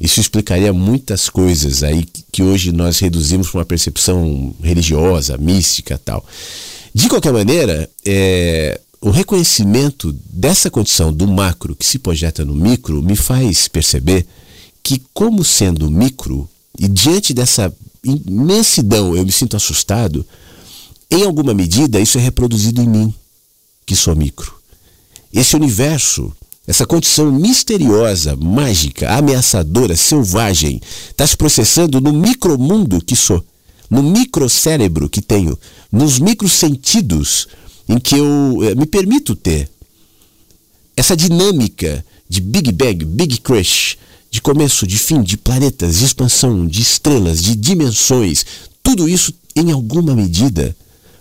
Isso 0.00 0.18
explicaria 0.18 0.72
muitas 0.72 1.28
coisas 1.28 1.82
aí 1.82 2.06
que 2.32 2.42
hoje 2.42 2.72
nós 2.72 2.98
reduzimos 3.00 3.50
para 3.50 3.58
uma 3.58 3.66
percepção 3.66 4.54
religiosa, 4.62 5.36
mística 5.36 6.00
tal. 6.02 6.24
De 6.94 7.06
qualquer 7.06 7.34
maneira, 7.34 7.86
é, 8.02 8.80
o 9.02 9.10
reconhecimento 9.10 10.16
dessa 10.32 10.70
condição 10.70 11.12
do 11.12 11.26
macro 11.26 11.74
que 11.74 11.84
se 11.84 11.98
projeta 11.98 12.44
no 12.44 12.54
micro 12.54 13.02
me 13.02 13.16
faz 13.16 13.66
perceber 13.66 14.24
que, 14.80 15.02
como 15.12 15.42
sendo 15.42 15.90
micro, 15.90 16.48
e 16.78 16.86
diante 16.86 17.34
dessa 17.34 17.74
imensidão 18.04 19.16
eu 19.16 19.26
me 19.26 19.32
sinto 19.32 19.56
assustado, 19.56 20.24
em 21.10 21.24
alguma 21.24 21.52
medida 21.52 21.98
isso 21.98 22.16
é 22.16 22.20
reproduzido 22.20 22.80
em 22.80 22.88
mim, 22.88 23.14
que 23.84 23.96
sou 23.96 24.14
micro. 24.14 24.54
Esse 25.32 25.56
universo, 25.56 26.32
essa 26.64 26.86
condição 26.86 27.32
misteriosa, 27.32 28.36
mágica, 28.36 29.12
ameaçadora, 29.16 29.96
selvagem, 29.96 30.80
está 31.10 31.26
se 31.26 31.36
processando 31.36 32.00
no 32.00 32.12
micromundo 32.12 33.04
que 33.04 33.16
sou, 33.16 33.44
no 33.90 34.00
microcérebro 34.00 35.10
que 35.10 35.20
tenho, 35.20 35.58
nos 35.90 36.20
microsentidos 36.20 37.46
sentidos 37.46 37.62
em 37.92 37.98
que 37.98 38.16
eu 38.16 38.60
eh, 38.62 38.74
me 38.74 38.86
permito 38.86 39.36
ter 39.36 39.68
essa 40.96 41.14
dinâmica 41.14 42.02
de 42.26 42.40
Big 42.40 42.72
Bang, 42.72 43.04
Big 43.04 43.38
Crash, 43.42 43.98
de 44.30 44.40
começo, 44.40 44.86
de 44.86 44.98
fim, 44.98 45.20
de 45.20 45.36
planetas, 45.36 45.98
de 45.98 46.06
expansão, 46.06 46.66
de 46.66 46.80
estrelas, 46.80 47.42
de 47.42 47.54
dimensões, 47.54 48.46
tudo 48.82 49.06
isso 49.06 49.34
em 49.54 49.70
alguma 49.70 50.14
medida, 50.14 50.74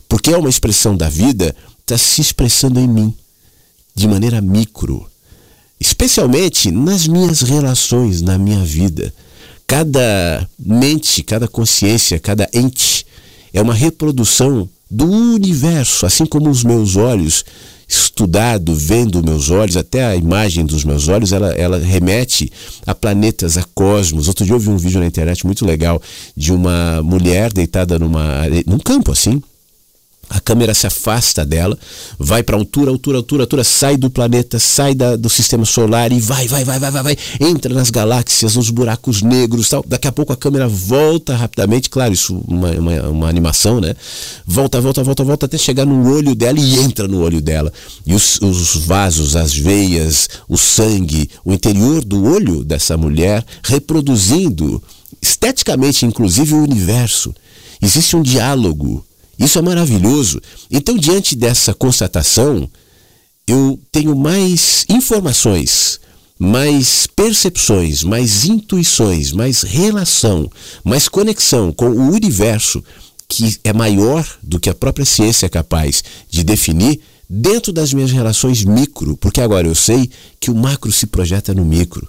porque 0.08 0.32
é 0.32 0.38
uma 0.38 0.50
expressão 0.50 0.96
da 0.96 1.10
vida, 1.10 1.54
está 1.82 1.98
se 1.98 2.22
expressando 2.22 2.80
em 2.80 2.88
mim, 2.88 3.14
de 3.94 4.08
maneira 4.08 4.40
micro, 4.40 5.06
especialmente 5.78 6.72
nas 6.72 7.06
minhas 7.06 7.42
relações, 7.42 8.22
na 8.22 8.38
minha 8.38 8.64
vida. 8.64 9.14
Cada 9.68 10.48
mente, 10.58 11.22
cada 11.22 11.50
consciência, 11.50 12.18
cada 12.18 12.50
ente 12.54 13.06
é 13.52 13.62
uma 13.62 13.74
reprodução 13.74 14.70
do 14.92 15.10
universo, 15.10 16.06
assim 16.06 16.26
como 16.26 16.50
os 16.50 16.66
meus 16.66 16.98
olhos, 16.98 17.46
estudado, 17.88 18.76
vendo 18.76 19.24
meus 19.24 19.50
olhos, 19.50 19.78
até 19.78 20.06
a 20.06 20.16
imagem 20.16 20.66
dos 20.66 20.84
meus 20.84 21.08
olhos, 21.08 21.32
ela, 21.32 21.54
ela 21.54 21.78
remete 21.78 22.52
a 22.86 22.94
planetas, 22.94 23.58
a 23.58 23.64
cosmos. 23.74 24.28
Outro 24.28 24.46
dia 24.46 24.54
eu 24.54 24.60
vi 24.60 24.70
um 24.70 24.78
vídeo 24.78 25.00
na 25.00 25.06
internet 25.06 25.46
muito 25.46 25.66
legal 25.66 26.02
de 26.36 26.54
uma 26.54 27.02
mulher 27.02 27.54
deitada 27.54 27.98
numa, 27.98 28.44
num 28.66 28.80
campo 28.80 29.12
assim, 29.12 29.42
a 30.32 30.40
câmera 30.40 30.74
se 30.74 30.88
afasta 30.88 31.46
dela, 31.46 31.78
vai 32.18 32.42
para 32.42 32.56
altura, 32.56 32.90
altura, 32.90 33.18
altura, 33.18 33.44
altura, 33.44 33.64
sai 33.66 33.98
do 33.98 34.10
planeta, 34.10 34.60
sai 34.60 34.96
da, 34.96 35.18
do 35.18 35.30
sistema 35.30 35.66
solar 35.66 36.12
e 36.12 36.22
vai, 36.22 36.48
vai, 36.48 36.64
vai, 36.64 36.80
vai, 36.80 36.92
vai, 36.92 37.04
vai, 37.04 37.18
entra 37.40 37.74
nas 37.74 37.90
galáxias, 37.90 38.56
nos 38.56 38.70
buracos 38.70 39.22
negros, 39.22 39.68
tal. 39.68 39.84
Daqui 39.86 40.08
a 40.08 40.12
pouco 40.12 40.32
a 40.32 40.38
câmera 40.38 40.70
volta 40.70 41.36
rapidamente, 41.36 41.90
claro, 41.90 42.14
isso 42.14 42.42
uma, 42.48 42.72
uma, 42.72 43.10
uma 43.10 43.30
animação, 43.30 43.82
né? 43.82 43.94
Volta, 44.48 44.80
volta, 44.80 45.04
volta, 45.04 45.24
volta 45.24 45.46
até 45.48 45.58
chegar 45.58 45.86
no 45.86 46.10
olho 46.10 46.34
dela 46.34 46.60
e 46.60 46.80
entra 46.80 47.10
no 47.10 47.22
olho 47.22 47.42
dela. 47.42 47.72
E 48.06 48.14
os, 48.14 48.40
os 48.42 48.78
vasos, 48.78 49.36
as 49.36 49.54
veias, 49.54 50.30
o 50.48 50.58
sangue, 50.58 51.30
o 51.44 51.52
interior 51.52 52.06
do 52.06 52.24
olho 52.24 52.64
dessa 52.64 52.96
mulher 52.96 53.46
reproduzindo 53.64 54.82
esteticamente, 55.22 56.06
inclusive, 56.06 56.54
o 56.54 56.64
universo. 56.64 57.34
Existe 57.82 58.16
um 58.16 58.22
diálogo 58.22 59.06
isso 59.42 59.58
é 59.58 59.62
maravilhoso. 59.62 60.39
Então, 60.70 60.96
diante 60.96 61.36
dessa 61.36 61.74
constatação, 61.74 62.70
eu 63.48 63.80
tenho 63.92 64.16
mais 64.16 64.86
informações, 64.88 66.00
mais 66.38 67.08
percepções, 67.08 68.04
mais 68.04 68.46
intuições, 68.46 69.32
mais 69.32 69.64
relação, 69.64 70.50
mais 70.84 71.10
conexão 71.10 71.72
com 71.72 71.89
o 71.89 72.12
universo 72.12 72.84
que 73.28 73.58
é 73.64 73.74
maior 73.74 74.28
do 74.44 74.60
que 74.60 74.70
a 74.70 74.76
própria 74.76 75.06
ciência 75.06 75.46
é 75.46 75.50
capaz 75.50 76.04
de 76.30 76.44
definir 76.44 77.00
dentro 77.30 77.72
das 77.72 77.94
minhas 77.94 78.12
relações 78.12 78.64
micro, 78.64 79.16
porque 79.16 79.39
agora 79.39 79.66
eu 79.66 79.74
sei 79.74 80.10
que 80.39 80.52
o 80.52 80.56
macro 80.56 80.92
se 80.92 81.08
projeta 81.08 81.54
no 81.54 81.64
micro. 81.64 82.08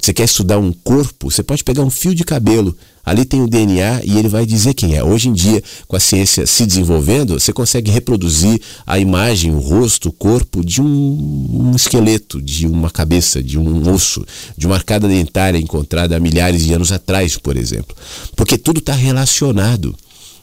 Você 0.00 0.14
quer 0.14 0.24
estudar 0.24 0.58
um 0.58 0.72
corpo, 0.72 1.30
você 1.30 1.42
pode 1.42 1.62
pegar 1.62 1.82
um 1.82 1.90
fio 1.90 2.14
de 2.14 2.24
cabelo, 2.24 2.76
ali 3.04 3.24
tem 3.24 3.42
o 3.42 3.46
DNA 3.46 4.00
e 4.04 4.18
ele 4.18 4.28
vai 4.28 4.46
dizer 4.46 4.72
quem 4.72 4.96
é. 4.96 5.04
Hoje 5.04 5.28
em 5.28 5.32
dia, 5.32 5.62
com 5.86 5.96
a 5.96 6.00
ciência 6.00 6.46
se 6.46 6.64
desenvolvendo, 6.64 7.38
você 7.38 7.52
consegue 7.52 7.90
reproduzir 7.90 8.60
a 8.86 8.98
imagem, 8.98 9.54
o 9.54 9.58
rosto, 9.58 10.08
o 10.08 10.12
corpo 10.12 10.64
de 10.64 10.80
um, 10.80 10.86
um 10.86 11.76
esqueleto, 11.76 12.40
de 12.40 12.66
uma 12.66 12.90
cabeça, 12.90 13.42
de 13.42 13.58
um 13.58 13.92
osso, 13.92 14.24
de 14.56 14.66
uma 14.66 14.76
arcada 14.76 15.06
dentária 15.06 15.58
encontrada 15.58 16.16
há 16.16 16.20
milhares 16.20 16.64
de 16.64 16.72
anos 16.72 16.90
atrás, 16.90 17.36
por 17.36 17.56
exemplo. 17.56 17.94
Porque 18.34 18.56
tudo 18.56 18.78
está 18.78 18.94
relacionado. 18.94 19.94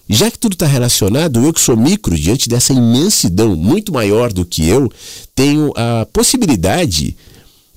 Já 0.09 0.31
que 0.31 0.39
tudo 0.39 0.53
está 0.53 0.65
relacionado, 0.65 1.43
eu 1.43 1.51
que 1.51 1.59
sou 1.59 1.75
micro, 1.75 2.15
diante 2.15 2.47
dessa 2.47 2.71
imensidão 2.71 3.55
muito 3.57 3.91
maior 3.91 4.31
do 4.31 4.45
que 4.45 4.65
eu, 4.65 4.89
tenho 5.35 5.73
a 5.75 6.07
possibilidade 6.13 7.17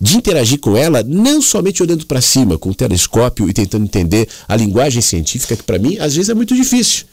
de 0.01 0.17
interagir 0.17 0.59
com 0.59 0.77
ela, 0.77 1.03
não 1.03 1.43
somente 1.43 1.83
olhando 1.83 2.07
para 2.07 2.23
cima, 2.23 2.57
com 2.57 2.71
o 2.71 2.75
telescópio 2.75 3.49
e 3.51 3.53
tentando 3.53 3.85
entender 3.85 4.27
a 4.49 4.57
linguagem 4.57 5.03
científica, 5.03 5.55
que 5.55 5.63
para 5.63 5.79
mim 5.79 5.99
às 5.99 6.15
vezes 6.15 6.31
é 6.31 6.35
muito 6.35 6.55
difícil, 6.55 7.05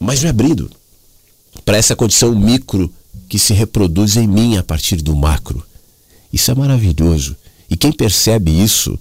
mas 0.00 0.22
me 0.22 0.28
abrindo 0.28 0.70
para 1.64 1.76
essa 1.76 1.94
condição 1.94 2.34
micro 2.34 2.92
que 3.28 3.38
se 3.38 3.54
reproduz 3.54 4.16
em 4.16 4.26
mim 4.26 4.56
a 4.56 4.62
partir 4.62 4.96
do 4.96 5.14
macro. 5.14 5.64
Isso 6.32 6.50
é 6.50 6.54
maravilhoso. 6.54 7.36
E 7.70 7.76
quem 7.76 7.92
percebe 7.92 8.50
isso 8.50 8.98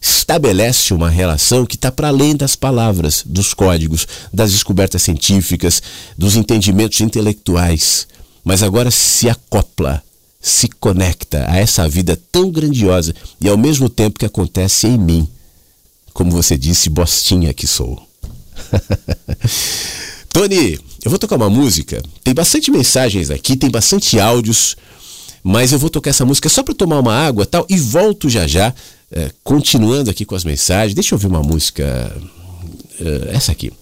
estabelece 0.00 0.94
uma 0.94 1.10
relação 1.10 1.66
que 1.66 1.74
está 1.74 1.90
para 1.90 2.08
além 2.08 2.36
das 2.36 2.54
palavras, 2.54 3.22
dos 3.26 3.52
códigos, 3.52 4.06
das 4.32 4.52
descobertas 4.52 5.02
científicas, 5.02 5.82
dos 6.16 6.36
entendimentos 6.36 7.00
intelectuais, 7.00 8.06
mas 8.44 8.62
agora 8.62 8.90
se 8.90 9.28
acopla 9.28 10.02
se 10.46 10.68
conecta 10.68 11.44
a 11.50 11.56
essa 11.56 11.88
vida 11.88 12.16
tão 12.30 12.52
grandiosa 12.52 13.12
e 13.40 13.48
ao 13.48 13.58
mesmo 13.58 13.88
tempo 13.88 14.16
que 14.16 14.24
acontece 14.24 14.86
em 14.86 14.96
mim. 14.96 15.28
Como 16.14 16.30
você 16.30 16.56
disse, 16.56 16.88
bostinha 16.88 17.52
que 17.52 17.66
sou. 17.66 18.00
Tony, 20.32 20.78
eu 21.04 21.10
vou 21.10 21.18
tocar 21.18 21.34
uma 21.34 21.50
música. 21.50 22.00
Tem 22.22 22.32
bastante 22.32 22.70
mensagens 22.70 23.28
aqui, 23.28 23.56
tem 23.56 23.68
bastante 23.68 24.20
áudios, 24.20 24.76
mas 25.42 25.72
eu 25.72 25.80
vou 25.80 25.90
tocar 25.90 26.10
essa 26.10 26.24
música 26.24 26.48
só 26.48 26.62
para 26.62 26.74
tomar 26.74 27.00
uma 27.00 27.12
água 27.12 27.44
tal 27.44 27.66
e 27.68 27.76
volto 27.76 28.28
já 28.28 28.46
já, 28.46 28.72
é, 29.10 29.32
continuando 29.42 30.10
aqui 30.12 30.24
com 30.24 30.36
as 30.36 30.44
mensagens. 30.44 30.94
Deixa 30.94 31.12
eu 31.12 31.16
ouvir 31.16 31.26
uma 31.26 31.42
música, 31.42 32.16
é, 33.00 33.34
essa 33.34 33.50
aqui. 33.50 33.72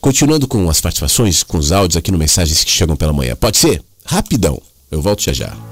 Continuando 0.00 0.48
com 0.48 0.70
as 0.70 0.80
participações, 0.80 1.42
com 1.42 1.58
os 1.58 1.70
áudios 1.70 1.98
aqui 1.98 2.10
no 2.10 2.16
Mensagens 2.16 2.64
que 2.64 2.70
chegam 2.70 2.96
pela 2.96 3.12
manhã. 3.12 3.36
Pode 3.36 3.58
ser? 3.58 3.82
Rapidão. 4.06 4.60
Eu 4.90 5.02
volto 5.02 5.22
já 5.22 5.34
já. 5.34 5.71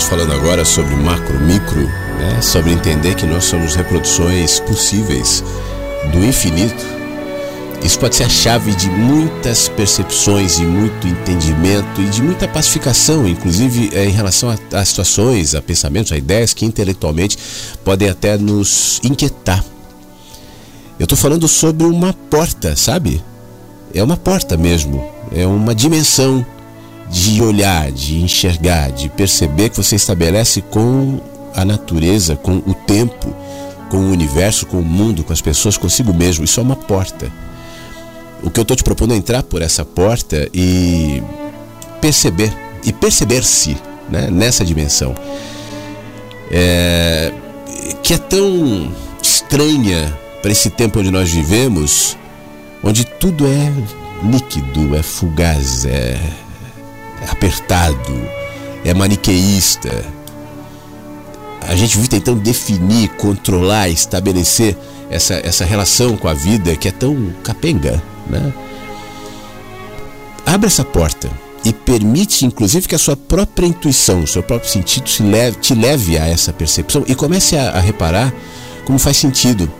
Te 0.00 0.06
falando 0.06 0.32
agora 0.32 0.64
sobre 0.64 0.96
macro, 0.96 1.38
micro, 1.40 1.82
né? 1.82 2.40
sobre 2.40 2.72
entender 2.72 3.14
que 3.14 3.26
nós 3.26 3.44
somos 3.44 3.74
reproduções 3.74 4.58
possíveis 4.60 5.44
do 6.10 6.24
infinito, 6.24 6.82
isso 7.84 7.98
pode 7.98 8.16
ser 8.16 8.24
a 8.24 8.28
chave 8.28 8.74
de 8.74 8.88
muitas 8.88 9.68
percepções 9.68 10.58
e 10.58 10.62
muito 10.62 11.06
entendimento 11.06 12.00
e 12.00 12.06
de 12.06 12.22
muita 12.22 12.48
pacificação, 12.48 13.28
inclusive 13.28 13.90
é, 13.92 14.06
em 14.06 14.10
relação 14.10 14.48
a, 14.48 14.78
a 14.78 14.84
situações, 14.84 15.54
a 15.54 15.60
pensamentos, 15.60 16.12
a 16.12 16.16
ideias 16.16 16.54
que 16.54 16.64
intelectualmente 16.64 17.36
podem 17.84 18.08
até 18.08 18.38
nos 18.38 19.00
inquietar. 19.04 19.62
Eu 20.98 21.04
estou 21.04 21.18
falando 21.18 21.46
sobre 21.46 21.86
uma 21.86 22.14
porta, 22.14 22.74
sabe? 22.74 23.22
É 23.92 24.02
uma 24.02 24.16
porta 24.16 24.56
mesmo, 24.56 25.06
é 25.30 25.46
uma 25.46 25.74
dimensão 25.74 26.44
de 27.10 27.42
olhar, 27.42 27.90
de 27.90 28.22
enxergar, 28.22 28.92
de 28.92 29.08
perceber 29.08 29.68
que 29.68 29.76
você 29.76 29.96
estabelece 29.96 30.62
com 30.62 31.20
a 31.54 31.64
natureza, 31.64 32.36
com 32.36 32.58
o 32.58 32.72
tempo, 32.72 33.34
com 33.90 33.96
o 33.96 34.12
universo, 34.12 34.64
com 34.66 34.78
o 34.78 34.84
mundo, 34.84 35.24
com 35.24 35.32
as 35.32 35.40
pessoas, 35.40 35.76
consigo 35.76 36.14
mesmo. 36.14 36.44
Isso 36.44 36.60
é 36.60 36.62
uma 36.62 36.76
porta. 36.76 37.30
O 38.42 38.50
que 38.50 38.60
eu 38.60 38.62
estou 38.62 38.76
te 38.76 38.84
propondo 38.84 39.12
é 39.12 39.16
entrar 39.16 39.42
por 39.42 39.60
essa 39.60 39.84
porta 39.84 40.48
e 40.54 41.20
perceber, 42.00 42.52
e 42.84 42.92
perceber-se 42.92 43.76
né, 44.08 44.30
nessa 44.30 44.64
dimensão. 44.64 45.14
É, 46.50 47.32
que 48.02 48.14
é 48.14 48.18
tão 48.18 48.92
estranha 49.22 50.16
para 50.40 50.52
esse 50.52 50.70
tempo 50.70 51.00
onde 51.00 51.10
nós 51.10 51.30
vivemos, 51.30 52.16
onde 52.82 53.04
tudo 53.04 53.46
é 53.46 53.72
líquido, 54.24 54.96
é 54.96 55.02
fugaz, 55.02 55.84
é, 55.84 56.18
é 57.20 57.30
apertado, 57.30 58.28
é 58.84 58.94
maniqueísta. 58.94 60.04
A 61.62 61.74
gente 61.74 61.96
vive 61.96 62.08
tentando 62.08 62.40
definir, 62.40 63.08
controlar, 63.10 63.88
estabelecer 63.88 64.76
essa, 65.10 65.34
essa 65.34 65.64
relação 65.64 66.16
com 66.16 66.28
a 66.28 66.34
vida 66.34 66.74
que 66.76 66.88
é 66.88 66.92
tão 66.92 67.32
capenga. 67.44 68.02
Né? 68.28 68.52
Abre 70.46 70.66
essa 70.66 70.84
porta 70.84 71.30
e 71.64 71.72
permite, 71.72 72.46
inclusive, 72.46 72.88
que 72.88 72.94
a 72.94 72.98
sua 72.98 73.16
própria 73.16 73.66
intuição, 73.66 74.22
o 74.22 74.26
seu 74.26 74.42
próprio 74.42 74.70
sentido 74.70 75.04
te 75.04 75.22
leve, 75.22 75.58
te 75.58 75.74
leve 75.74 76.18
a 76.18 76.26
essa 76.26 76.52
percepção 76.52 77.04
e 77.06 77.14
comece 77.14 77.56
a, 77.56 77.70
a 77.70 77.80
reparar 77.80 78.32
como 78.84 78.98
faz 78.98 79.16
sentido. 79.16 79.70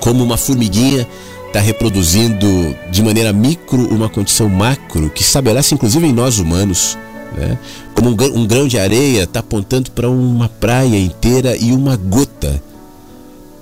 Como 0.00 0.22
uma 0.22 0.36
formiguinha 0.36 1.06
está 1.52 1.60
reproduzindo 1.60 2.74
de 2.90 3.02
maneira 3.02 3.30
micro 3.30 3.94
uma 3.94 4.08
condição 4.08 4.48
macro 4.48 5.10
que 5.10 5.20
estabelece, 5.20 5.74
inclusive, 5.74 6.06
em 6.06 6.12
nós 6.12 6.38
humanos. 6.38 6.96
Né? 7.36 7.58
Como 7.94 8.08
um, 8.08 8.46
grão 8.46 8.66
de 8.66 8.78
areia 8.78 9.24
está 9.24 9.40
apontando 9.40 9.90
para 9.90 10.08
uma 10.08 10.48
praia 10.48 10.98
inteira 10.98 11.54
e 11.54 11.72
uma 11.72 11.94
gota 11.94 12.62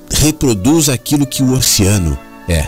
reproduz 0.09 0.89
aquilo 0.89 1.27
que 1.27 1.43
o 1.43 1.53
oceano 1.53 2.17
é. 2.49 2.65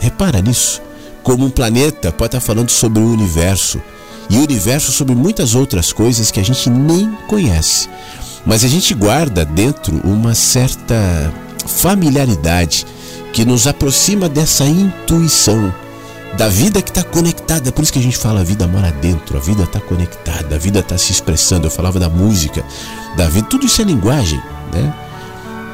Repara 0.00 0.42
nisso. 0.42 0.82
Como 1.22 1.46
um 1.46 1.50
planeta 1.50 2.10
pode 2.10 2.36
estar 2.36 2.40
falando 2.40 2.70
sobre 2.70 3.00
o 3.00 3.12
universo. 3.12 3.80
E 4.28 4.38
o 4.38 4.42
universo 4.42 4.90
sobre 4.90 5.14
muitas 5.14 5.54
outras 5.54 5.92
coisas 5.92 6.32
que 6.32 6.40
a 6.40 6.44
gente 6.44 6.68
nem 6.68 7.12
conhece. 7.28 7.88
Mas 8.44 8.64
a 8.64 8.68
gente 8.68 8.92
guarda 8.92 9.44
dentro 9.44 10.00
uma 10.04 10.34
certa 10.34 11.32
familiaridade 11.64 12.84
que 13.32 13.44
nos 13.44 13.66
aproxima 13.66 14.28
dessa 14.28 14.64
intuição 14.64 15.72
da 16.36 16.48
vida 16.48 16.80
que 16.82 16.90
está 16.90 17.02
conectada. 17.02 17.72
Por 17.72 17.82
isso 17.82 17.92
que 17.92 17.98
a 17.98 18.02
gente 18.02 18.16
fala 18.16 18.40
a 18.40 18.44
vida 18.44 18.66
mora 18.66 18.90
dentro, 18.92 19.36
a 19.36 19.40
vida 19.40 19.64
está 19.64 19.80
conectada, 19.80 20.54
a 20.54 20.58
vida 20.58 20.80
está 20.80 20.96
se 20.98 21.12
expressando. 21.12 21.66
Eu 21.66 21.70
falava 21.70 21.98
da 21.98 22.08
música, 22.08 22.64
da 23.16 23.28
vida, 23.28 23.46
tudo 23.48 23.66
isso 23.66 23.80
é 23.80 23.84
linguagem, 23.84 24.40
né? 24.72 24.94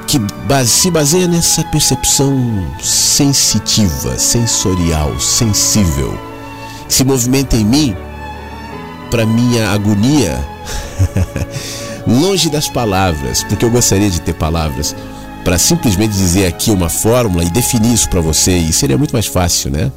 que 0.09 0.19
se 0.67 0.91
baseia 0.91 1.29
nessa 1.29 1.63
percepção 1.65 2.67
sensitiva, 2.81 4.19
sensorial, 4.19 5.21
sensível, 5.21 6.19
se 6.89 7.05
movimenta 7.05 7.57
em 7.57 7.65
mim 7.65 7.97
para 9.11 9.27
minha 9.27 9.71
agonia, 9.71 10.43
longe 12.09 12.49
das 12.49 12.69
palavras, 12.69 13.45
porque 13.45 13.63
eu 13.63 13.71
gostaria 13.71 14.09
de 14.09 14.19
ter 14.23 14.33
palavras 14.33 14.97
para 15.49 15.57
simplesmente 15.57 16.13
dizer 16.13 16.45
aqui 16.45 16.71
uma 16.71 16.91
fórmula 16.91 17.43
e 17.43 17.49
definir 17.49 17.95
isso 17.95 18.11
para 18.11 18.21
você, 18.21 18.55
e 18.59 18.71
seria 18.71 18.99
muito 18.99 19.13
mais 19.13 19.25
fácil, 19.25 19.71
né? 19.71 19.91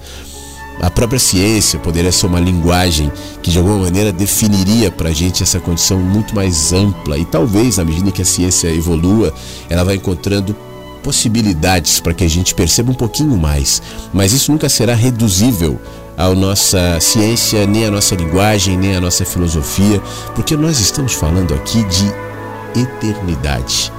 A 0.79 0.89
própria 0.89 1.19
ciência 1.19 1.77
poderia 1.77 2.09
ser 2.09 2.27
uma 2.27 2.39
linguagem 2.39 3.11
que 3.43 3.51
de 3.51 3.57
alguma 3.57 3.79
maneira 3.79 4.13
definiria 4.13 4.89
para 4.89 5.09
a 5.09 5.11
gente 5.11 5.43
essa 5.43 5.59
condição 5.59 5.99
muito 5.99 6.33
mais 6.33 6.71
ampla 6.71 7.17
e 7.17 7.25
talvez 7.25 7.75
na 7.75 7.83
medida 7.83 8.11
que 8.11 8.21
a 8.21 8.25
ciência 8.25 8.69
evolua, 8.69 9.33
ela 9.69 9.83
vai 9.83 9.95
encontrando 9.95 10.55
possibilidades 11.03 11.99
para 11.99 12.13
que 12.13 12.23
a 12.23 12.29
gente 12.29 12.55
perceba 12.55 12.89
um 12.89 12.95
pouquinho 12.95 13.35
mais. 13.35 13.81
Mas 14.13 14.31
isso 14.31 14.53
nunca 14.53 14.69
será 14.69 14.95
reduzível 14.95 15.77
à 16.17 16.29
nossa 16.29 16.97
ciência, 17.01 17.67
nem 17.67 17.87
à 17.87 17.91
nossa 17.91 18.15
linguagem, 18.15 18.77
nem 18.77 18.95
à 18.95 19.01
nossa 19.01 19.25
filosofia, 19.25 20.01
porque 20.33 20.55
nós 20.55 20.79
estamos 20.79 21.11
falando 21.11 21.53
aqui 21.53 21.83
de 21.83 22.81
eternidade. 22.81 23.91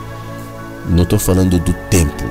Não 0.89 1.05
estou 1.05 1.19
falando 1.19 1.59
do 1.59 1.73
tempo, 1.89 2.25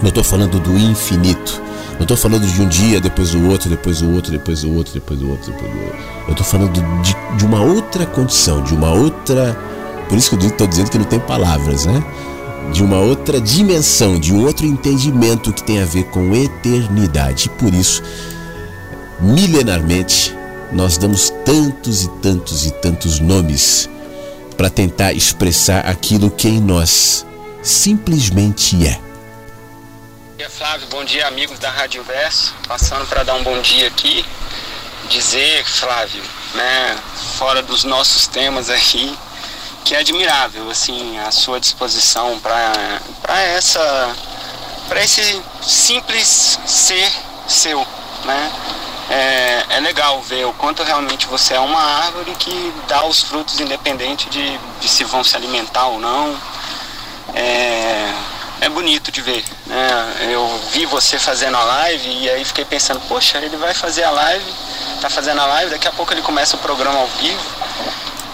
não 0.00 0.08
estou 0.08 0.22
falando 0.22 0.60
do 0.60 0.76
infinito. 0.78 1.68
Não 1.98 2.04
estou 2.04 2.16
falando 2.16 2.46
de 2.46 2.62
um 2.62 2.68
dia, 2.68 3.00
depois 3.00 3.32
do 3.32 3.50
outro, 3.50 3.68
depois 3.68 4.00
do 4.00 4.14
outro, 4.14 4.30
depois 4.30 4.62
do 4.62 4.72
outro, 4.72 4.94
depois 4.94 5.18
do 5.18 5.30
outro, 5.30 5.52
depois 5.52 5.72
do 5.72 5.80
outro. 5.80 5.98
Eu 6.28 6.30
estou 6.30 6.46
falando 6.46 6.72
de, 7.02 7.36
de 7.36 7.44
uma 7.44 7.60
outra 7.60 8.06
condição, 8.06 8.62
de 8.62 8.72
uma 8.72 8.92
outra. 8.92 9.58
Por 10.08 10.16
isso 10.16 10.30
que 10.30 10.44
eu 10.44 10.48
estou 10.48 10.66
dizendo 10.68 10.90
que 10.90 10.98
não 10.98 11.04
tem 11.04 11.18
palavras, 11.18 11.86
né? 11.86 12.04
De 12.72 12.84
uma 12.84 12.98
outra 12.98 13.40
dimensão, 13.40 14.16
de 14.16 14.32
um 14.32 14.44
outro 14.44 14.64
entendimento 14.64 15.52
que 15.52 15.64
tem 15.64 15.82
a 15.82 15.84
ver 15.84 16.04
com 16.04 16.32
eternidade. 16.36 17.46
E 17.46 17.48
por 17.48 17.74
isso, 17.74 18.00
milenarmente, 19.20 20.36
nós 20.72 20.96
damos 20.98 21.30
tantos 21.44 22.04
e 22.04 22.08
tantos 22.22 22.64
e 22.64 22.70
tantos 22.70 23.18
nomes 23.18 23.90
para 24.56 24.70
tentar 24.70 25.12
expressar 25.12 25.80
aquilo 25.80 26.30
que 26.30 26.48
em 26.48 26.60
nós 26.60 27.26
simplesmente 27.62 28.86
é. 28.86 28.94
Bom 28.94 30.36
dia, 30.36 30.50
Flávio. 30.50 30.86
Bom 30.88 31.04
dia, 31.04 31.26
amigos 31.26 31.58
da 31.58 31.70
Rádio 31.70 32.02
Verso. 32.04 32.54
Passando 32.66 33.06
para 33.06 33.22
dar 33.22 33.34
um 33.34 33.42
bom 33.42 33.60
dia 33.60 33.88
aqui. 33.88 34.24
Dizer, 35.08 35.64
Flávio, 35.64 36.22
né, 36.54 36.96
fora 37.38 37.62
dos 37.62 37.84
nossos 37.84 38.26
temas 38.26 38.68
aqui, 38.68 39.16
que 39.84 39.94
é 39.94 39.98
admirável, 40.00 40.70
assim, 40.70 41.18
a 41.18 41.30
sua 41.30 41.58
disposição 41.58 42.38
para 42.40 43.40
essa, 43.40 44.14
para 44.86 45.02
esse 45.02 45.42
simples 45.62 46.58
ser 46.66 47.10
seu, 47.48 47.86
né? 48.24 48.52
É, 49.10 49.64
é, 49.70 49.80
legal 49.80 50.20
ver 50.20 50.44
o 50.44 50.52
quanto 50.52 50.82
realmente 50.82 51.26
você 51.26 51.54
é 51.54 51.60
uma 51.60 51.80
árvore 51.80 52.30
que 52.38 52.74
dá 52.86 53.06
os 53.06 53.22
frutos 53.22 53.58
independente 53.58 54.28
de, 54.28 54.58
de 54.80 54.88
se 54.88 55.02
vão 55.04 55.24
se 55.24 55.34
alimentar 55.34 55.86
ou 55.86 55.98
não. 55.98 56.36
É, 57.34 58.12
é 58.60 58.68
bonito 58.68 59.10
de 59.10 59.20
ver. 59.20 59.44
Né? 59.66 60.30
Eu 60.30 60.46
vi 60.72 60.86
você 60.86 61.18
fazendo 61.18 61.56
a 61.56 61.62
live 61.62 62.08
e 62.08 62.30
aí 62.30 62.44
fiquei 62.44 62.64
pensando, 62.64 63.00
poxa, 63.08 63.38
ele 63.38 63.56
vai 63.56 63.74
fazer 63.74 64.04
a 64.04 64.10
live, 64.10 64.44
tá 65.00 65.08
fazendo 65.08 65.40
a 65.40 65.46
live, 65.46 65.70
daqui 65.70 65.88
a 65.88 65.92
pouco 65.92 66.12
ele 66.12 66.22
começa 66.22 66.56
o 66.56 66.58
programa 66.58 66.98
ao 66.98 67.06
vivo. 67.06 67.40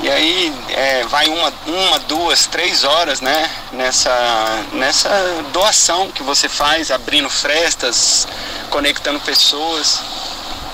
E 0.01 0.11
aí 0.11 0.53
é, 0.70 1.05
vai 1.05 1.28
uma, 1.28 1.53
uma, 1.66 1.99
duas, 2.01 2.47
três 2.47 2.84
horas, 2.84 3.20
né? 3.20 3.51
Nessa, 3.72 4.64
nessa 4.72 5.09
doação 5.51 6.11
que 6.11 6.22
você 6.22 6.47
faz, 6.49 6.90
abrindo 6.90 7.30
frestas, 7.30 8.28
conectando 8.70 9.18
pessoas. 9.20 10.01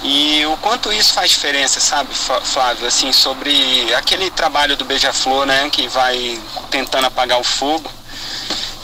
E 0.02 0.44
o 0.46 0.56
quanto 0.56 0.92
isso 0.92 1.12
faz 1.12 1.30
diferença, 1.30 1.78
sabe, 1.78 2.08
Flávio, 2.14 2.86
assim, 2.86 3.12
sobre 3.12 3.94
aquele 3.94 4.30
trabalho 4.30 4.74
do 4.74 4.84
Beija-Flor, 4.84 5.44
né, 5.44 5.68
que 5.70 5.86
vai 5.88 6.40
tentando 6.70 7.06
apagar 7.06 7.38
o 7.38 7.44
fogo 7.44 7.99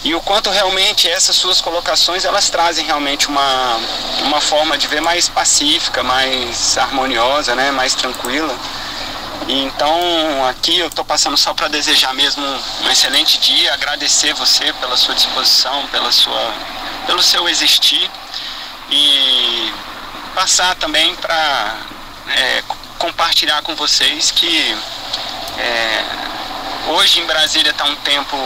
e 0.07 0.15
o 0.15 0.21
quanto 0.21 0.51
realmente 0.51 1.09
essas 1.09 1.35
suas 1.35 1.61
colocações 1.61 2.25
elas 2.25 2.49
trazem 2.49 2.87
realmente 2.87 3.27
uma, 3.27 3.77
uma 4.23 4.41
forma 4.41 4.79
de 4.79 4.87
ver 4.87 5.01
mais 5.01 5.29
pacífica, 5.29 6.01
mais 6.05 6.79
harmoniosa, 6.79 7.57
né, 7.57 7.73
mais 7.73 7.93
tranquila. 7.93 8.57
Então 9.49 10.47
aqui 10.49 10.79
eu 10.79 10.87
estou 10.87 11.05
passando 11.05 11.37
só 11.37 11.53
para 11.53 11.67
desejar 11.67 12.15
mesmo 12.15 12.47
um 12.85 12.89
excelente 12.89 13.39
dia, 13.39 13.75
agradecer 13.75 14.33
você 14.35 14.73
pela 14.75 14.97
sua 14.97 15.13
disposição, 15.13 15.85
pela 15.89 16.13
sua, 16.13 16.55
pelo 17.05 17.21
seu 17.21 17.49
existir 17.49 18.09
e 18.89 19.73
passar 20.37 20.77
também 20.77 21.17
para 21.17 21.79
é, 22.29 22.63
compartilhar 22.97 23.61
com 23.63 23.75
vocês 23.75 24.31
que 24.31 24.77
é, 25.59 26.05
hoje 26.91 27.19
em 27.19 27.27
Brasília 27.27 27.71
está 27.73 27.85
um 27.87 27.97
tempo 27.97 28.37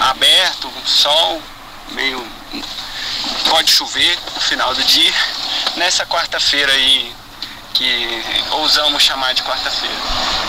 aberto, 0.00 0.70
sol, 0.84 1.40
meio. 1.92 2.24
pode 3.48 3.70
chover 3.70 4.18
no 4.34 4.40
final 4.40 4.74
do 4.74 4.82
dia. 4.84 5.12
Nessa 5.76 6.04
quarta-feira 6.06 6.72
aí 6.72 7.12
que 7.74 8.22
ousamos 8.52 9.02
chamar 9.02 9.32
de 9.32 9.42
quarta-feira. 9.42 9.94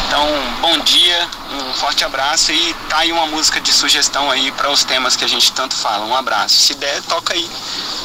Então, 0.08 0.28
bom 0.62 0.78
dia, 0.80 1.30
um 1.54 1.74
forte 1.74 2.04
abraço 2.04 2.52
e 2.52 2.74
tá 2.90 2.98
aí 2.98 3.12
uma 3.12 3.26
música 3.28 3.62
de 3.62 3.72
sugestão 3.72 4.30
aí 4.30 4.52
para 4.52 4.70
os 4.70 4.84
temas 4.84 5.16
que 5.16 5.24
a 5.24 5.28
gente 5.28 5.52
tanto 5.54 5.76
fala. 5.76 6.06
Um 6.06 6.16
abraço. 6.16 6.56
Se 6.56 6.74
der, 6.76 7.02
toca 7.04 7.34
aí. 7.34 7.50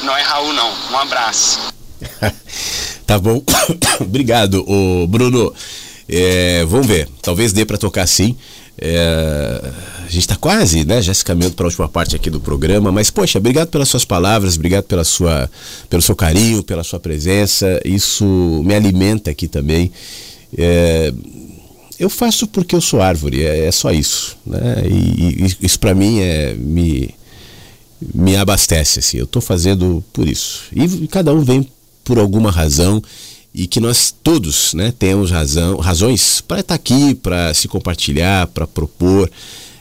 Não 0.03 0.15
é 0.15 0.21
Raul 0.21 0.53
não. 0.53 0.73
Um 0.91 0.97
abraço. 0.97 1.59
tá 3.05 3.17
bom. 3.19 3.41
Obrigado, 3.99 4.63
o 4.67 5.07
Bruno. 5.07 5.53
É, 6.07 6.63
vamos 6.65 6.87
ver. 6.87 7.09
Talvez 7.21 7.51
dê 7.51 7.65
para 7.65 7.77
tocar 7.77 8.07
sim. 8.07 8.37
É, 8.79 9.61
a 10.07 10.09
gente 10.09 10.21
está 10.21 10.37
quase, 10.37 10.85
né, 10.85 11.01
já 11.01 11.13
se 11.13 11.23
caminhando 11.23 11.55
para 11.55 11.65
a 11.65 11.67
última 11.67 11.89
parte 11.89 12.15
aqui 12.15 12.29
do 12.29 12.39
programa, 12.39 12.93
mas 12.93 13.09
poxa, 13.09 13.39
obrigado 13.39 13.67
pelas 13.67 13.89
suas 13.89 14.05
palavras, 14.05 14.55
obrigado 14.55 14.85
pela 14.85 15.03
sua, 15.03 15.51
pelo 15.89 16.01
seu 16.01 16.15
carinho, 16.15 16.63
pela 16.63 16.81
sua 16.81 16.97
presença, 16.97 17.81
isso 17.83 18.25
me 18.65 18.73
alimenta 18.73 19.29
aqui 19.31 19.49
também. 19.49 19.91
É, 20.57 21.13
eu 21.99 22.09
faço 22.09 22.47
porque 22.47 22.73
eu 22.73 22.79
sou 22.79 23.01
árvore, 23.01 23.43
é, 23.43 23.65
é 23.65 23.71
só 23.71 23.91
isso, 23.91 24.37
né? 24.45 24.83
E, 24.89 25.43
e 25.43 25.65
isso 25.65 25.77
para 25.77 25.93
mim 25.93 26.19
é 26.19 26.53
me 26.53 27.13
me 28.13 28.35
abastece 28.37 28.99
assim. 28.99 29.17
Eu 29.17 29.25
estou 29.25 29.41
fazendo 29.41 30.03
por 30.13 30.27
isso. 30.27 30.65
E 30.71 31.07
cada 31.07 31.33
um 31.33 31.41
vem 31.41 31.67
por 32.03 32.17
alguma 32.19 32.51
razão 32.51 33.01
e 33.53 33.65
que 33.65 33.79
nós 33.79 34.13
todos 34.23 34.73
né, 34.73 34.93
temos 34.97 35.31
razão, 35.31 35.77
razões 35.77 36.41
para 36.41 36.59
estar 36.59 36.75
aqui, 36.75 37.15
para 37.15 37.53
se 37.53 37.67
compartilhar, 37.67 38.45
para 38.47 38.67
propor. 38.67 39.29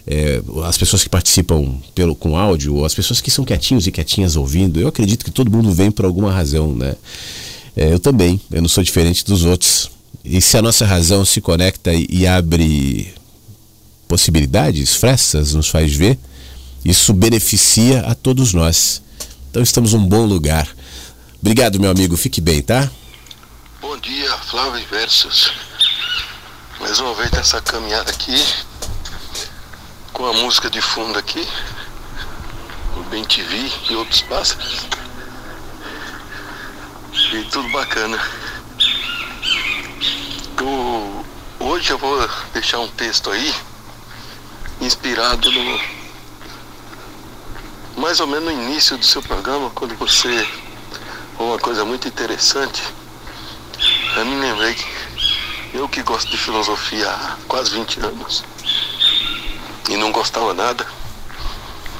É, 0.06 0.40
as 0.64 0.78
pessoas 0.78 1.02
que 1.02 1.08
participam 1.08 1.80
pelo, 1.94 2.14
com 2.14 2.36
áudio, 2.36 2.84
as 2.84 2.94
pessoas 2.94 3.20
que 3.20 3.30
são 3.30 3.44
quietinhos 3.44 3.86
e 3.86 3.92
quietinhas 3.92 4.36
ouvindo, 4.36 4.80
eu 4.80 4.86
acredito 4.86 5.24
que 5.24 5.32
todo 5.32 5.50
mundo 5.50 5.72
vem 5.72 5.90
por 5.90 6.04
alguma 6.04 6.32
razão, 6.32 6.72
né? 6.72 6.94
É, 7.76 7.92
eu 7.92 7.98
também, 7.98 8.40
eu 8.50 8.62
não 8.62 8.68
sou 8.68 8.84
diferente 8.84 9.24
dos 9.24 9.44
outros. 9.44 9.90
E 10.24 10.40
se 10.40 10.56
a 10.56 10.62
nossa 10.62 10.86
razão 10.86 11.24
se 11.24 11.40
conecta 11.40 11.92
e, 11.92 12.06
e 12.08 12.26
abre 12.26 13.12
possibilidades, 14.08 14.94
frestas, 14.94 15.54
nos 15.54 15.68
faz 15.68 15.92
ver, 15.92 16.18
isso 16.84 17.12
beneficia 17.12 18.00
a 18.00 18.14
todos 18.14 18.54
nós. 18.54 19.02
Então 19.50 19.62
estamos 19.62 19.92
num 19.92 20.06
bom 20.06 20.24
lugar. 20.24 20.68
Obrigado, 21.40 21.80
meu 21.80 21.90
amigo. 21.90 22.16
Fique 22.16 22.40
bem, 22.40 22.62
tá? 22.62 22.90
Bom 23.80 23.96
dia, 23.98 24.36
Flávio 24.50 24.84
Versus. 24.90 25.50
Mais 26.80 26.98
uma 27.00 27.14
vez 27.14 27.30
nessa 27.30 27.60
caminhada 27.60 28.10
aqui, 28.10 28.36
com 30.16 30.24
a 30.24 30.32
música 30.32 30.70
de 30.70 30.80
fundo 30.80 31.18
aqui, 31.18 31.46
o 32.96 33.02
Bem 33.10 33.22
TV 33.22 33.70
e 33.90 33.96
outros 33.96 34.22
pássaros. 34.22 34.86
E 37.34 37.44
tudo 37.50 37.68
bacana. 37.68 38.18
O, 40.62 41.22
hoje 41.60 41.90
eu 41.90 41.98
vou 41.98 42.26
deixar 42.54 42.78
um 42.78 42.88
texto 42.88 43.30
aí, 43.30 43.54
inspirado 44.80 45.52
no. 45.52 45.80
Mais 47.98 48.18
ou 48.18 48.26
menos 48.26 48.44
no 48.44 48.62
início 48.62 48.96
do 48.96 49.04
seu 49.04 49.20
programa, 49.20 49.68
quando 49.68 49.94
você. 49.96 50.48
Uma 51.38 51.58
coisa 51.58 51.84
muito 51.84 52.08
interessante 52.08 52.82
eu 54.16 54.24
me 54.24 54.36
lembrei 54.36 54.72
que 54.72 54.86
eu 55.74 55.86
que 55.86 56.02
gosto 56.02 56.30
de 56.30 56.38
filosofia 56.38 57.06
há 57.10 57.36
quase 57.46 57.72
20 57.72 58.00
anos 58.00 58.42
e 59.88 59.96
não 59.96 60.10
gostava 60.10 60.52
nada, 60.52 60.86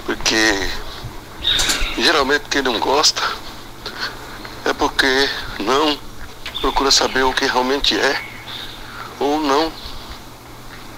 porque 0.05 0.70
geralmente 1.99 2.45
quem 2.49 2.62
não 2.62 2.78
gosta 2.78 3.22
é 4.64 4.72
porque 4.72 5.30
não 5.61 5.99
procura 6.61 6.91
saber 6.91 7.22
o 7.22 7.32
que 7.32 7.47
realmente 7.47 7.99
é 7.99 8.20
ou 9.20 9.41
não 9.41 9.72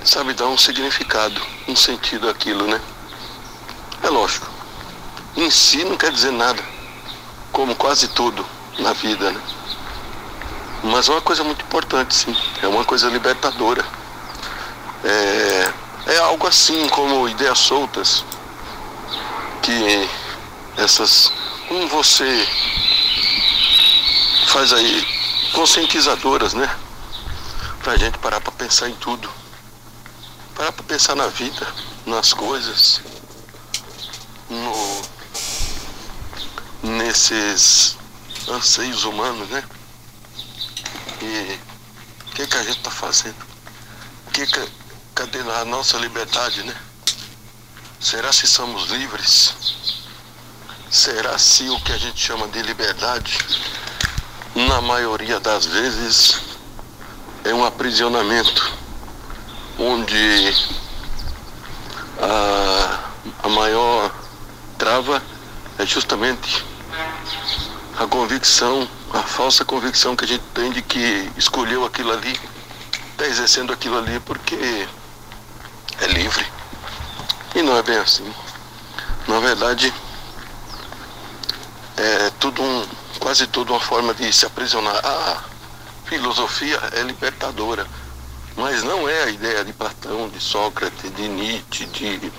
sabe 0.05 0.33
dar 0.33 0.47
um 0.47 0.57
significado, 0.57 1.41
um 1.69 1.77
sentido 1.77 2.29
àquilo, 2.29 2.67
né? 2.67 2.81
É 4.03 4.09
lógico. 4.09 4.49
Em 5.37 5.51
si 5.51 5.85
não 5.85 5.97
quer 5.97 6.11
dizer 6.11 6.33
nada, 6.33 6.63
como 7.53 7.75
quase 7.75 8.09
tudo 8.09 8.45
na 8.79 8.93
vida, 8.93 9.31
né? 9.31 9.41
Mas 10.83 11.09
é 11.09 11.13
uma 11.13 11.21
coisa 11.21 11.45
muito 11.45 11.63
importante, 11.63 12.15
sim. 12.15 12.35
É 12.63 12.69
uma 12.69 12.85
coisa 12.85 13.09
libertadora. 13.09 13.85
É, 15.05 15.73
é 16.09 16.19
algo 16.19 16.47
assim 16.47 16.89
como 16.89 17.29
ideias 17.29 17.59
soltas 17.59 18.25
que 19.63 20.09
essas. 20.77 21.31
Como 21.69 21.87
você 21.89 22.49
faz 24.47 24.73
aí 24.73 25.07
conscientizadoras, 25.53 26.55
né? 26.55 26.75
Pra 27.83 27.97
gente 27.97 28.19
parar 28.19 28.41
pra 28.41 28.53
pensar 28.53 28.89
em 28.89 28.95
tudo. 28.95 29.31
Parar 30.55 30.73
pra 30.73 30.83
pensar 30.85 31.15
na 31.15 31.27
vida, 31.29 31.67
nas 32.07 32.33
coisas, 32.33 33.01
no, 34.49 35.03
nesses 36.83 37.97
anseios 38.49 39.05
humanos, 39.05 39.49
né? 39.51 39.63
E 41.21 41.59
o 42.27 42.35
que, 42.35 42.47
que 42.47 42.57
a 42.57 42.63
gente 42.63 42.79
está 42.79 42.91
fazendo? 42.91 43.47
Que 44.33 44.47
que, 44.47 44.69
a 45.23 45.65
nossa 45.65 45.97
liberdade, 45.99 46.63
né? 46.63 46.75
Será 48.01 48.33
se 48.33 48.47
somos 48.47 48.89
livres? 48.91 49.55
Será 50.91 51.37
se 51.39 51.69
o 51.69 51.81
que 51.81 51.93
a 51.93 51.99
gente 51.99 52.21
chama 52.21 52.47
de 52.49 52.63
liberdade, 52.63 53.39
na 54.55 54.81
maioria 54.81 55.41
das 55.41 55.67
vezes, 55.67 56.41
é 57.45 57.53
um 57.53 57.65
aprisionamento, 57.65 58.73
onde 59.79 60.55
a, 62.21 63.01
a 63.43 63.49
maior 63.49 64.15
trava 64.79 65.23
é 65.79 65.85
justamente 65.87 66.65
a 67.99 68.07
convicção 68.07 68.89
a 69.13 69.23
falsa 69.23 69.65
convicção 69.65 70.15
que 70.15 70.25
a 70.25 70.29
gente 70.29 70.45
tem 70.55 70.71
de 70.71 70.83
que 70.83 71.31
escolheu 71.37 71.85
aquilo 71.85 72.13
ali, 72.13 72.39
está 73.13 73.27
exercendo 73.27 73.73
aquilo 73.73 73.97
ali 73.97 74.21
porque 74.21 74.87
é 76.01 76.07
livre. 76.07 76.47
E 77.55 77.63
não 77.63 77.77
é 77.77 77.83
bem 77.83 77.99
assim. 77.99 78.33
Na 79.27 79.41
verdade, 79.41 79.93
é 81.97 82.31
tudo 82.39 82.63
um, 82.63 82.87
quase 83.19 83.47
tudo 83.47 83.73
uma 83.73 83.81
forma 83.81 84.15
de 84.15 84.33
se 84.33 84.47
aprisionar. 84.47 84.97
A 85.05 85.43
filosofia 86.07 86.81
é 86.93 87.03
libertadora, 87.03 87.87
mas 88.57 88.83
não 88.83 89.09
é 89.09 89.25
a 89.25 89.31
ideia 89.31 89.65
de 89.65 89.73
Platão, 89.73 90.29
de 90.29 90.41
Sócrates, 90.41 91.15
de 91.15 91.29
Nietzsche, 91.29 91.87
de, 91.87 92.33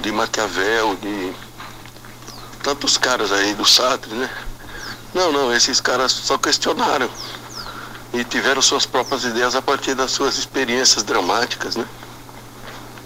de 0.00 0.12
Maquiavel, 0.12 0.96
de 0.96 1.32
tantos 2.62 2.98
caras 2.98 3.32
aí 3.32 3.54
do 3.54 3.64
Sartre, 3.64 4.12
né? 4.14 4.30
Não, 5.14 5.32
não, 5.32 5.54
esses 5.54 5.80
caras 5.80 6.12
só 6.12 6.36
questionaram 6.36 7.08
e 8.12 8.22
tiveram 8.24 8.60
suas 8.60 8.84
próprias 8.84 9.24
ideias 9.24 9.54
a 9.54 9.62
partir 9.62 9.94
das 9.94 10.10
suas 10.10 10.36
experiências 10.36 11.02
dramáticas, 11.02 11.76
né? 11.76 11.86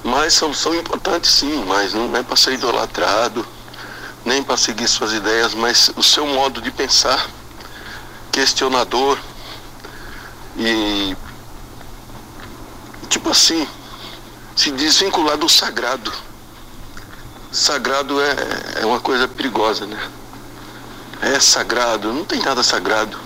Mas 0.03 0.35
são, 0.35 0.53
são 0.55 0.75
importantes 0.75 1.31
sim, 1.31 1.65
mas 1.67 1.93
não 1.93 2.15
é 2.17 2.23
para 2.23 2.37
ser 2.37 2.55
idolatrado, 2.55 3.47
nem 4.25 4.43
para 4.43 4.57
seguir 4.57 4.89
suas 4.89 5.13
ideias, 5.13 5.55
mas 5.55 5.91
o 5.97 6.03
seu 6.03 6.27
modo 6.27 6.61
de 6.61 6.71
pensar 6.71 7.29
questionador 8.33 9.19
e 10.57 11.17
tipo 13.09 13.31
assim, 13.31 13.67
se 14.57 14.71
desvincular 14.71 15.37
do 15.37 15.49
sagrado. 15.49 16.13
Sagrado 17.53 18.21
é, 18.21 18.37
é 18.83 18.87
uma 18.87 19.01
coisa 19.01 19.27
perigosa, 19.27 19.85
né? 19.85 20.11
é 21.23 21.39
sagrado. 21.39 22.13
Não 22.13 22.25
tem 22.25 22.41
nada 22.41 22.63
sagrado. 22.63 23.19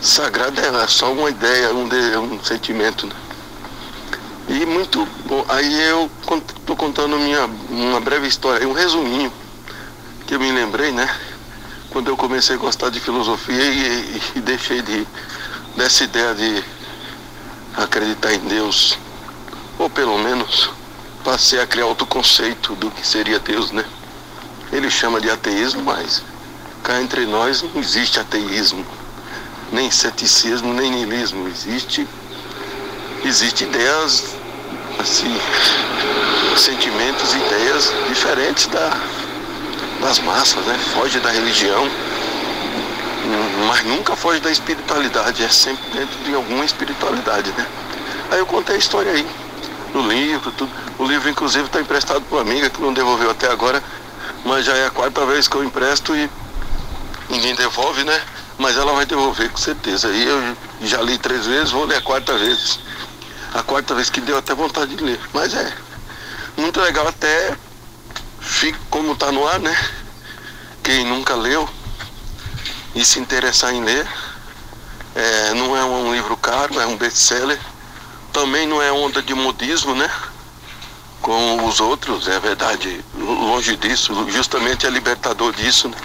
Sagrado 0.00 0.60
é 0.60 0.86
só 0.86 1.12
uma 1.12 1.30
ideia, 1.30 1.72
um, 1.72 1.88
de, 1.88 2.16
um 2.16 2.42
sentimento. 2.42 3.06
Né? 3.06 3.14
E 4.48 4.66
muito 4.66 5.06
bom. 5.26 5.44
Aí 5.48 5.82
eu 5.88 6.10
estou 6.20 6.76
contando 6.76 7.18
minha, 7.18 7.46
uma 7.70 8.00
breve 8.00 8.26
história, 8.26 8.68
um 8.68 8.72
resuminho 8.72 9.32
que 10.26 10.34
eu 10.34 10.40
me 10.40 10.50
lembrei, 10.52 10.92
né? 10.92 11.08
Quando 11.90 12.08
eu 12.08 12.16
comecei 12.16 12.56
a 12.56 12.58
gostar 12.58 12.90
de 12.90 13.00
filosofia 13.00 13.62
e, 13.62 13.78
e, 13.78 14.22
e 14.36 14.40
deixei 14.40 14.82
de, 14.82 15.06
dessa 15.76 16.04
ideia 16.04 16.34
de 16.34 16.64
acreditar 17.76 18.34
em 18.34 18.40
Deus, 18.40 18.98
ou 19.78 19.88
pelo 19.88 20.18
menos 20.18 20.70
passei 21.24 21.60
a 21.60 21.66
criar 21.66 21.86
outro 21.86 22.06
conceito 22.06 22.74
do 22.74 22.90
que 22.90 23.06
seria 23.06 23.38
Deus, 23.38 23.70
né? 23.70 23.84
Ele 24.70 24.90
chama 24.90 25.20
de 25.20 25.30
ateísmo, 25.30 25.82
mas 25.82 26.22
cá 26.82 27.00
entre 27.00 27.26
nós 27.26 27.62
não 27.62 27.80
existe 27.80 28.20
ateísmo, 28.20 28.84
nem 29.72 29.90
ceticismo, 29.90 30.74
nem 30.74 30.90
niilismo. 30.90 31.48
Existe, 31.48 32.06
existe 33.24 33.64
ideias, 33.64 34.24
assim, 34.98 35.34
sentimentos, 36.56 37.34
ideias 37.34 37.92
diferentes 38.08 38.66
da, 38.66 38.96
das 40.00 40.18
massas, 40.20 40.64
né? 40.66 40.78
Foge 40.94 41.18
da 41.20 41.30
religião. 41.30 41.88
mas 43.66 43.84
nunca 43.84 44.14
foge 44.14 44.40
da 44.40 44.50
espiritualidade, 44.50 45.42
é 45.42 45.48
sempre 45.48 45.84
dentro 45.92 46.18
de 46.24 46.34
alguma 46.34 46.64
espiritualidade, 46.64 47.50
né? 47.52 47.66
Aí 48.30 48.38
eu 48.38 48.46
contei 48.46 48.76
a 48.76 48.78
história 48.78 49.12
aí, 49.12 49.26
no 49.94 50.06
livro, 50.06 50.50
tudo. 50.52 50.70
O 50.98 51.04
livro, 51.04 51.28
inclusive, 51.28 51.64
está 51.66 51.80
emprestado 51.80 52.20
para 52.22 52.36
uma 52.36 52.42
amiga 52.42 52.70
que 52.70 52.80
não 52.80 52.92
devolveu 52.92 53.30
até 53.30 53.50
agora, 53.50 53.82
mas 54.44 54.64
já 54.64 54.76
é 54.76 54.86
a 54.86 54.90
quarta 54.90 55.24
vez 55.24 55.48
que 55.48 55.56
eu 55.56 55.64
empresto 55.64 56.14
e 56.14 56.28
ninguém 57.28 57.54
devolve, 57.54 58.04
né? 58.04 58.20
Mas 58.58 58.76
ela 58.76 58.92
vai 58.92 59.06
devolver 59.06 59.50
com 59.50 59.56
certeza. 59.56 60.08
E 60.08 60.24
eu 60.24 60.56
já 60.82 61.00
li 61.00 61.18
três 61.18 61.46
vezes, 61.46 61.70
vou 61.70 61.84
ler 61.84 61.96
a 61.96 62.02
quarta 62.02 62.36
vez. 62.36 62.78
A 63.54 63.62
quarta 63.62 63.94
vez 63.94 64.10
que 64.10 64.20
deu 64.20 64.36
até 64.36 64.52
vontade 64.52 64.96
de 64.96 65.04
ler. 65.04 65.20
Mas 65.32 65.54
é 65.54 65.72
muito 66.56 66.80
legal 66.80 67.06
até 67.06 67.56
fica 68.40 68.78
como 68.90 69.12
está 69.12 69.30
no 69.30 69.46
ar, 69.46 69.60
né? 69.60 69.76
Quem 70.82 71.06
nunca 71.06 71.36
leu 71.36 71.68
e 72.96 73.04
se 73.04 73.20
interessar 73.20 73.72
em 73.72 73.82
ler, 73.82 74.08
é, 75.14 75.54
não 75.54 75.76
é 75.76 75.84
um 75.84 76.12
livro 76.12 76.36
caro, 76.36 76.80
é 76.80 76.86
um 76.86 76.96
best-seller. 76.96 77.60
Também 78.32 78.66
não 78.66 78.82
é 78.82 78.90
onda 78.90 79.22
de 79.22 79.32
modismo, 79.34 79.94
né? 79.94 80.10
Com 81.22 81.64
os 81.64 81.78
outros, 81.78 82.26
é 82.26 82.40
verdade, 82.40 83.04
longe 83.14 83.76
disso, 83.76 84.12
justamente 84.30 84.84
é 84.84 84.90
libertador 84.90 85.52
disso, 85.52 85.88
né? 85.88 85.96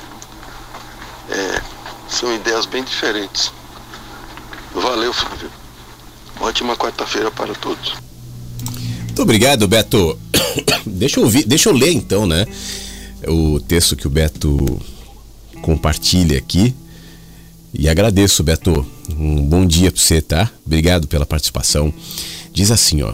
É, 1.31 1.61
são 2.07 2.31
ideias 2.33 2.67
bem 2.67 2.83
diferentes. 2.83 3.51
Valeu, 4.71 5.11
Flávio. 5.11 5.58
Ótima 6.39 6.75
quarta-feira 6.75 7.29
para 7.29 7.53
todos. 7.53 7.93
Muito 9.05 9.21
obrigado, 9.21 9.67
Beto. 9.67 10.17
deixa 10.87 11.19
eu 11.19 11.25
ouvir, 11.25 11.45
deixa 11.45 11.69
eu 11.69 11.73
ler 11.73 11.91
então, 11.91 12.25
né? 12.25 12.45
O 13.27 13.59
texto 13.59 13.95
que 13.95 14.07
o 14.07 14.09
Beto 14.09 14.79
compartilha 15.61 16.37
aqui. 16.37 16.73
E 17.73 17.89
agradeço, 17.89 18.43
Beto. 18.43 18.85
Um 19.09 19.45
bom 19.45 19.65
dia 19.65 19.91
para 19.91 20.01
você, 20.01 20.21
tá? 20.21 20.49
Obrigado 20.65 21.07
pela 21.07 21.25
participação. 21.25 21.93
Diz 22.53 22.71
assim, 22.71 23.01
ó. 23.01 23.13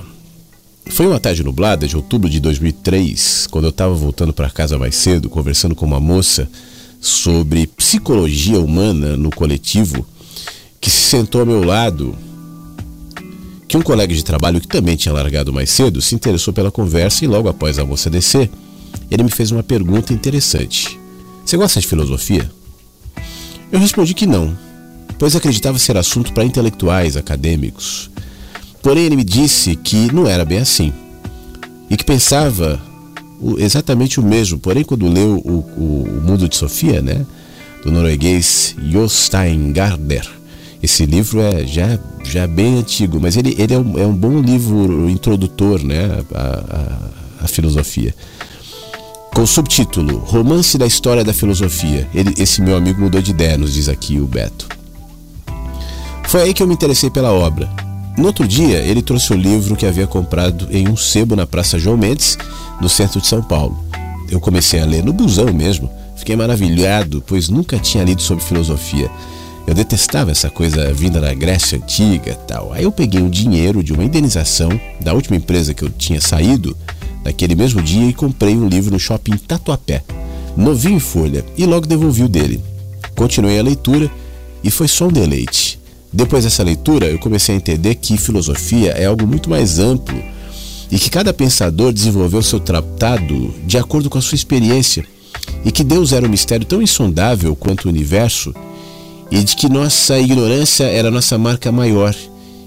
Foi 0.91 1.07
uma 1.07 1.19
tarde 1.19 1.43
nublada 1.43 1.87
de 1.87 1.95
outubro 1.95 2.29
de 2.29 2.39
2003, 2.39 3.47
quando 3.47 3.65
eu 3.65 3.71
estava 3.71 3.93
voltando 3.95 4.31
para 4.31 4.51
casa 4.51 4.77
mais 4.77 4.95
cedo, 4.95 5.29
conversando 5.29 5.73
com 5.73 5.85
uma 5.85 5.99
moça 5.99 6.47
sobre 7.01 7.65
psicologia 7.67 8.59
humana 8.59 9.17
no 9.17 9.31
coletivo, 9.31 10.05
que 10.79 10.91
se 10.91 11.01
sentou 11.01 11.41
ao 11.41 11.47
meu 11.47 11.63
lado, 11.63 12.15
que 13.67 13.77
um 13.77 13.81
colega 13.81 14.13
de 14.13 14.23
trabalho 14.23 14.61
que 14.61 14.67
também 14.67 14.95
tinha 14.95 15.13
largado 15.13 15.51
mais 15.51 15.69
cedo 15.69 16.01
se 16.01 16.15
interessou 16.15 16.53
pela 16.53 16.71
conversa 16.71 17.25
e 17.25 17.27
logo 17.27 17.49
após 17.49 17.79
a 17.79 17.85
moça 17.85 18.09
descer, 18.09 18.49
ele 19.09 19.23
me 19.23 19.31
fez 19.31 19.51
uma 19.51 19.63
pergunta 19.63 20.13
interessante. 20.13 20.99
Você 21.45 21.57
gosta 21.57 21.79
de 21.79 21.87
filosofia? 21.87 22.49
Eu 23.71 23.79
respondi 23.79 24.13
que 24.13 24.25
não, 24.25 24.55
pois 25.17 25.35
acreditava 25.35 25.79
ser 25.79 25.97
assunto 25.97 26.33
para 26.33 26.45
intelectuais, 26.45 27.17
acadêmicos. 27.17 28.09
Porém, 28.81 29.05
ele 29.05 29.15
me 29.15 29.23
disse 29.23 29.75
que 29.75 30.13
não 30.13 30.27
era 30.27 30.45
bem 30.45 30.59
assim 30.59 30.93
e 31.89 31.97
que 31.97 32.03
pensava 32.03 32.81
exatamente 33.57 34.19
o 34.19 34.23
mesmo. 34.23 34.59
Porém, 34.59 34.83
quando 34.83 35.07
leu 35.07 35.41
o, 35.43 35.59
o, 35.77 36.03
o 36.03 36.21
Mundo 36.23 36.47
de 36.47 36.55
Sofia, 36.55 37.01
né, 37.01 37.25
do 37.83 37.91
norueguês 37.91 38.75
Jostein 38.91 39.71
Gardner, 39.71 40.27
esse 40.85 41.05
livro 41.05 41.41
é 41.41 41.65
já, 41.65 41.99
já 42.23 42.47
bem 42.47 42.77
antigo, 42.77 43.19
mas 43.19 43.35
ele, 43.35 43.55
ele 43.57 43.73
é, 43.73 43.77
um, 43.77 43.99
é 43.99 44.05
um 44.07 44.15
bom 44.15 44.39
livro 44.39 45.09
introdutor 45.09 45.83
né, 45.83 46.23
à 47.41 47.47
filosofia 47.47 48.13
com 49.35 49.41
o 49.41 49.47
subtítulo 49.47 50.19
Romance 50.19 50.77
da 50.77 50.87
História 50.87 51.21
da 51.21 51.33
Filosofia. 51.33 52.07
Ele, 52.13 52.33
esse 52.37 52.61
meu 52.61 52.77
amigo 52.77 53.01
mudou 53.01 53.21
de 53.21 53.31
ideia, 53.31 53.57
nos 53.57 53.73
diz 53.73 53.89
aqui 53.89 54.17
o 54.17 54.25
Beto. 54.25 54.65
Foi 56.23 56.43
aí 56.43 56.53
que 56.53 56.63
eu 56.63 56.67
me 56.67 56.73
interessei 56.73 57.09
pela 57.09 57.33
obra. 57.33 57.69
No 58.17 58.27
outro 58.27 58.47
dia, 58.47 58.77
ele 58.77 59.01
trouxe 59.01 59.33
o 59.33 59.35
livro 59.35 59.75
que 59.75 59.85
havia 59.85 60.07
comprado 60.07 60.69
em 60.71 60.87
um 60.87 60.95
sebo 60.95 61.35
na 61.35 61.45
Praça 61.45 61.77
João 61.77 61.97
Mendes, 61.97 62.37
no 62.79 62.87
centro 62.87 63.19
de 63.19 63.27
São 63.27 63.43
Paulo. 63.43 63.77
Eu 64.29 64.39
comecei 64.39 64.79
a 64.79 64.85
ler 64.85 65.03
no 65.03 65.11
busão 65.11 65.53
mesmo. 65.53 65.91
Fiquei 66.15 66.37
maravilhado, 66.37 67.21
pois 67.27 67.49
nunca 67.49 67.77
tinha 67.77 68.05
lido 68.05 68.21
sobre 68.21 68.41
filosofia. 68.41 69.11
Eu 69.67 69.73
detestava 69.73 70.31
essa 70.31 70.49
coisa 70.49 70.93
vinda 70.93 71.19
da 71.19 71.33
Grécia 71.33 71.77
Antiga 71.77 72.35
tal. 72.47 72.71
Aí 72.71 72.83
eu 72.83 72.91
peguei 72.91 73.21
um 73.21 73.29
dinheiro 73.29 73.83
de 73.83 73.93
uma 73.93 74.03
indenização 74.03 74.69
da 75.01 75.13
última 75.13 75.35
empresa 75.35 75.73
que 75.73 75.83
eu 75.83 75.89
tinha 75.89 76.21
saído 76.21 76.77
naquele 77.23 77.55
mesmo 77.55 77.81
dia 77.81 78.07
e 78.07 78.13
comprei 78.13 78.55
um 78.55 78.67
livro 78.67 78.91
no 78.91 78.99
shopping 78.99 79.37
Tatuapé, 79.37 80.03
novinho 80.55 80.97
em 80.97 80.99
folha, 80.99 81.43
e 81.57 81.65
logo 81.65 81.87
devolvi 81.87 82.23
o 82.23 82.29
dele. 82.29 82.63
Continuei 83.15 83.57
a 83.57 83.63
leitura 83.63 84.11
e 84.63 84.69
foi 84.69 84.87
só 84.87 85.07
um 85.07 85.11
deleite. 85.11 85.79
Depois 86.13 86.43
dessa 86.43 86.63
leitura, 86.63 87.07
eu 87.07 87.17
comecei 87.17 87.55
a 87.55 87.57
entender 87.57 87.95
que 87.95 88.17
filosofia 88.17 88.91
é 88.91 89.05
algo 89.05 89.25
muito 89.25 89.49
mais 89.49 89.79
amplo 89.79 90.17
e 90.91 90.99
que 90.99 91.09
cada 91.09 91.33
pensador 91.33 91.91
desenvolveu 91.91 92.43
seu 92.43 92.59
tratado 92.59 93.53
de 93.65 93.77
acordo 93.79 94.09
com 94.09 94.19
a 94.19 94.21
sua 94.21 94.35
experiência 94.35 95.05
e 95.65 95.71
que 95.71 95.83
Deus 95.83 96.13
era 96.13 96.25
um 96.25 96.29
mistério 96.29 96.65
tão 96.65 96.81
insondável 96.81 97.55
quanto 97.55 97.85
o 97.85 97.89
universo 97.89 98.53
e 99.31 99.43
de 99.43 99.55
que 99.55 99.69
nossa 99.69 100.19
ignorância 100.19 100.85
era 100.85 101.11
nossa 101.11 101.37
marca 101.37 101.71
maior 101.71 102.15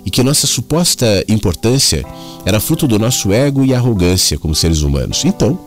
e 0.05 0.11
que 0.11 0.23
nossa 0.23 0.47
suposta 0.47 1.25
importância 1.29 2.05
era 2.45 2.61
fruto 2.61 2.87
do 2.87 2.99
nosso 2.99 3.33
ego 3.33 3.65
e 3.65 3.75
arrogância 3.75 4.39
como 4.39 4.55
seres 4.55 4.83
humanos. 4.83 5.25
Então, 5.25 5.59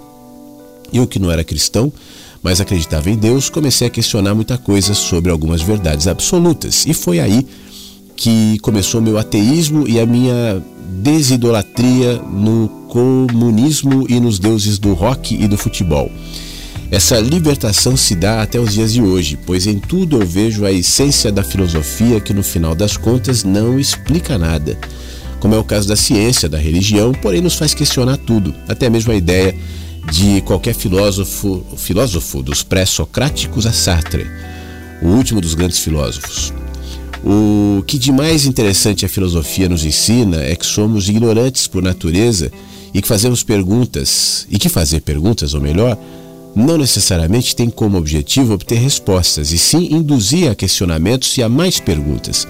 eu 0.92 1.08
que 1.08 1.20
não 1.20 1.32
era 1.32 1.44
cristão, 1.44 1.92
mas 2.42 2.60
acreditava 2.60 3.10
em 3.10 3.16
Deus, 3.16 3.50
comecei 3.50 3.88
a 3.88 3.90
questionar 3.90 4.34
muita 4.34 4.58
coisa 4.58 4.94
sobre 4.94 5.32
algumas 5.32 5.62
verdades 5.62 6.08
absolutas. 6.08 6.86
E 6.88 6.94
foi 6.94 7.20
aí 7.20 7.46
que 8.16 8.58
começou 8.60 9.02
meu 9.02 9.18
ateísmo 9.18 9.88
e 9.88 10.00
a 10.00 10.06
minha 10.06 10.64
desidolatria 10.90 12.18
no 12.18 12.68
comunismo 12.90 14.06
e 14.10 14.20
nos 14.20 14.40
deuses 14.40 14.78
do 14.78 14.94
rock 14.94 15.36
e 15.36 15.48
do 15.48 15.58
futebol. 15.58 16.12
Essa 16.92 17.18
libertação 17.22 17.96
se 17.96 18.14
dá 18.14 18.42
até 18.42 18.60
os 18.60 18.74
dias 18.74 18.92
de 18.92 19.02
hoje, 19.02 19.40
pois 19.46 19.66
em 19.66 19.80
tudo 19.80 20.22
eu 20.22 20.28
vejo 20.28 20.66
a 20.66 20.74
essência 20.74 21.32
da 21.32 21.42
filosofia 21.42 22.20
que 22.20 22.34
no 22.34 22.44
final 22.44 22.76
das 22.76 22.98
contas 22.98 23.46
não 23.46 23.80
explica 23.80 24.38
nada. 24.38 24.78
Como 25.40 25.56
é 25.56 25.58
o 25.58 25.64
caso 25.64 25.88
da 25.88 25.96
ciência, 25.96 26.50
da 26.50 26.58
religião, 26.58 27.14
porém 27.14 27.40
nos 27.40 27.56
faz 27.56 27.74
questionar 27.74 28.18
tudo, 28.18 28.54
até 28.68 28.90
mesmo 28.90 29.14
a 29.14 29.16
ideia 29.16 29.56
de 30.12 30.42
qualquer 30.42 30.76
filósofo, 30.76 31.64
filósofo 31.78 32.44
dos 32.44 32.62
pré-socráticos 32.62 33.66
a 33.66 33.72
Sartre, 33.72 34.28
o 35.02 35.08
último 35.08 35.40
dos 35.40 35.54
grandes 35.54 35.80
filósofos. 35.80 36.54
O 37.24 37.84
que 37.88 37.98
de 37.98 38.12
mais 38.12 38.46
interessante 38.46 39.06
a 39.06 39.10
filosofia 39.10 39.70
nos 39.70 39.86
ensina 39.86 40.44
é 40.44 40.58
que 40.58 40.66
somos 40.66 41.08
ignorantes 41.08 41.68
por 41.68 41.82
natureza 41.82 42.52
e 42.94 43.02
que 43.02 43.08
fazemos 43.08 43.44
perguntas, 43.44 44.46
e 44.50 44.60
que 44.60 44.68
fazer 44.68 45.00
perguntas, 45.00 45.54
ou 45.54 45.62
melhor, 45.62 45.98
não 46.56 46.78
necessariamente 46.78 47.56
tem 47.56 47.70
como 47.70 47.98
objetivo 47.98 48.54
obter 48.54 48.80
respostas, 48.80 49.52
e 49.52 49.58
sim 49.58 49.88
induzir 49.92 50.50
a 50.52 50.56
questionamentos 50.56 51.38
e 51.38 51.44
a 51.44 51.50
mais 51.50 51.80
perguntas, 51.80 52.48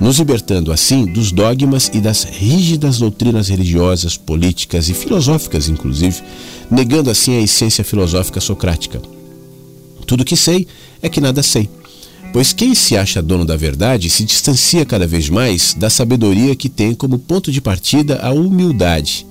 nos 0.00 0.18
libertando 0.18 0.72
assim 0.72 1.04
dos 1.04 1.30
dogmas 1.30 1.90
e 1.92 2.00
das 2.00 2.24
rígidas 2.24 2.98
doutrinas 2.98 3.48
religiosas, 3.48 4.16
políticas 4.16 4.88
e 4.88 4.94
filosóficas, 4.94 5.68
inclusive, 5.68 6.22
negando 6.70 7.10
assim 7.10 7.36
a 7.36 7.40
essência 7.40 7.84
filosófica 7.84 8.40
socrática. 8.40 9.00
Tudo 10.06 10.24
que 10.24 10.36
sei 10.36 10.66
é 11.00 11.08
que 11.08 11.20
nada 11.20 11.42
sei. 11.42 11.68
Pois 12.32 12.52
quem 12.52 12.74
se 12.74 12.96
acha 12.96 13.20
dono 13.20 13.44
da 13.44 13.56
verdade 13.56 14.08
se 14.08 14.24
distancia 14.24 14.86
cada 14.86 15.06
vez 15.06 15.28
mais 15.28 15.74
da 15.74 15.90
sabedoria 15.90 16.56
que 16.56 16.68
tem 16.68 16.94
como 16.94 17.18
ponto 17.18 17.52
de 17.52 17.60
partida 17.60 18.20
a 18.22 18.32
humildade. 18.32 19.26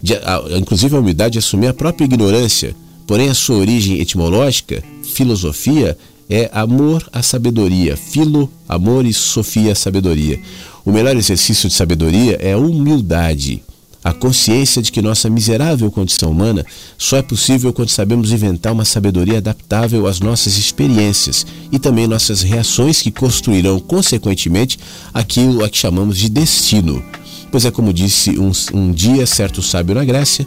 De, 0.00 0.14
a, 0.14 0.42
inclusive 0.56 0.96
a 0.96 1.00
humildade 1.00 1.32
de 1.32 1.38
assumir 1.40 1.66
a 1.66 1.74
própria 1.74 2.04
ignorância, 2.04 2.74
Porém, 3.10 3.28
a 3.28 3.34
sua 3.34 3.56
origem 3.56 3.98
etimológica, 3.98 4.84
filosofia, 5.02 5.98
é 6.28 6.48
amor 6.52 7.04
à 7.12 7.24
sabedoria. 7.24 7.96
Filo, 7.96 8.48
amor 8.68 9.04
e 9.04 9.12
sofia, 9.12 9.74
sabedoria. 9.74 10.38
O 10.84 10.92
melhor 10.92 11.16
exercício 11.16 11.68
de 11.68 11.74
sabedoria 11.74 12.38
é 12.40 12.52
a 12.52 12.56
humildade. 12.56 13.64
A 14.04 14.12
consciência 14.12 14.80
de 14.80 14.92
que 14.92 15.02
nossa 15.02 15.28
miserável 15.28 15.90
condição 15.90 16.30
humana 16.30 16.64
só 16.96 17.16
é 17.16 17.22
possível 17.22 17.72
quando 17.72 17.88
sabemos 17.88 18.30
inventar 18.30 18.72
uma 18.72 18.84
sabedoria 18.84 19.38
adaptável 19.38 20.06
às 20.06 20.20
nossas 20.20 20.56
experiências 20.56 21.44
e 21.72 21.80
também 21.80 22.06
nossas 22.06 22.42
reações 22.42 23.02
que 23.02 23.10
construirão, 23.10 23.80
consequentemente, 23.80 24.78
aquilo 25.12 25.64
a 25.64 25.68
que 25.68 25.78
chamamos 25.78 26.16
de 26.16 26.28
destino. 26.28 27.02
Pois 27.50 27.64
é 27.64 27.72
como 27.72 27.92
disse 27.92 28.38
um, 28.38 28.52
um 28.72 28.92
dia 28.92 29.26
certo 29.26 29.60
sábio 29.60 29.96
na 29.96 30.04
Grécia: 30.04 30.46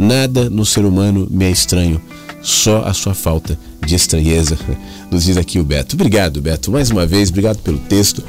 Nada 0.00 0.48
no 0.48 0.64
ser 0.64 0.86
humano 0.86 1.28
me 1.30 1.44
é 1.44 1.50
estranho, 1.50 2.00
só 2.40 2.84
a 2.86 2.94
sua 2.94 3.12
falta 3.12 3.58
de 3.86 3.94
estranheza, 3.94 4.58
nos 5.12 5.24
diz 5.24 5.36
aqui 5.36 5.58
o 5.58 5.62
Beto. 5.62 5.94
Obrigado, 5.94 6.40
Beto, 6.40 6.72
mais 6.72 6.90
uma 6.90 7.04
vez, 7.04 7.28
obrigado 7.28 7.58
pelo 7.58 7.76
texto. 7.76 8.24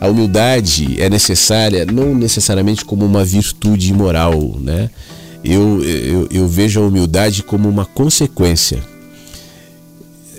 A 0.00 0.06
humildade 0.06 1.02
é 1.02 1.10
necessária, 1.10 1.84
não 1.84 2.14
necessariamente 2.14 2.84
como 2.84 3.04
uma 3.04 3.24
virtude 3.24 3.92
moral, 3.92 4.56
né? 4.60 4.88
Eu, 5.42 5.82
eu, 5.82 6.28
eu 6.30 6.46
vejo 6.46 6.80
a 6.80 6.86
humildade 6.86 7.42
como 7.42 7.68
uma 7.68 7.84
consequência. 7.84 8.80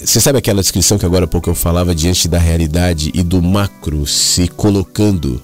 Você 0.01 0.21
sabe 0.21 0.37
aquela 0.37 0.61
descrição 0.61 0.97
que 0.97 1.05
agora 1.05 1.25
há 1.25 1.27
pouco 1.27 1.49
eu 1.49 1.55
falava 1.55 1.93
diante 1.93 2.29
da 2.29 2.39
realidade 2.39 3.11
e 3.13 3.23
do 3.23 3.41
macro 3.41 4.07
se 4.07 4.47
colocando, 4.47 5.41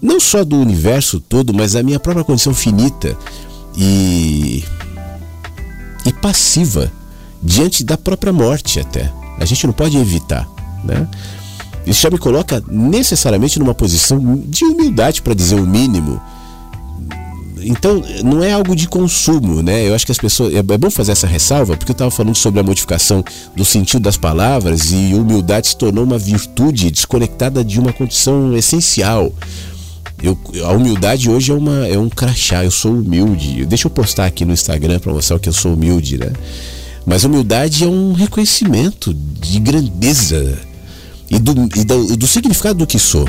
não 0.00 0.18
só 0.18 0.44
do 0.44 0.56
universo 0.56 1.20
todo, 1.20 1.54
mas 1.54 1.74
da 1.74 1.84
minha 1.84 2.00
própria 2.00 2.24
condição 2.24 2.52
finita 2.52 3.16
e, 3.76 4.64
e 6.04 6.12
passiva 6.14 6.90
diante 7.42 7.82
da 7.84 7.96
própria 7.96 8.32
morte 8.32 8.80
até. 8.80 9.10
A 9.38 9.44
gente 9.44 9.66
não 9.66 9.72
pode 9.72 9.96
evitar, 9.96 10.48
né? 10.84 11.08
Isso 11.86 12.02
já 12.02 12.10
me 12.10 12.18
coloca 12.18 12.62
necessariamente 12.68 13.58
numa 13.58 13.74
posição 13.74 14.40
de 14.46 14.64
humildade, 14.64 15.20
para 15.20 15.34
dizer 15.34 15.56
o 15.56 15.66
mínimo. 15.66 16.20
Então, 17.64 18.02
não 18.24 18.42
é 18.42 18.52
algo 18.52 18.74
de 18.74 18.88
consumo, 18.88 19.62
né? 19.62 19.88
Eu 19.88 19.94
acho 19.94 20.04
que 20.04 20.12
as 20.12 20.18
pessoas. 20.18 20.52
É, 20.54 20.58
é 20.58 20.62
bom 20.62 20.90
fazer 20.90 21.12
essa 21.12 21.26
ressalva, 21.26 21.76
porque 21.76 21.90
eu 21.90 21.94
estava 21.94 22.10
falando 22.10 22.36
sobre 22.36 22.60
a 22.60 22.62
modificação 22.62 23.24
do 23.56 23.64
sentido 23.64 24.02
das 24.02 24.16
palavras 24.16 24.90
e 24.92 25.14
humildade 25.14 25.68
se 25.68 25.76
tornou 25.76 26.04
uma 26.04 26.18
virtude 26.18 26.90
desconectada 26.90 27.64
de 27.64 27.78
uma 27.78 27.92
condição 27.92 28.56
essencial. 28.56 29.32
Eu, 30.22 30.38
a 30.64 30.72
humildade 30.72 31.28
hoje 31.28 31.50
é, 31.50 31.54
uma, 31.54 31.86
é 31.86 31.98
um 31.98 32.08
crachá, 32.08 32.64
eu 32.64 32.70
sou 32.70 32.92
humilde. 32.92 33.64
Deixa 33.66 33.88
eu 33.88 33.90
postar 33.90 34.26
aqui 34.26 34.44
no 34.44 34.52
Instagram 34.52 35.00
para 35.00 35.12
mostrar 35.12 35.38
que 35.40 35.48
eu 35.48 35.52
sou 35.52 35.74
humilde, 35.74 36.16
né? 36.16 36.32
Mas 37.04 37.24
humildade 37.24 37.82
é 37.82 37.88
um 37.88 38.12
reconhecimento 38.12 39.12
de 39.12 39.58
grandeza 39.58 40.60
e 41.28 41.38
do, 41.38 41.68
e 41.76 41.84
do, 41.84 42.16
do 42.16 42.26
significado 42.28 42.78
do 42.78 42.86
que 42.86 42.98
sou. 42.98 43.28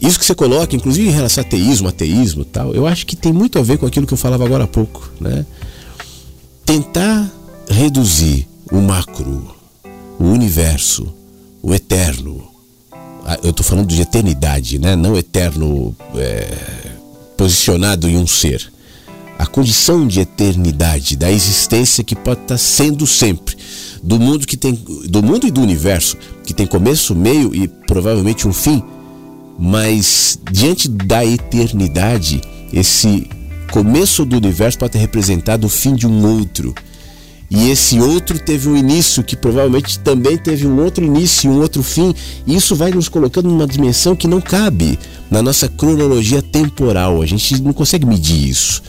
Isso 0.00 0.18
que 0.18 0.24
você 0.24 0.34
coloca, 0.34 0.76
inclusive 0.76 1.08
em 1.08 1.12
relação 1.12 1.42
a 1.42 1.46
ateísmo, 1.46 1.88
ateísmo 1.88 2.44
tal, 2.44 2.74
eu 2.74 2.86
acho 2.86 3.06
que 3.06 3.16
tem 3.16 3.32
muito 3.32 3.58
a 3.58 3.62
ver 3.62 3.78
com 3.78 3.86
aquilo 3.86 4.06
que 4.06 4.12
eu 4.12 4.18
falava 4.18 4.44
agora 4.44 4.64
há 4.64 4.68
pouco, 4.68 5.10
né? 5.20 5.44
Tentar 6.64 7.28
reduzir 7.68 8.46
o 8.70 8.76
macro, 8.76 9.54
o 10.18 10.24
universo, 10.24 11.12
o 11.62 11.74
eterno. 11.74 12.55
Eu 13.42 13.50
estou 13.50 13.64
falando 13.64 13.88
de 13.88 14.00
eternidade, 14.00 14.78
né? 14.78 14.94
Não 14.94 15.16
eterno 15.16 15.94
é, 16.14 16.48
posicionado 17.36 18.08
em 18.08 18.16
um 18.16 18.26
ser 18.26 18.70
a 19.38 19.46
condição 19.46 20.06
de 20.06 20.20
eternidade, 20.20 21.16
da 21.16 21.30
existência 21.30 22.02
que 22.02 22.14
pode 22.16 22.40
estar 22.42 22.58
sendo 22.58 23.06
sempre, 23.06 23.56
do 24.02 24.18
mundo 24.18 24.46
que 24.46 24.56
tem 24.56 24.72
do 24.74 25.22
mundo 25.22 25.46
e 25.46 25.50
do 25.50 25.60
universo, 25.60 26.16
que 26.44 26.54
tem 26.54 26.66
começo, 26.66 27.14
meio 27.14 27.54
e 27.54 27.68
provavelmente 27.68 28.48
um 28.48 28.52
fim, 28.52 28.82
mas 29.58 30.38
diante 30.50 30.88
da 30.88 31.24
eternidade, 31.24 32.40
esse 32.72 33.28
começo 33.70 34.24
do 34.24 34.36
universo 34.36 34.78
pode 34.78 34.92
ter 34.92 34.98
representado 34.98 35.66
o 35.66 35.70
fim 35.70 35.94
de 35.94 36.06
um 36.06 36.38
outro. 36.38 36.74
E 37.50 37.70
esse 37.70 38.00
outro 38.00 38.38
teve 38.38 38.68
um 38.68 38.76
início 38.76 39.22
que 39.22 39.36
provavelmente 39.36 39.98
também 40.00 40.36
teve 40.36 40.66
um 40.66 40.82
outro 40.82 41.04
início 41.04 41.50
e 41.50 41.54
um 41.54 41.60
outro 41.60 41.82
fim. 41.82 42.14
E 42.46 42.56
isso 42.56 42.74
vai 42.74 42.90
nos 42.90 43.08
colocando 43.08 43.48
numa 43.48 43.66
dimensão 43.66 44.16
que 44.16 44.26
não 44.26 44.40
cabe 44.40 44.98
na 45.30 45.42
nossa 45.42 45.68
cronologia 45.68 46.42
temporal. 46.42 47.22
A 47.22 47.26
gente 47.26 47.62
não 47.62 47.72
consegue 47.72 48.04
medir 48.04 48.48
isso. 48.48 48.82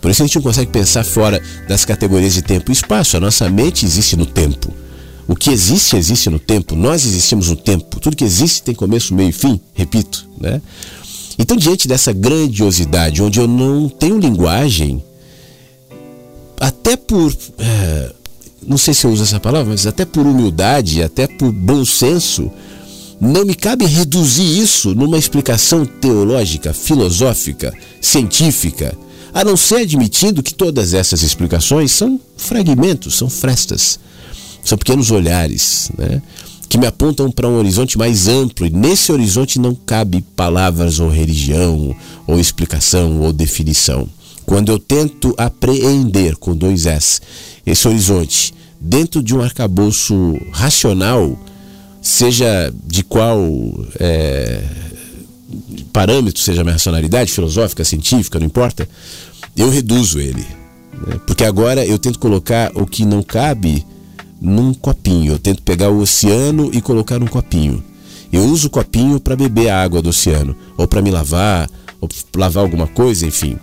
Por 0.00 0.10
isso 0.10 0.22
a 0.22 0.26
gente 0.26 0.36
não 0.36 0.42
consegue 0.42 0.70
pensar 0.70 1.02
fora 1.02 1.42
das 1.66 1.84
categorias 1.84 2.34
de 2.34 2.42
tempo 2.42 2.70
e 2.70 2.72
espaço. 2.72 3.16
A 3.16 3.20
nossa 3.20 3.48
mente 3.48 3.84
existe 3.84 4.16
no 4.16 4.26
tempo. 4.26 4.72
O 5.26 5.34
que 5.34 5.50
existe, 5.50 5.96
existe 5.96 6.28
no 6.28 6.38
tempo. 6.38 6.76
Nós 6.76 7.04
existimos 7.06 7.48
no 7.48 7.56
tempo. 7.56 7.98
Tudo 7.98 8.16
que 8.16 8.24
existe 8.24 8.62
tem 8.62 8.74
começo, 8.74 9.14
meio 9.14 9.30
e 9.30 9.32
fim. 9.32 9.58
Repito, 9.72 10.28
né? 10.38 10.60
Então, 11.38 11.56
diante 11.56 11.88
dessa 11.88 12.12
grandiosidade, 12.12 13.22
onde 13.22 13.40
eu 13.40 13.48
não 13.48 13.88
tenho 13.88 14.18
linguagem, 14.18 15.02
até 16.64 16.96
por. 16.96 17.36
É, 17.58 18.10
não 18.66 18.78
sei 18.78 18.94
se 18.94 19.04
eu 19.04 19.10
uso 19.10 19.22
essa 19.22 19.38
palavra, 19.38 19.70
mas 19.70 19.86
até 19.86 20.06
por 20.06 20.26
humildade, 20.26 21.02
até 21.02 21.26
por 21.26 21.52
bom 21.52 21.84
senso, 21.84 22.50
não 23.20 23.44
me 23.44 23.54
cabe 23.54 23.84
reduzir 23.84 24.58
isso 24.58 24.94
numa 24.94 25.18
explicação 25.18 25.84
teológica, 25.84 26.72
filosófica, 26.72 27.70
científica, 28.00 28.96
a 29.34 29.44
não 29.44 29.58
ser 29.58 29.82
admitindo 29.82 30.42
que 30.42 30.54
todas 30.54 30.94
essas 30.94 31.22
explicações 31.22 31.92
são 31.92 32.18
fragmentos, 32.34 33.14
são 33.16 33.28
frestas, 33.28 34.00
são 34.64 34.78
pequenos 34.78 35.10
olhares, 35.10 35.90
né? 35.98 36.22
que 36.66 36.78
me 36.78 36.86
apontam 36.86 37.30
para 37.30 37.46
um 37.46 37.58
horizonte 37.58 37.98
mais 37.98 38.26
amplo, 38.26 38.66
e 38.66 38.70
nesse 38.70 39.12
horizonte 39.12 39.58
não 39.58 39.74
cabe 39.74 40.24
palavras 40.34 40.98
ou 40.98 41.10
religião, 41.10 41.94
ou 42.26 42.40
explicação 42.40 43.20
ou 43.20 43.34
definição. 43.34 44.08
Quando 44.46 44.70
eu 44.70 44.78
tento 44.78 45.34
apreender 45.36 46.36
com 46.36 46.54
dois 46.54 46.86
S 46.86 47.20
esse 47.64 47.88
horizonte 47.88 48.54
dentro 48.80 49.22
de 49.22 49.34
um 49.34 49.40
arcabouço 49.40 50.38
racional, 50.52 51.38
seja 52.02 52.72
de 52.86 53.02
qual 53.02 53.40
é, 53.98 54.62
parâmetro, 55.92 56.40
seja 56.40 56.62
minha 56.62 56.74
racionalidade 56.74 57.32
filosófica, 57.32 57.84
científica, 57.84 58.38
não 58.38 58.46
importa, 58.46 58.88
eu 59.56 59.70
reduzo 59.70 60.20
ele. 60.20 60.44
Né? 61.06 61.18
Porque 61.26 61.44
agora 61.44 61.84
eu 61.86 61.98
tento 61.98 62.18
colocar 62.18 62.70
o 62.74 62.86
que 62.86 63.04
não 63.04 63.22
cabe 63.22 63.86
num 64.40 64.74
copinho. 64.74 65.32
Eu 65.32 65.38
tento 65.38 65.62
pegar 65.62 65.90
o 65.90 66.00
oceano 66.00 66.70
e 66.72 66.80
colocar 66.80 67.18
num 67.18 67.26
copinho. 67.26 67.82
Eu 68.32 68.44
uso 68.44 68.66
o 68.66 68.70
copinho 68.70 69.18
para 69.20 69.36
beber 69.36 69.68
a 69.70 69.82
água 69.82 70.02
do 70.02 70.10
oceano, 70.10 70.56
ou 70.76 70.88
para 70.88 71.00
me 71.00 71.10
lavar, 71.10 71.70
ou 72.00 72.08
lavar 72.36 72.64
alguma 72.64 72.86
coisa, 72.86 73.26
enfim. 73.26 73.56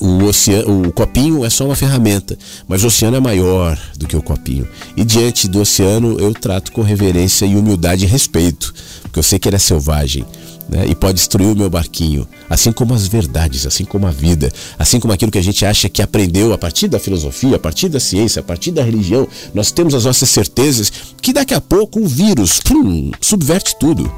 O, 0.00 0.24
oceano, 0.24 0.88
o 0.88 0.92
copinho 0.92 1.44
é 1.44 1.50
só 1.50 1.64
uma 1.64 1.74
ferramenta, 1.74 2.38
mas 2.66 2.84
o 2.84 2.86
oceano 2.86 3.16
é 3.16 3.20
maior 3.20 3.78
do 3.96 4.06
que 4.06 4.16
o 4.16 4.22
copinho. 4.22 4.66
E 4.96 5.04
diante 5.04 5.48
do 5.48 5.60
oceano 5.60 6.18
eu 6.20 6.32
trato 6.32 6.70
com 6.72 6.82
reverência 6.82 7.46
e 7.46 7.56
humildade 7.56 8.04
e 8.04 8.08
respeito, 8.08 8.72
porque 9.02 9.18
eu 9.18 9.22
sei 9.22 9.38
que 9.38 9.48
ele 9.48 9.56
é 9.56 9.58
selvagem 9.58 10.24
né, 10.68 10.86
e 10.86 10.94
pode 10.94 11.14
destruir 11.14 11.48
o 11.48 11.56
meu 11.56 11.70
barquinho, 11.70 12.28
assim 12.48 12.70
como 12.70 12.92
as 12.92 13.06
verdades, 13.06 13.66
assim 13.66 13.84
como 13.84 14.06
a 14.06 14.10
vida, 14.10 14.52
assim 14.78 15.00
como 15.00 15.12
aquilo 15.12 15.32
que 15.32 15.38
a 15.38 15.42
gente 15.42 15.64
acha 15.64 15.88
que 15.88 16.02
aprendeu 16.02 16.52
a 16.52 16.58
partir 16.58 16.88
da 16.88 16.98
filosofia, 16.98 17.56
a 17.56 17.58
partir 17.58 17.88
da 17.88 17.98
ciência, 17.98 18.40
a 18.40 18.42
partir 18.42 18.70
da 18.70 18.82
religião. 18.82 19.26
Nós 19.54 19.72
temos 19.72 19.94
as 19.94 20.04
nossas 20.04 20.28
certezas 20.28 20.92
que 21.22 21.32
daqui 21.32 21.54
a 21.54 21.60
pouco 21.60 22.00
o 22.00 22.06
vírus 22.06 22.60
plum, 22.60 23.10
subverte 23.20 23.76
tudo. 23.78 24.12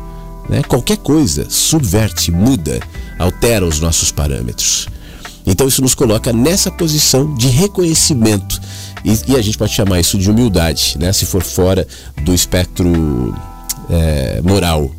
Né? 0.48 0.62
Qualquer 0.64 0.96
coisa 0.96 1.46
subverte, 1.48 2.32
muda, 2.32 2.80
altera 3.18 3.64
os 3.64 3.78
nossos 3.78 4.10
parâmetros. 4.10 4.88
Então 5.50 5.66
isso 5.66 5.82
nos 5.82 5.94
coloca 5.94 6.32
nessa 6.32 6.70
posição 6.70 7.34
de 7.34 7.48
reconhecimento 7.48 8.60
e, 9.04 9.32
e 9.32 9.36
a 9.36 9.42
gente 9.42 9.58
pode 9.58 9.72
chamar 9.72 9.98
isso 9.98 10.16
de 10.16 10.30
humildade, 10.30 10.96
né? 10.98 11.12
se 11.12 11.26
for 11.26 11.42
fora 11.42 11.86
do 12.22 12.32
espectro 12.32 13.34
é, 13.90 14.40
moral 14.42 14.90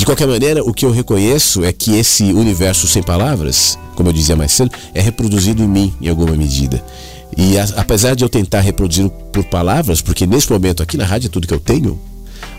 de 0.00 0.06
qualquer 0.06 0.26
maneira, 0.26 0.64
o 0.64 0.72
que 0.72 0.86
eu 0.86 0.90
reconheço 0.90 1.62
é 1.62 1.72
que 1.72 1.94
esse 1.94 2.32
universo 2.32 2.88
sem 2.88 3.02
palavras, 3.02 3.78
como 3.94 4.08
eu 4.08 4.14
dizia 4.14 4.34
mais 4.34 4.50
cedo, 4.50 4.70
é 4.94 5.00
reproduzido 5.02 5.62
em 5.62 5.68
mim 5.68 5.92
em 6.00 6.08
alguma 6.08 6.34
medida. 6.34 6.82
E 7.36 7.58
a, 7.58 7.64
apesar 7.76 8.16
de 8.16 8.24
eu 8.24 8.28
tentar 8.30 8.60
reproduzir 8.60 9.10
por 9.30 9.44
palavras, 9.44 10.00
porque 10.00 10.26
nesse 10.26 10.50
momento 10.50 10.82
aqui 10.82 10.96
na 10.96 11.04
rádio 11.04 11.26
é 11.26 11.30
tudo 11.30 11.46
que 11.46 11.52
eu 11.52 11.60
tenho, 11.60 12.00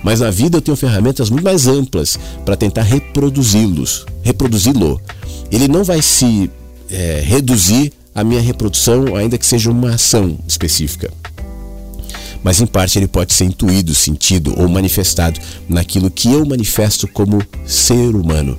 mas 0.03 0.19
na 0.19 0.29
vida 0.29 0.57
eu 0.57 0.61
tenho 0.61 0.77
ferramentas 0.77 1.31
muito 1.31 1.43
mais 1.43 1.65
amplas 1.65 2.19
para 2.45 2.55
tentar 2.55 2.83
reproduzi-los, 2.83 4.05
reproduzi-lo. 4.21 5.01
Ele 5.51 5.67
não 5.67 5.83
vai 5.83 5.99
se 6.03 6.47
é, 6.91 7.21
reduzir 7.25 7.93
à 8.13 8.23
minha 8.23 8.41
reprodução, 8.41 9.15
ainda 9.15 9.37
que 9.37 9.45
seja 9.45 9.71
uma 9.71 9.95
ação 9.95 10.37
específica 10.47 11.11
mas 12.43 12.59
em 12.59 12.65
parte 12.65 12.97
ele 12.97 13.07
pode 13.07 13.33
ser 13.33 13.45
intuído, 13.45 13.93
sentido 13.93 14.53
ou 14.57 14.67
manifestado 14.67 15.39
naquilo 15.69 16.09
que 16.09 16.31
eu 16.31 16.45
manifesto 16.45 17.07
como 17.07 17.41
ser 17.65 18.15
humano. 18.15 18.57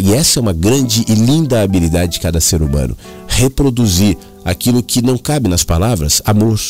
E 0.00 0.12
essa 0.12 0.38
é 0.38 0.42
uma 0.42 0.52
grande 0.52 1.04
e 1.08 1.14
linda 1.14 1.62
habilidade 1.62 2.12
de 2.12 2.20
cada 2.20 2.40
ser 2.40 2.62
humano: 2.62 2.96
reproduzir 3.26 4.16
aquilo 4.44 4.82
que 4.82 5.02
não 5.02 5.16
cabe 5.16 5.48
nas 5.48 5.64
palavras, 5.64 6.20
amor, 6.24 6.60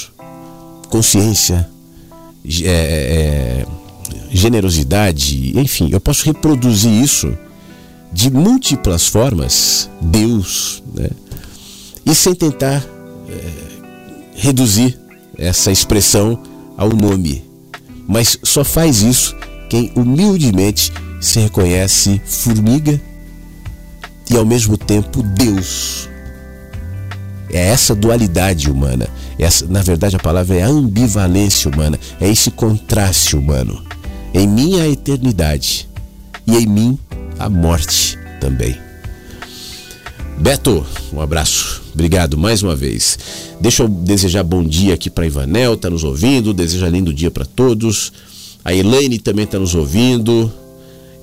consciência, 0.89 1.69
é, 2.62 3.65
é, 3.65 3.66
generosidade, 4.31 5.59
enfim, 5.59 5.89
eu 5.90 6.01
posso 6.01 6.24
reproduzir 6.24 6.90
isso 6.90 7.36
de 8.15 8.31
múltiplas 8.31 9.09
formas, 9.09 9.91
Deus, 10.01 10.82
né? 10.95 11.11
e 12.07 12.15
sem 12.15 12.32
tentar 12.32 12.81
é, 13.28 13.51
reduzir 14.36 14.97
essa 15.36 15.73
expressão 15.73 16.41
ao 16.77 16.91
nome. 16.91 17.45
Mas 18.07 18.39
só 18.45 18.62
faz 18.62 19.03
isso 19.03 19.35
quem 19.69 19.91
humildemente 19.97 20.93
se 21.20 21.41
reconhece 21.41 22.23
formiga 22.24 23.01
e 24.31 24.36
ao 24.36 24.47
mesmo 24.47 24.78
tempo 24.78 25.20
Deus. 25.20 26.09
É 27.51 27.69
essa 27.69 27.95
dualidade 27.95 28.70
humana. 28.70 29.09
Essa, 29.39 29.66
na 29.66 29.82
verdade, 29.82 30.15
a 30.16 30.20
palavra 30.20 30.57
é 30.57 30.62
ambivalência 30.62 31.70
humana. 31.70 31.99
É 32.20 32.28
esse 32.28 32.51
contraste 32.51 33.36
humano. 33.36 33.85
Em 34.32 34.47
mim 34.47 34.81
a 34.81 34.89
eternidade 34.89 35.89
e 36.47 36.57
em 36.57 36.66
mim 36.66 36.99
a 37.39 37.48
morte 37.48 38.19
também. 38.40 38.77
Beto, 40.39 40.85
um 41.12 41.20
abraço 41.20 41.85
Obrigado 41.94 42.36
mais 42.36 42.61
uma 42.61 42.74
vez. 42.74 43.16
Deixa 43.61 43.85
eu 43.85 43.89
desejar 43.89 44.43
bom 44.43 44.65
dia 44.65 44.94
aqui 44.94 45.09
para 45.09 45.27
Ivanel, 45.27 45.77
tá 45.77 45.89
nos 45.89 46.02
ouvindo. 46.02 46.52
Deseja 46.52 46.89
lindo 46.89 47.15
dia 47.15 47.31
para 47.31 47.44
todos. 47.44 48.12
A 48.65 48.74
Elaine 48.74 49.19
também 49.19 49.47
tá 49.47 49.61
nos 49.61 49.77
ouvindo. 49.77 50.52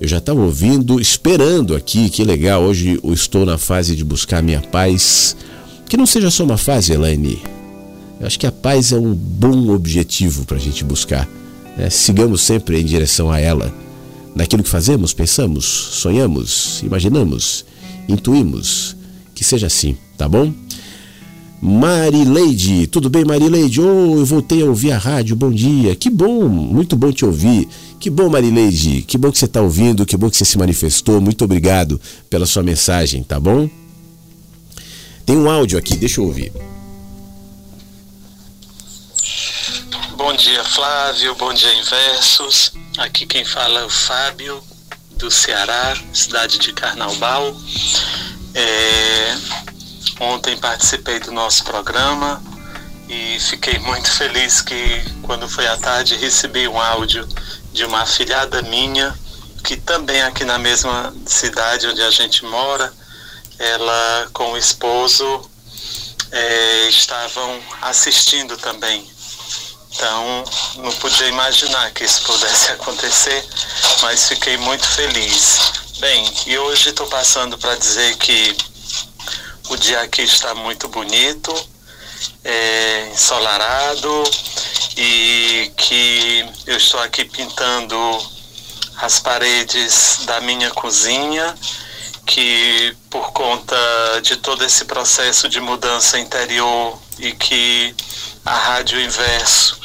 Eu 0.00 0.08
já 0.08 0.16
estava 0.16 0.40
ouvindo, 0.40 0.98
esperando 0.98 1.76
aqui, 1.76 2.08
que 2.08 2.24
legal. 2.24 2.62
Hoje 2.62 2.98
eu 3.04 3.12
estou 3.12 3.44
na 3.44 3.58
fase 3.58 3.94
de 3.94 4.02
buscar 4.02 4.42
minha 4.42 4.60
paz. 4.60 5.36
Que 5.86 5.96
não 5.96 6.06
seja 6.06 6.30
só 6.30 6.42
uma 6.42 6.56
fase, 6.56 6.92
Elaine. 6.94 7.42
Eu 8.18 8.26
acho 8.26 8.38
que 8.38 8.46
a 8.46 8.52
paz 8.52 8.92
é 8.92 8.96
um 8.96 9.12
bom 9.12 9.68
objetivo 9.74 10.46
para 10.46 10.56
a 10.56 10.60
gente 10.60 10.82
buscar. 10.84 11.28
Né? 11.76 11.90
Sigamos 11.90 12.40
sempre 12.40 12.80
em 12.80 12.84
direção 12.84 13.30
a 13.30 13.38
ela. 13.38 13.72
Naquilo 14.34 14.62
que 14.62 14.68
fazemos, 14.68 15.12
pensamos, 15.12 15.64
sonhamos, 15.64 16.82
imaginamos, 16.82 17.64
intuímos. 18.08 18.96
Que 19.34 19.44
seja 19.44 19.66
assim, 19.66 19.96
tá 20.16 20.28
bom? 20.28 20.52
Marileide, 21.60 22.88
tudo 22.88 23.08
bem, 23.08 23.24
Marileide? 23.24 23.80
Oh, 23.80 24.18
eu 24.18 24.26
voltei 24.26 24.62
a 24.62 24.66
ouvir 24.66 24.90
a 24.92 24.98
rádio, 24.98 25.36
bom 25.36 25.50
dia. 25.50 25.94
Que 25.94 26.10
bom, 26.10 26.48
muito 26.48 26.96
bom 26.96 27.12
te 27.12 27.24
ouvir. 27.24 27.68
Que 28.00 28.10
bom, 28.10 28.28
Marileide, 28.28 29.02
que 29.02 29.16
bom 29.16 29.30
que 29.30 29.38
você 29.38 29.44
está 29.44 29.60
ouvindo, 29.60 30.04
que 30.04 30.16
bom 30.16 30.28
que 30.28 30.36
você 30.36 30.44
se 30.44 30.58
manifestou. 30.58 31.20
Muito 31.20 31.44
obrigado 31.44 32.00
pela 32.28 32.46
sua 32.46 32.64
mensagem, 32.64 33.22
tá 33.22 33.38
bom? 33.38 33.70
Tem 35.24 35.36
um 35.36 35.48
áudio 35.48 35.78
aqui, 35.78 35.96
deixa 35.96 36.20
eu 36.20 36.24
ouvir. 36.24 36.52
Bom 40.24 40.34
dia, 40.34 40.62
Flávio. 40.62 41.34
Bom 41.34 41.52
dia, 41.52 41.74
Inversos. 41.74 42.70
Aqui 42.96 43.26
quem 43.26 43.44
fala 43.44 43.80
é 43.80 43.84
o 43.84 43.90
Fábio, 43.90 44.62
do 45.16 45.28
Ceará, 45.28 45.96
cidade 46.14 46.58
de 46.58 46.72
Carnaubal. 46.72 47.52
É, 48.54 49.36
Ontem 50.20 50.56
participei 50.56 51.18
do 51.18 51.32
nosso 51.32 51.64
programa 51.64 52.40
e 53.08 53.36
fiquei 53.40 53.80
muito 53.80 54.08
feliz 54.12 54.60
que 54.60 55.02
quando 55.22 55.48
foi 55.48 55.66
à 55.66 55.76
tarde 55.76 56.14
recebi 56.14 56.68
um 56.68 56.80
áudio 56.80 57.26
de 57.72 57.84
uma 57.84 58.02
afilhada 58.02 58.62
minha 58.62 59.18
que 59.64 59.76
também 59.76 60.22
aqui 60.22 60.44
na 60.44 60.56
mesma 60.56 61.12
cidade 61.26 61.88
onde 61.88 62.00
a 62.00 62.10
gente 62.12 62.44
mora, 62.44 62.92
ela 63.58 64.28
com 64.32 64.52
o 64.52 64.56
esposo 64.56 65.50
é, 66.30 66.88
estavam 66.88 67.60
assistindo 67.80 68.56
também. 68.56 69.11
Então 69.94 70.44
não 70.76 70.92
podia 70.92 71.28
imaginar 71.28 71.90
que 71.92 72.04
isso 72.04 72.22
pudesse 72.22 72.72
acontecer, 72.72 73.44
mas 74.02 74.28
fiquei 74.28 74.56
muito 74.56 74.86
feliz. 74.86 75.60
Bem, 75.98 76.32
e 76.46 76.58
hoje 76.58 76.90
estou 76.90 77.06
passando 77.06 77.56
para 77.58 77.76
dizer 77.76 78.16
que 78.16 78.56
o 79.68 79.76
dia 79.76 80.00
aqui 80.00 80.22
está 80.22 80.54
muito 80.54 80.88
bonito, 80.88 81.54
é, 82.42 83.10
ensolarado 83.12 84.22
e 84.96 85.70
que 85.76 86.44
eu 86.66 86.76
estou 86.76 87.00
aqui 87.00 87.24
pintando 87.24 87.96
as 88.96 89.20
paredes 89.20 90.20
da 90.24 90.40
minha 90.40 90.70
cozinha, 90.70 91.54
que 92.26 92.96
por 93.10 93.32
conta 93.32 93.76
de 94.22 94.36
todo 94.36 94.64
esse 94.64 94.84
processo 94.84 95.48
de 95.48 95.60
mudança 95.60 96.18
interior 96.18 96.98
e 97.18 97.32
que 97.32 97.94
a 98.44 98.54
Rádio 98.54 99.00
Inverso 99.00 99.81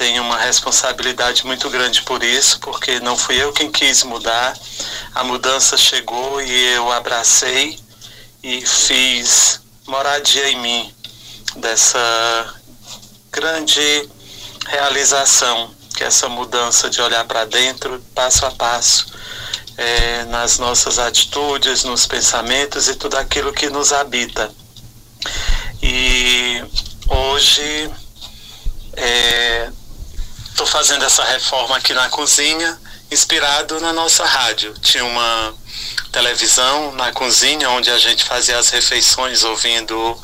tem 0.00 0.18
uma 0.18 0.38
responsabilidade 0.38 1.44
muito 1.44 1.68
grande 1.68 2.00
por 2.00 2.22
isso, 2.22 2.58
porque 2.60 3.00
não 3.00 3.18
fui 3.18 3.36
eu 3.36 3.52
quem 3.52 3.70
quis 3.70 4.02
mudar, 4.02 4.58
a 5.14 5.22
mudança 5.22 5.76
chegou 5.76 6.40
e 6.40 6.72
eu 6.72 6.90
abracei 6.90 7.78
e 8.42 8.62
fiz 8.62 9.60
moradia 9.86 10.48
em 10.48 10.58
mim 10.58 10.94
dessa 11.56 12.54
grande 13.30 14.08
realização, 14.68 15.70
que 15.94 16.02
é 16.02 16.06
essa 16.06 16.30
mudança 16.30 16.88
de 16.88 17.02
olhar 17.02 17.26
para 17.26 17.44
dentro, 17.44 18.02
passo 18.14 18.46
a 18.46 18.50
passo, 18.52 19.06
é, 19.76 20.24
nas 20.24 20.58
nossas 20.58 20.98
atitudes, 20.98 21.84
nos 21.84 22.06
pensamentos 22.06 22.88
e 22.88 22.94
tudo 22.94 23.18
aquilo 23.18 23.52
que 23.52 23.68
nos 23.68 23.92
habita. 23.92 24.50
E 25.82 26.64
hoje 27.06 27.90
estou 30.60 30.66
fazendo 30.66 31.02
essa 31.06 31.24
reforma 31.24 31.78
aqui 31.78 31.94
na 31.94 32.10
cozinha, 32.10 32.78
inspirado 33.10 33.80
na 33.80 33.94
nossa 33.94 34.26
rádio. 34.26 34.74
Tinha 34.82 35.02
uma 35.06 35.54
televisão 36.12 36.92
na 36.92 37.12
cozinha, 37.12 37.70
onde 37.70 37.88
a 37.88 37.96
gente 37.96 38.24
fazia 38.24 38.58
as 38.58 38.68
refeições 38.68 39.42
ouvindo 39.42 40.22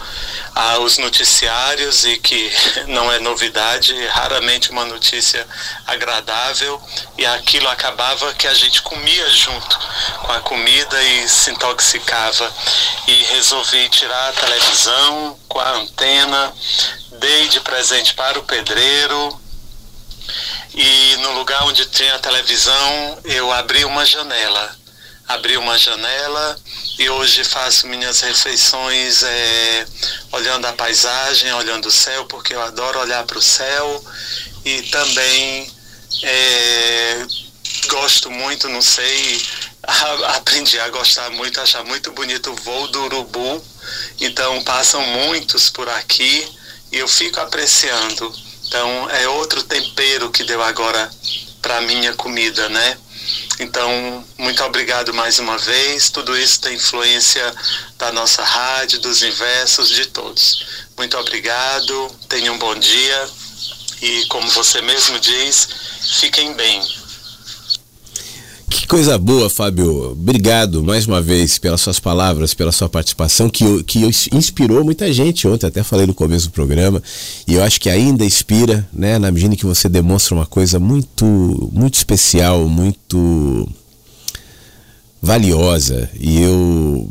ah, 0.54 0.78
os 0.80 0.98
noticiários 0.98 2.04
e 2.04 2.18
que 2.18 2.52
não 2.88 3.10
é 3.10 3.18
novidade, 3.18 3.94
raramente 4.08 4.70
uma 4.70 4.84
notícia 4.84 5.46
agradável 5.86 6.82
e 7.16 7.24
aquilo 7.24 7.68
acabava 7.68 8.34
que 8.34 8.46
a 8.46 8.52
gente 8.52 8.82
comia 8.82 9.30
junto 9.30 9.78
com 10.20 10.32
a 10.32 10.40
comida 10.40 11.02
e 11.02 11.26
se 11.30 11.50
intoxicava 11.50 12.52
e 13.06 13.14
resolvi 13.24 13.88
tirar 13.88 14.28
a 14.28 14.32
televisão 14.32 15.38
com 15.48 15.60
a 15.60 15.70
antena, 15.76 16.52
dei 17.12 17.48
de 17.48 17.60
presente 17.60 18.12
para 18.12 18.38
o 18.38 18.42
pedreiro 18.42 19.45
e 20.74 21.16
no 21.18 21.32
lugar 21.32 21.64
onde 21.64 21.86
tinha 21.86 22.14
a 22.14 22.18
televisão 22.18 23.18
eu 23.24 23.52
abri 23.52 23.84
uma 23.84 24.04
janela. 24.04 24.76
Abri 25.28 25.56
uma 25.56 25.76
janela 25.76 26.56
e 26.98 27.08
hoje 27.10 27.42
faço 27.44 27.88
minhas 27.88 28.20
refeições 28.20 29.22
é, 29.22 29.86
olhando 30.32 30.66
a 30.66 30.72
paisagem, 30.72 31.52
olhando 31.52 31.86
o 31.86 31.92
céu, 31.92 32.24
porque 32.26 32.54
eu 32.54 32.62
adoro 32.62 33.00
olhar 33.00 33.24
para 33.24 33.38
o 33.38 33.42
céu. 33.42 34.04
E 34.64 34.82
também 34.82 35.70
é, 36.22 37.26
gosto 37.88 38.30
muito, 38.30 38.68
não 38.68 38.82
sei, 38.82 39.42
a, 39.82 40.36
aprendi 40.36 40.78
a 40.78 40.88
gostar 40.90 41.30
muito, 41.30 41.60
achar 41.60 41.84
muito 41.84 42.12
bonito 42.12 42.50
o 42.50 42.56
voo 42.56 42.88
do 42.88 43.04
urubu, 43.04 43.64
então 44.20 44.62
passam 44.64 45.00
muitos 45.00 45.70
por 45.70 45.88
aqui 45.88 46.48
e 46.92 46.98
eu 46.98 47.08
fico 47.08 47.40
apreciando. 47.40 48.45
Então 48.66 49.10
é 49.10 49.28
outro 49.28 49.62
tempero 49.62 50.30
que 50.30 50.44
deu 50.44 50.62
agora 50.62 51.10
para 51.62 51.80
minha 51.80 52.12
comida, 52.14 52.68
né? 52.68 52.98
Então, 53.58 54.24
muito 54.38 54.62
obrigado 54.64 55.12
mais 55.14 55.38
uma 55.38 55.56
vez. 55.58 56.10
Tudo 56.10 56.36
isso 56.36 56.60
tem 56.60 56.74
influência 56.74 57.54
da 57.98 58.12
nossa 58.12 58.42
rádio, 58.42 59.00
dos 59.00 59.22
inversos, 59.22 59.88
de 59.88 60.06
todos. 60.06 60.64
Muito 60.96 61.16
obrigado, 61.16 62.16
tenham 62.28 62.54
um 62.54 62.58
bom 62.58 62.74
dia 62.74 63.28
e, 64.02 64.26
como 64.26 64.48
você 64.50 64.80
mesmo 64.82 65.18
diz, 65.18 65.68
fiquem 66.20 66.52
bem. 66.54 66.82
Que 68.68 68.86
coisa 68.86 69.16
boa, 69.16 69.48
Fábio. 69.48 70.12
Obrigado 70.12 70.82
mais 70.82 71.06
uma 71.06 71.22
vez 71.22 71.56
pelas 71.56 71.80
suas 71.80 72.00
palavras, 72.00 72.52
pela 72.52 72.72
sua 72.72 72.88
participação, 72.88 73.48
que, 73.48 73.82
que 73.84 74.00
inspirou 74.32 74.84
muita 74.84 75.12
gente 75.12 75.46
ontem, 75.46 75.66
até 75.66 75.82
falei 75.84 76.06
no 76.06 76.14
começo 76.14 76.46
do 76.46 76.52
programa, 76.52 77.00
e 77.46 77.54
eu 77.54 77.62
acho 77.62 77.80
que 77.80 77.88
ainda 77.88 78.24
inspira, 78.24 78.88
né, 78.92 79.18
na 79.18 79.30
medida 79.30 79.54
que 79.54 79.64
você 79.64 79.88
demonstra 79.88 80.34
uma 80.34 80.46
coisa 80.46 80.80
muito, 80.80 81.24
muito 81.72 81.94
especial, 81.94 82.68
muito 82.68 83.68
valiosa, 85.22 86.10
e 86.18 86.40
eu, 86.40 87.08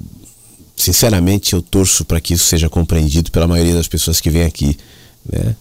sinceramente, 0.76 1.54
eu 1.54 1.62
torço 1.62 2.04
para 2.04 2.20
que 2.20 2.34
isso 2.34 2.46
seja 2.46 2.70
compreendido 2.70 3.32
pela 3.32 3.48
maioria 3.48 3.76
das 3.76 3.88
pessoas 3.88 4.20
que 4.20 4.30
vêm 4.30 4.44
aqui, 4.44 4.78
né. 5.32 5.56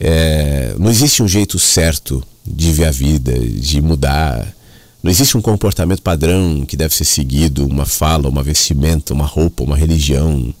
É, 0.00 0.76
não 0.78 0.90
existe 0.90 1.24
um 1.24 1.28
jeito 1.28 1.58
certo 1.58 2.22
de 2.46 2.70
ver 2.72 2.84
a 2.86 2.90
vida, 2.92 3.36
de 3.36 3.80
mudar 3.82 4.54
não 5.02 5.10
existe 5.10 5.36
um 5.36 5.42
comportamento 5.42 6.02
padrão 6.02 6.64
que 6.66 6.76
deve 6.76 6.94
ser 6.94 7.04
seguido, 7.04 7.66
uma 7.66 7.86
fala, 7.86 8.28
uma 8.28 8.42
vestimenta, 8.42 9.14
uma 9.14 9.24
roupa, 9.24 9.62
uma 9.62 9.76
religião, 9.76 10.52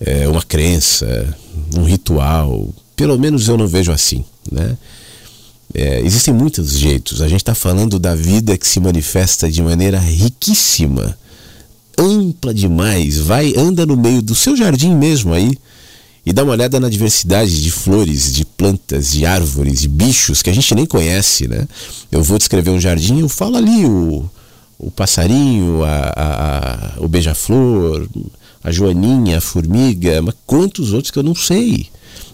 é, 0.00 0.28
uma 0.28 0.42
crença, 0.42 1.36
um 1.76 1.84
ritual. 1.84 2.68
Pelo 2.96 3.18
menos 3.18 3.48
eu 3.48 3.56
não 3.56 3.66
vejo 3.66 3.92
assim, 3.92 4.24
né? 4.50 4.76
É, 5.72 6.00
existem 6.00 6.32
muitos 6.32 6.76
jeitos. 6.78 7.20
A 7.20 7.28
gente 7.28 7.40
está 7.40 7.54
falando 7.54 7.98
da 7.98 8.14
vida 8.14 8.56
que 8.56 8.66
se 8.66 8.80
manifesta 8.80 9.50
de 9.50 9.62
maneira 9.62 9.98
riquíssima, 9.98 11.16
ampla 11.98 12.52
demais. 12.52 13.18
Vai, 13.18 13.54
anda 13.56 13.86
no 13.86 13.96
meio 13.96 14.20
do 14.20 14.34
seu 14.34 14.56
jardim 14.56 14.94
mesmo 14.94 15.32
aí 15.32 15.56
e 16.26 16.32
dá 16.32 16.42
uma 16.42 16.52
olhada 16.52 16.80
na 16.80 16.88
diversidade 16.88 17.62
de 17.62 17.70
flores, 17.70 18.32
de 18.32 18.44
plantas, 18.44 19.12
de 19.12 19.26
árvores, 19.26 19.82
de 19.82 19.88
bichos 19.88 20.40
que 20.40 20.48
a 20.48 20.54
gente 20.54 20.74
nem 20.74 20.86
conhece, 20.86 21.46
né? 21.46 21.68
Eu 22.10 22.22
vou 22.22 22.38
descrever 22.38 22.70
um 22.70 22.80
jardim, 22.80 23.20
eu 23.20 23.28
falo 23.28 23.56
ali 23.56 23.84
o, 23.84 24.28
o 24.78 24.90
passarinho, 24.90 25.84
a, 25.84 26.12
a, 26.16 26.94
a 26.96 27.00
o 27.00 27.08
beija-flor, 27.08 28.08
a 28.62 28.72
joaninha, 28.72 29.38
a 29.38 29.40
formiga, 29.40 30.22
mas 30.22 30.34
quantos 30.46 30.92
outros 30.92 31.10
que 31.10 31.18
eu 31.18 31.22
não 31.22 31.34
sei, 31.34 31.88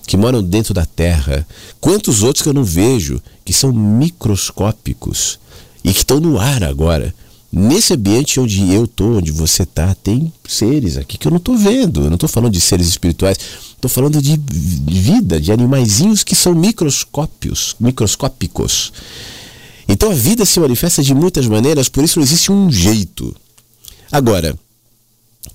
que 0.06 0.16
moram 0.16 0.42
dentro 0.42 0.72
da 0.72 0.86
terra, 0.86 1.44
quantos 1.80 2.22
outros 2.22 2.42
que 2.42 2.48
eu 2.48 2.54
não 2.54 2.64
vejo, 2.64 3.20
que 3.44 3.52
são 3.52 3.72
microscópicos 3.72 5.40
e 5.82 5.92
que 5.92 5.98
estão 5.98 6.20
no 6.20 6.38
ar 6.38 6.62
agora, 6.62 7.12
Nesse 7.52 7.94
ambiente 7.94 8.38
onde 8.38 8.72
eu 8.72 8.86
tô, 8.86 9.18
onde 9.18 9.32
você 9.32 9.66
tá, 9.66 9.92
tem 9.92 10.32
seres 10.46 10.96
aqui 10.96 11.18
que 11.18 11.26
eu 11.26 11.32
não 11.32 11.40
tô 11.40 11.56
vendo. 11.56 12.04
Eu 12.04 12.10
não 12.10 12.16
tô 12.16 12.28
falando 12.28 12.52
de 12.52 12.60
seres 12.60 12.86
espirituais, 12.86 13.38
tô 13.80 13.88
falando 13.88 14.20
de 14.20 14.38
vida, 14.38 15.40
de 15.40 15.50
animaizinhos 15.50 16.22
que 16.22 16.34
são 16.34 16.54
microscópios, 16.54 17.74
microscópicos. 17.80 18.92
Então 19.88 20.10
a 20.10 20.14
vida 20.14 20.44
se 20.44 20.60
manifesta 20.60 21.02
de 21.02 21.14
muitas 21.14 21.46
maneiras, 21.46 21.88
por 21.88 22.04
isso 22.04 22.18
não 22.18 22.24
existe 22.24 22.52
um 22.52 22.70
jeito. 22.70 23.34
Agora, 24.12 24.56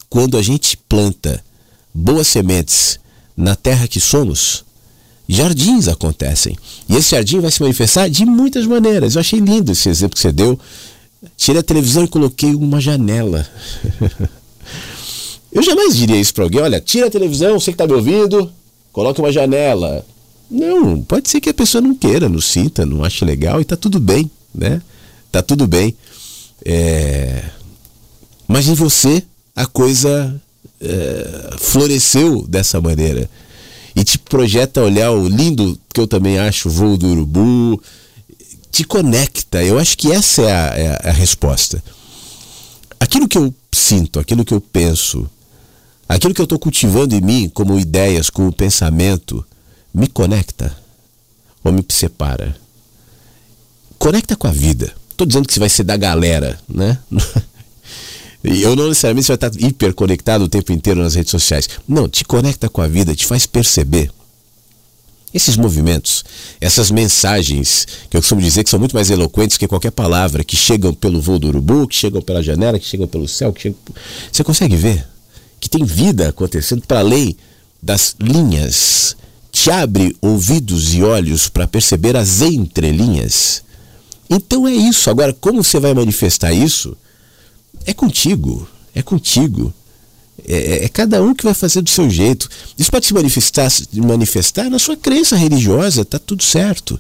quando 0.09 0.37
a 0.37 0.41
gente 0.41 0.75
planta 0.89 1.43
boas 1.93 2.27
sementes 2.27 2.99
na 3.37 3.55
terra 3.55 3.87
que 3.87 3.99
somos, 3.99 4.65
jardins 5.27 5.87
acontecem. 5.87 6.57
E 6.89 6.95
esse 6.95 7.11
jardim 7.11 7.39
vai 7.39 7.51
se 7.51 7.61
manifestar 7.61 8.09
de 8.09 8.25
muitas 8.25 8.65
maneiras. 8.65 9.15
Eu 9.15 9.21
achei 9.21 9.39
lindo 9.39 9.71
esse 9.71 9.87
exemplo 9.87 10.15
que 10.15 10.21
você 10.21 10.31
deu. 10.31 10.59
Tirei 11.37 11.59
a 11.59 11.63
televisão 11.63 12.03
e 12.03 12.07
coloquei 12.07 12.55
uma 12.55 12.81
janela. 12.81 13.47
Eu 15.55 15.63
jamais 15.63 15.95
diria 15.95 16.17
isso 16.17 16.33
para 16.33 16.43
alguém: 16.43 16.61
olha, 16.61 16.81
tira 16.81 17.07
a 17.07 17.09
televisão, 17.09 17.57
você 17.57 17.71
que 17.71 17.75
está 17.75 17.87
me 17.87 17.93
ouvindo, 17.93 18.51
coloque 18.91 19.21
uma 19.21 19.31
janela. 19.31 20.05
Não, 20.51 21.01
pode 21.01 21.29
ser 21.29 21.39
que 21.39 21.49
a 21.49 21.53
pessoa 21.53 21.81
não 21.81 21.95
queira, 21.95 22.27
não 22.27 22.41
sinta, 22.41 22.85
não 22.85 23.03
ache 23.03 23.23
legal 23.23 23.61
e 23.61 23.65
tá 23.65 23.77
tudo 23.77 23.99
bem, 23.99 24.29
né? 24.53 24.81
Tá 25.31 25.41
tudo 25.41 25.65
bem. 25.65 25.95
É... 26.63 27.43
Mas 28.47 28.67
em 28.67 28.73
você 28.73 29.23
a 29.55 29.65
coisa 29.65 30.39
é, 30.81 31.55
floresceu 31.57 32.45
dessa 32.47 32.79
maneira 32.81 33.29
e 33.95 34.03
te 34.03 34.19
projeta 34.19 34.81
olhar 34.81 35.11
o 35.11 35.27
lindo 35.27 35.79
que 35.93 36.01
eu 36.01 36.05
também 36.05 36.37
acho, 36.37 36.67
o 36.67 36.71
voo 36.71 36.97
do 36.97 37.07
urubu, 37.07 37.81
te 38.69 38.83
conecta. 38.83 39.63
Eu 39.63 39.79
acho 39.79 39.97
que 39.97 40.11
essa 40.11 40.41
é 40.41 40.51
a, 40.51 40.99
é 41.05 41.09
a, 41.09 41.13
resposta. 41.13 41.81
Aquilo 42.99 43.27
que 43.27 43.37
eu 43.37 43.53
sinto, 43.73 44.19
aquilo 44.19 44.43
que 44.43 44.53
eu 44.53 44.59
penso, 44.59 45.29
aquilo 46.07 46.33
que 46.33 46.41
eu 46.41 46.45
estou 46.45 46.59
cultivando 46.59 47.15
em 47.15 47.21
mim 47.21 47.49
como 47.53 47.79
ideias, 47.79 48.29
como 48.29 48.51
pensamento, 48.51 49.45
me 49.93 50.07
conecta 50.07 50.75
ou 51.63 51.71
me 51.71 51.83
separa? 51.89 52.55
Conecta 53.97 54.35
com 54.35 54.47
a 54.47 54.51
vida. 54.51 54.93
Estou 55.09 55.25
dizendo 55.25 55.47
que 55.47 55.53
você 55.53 55.59
vai 55.59 55.69
ser 55.69 55.83
da 55.83 55.97
galera, 55.97 56.59
né? 56.67 56.99
Eu 58.43 58.75
não 58.75 58.89
necessariamente 58.89 59.27
vai 59.27 59.35
estar 59.35 59.51
hiper 59.57 59.93
conectado 59.93 60.43
o 60.43 60.47
tempo 60.47 60.71
inteiro 60.71 61.01
nas 61.01 61.15
redes 61.15 61.31
sociais. 61.31 61.67
Não, 61.87 62.07
te 62.07 62.23
conecta 62.23 62.69
com 62.69 62.79
a 62.79 62.87
vida, 62.87 63.15
te 63.15 63.25
faz 63.25 63.47
perceber. 63.47 64.11
Esses 65.33 65.57
movimentos, 65.57 66.23
essas 66.61 66.91
mensagens, 66.91 67.87
que 68.09 68.15
eu 68.15 68.21
costumo 68.21 68.41
dizer 68.41 68.63
que 68.63 68.69
são 68.69 68.79
muito 68.79 68.95
mais 68.95 69.09
eloquentes 69.09 69.57
que 69.57 69.67
qualquer 69.67 69.91
palavra, 69.91 70.43
que 70.43 70.55
chegam 70.55 70.93
pelo 70.93 71.19
voo 71.19 71.39
do 71.39 71.47
urubu, 71.47 71.87
que 71.87 71.95
chegam 71.95 72.21
pela 72.21 72.41
janela, 72.41 72.79
que 72.79 72.85
chegam 72.85 73.07
pelo 73.07 73.27
céu, 73.27 73.51
que 73.51 73.63
chegam... 73.63 73.77
Você 74.31 74.43
consegue 74.43 74.75
ver 74.75 75.05
que 75.65 75.77
tem 75.77 75.85
vida 75.85 76.29
acontecendo 76.29 76.83
para 76.87 76.99
além 76.99 77.35
das 77.81 78.15
linhas. 78.19 79.15
Te 79.51 79.69
abre 79.69 80.15
ouvidos 80.21 80.93
e 80.93 81.03
olhos 81.03 81.47
para 81.47 81.67
perceber 81.67 82.15
as 82.15 82.41
entrelinhas. 82.41 83.63
Então 84.29 84.67
é 84.67 84.73
isso. 84.73 85.09
Agora, 85.09 85.33
como 85.33 85.63
você 85.63 85.79
vai 85.79 85.93
manifestar 85.93 86.51
isso? 86.51 86.97
é 87.85 87.93
contigo, 87.93 88.67
é 88.93 89.01
contigo. 89.01 89.73
É, 90.47 90.57
é, 90.57 90.85
é, 90.85 90.89
cada 90.89 91.23
um 91.23 91.33
que 91.33 91.43
vai 91.43 91.53
fazer 91.53 91.81
do 91.81 91.89
seu 91.89 92.09
jeito. 92.09 92.49
Isso 92.77 92.91
pode 92.91 93.05
se 93.05 93.13
manifestar, 93.13 93.71
manifestar 93.93 94.69
na 94.69 94.77
sua 94.77 94.97
crença 94.97 95.35
religiosa, 95.35 96.03
tá 96.03 96.19
tudo 96.19 96.43
certo. 96.43 96.99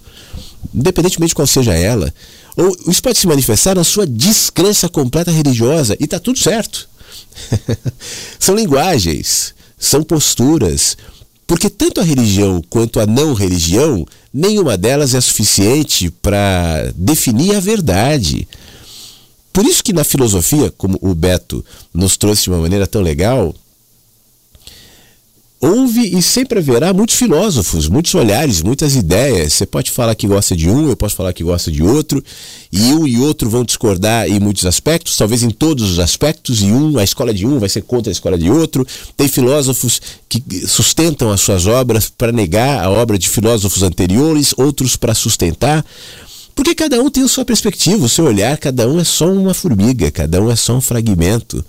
Independentemente 0.73 1.29
de 1.29 1.35
qual 1.35 1.47
seja 1.47 1.73
ela. 1.73 2.13
Ou 2.55 2.75
isso 2.87 3.03
pode 3.03 3.17
se 3.17 3.27
manifestar 3.27 3.75
na 3.75 3.83
sua 3.83 4.07
descrença 4.07 4.87
completa 4.87 5.31
religiosa 5.31 5.97
e 5.99 6.07
tá 6.07 6.19
tudo 6.19 6.39
certo. 6.39 6.87
são 8.39 8.55
linguagens, 8.55 9.53
são 9.77 10.03
posturas. 10.03 10.97
Porque 11.47 11.69
tanto 11.69 12.01
a 12.01 12.03
religião 12.03 12.61
quanto 12.69 12.99
a 12.99 13.05
não 13.05 13.33
religião, 13.33 14.05
nenhuma 14.33 14.77
delas 14.77 15.13
é 15.13 15.21
suficiente 15.21 16.09
para 16.09 16.91
definir 16.95 17.55
a 17.55 17.59
verdade. 17.59 18.47
Por 19.53 19.63
isso 19.65 19.83
que 19.83 19.93
na 19.93 20.03
filosofia, 20.03 20.73
como 20.75 20.97
o 21.01 21.13
Beto 21.13 21.63
nos 21.93 22.17
trouxe 22.17 22.43
de 22.43 22.49
uma 22.49 22.59
maneira 22.59 22.87
tão 22.87 23.01
legal, 23.01 23.55
houve 25.59 26.17
e 26.17 26.21
sempre 26.21 26.59
haverá 26.59 26.93
muitos 26.93 27.15
filósofos, 27.15 27.87
muitos 27.87 28.13
olhares, 28.13 28.61
muitas 28.61 28.95
ideias. 28.95 29.53
Você 29.53 29.65
pode 29.65 29.91
falar 29.91 30.13
que 30.15 30.27
gosta 30.27 30.55
de 30.55 30.69
um, 30.69 30.89
eu 30.89 30.95
posso 30.95 31.15
falar 31.15 31.33
que 31.33 31.43
gosta 31.43 31.71
de 31.71 31.81
outro, 31.81 32.23
e 32.71 32.93
um 32.93 33.07
e 33.07 33.19
outro 33.19 33.49
vão 33.49 33.63
discordar 33.63 34.27
em 34.27 34.39
muitos 34.39 34.65
aspectos, 34.65 35.17
talvez 35.17 35.43
em 35.43 35.49
todos 35.49 35.91
os 35.91 35.99
aspectos, 35.99 36.61
e 36.61 36.65
um, 36.65 36.97
a 36.97 37.03
escola 37.03 37.33
de 37.33 37.45
um 37.45 37.57
vai 37.59 37.69
ser 37.69 37.81
contra 37.81 38.11
a 38.11 38.13
escola 38.13 38.37
de 38.37 38.49
outro. 38.49 38.85
Tem 39.15 39.27
filósofos 39.27 40.01
que 40.27 40.41
sustentam 40.67 41.31
as 41.31 41.41
suas 41.41 41.65
obras 41.65 42.09
para 42.09 42.31
negar 42.31 42.83
a 42.83 42.89
obra 42.89 43.17
de 43.17 43.29
filósofos 43.29 43.83
anteriores, 43.83 44.53
outros 44.57 44.95
para 44.95 45.13
sustentar. 45.13 45.85
Porque 46.53 46.73
cada 46.73 47.01
um 47.01 47.09
tem 47.09 47.23
a 47.23 47.27
sua 47.27 47.43
perspectiva, 47.43 48.05
o 48.05 48.09
seu 48.09 48.25
olhar, 48.25 48.57
cada 48.57 48.87
um 48.87 48.99
é 48.99 49.03
só 49.03 49.29
uma 49.29 49.53
formiga, 49.53 50.09
cada 50.09 50.41
um 50.41 50.49
é 50.49 50.55
só 50.55 50.75
um 50.75 50.81
fragmento. 50.81 51.63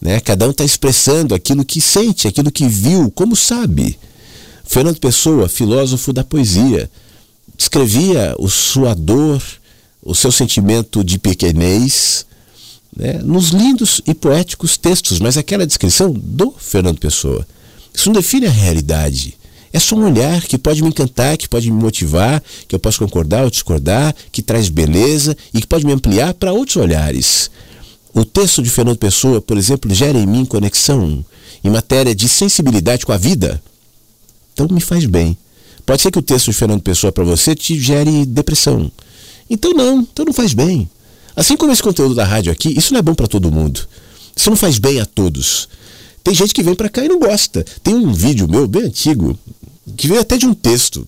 Né? 0.00 0.20
Cada 0.20 0.46
um 0.46 0.50
está 0.50 0.64
expressando 0.64 1.34
aquilo 1.34 1.64
que 1.64 1.80
sente, 1.80 2.26
aquilo 2.26 2.50
que 2.50 2.66
viu, 2.66 3.10
como 3.10 3.36
sabe. 3.36 3.98
Fernando 4.64 4.98
Pessoa, 4.98 5.48
filósofo 5.48 6.12
da 6.12 6.24
poesia, 6.24 6.90
descrevia 7.56 8.34
o 8.38 8.48
sua 8.48 8.94
dor, 8.94 9.42
o 10.02 10.14
seu 10.14 10.32
sentimento 10.32 11.04
de 11.04 11.18
pequenez, 11.18 12.24
né? 12.96 13.20
nos 13.22 13.50
lindos 13.50 14.00
e 14.06 14.14
poéticos 14.14 14.76
textos, 14.76 15.18
mas 15.18 15.36
aquela 15.36 15.66
descrição 15.66 16.12
do 16.12 16.54
Fernando 16.56 16.98
Pessoa. 16.98 17.46
Isso 17.92 18.08
não 18.08 18.14
define 18.14 18.46
a 18.46 18.50
realidade. 18.50 19.36
É 19.72 19.78
só 19.78 19.94
um 19.94 20.04
olhar 20.04 20.42
que 20.42 20.58
pode 20.58 20.82
me 20.82 20.88
encantar, 20.88 21.36
que 21.36 21.48
pode 21.48 21.70
me 21.70 21.80
motivar, 21.80 22.42
que 22.66 22.74
eu 22.74 22.78
posso 22.78 22.98
concordar 22.98 23.44
ou 23.44 23.50
discordar, 23.50 24.14
que 24.32 24.42
traz 24.42 24.68
beleza 24.68 25.36
e 25.54 25.60
que 25.60 25.66
pode 25.66 25.86
me 25.86 25.92
ampliar 25.92 26.34
para 26.34 26.52
outros 26.52 26.76
olhares. 26.76 27.50
O 28.12 28.24
texto 28.24 28.62
de 28.62 28.70
Fernando 28.70 28.98
Pessoa, 28.98 29.40
por 29.40 29.56
exemplo, 29.56 29.92
gera 29.94 30.18
em 30.18 30.26
mim 30.26 30.44
conexão 30.44 31.24
em 31.62 31.70
matéria 31.70 32.14
de 32.14 32.28
sensibilidade 32.28 33.04
com 33.04 33.12
a 33.12 33.16
vida. 33.16 33.62
Então 34.52 34.66
me 34.70 34.80
faz 34.80 35.04
bem. 35.04 35.36
Pode 35.84 36.02
ser 36.02 36.10
que 36.10 36.18
o 36.18 36.22
texto 36.22 36.46
de 36.46 36.52
Fernando 36.52 36.82
Pessoa 36.82 37.12
para 37.12 37.24
você 37.24 37.54
te 37.54 37.78
gere 37.78 38.24
depressão. 38.26 38.90
Então 39.48 39.72
não, 39.72 40.00
então 40.00 40.24
não 40.24 40.32
faz 40.32 40.54
bem. 40.54 40.88
Assim 41.34 41.56
como 41.56 41.72
esse 41.72 41.82
conteúdo 41.82 42.14
da 42.14 42.24
rádio 42.24 42.52
aqui, 42.52 42.76
isso 42.76 42.92
não 42.92 42.98
é 42.98 43.02
bom 43.02 43.14
para 43.14 43.26
todo 43.26 43.50
mundo. 43.50 43.86
Isso 44.34 44.50
não 44.50 44.56
faz 44.56 44.78
bem 44.78 45.00
a 45.00 45.06
todos. 45.06 45.68
Tem 46.22 46.34
gente 46.34 46.54
que 46.54 46.62
vem 46.62 46.74
para 46.74 46.88
cá 46.88 47.04
e 47.04 47.08
não 47.08 47.18
gosta. 47.18 47.64
Tem 47.82 47.94
um 47.94 48.12
vídeo 48.12 48.48
meu 48.48 48.66
bem 48.66 48.84
antigo 48.84 49.38
que 49.96 50.08
veio 50.08 50.20
até 50.20 50.36
de 50.36 50.46
um 50.46 50.54
texto. 50.54 51.06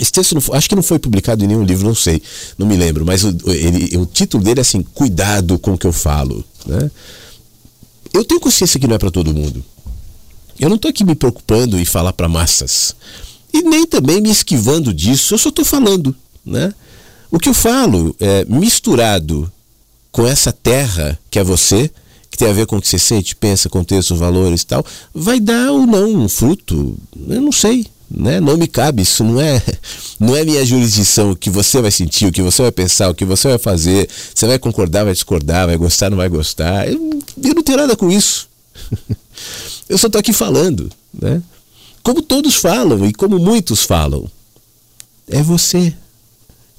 Esse 0.00 0.12
texto 0.12 0.34
não, 0.34 0.42
acho 0.54 0.68
que 0.68 0.74
não 0.74 0.82
foi 0.82 0.98
publicado 0.98 1.44
em 1.44 1.48
nenhum 1.48 1.64
livro, 1.64 1.86
não 1.86 1.94
sei, 1.94 2.22
não 2.58 2.66
me 2.66 2.76
lembro, 2.76 3.04
mas 3.04 3.24
o, 3.24 3.34
ele, 3.46 3.96
o 3.96 4.04
título 4.04 4.44
dele 4.44 4.60
é 4.60 4.62
assim: 4.62 4.82
Cuidado 4.82 5.58
com 5.58 5.72
o 5.72 5.78
que 5.78 5.86
eu 5.86 5.92
falo. 5.92 6.44
Né? 6.66 6.90
Eu 8.12 8.24
tenho 8.24 8.40
consciência 8.40 8.78
que 8.78 8.86
não 8.86 8.96
é 8.96 8.98
para 8.98 9.10
todo 9.10 9.32
mundo. 9.32 9.64
Eu 10.58 10.68
não 10.68 10.76
estou 10.76 10.88
aqui 10.88 11.04
me 11.04 11.14
preocupando 11.14 11.78
em 11.78 11.84
falar 11.84 12.12
para 12.12 12.28
massas. 12.28 12.94
E 13.52 13.62
nem 13.62 13.86
também 13.86 14.20
me 14.20 14.30
esquivando 14.30 14.92
disso, 14.92 15.34
eu 15.34 15.38
só 15.38 15.48
estou 15.48 15.64
falando. 15.64 16.14
Né? 16.44 16.72
O 17.30 17.38
que 17.38 17.48
eu 17.48 17.54
falo 17.54 18.14
é 18.20 18.44
misturado 18.44 19.50
com 20.12 20.26
essa 20.26 20.52
terra 20.52 21.18
que 21.30 21.38
é 21.38 21.44
você, 21.44 21.90
que 22.30 22.38
tem 22.38 22.48
a 22.48 22.52
ver 22.52 22.66
com 22.66 22.76
o 22.76 22.80
que 22.80 22.88
você 22.88 22.98
sente, 22.98 23.36
pensa, 23.36 23.68
contexto, 23.68 24.16
valores 24.16 24.62
e 24.62 24.66
tal, 24.66 24.84
vai 25.14 25.40
dar 25.40 25.72
ou 25.72 25.86
não 25.86 26.24
um 26.24 26.28
fruto, 26.28 26.96
eu 27.28 27.40
não 27.40 27.52
sei. 27.52 27.86
Né? 28.16 28.40
Não 28.40 28.56
me 28.56 28.66
cabe, 28.66 29.02
isso 29.02 29.22
não 29.22 29.38
é, 29.38 29.62
não 30.18 30.34
é 30.34 30.42
minha 30.42 30.64
jurisdição. 30.64 31.32
O 31.32 31.36
que 31.36 31.50
você 31.50 31.82
vai 31.82 31.90
sentir, 31.90 32.26
o 32.26 32.32
que 32.32 32.40
você 32.40 32.62
vai 32.62 32.72
pensar, 32.72 33.10
o 33.10 33.14
que 33.14 33.26
você 33.26 33.48
vai 33.48 33.58
fazer. 33.58 34.08
Você 34.34 34.46
vai 34.46 34.58
concordar, 34.58 35.04
vai 35.04 35.12
discordar, 35.12 35.66
vai 35.66 35.76
gostar, 35.76 36.08
não 36.08 36.16
vai 36.16 36.28
gostar. 36.28 36.88
Eu, 36.88 37.20
eu 37.44 37.54
não 37.54 37.62
tenho 37.62 37.76
nada 37.76 37.94
com 37.94 38.10
isso. 38.10 38.48
eu 39.86 39.98
só 39.98 40.06
estou 40.06 40.18
aqui 40.18 40.32
falando. 40.32 40.90
Né? 41.12 41.42
Como 42.02 42.22
todos 42.22 42.54
falam 42.54 43.04
e 43.04 43.12
como 43.12 43.38
muitos 43.38 43.82
falam. 43.82 44.30
É 45.28 45.42
você 45.42 45.92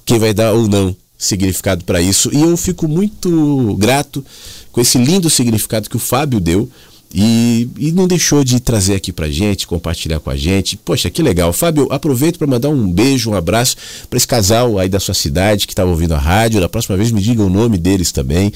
quem 0.04 0.18
vai 0.18 0.34
dar 0.34 0.52
ou 0.54 0.66
não 0.66 0.96
significado 1.16 1.84
para 1.84 2.00
isso. 2.00 2.34
E 2.34 2.40
eu 2.40 2.56
fico 2.56 2.88
muito 2.88 3.76
grato 3.78 4.24
com 4.72 4.80
esse 4.80 4.98
lindo 4.98 5.28
significado 5.30 5.88
que 5.88 5.96
o 5.96 6.00
Fábio 6.00 6.40
deu 6.40 6.68
e, 7.12 7.68
e 7.78 7.92
não 7.92 8.06
deixou 8.06 8.44
de 8.44 8.60
trazer 8.60 8.94
aqui 8.94 9.12
pra 9.12 9.30
gente, 9.30 9.66
compartilhar 9.66 10.20
com 10.20 10.30
a 10.30 10.36
gente. 10.36 10.76
Poxa, 10.76 11.08
que 11.08 11.22
legal. 11.22 11.52
Fábio, 11.52 11.88
aproveito 11.90 12.38
para 12.38 12.46
mandar 12.46 12.68
um 12.68 12.90
beijo, 12.90 13.30
um 13.30 13.34
abraço 13.34 13.76
para 14.10 14.16
esse 14.16 14.26
casal 14.26 14.78
aí 14.78 14.88
da 14.88 15.00
sua 15.00 15.14
cidade 15.14 15.66
que 15.66 15.72
estava 15.72 15.90
ouvindo 15.90 16.14
a 16.14 16.18
rádio. 16.18 16.60
Da 16.60 16.68
próxima 16.68 16.96
vez 16.96 17.10
me 17.10 17.22
diga 17.22 17.42
o 17.42 17.48
nome 17.48 17.78
deles 17.78 18.12
também. 18.12 18.52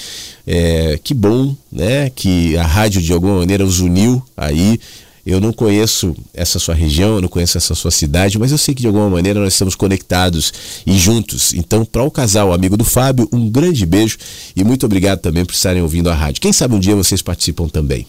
É, 0.46 0.98
que 1.02 1.14
bom, 1.14 1.56
né? 1.70 2.10
Que 2.10 2.56
a 2.56 2.66
rádio 2.66 3.00
de 3.00 3.12
alguma 3.12 3.38
maneira 3.38 3.64
os 3.64 3.80
uniu 3.80 4.22
aí. 4.36 4.78
Eu 5.24 5.40
não 5.40 5.52
conheço 5.52 6.16
essa 6.34 6.58
sua 6.58 6.74
região, 6.74 7.14
eu 7.14 7.20
não 7.20 7.28
conheço 7.28 7.56
essa 7.56 7.76
sua 7.76 7.92
cidade, 7.92 8.38
mas 8.38 8.50
eu 8.50 8.58
sei 8.58 8.74
que 8.74 8.80
de 8.80 8.88
alguma 8.88 9.08
maneira 9.08 9.38
nós 9.38 9.52
estamos 9.52 9.76
conectados 9.76 10.52
e 10.84 10.98
juntos. 10.98 11.54
Então, 11.54 11.84
para 11.84 12.02
o 12.02 12.10
casal 12.10 12.52
amigo 12.52 12.76
do 12.76 12.84
Fábio, 12.84 13.28
um 13.32 13.48
grande 13.48 13.86
beijo 13.86 14.18
e 14.56 14.64
muito 14.64 14.84
obrigado 14.84 15.20
também 15.20 15.44
por 15.44 15.54
estarem 15.54 15.80
ouvindo 15.80 16.10
a 16.10 16.14
rádio. 16.14 16.40
Quem 16.40 16.52
sabe 16.52 16.74
um 16.74 16.80
dia 16.80 16.96
vocês 16.96 17.22
participam 17.22 17.68
também. 17.68 18.04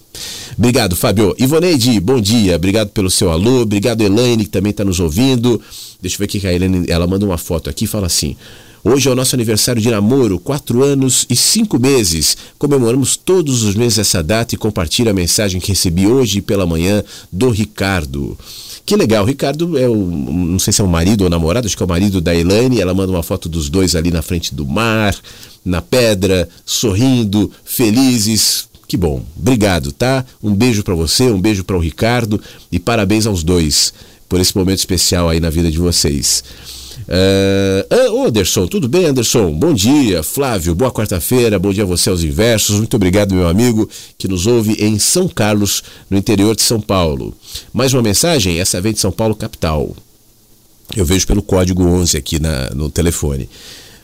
Obrigado, 0.58 0.96
Fábio. 0.96 1.36
Ivoneide, 1.38 2.00
bom 2.00 2.20
dia. 2.20 2.56
Obrigado 2.56 2.90
pelo 2.90 3.12
seu 3.12 3.32
alô. 3.32 3.62
Obrigado, 3.62 4.02
Elaine, 4.02 4.46
que 4.46 4.50
também 4.50 4.72
está 4.72 4.84
nos 4.84 5.00
ouvindo. 5.00 5.62
Deixa 6.02 6.16
eu 6.16 6.20
ver 6.20 6.26
aqui 6.26 6.40
que 6.40 6.48
a 6.48 6.54
Elaine, 6.54 6.86
ela 6.90 7.06
manda 7.06 7.26
uma 7.26 7.38
foto 7.38 7.70
aqui 7.70 7.86
e 7.86 7.88
fala 7.88 8.08
assim: 8.08 8.36
Hoje 8.86 9.08
é 9.08 9.12
o 9.14 9.16
nosso 9.16 9.34
aniversário 9.34 9.82
de 9.82 9.90
namoro, 9.90 10.38
quatro 10.38 10.84
anos 10.84 11.26
e 11.30 11.38
cinco 11.38 11.80
meses. 11.80 12.36
Comemoramos 12.60 13.16
todos 13.16 13.64
os 13.64 13.76
meses 13.76 13.98
essa 13.98 14.22
data 14.22 14.54
e 14.54 14.58
compartilho 14.58 15.10
a 15.10 15.14
mensagem 15.14 15.62
que 15.62 15.70
recebi 15.70 16.06
hoje 16.06 16.42
pela 16.42 16.66
manhã 16.66 17.02
do 17.32 17.50
Ricardo. 17.50 18.38
Que 18.86 18.98
legal, 18.98 19.24
o 19.24 19.28
Ricardo 19.28 19.78
é 19.78 19.88
o, 19.88 19.96
não 19.96 20.60
sei 20.60 20.74
se 20.74 20.82
é 20.82 20.84
o 20.84 20.88
marido 20.90 21.24
ou 21.24 21.30
namorado, 21.30 21.66
acho 21.66 21.78
que 21.78 21.82
é 21.82 21.86
o 21.86 21.90
marido 21.90 22.20
da 22.20 22.36
Elaine, 22.36 22.82
ela 22.82 22.94
manda 22.94 23.14
uma 23.14 23.24
foto 23.24 23.48
dos 23.48 23.70
dois 23.70 23.96
ali 23.96 24.12
na 24.12 24.22
frente 24.22 24.54
do 24.54 24.66
mar, 24.66 25.16
na 25.64 25.82
pedra, 25.82 26.50
sorrindo, 26.66 27.50
felizes. 27.64 28.68
Que 28.86 28.98
bom. 28.98 29.24
Obrigado, 29.38 29.94
tá? 29.94 30.26
Um 30.44 30.54
beijo 30.54 30.84
para 30.84 30.94
você, 30.94 31.32
um 31.32 31.40
beijo 31.40 31.64
para 31.64 31.78
o 31.78 31.80
Ricardo 31.80 32.40
e 32.70 32.78
parabéns 32.80 33.26
aos 33.26 33.44
dois 33.44 33.94
por 34.28 34.42
esse 34.42 34.58
momento 34.58 34.80
especial 34.80 35.30
aí 35.30 35.40
na 35.40 35.50
vida 35.50 35.72
de 35.72 35.78
vocês. 35.78 36.44
Uh, 37.08 38.26
Anderson, 38.26 38.68
tudo 38.68 38.88
bem, 38.88 39.06
Anderson? 39.06 39.52
Bom 39.52 39.74
dia, 39.74 40.24
Flávio, 40.24 40.74
boa 40.74 40.92
quarta-feira, 40.92 41.60
bom 41.60 41.74
dia 41.74 41.84
a 41.84 41.88
você 41.88 42.10
aos 42.10 42.24
inversos. 42.24 42.78
Muito 42.78 42.96
obrigado, 42.96 43.36
meu 43.36 43.48
amigo, 43.48 43.90
que 44.18 44.28
nos 44.28 44.48
ouve 44.48 44.74
em 44.80 44.98
São 44.98 45.28
Carlos, 45.28 45.84
no 46.10 46.18
interior 46.18 46.56
de 46.56 46.62
São 46.62 46.80
Paulo. 46.80 47.34
Mais 47.74 47.94
uma 47.94 48.02
mensagem? 48.02 48.60
Essa 48.60 48.80
vem 48.80 48.94
de 48.94 49.00
São 49.00 49.12
Paulo, 49.12 49.36
capital. 49.36 49.96
Eu 50.96 51.06
vejo 51.06 51.28
pelo 51.28 51.42
código 51.42 51.84
11 51.84 52.18
aqui 52.18 52.40
na, 52.40 52.70
no 52.70 52.90
telefone. 52.90 53.50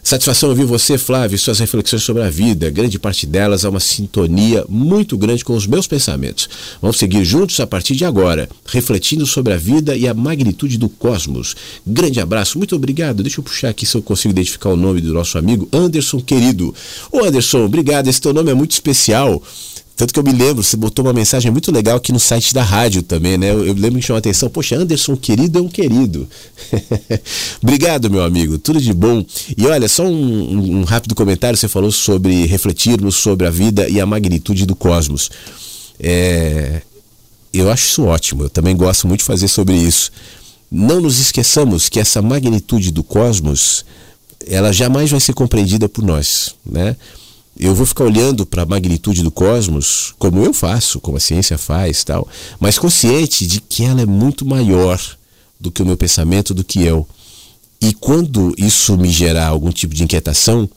Satisfação 0.10 0.50
ouvir 0.50 0.66
você, 0.66 0.98
Flávio, 0.98 1.38
suas 1.38 1.60
reflexões 1.60 2.02
sobre 2.02 2.24
a 2.24 2.32
vida. 2.32 2.68
Grande 2.72 2.98
parte 2.98 3.28
delas 3.28 3.64
é 3.64 3.70
uma 3.70 3.80
sintonia 3.80 4.66
muito 4.68 5.16
grande 5.16 5.46
com 5.46 5.54
os 5.54 5.68
meus 5.68 5.86
pensamentos. 5.86 6.50
Vamos 6.82 6.98
seguir 6.98 7.24
juntos 7.24 7.60
a 7.60 7.68
partir 7.68 7.96
de 7.96 8.04
agora, 8.04 8.50
refletindo 8.66 9.28
sobre 9.28 9.54
a 9.54 9.58
vida 9.58 9.96
e 9.96 10.08
a 10.08 10.14
magnitude 10.16 10.80
do 10.80 10.90
cosmos. 10.90 11.56
Grande 11.86 12.20
abraço, 12.20 12.58
muito 12.58 12.76
obrigado. 12.76 13.22
Deixa 13.22 13.40
eu 13.40 13.44
puxar 13.44 13.70
aqui 13.70 13.86
se 13.86 13.96
eu 13.96 14.02
consigo 14.02 14.32
identificar 14.32 14.70
o 14.70 14.76
nome 14.76 15.00
do 15.00 15.14
nosso 15.14 15.38
amigo 15.38 15.70
Anderson 15.72 16.20
Querido. 16.20 16.74
Ô 17.12 17.24
Anderson, 17.24 17.66
obrigado. 17.66 18.08
Esse 18.08 18.20
teu 18.20 18.34
nome 18.34 18.50
é 18.50 18.56
muito 18.56 18.72
especial. 18.72 19.44
Tanto 20.00 20.14
que 20.14 20.20
eu 20.22 20.24
me 20.24 20.32
lembro, 20.32 20.64
você 20.64 20.78
botou 20.78 21.04
uma 21.04 21.12
mensagem 21.12 21.52
muito 21.52 21.74
legal 21.74 21.98
aqui 21.98 22.14
no 22.14 22.22
site 22.22 22.54
da 22.54 22.64
rádio 22.64 23.04
também, 23.04 23.38
né? 23.38 23.52
Eu, 23.52 23.66
eu 23.66 23.74
lembro 23.74 24.00
que 24.00 24.06
chamou 24.06 24.16
a 24.16 24.20
atenção, 24.20 24.50
poxa, 24.50 24.78
Anderson, 24.78 25.18
querido 25.18 25.60
é 25.60 25.62
um 25.62 25.68
querido. 25.68 26.26
Obrigado, 27.62 28.10
meu 28.10 28.24
amigo, 28.24 28.58
tudo 28.58 28.80
de 28.80 28.94
bom. 28.94 29.26
E 29.58 29.68
olha, 29.68 29.90
só 29.90 30.06
um, 30.06 30.78
um, 30.80 30.84
rápido 30.86 31.14
comentário, 31.14 31.58
você 31.58 31.68
falou 31.68 31.92
sobre 31.92 32.46
refletirmos 32.46 33.18
sobre 33.18 33.46
a 33.46 33.50
vida 33.50 33.90
e 33.90 34.00
a 34.00 34.06
magnitude 34.06 34.66
do 34.66 34.74
cosmos. 34.74 35.30
É, 36.00 36.82
eu 37.54 37.70
acho 37.70 37.88
isso 37.88 38.06
ótimo, 38.06 38.44
eu 38.44 38.50
também 38.50 38.78
gosto 38.78 39.06
muito 39.06 39.20
de 39.20 39.26
fazer 39.26 39.50
sobre 39.50 39.76
isso. 39.76 40.14
Não 40.72 41.02
nos 41.02 41.20
esqueçamos 41.20 41.90
que 41.90 42.00
essa 42.00 42.22
magnitude 42.22 42.90
do 42.92 43.04
cosmos, 43.04 43.84
ela 44.48 44.72
jamais 44.72 45.12
vai 45.12 45.20
ser 45.20 45.34
compreendida 45.34 45.90
por 45.90 46.06
nós, 46.06 46.56
né? 46.66 46.96
Eu 47.60 47.76
vou 47.76 47.86
ficar 47.86 48.06
olhando 48.06 48.46
para 48.46 48.64
a 48.64 48.66
magnitude 48.66 49.22
do 49.22 49.30
cosmos, 49.30 50.14
como 50.18 50.44
eu 50.44 50.54
faço, 50.54 51.02
como 51.02 51.18
a 51.18 51.20
ciência 51.20 51.58
faz, 51.58 52.06
tal, 52.06 52.26
mas 52.58 52.80
consciente 52.80 53.46
de 53.46 53.60
que 53.60 53.84
ela 53.84 54.02
é 54.02 54.06
muito 54.06 54.46
maior 54.46 55.00
do 55.60 55.70
que 55.70 55.82
o 55.82 55.86
meu 55.86 55.98
pensamento, 55.98 56.54
do 56.54 56.64
que 56.64 56.82
eu. 56.84 57.06
E 57.82 57.94
quando 57.94 58.54
isso 58.58 58.98
me 58.98 59.10
gerar 59.10 59.48
algum 59.48 59.72
tipo 59.72 59.94
de 59.94 60.04
inquietação, 60.04 60.70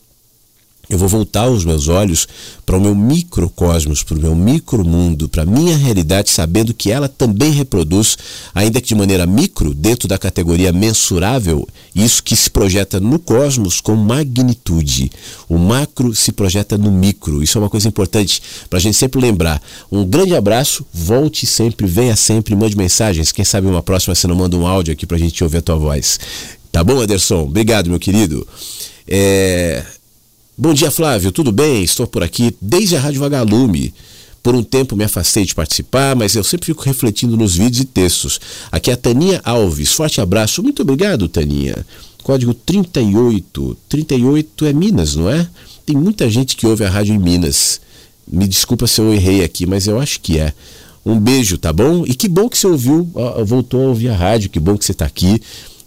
eu 0.93 0.99
vou 0.99 1.09
voltar 1.09 1.49
os 1.49 1.65
meus 1.65 1.87
olhos 1.87 2.27
para 2.65 2.77
o 2.77 2.81
meu 2.81 2.93
microcosmos, 2.93 4.03
para 4.03 4.15
o 4.15 4.21
meu 4.21 4.35
micromundo, 4.35 5.27
para 5.27 5.43
a 5.43 5.45
minha 5.45 5.75
realidade, 5.75 6.29
sabendo 6.29 6.73
que 6.73 6.91
ela 6.91 7.09
também 7.09 7.51
reproduz, 7.51 8.17
ainda 8.53 8.79
que 8.79 8.89
de 8.89 8.95
maneira 8.95 9.25
micro, 9.25 9.73
dentro 9.73 10.07
da 10.07 10.17
categoria 10.17 10.71
mensurável, 10.71 11.67
isso 11.95 12.23
que 12.23 12.35
se 12.35 12.49
projeta 12.49 12.99
no 12.99 13.17
cosmos 13.17 13.81
com 13.81 13.95
magnitude. 13.95 15.11
O 15.49 15.57
macro 15.57 16.15
se 16.15 16.31
projeta 16.31 16.77
no 16.77 16.91
micro. 16.91 17.41
Isso 17.41 17.57
é 17.57 17.61
uma 17.61 17.69
coisa 17.69 17.87
importante 17.87 18.41
para 18.69 18.77
a 18.77 18.81
gente 18.81 18.95
sempre 18.95 19.19
lembrar. 19.19 19.61
Um 19.91 20.05
grande 20.05 20.35
abraço, 20.35 20.85
volte 20.93 21.45
sempre, 21.45 21.87
venha 21.87 22.15
sempre, 22.15 22.55
mande 22.55 22.77
mensagens. 22.77 23.31
Quem 23.31 23.43
sabe 23.43 23.67
uma 23.67 23.81
próxima 23.81 24.13
você 24.13 24.27
não 24.27 24.35
manda 24.35 24.55
um 24.55 24.67
áudio 24.67 24.93
aqui 24.93 25.05
para 25.05 25.17
a 25.17 25.19
gente 25.19 25.43
ouvir 25.43 25.57
a 25.57 25.61
tua 25.61 25.75
voz. 25.75 26.19
Tá 26.71 26.83
bom, 26.83 26.99
Anderson? 26.99 27.43
Obrigado, 27.43 27.89
meu 27.89 27.99
querido. 27.99 28.47
É, 29.07 29.83
Bom 30.55 30.71
dia, 30.71 30.91
Flávio, 30.91 31.31
tudo 31.31 31.51
bem? 31.51 31.83
Estou 31.83 32.05
por 32.05 32.21
aqui 32.21 32.55
desde 32.61 32.95
a 32.95 32.99
Rádio 32.99 33.21
Vagalume. 33.21 33.91
Por 34.43 34.53
um 34.53 34.61
tempo 34.61 34.95
me 34.95 35.03
afastei 35.03 35.45
de 35.45 35.55
participar, 35.55 36.15
mas 36.15 36.35
eu 36.35 36.43
sempre 36.43 36.67
fico 36.67 36.83
refletindo 36.83 37.35
nos 37.35 37.55
vídeos 37.55 37.81
e 37.81 37.85
textos. 37.85 38.39
Aqui 38.71 38.91
é 38.91 38.93
a 38.93 38.97
Taninha 38.97 39.41
Alves. 39.43 39.93
Forte 39.93 40.21
abraço. 40.21 40.61
Muito 40.61 40.83
obrigado, 40.83 41.27
Taninha. 41.27 41.83
Código 42.21 42.53
38. 42.53 43.75
38 43.89 44.65
é 44.65 44.73
Minas, 44.73 45.15
não 45.15 45.27
é? 45.27 45.49
Tem 45.87 45.97
muita 45.97 46.29
gente 46.29 46.55
que 46.55 46.67
ouve 46.67 46.85
a 46.85 46.89
rádio 46.89 47.15
em 47.15 47.19
Minas. 47.19 47.81
Me 48.31 48.47
desculpa 48.47 48.85
se 48.85 49.01
eu 49.01 49.11
errei 49.11 49.43
aqui, 49.43 49.65
mas 49.65 49.87
eu 49.87 49.99
acho 49.99 50.19
que 50.19 50.37
é. 50.37 50.53
Um 51.03 51.19
beijo, 51.19 51.57
tá 51.57 51.73
bom? 51.73 52.05
E 52.05 52.13
que 52.13 52.29
bom 52.29 52.47
que 52.47 52.57
você 52.59 52.67
ouviu, 52.67 53.09
voltou 53.43 53.81
a 53.81 53.87
ouvir 53.87 54.09
a 54.09 54.15
rádio, 54.15 54.51
que 54.51 54.59
bom 54.59 54.77
que 54.77 54.85
você 54.85 54.91
está 54.91 55.05
aqui. 55.05 55.41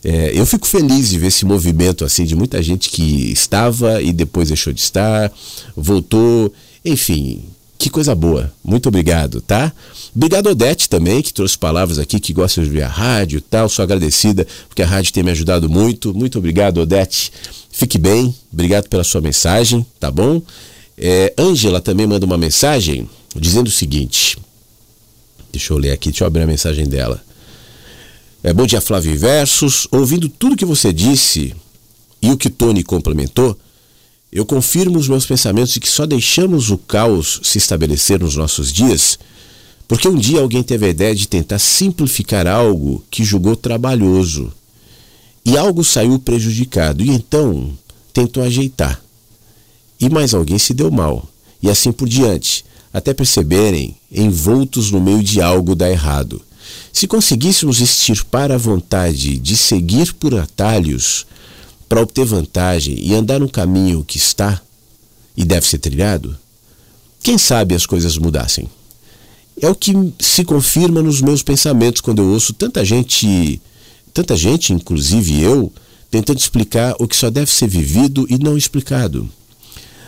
É, 0.08 0.30
eu 0.32 0.46
fico 0.46 0.68
feliz 0.68 1.08
de 1.08 1.18
ver 1.18 1.26
esse 1.26 1.44
movimento 1.44 2.04
assim 2.04 2.24
de 2.24 2.36
muita 2.36 2.62
gente 2.62 2.90
que 2.90 3.32
estava 3.32 4.00
e 4.00 4.12
depois 4.12 4.46
deixou 4.46 4.72
de 4.72 4.80
estar, 4.80 5.32
voltou, 5.76 6.54
enfim, 6.84 7.42
que 7.76 7.90
coisa 7.90 8.14
boa. 8.14 8.52
Muito 8.62 8.88
obrigado, 8.88 9.40
tá? 9.40 9.72
Obrigado 10.14 10.46
Odete 10.46 10.88
também, 10.88 11.20
que 11.20 11.34
trouxe 11.34 11.58
palavras 11.58 11.98
aqui, 11.98 12.20
que 12.20 12.32
gosta 12.32 12.60
de 12.60 12.68
ouvir 12.68 12.82
a 12.82 12.88
rádio 12.88 13.40
tal. 13.40 13.68
Sou 13.68 13.82
agradecida, 13.82 14.46
porque 14.68 14.80
a 14.80 14.86
rádio 14.86 15.12
tem 15.12 15.24
me 15.24 15.32
ajudado 15.32 15.68
muito. 15.68 16.14
Muito 16.14 16.38
obrigado, 16.38 16.78
Odete. 16.78 17.32
Fique 17.72 17.98
bem, 17.98 18.32
obrigado 18.52 18.88
pela 18.88 19.02
sua 19.02 19.20
mensagem, 19.20 19.84
tá 19.98 20.08
bom? 20.08 20.40
Ângela 21.36 21.78
é, 21.78 21.80
também 21.80 22.06
manda 22.06 22.24
uma 22.24 22.38
mensagem 22.38 23.10
dizendo 23.34 23.66
o 23.66 23.72
seguinte. 23.72 24.38
Deixa 25.50 25.72
eu 25.72 25.78
ler 25.78 25.90
aqui, 25.90 26.10
deixa 26.10 26.22
eu 26.22 26.28
abrir 26.28 26.42
a 26.42 26.46
mensagem 26.46 26.86
dela. 26.86 27.20
É, 28.47 28.52
bom 28.52 28.64
dia, 28.64 28.81
Flávio 28.81 29.18
Versos. 29.18 29.89
Ouvindo 29.90 30.28
tudo 30.28 30.56
que 30.56 30.64
você 30.64 30.93
disse 30.93 31.52
e 32.23 32.31
o 32.31 32.36
que 32.36 32.48
Tony 32.48 32.85
complementou, 32.85 33.59
eu 34.31 34.47
confirmo 34.47 35.01
os 35.01 35.09
meus 35.09 35.27
pensamentos 35.27 35.73
de 35.73 35.81
que 35.81 35.89
só 35.89 36.06
deixamos 36.06 36.70
o 36.70 36.78
caos 36.78 37.40
se 37.43 37.59
estabelecer 37.59 38.20
nos 38.20 38.36
nossos 38.36 38.73
dias 38.73 39.18
porque 39.89 40.06
um 40.06 40.14
dia 40.14 40.39
alguém 40.39 40.62
teve 40.62 40.86
a 40.86 40.90
ideia 40.90 41.12
de 41.12 41.27
tentar 41.27 41.59
simplificar 41.59 42.47
algo 42.47 43.05
que 43.10 43.24
julgou 43.24 43.56
trabalhoso 43.56 44.52
e 45.44 45.59
algo 45.59 45.82
saiu 45.82 46.16
prejudicado 46.16 47.02
e 47.02 47.10
então 47.10 47.77
tentou 48.12 48.44
ajeitar. 48.44 49.02
E 49.98 50.09
mais 50.09 50.32
alguém 50.32 50.56
se 50.60 50.73
deu 50.73 50.89
mal 50.89 51.28
e 51.60 51.68
assim 51.68 51.90
por 51.90 52.09
diante, 52.09 52.64
até 52.93 53.12
perceberem 53.12 53.97
envoltos 54.09 54.93
no 54.93 55.01
meio 55.01 55.20
de 55.20 55.40
algo 55.40 55.74
dar 55.74 55.90
errado. 55.90 56.45
Se 56.97 57.06
conseguíssemos 57.06 57.82
extirpar 57.82 58.51
a 58.51 58.56
vontade 58.56 59.36
de 59.36 59.55
seguir 59.55 60.14
por 60.14 60.35
atalhos 60.35 61.27
para 61.86 62.01
obter 62.01 62.24
vantagem 62.24 62.97
e 62.98 63.14
andar 63.14 63.39
no 63.39 63.51
caminho 63.51 64.02
que 64.02 64.16
está 64.16 64.62
e 65.36 65.44
deve 65.44 65.66
ser 65.66 65.77
trilhado, 65.77 66.35
quem 67.23 67.36
sabe 67.36 67.74
as 67.74 67.85
coisas 67.85 68.16
mudassem. 68.16 68.66
É 69.60 69.68
o 69.68 69.74
que 69.74 69.93
se 70.18 70.43
confirma 70.43 71.02
nos 71.02 71.20
meus 71.20 71.43
pensamentos 71.43 72.01
quando 72.01 72.23
eu 72.23 72.31
ouço 72.31 72.55
tanta 72.55 72.82
gente, 72.82 73.60
tanta 74.14 74.35
gente, 74.35 74.73
inclusive 74.73 75.39
eu, 75.39 75.70
tentando 76.10 76.39
explicar 76.39 76.97
o 76.98 77.06
que 77.06 77.14
só 77.14 77.28
deve 77.28 77.51
ser 77.51 77.68
vivido 77.68 78.27
e 78.31 78.39
não 78.39 78.56
explicado. 78.56 79.28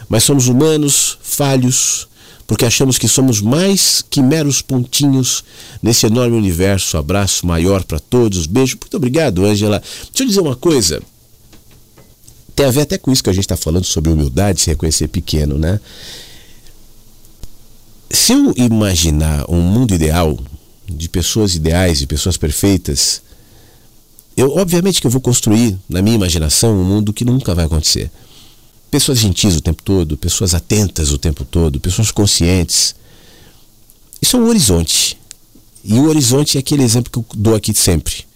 Mas 0.09 0.25
somos 0.25 0.49
humanos, 0.49 1.19
falhos, 1.21 2.08
porque 2.49 2.65
achamos 2.65 2.97
que 2.97 3.07
somos 3.07 3.43
mais 3.43 4.03
que 4.09 4.23
meros 4.23 4.63
pontinhos 4.63 5.45
nesse 5.83 6.07
enorme 6.07 6.35
universo. 6.35 6.97
Abraço 6.97 7.47
maior 7.47 7.85
para 7.85 8.01
todos, 8.01 8.47
beijo. 8.47 8.79
Muito 8.81 8.97
obrigado, 8.97 9.45
Ângela. 9.45 9.81
Deixa 9.81 10.23
eu 10.23 10.27
dizer 10.27 10.41
uma 10.41 10.57
coisa. 10.57 11.03
Tem 12.57 12.65
a 12.65 12.71
ver 12.71 12.81
até 12.81 12.97
com 12.97 13.13
isso 13.13 13.23
que 13.23 13.29
a 13.29 13.35
gente 13.35 13.45
está 13.45 13.57
falando 13.57 13.85
sobre 13.85 14.11
humildade, 14.11 14.63
se 14.63 14.71
reconhecer 14.71 15.09
pequeno, 15.09 15.59
né? 15.59 15.79
Se 18.11 18.33
eu 18.33 18.55
imaginar 18.57 19.45
um 19.47 19.61
mundo 19.61 19.93
ideal, 19.95 20.39
de 20.89 21.07
pessoas 21.07 21.55
ideais, 21.55 21.99
de 21.99 22.07
pessoas 22.07 22.39
perfeitas, 22.39 23.21
eu 24.35 24.57
obviamente 24.57 25.03
que 25.03 25.07
eu 25.07 25.11
vou 25.11 25.21
construir 25.21 25.79
na 25.87 26.01
minha 26.01 26.17
imaginação 26.17 26.75
um 26.75 26.85
mundo 26.85 27.13
que 27.13 27.27
nunca 27.27 27.55
vai 27.55 27.67
acontecer 27.67 28.11
pessoas 28.91 29.19
gentis 29.19 29.57
o 29.57 29.61
tempo 29.61 29.83
todo, 29.83 30.17
pessoas 30.17 30.55
atentas 30.55 31.11
o 31.13 31.19
tempo 31.19 31.45
todo, 31.45 31.81
pessoas 31.81 32.11
conscientes. 32.11 32.95
Isso 34.21 34.37
é 34.37 34.41
um 34.41 34.49
horizonte. 34.49 35.19
E 35.85 35.95
o 35.95 36.09
horizonte 36.09 36.57
é 36.57 36.61
aquele 36.61 36.83
exemplo 36.83 37.11
que 37.11 37.19
eu 37.19 37.25
dou 37.35 37.55
aqui 37.55 37.73
sempre. 37.75 38.27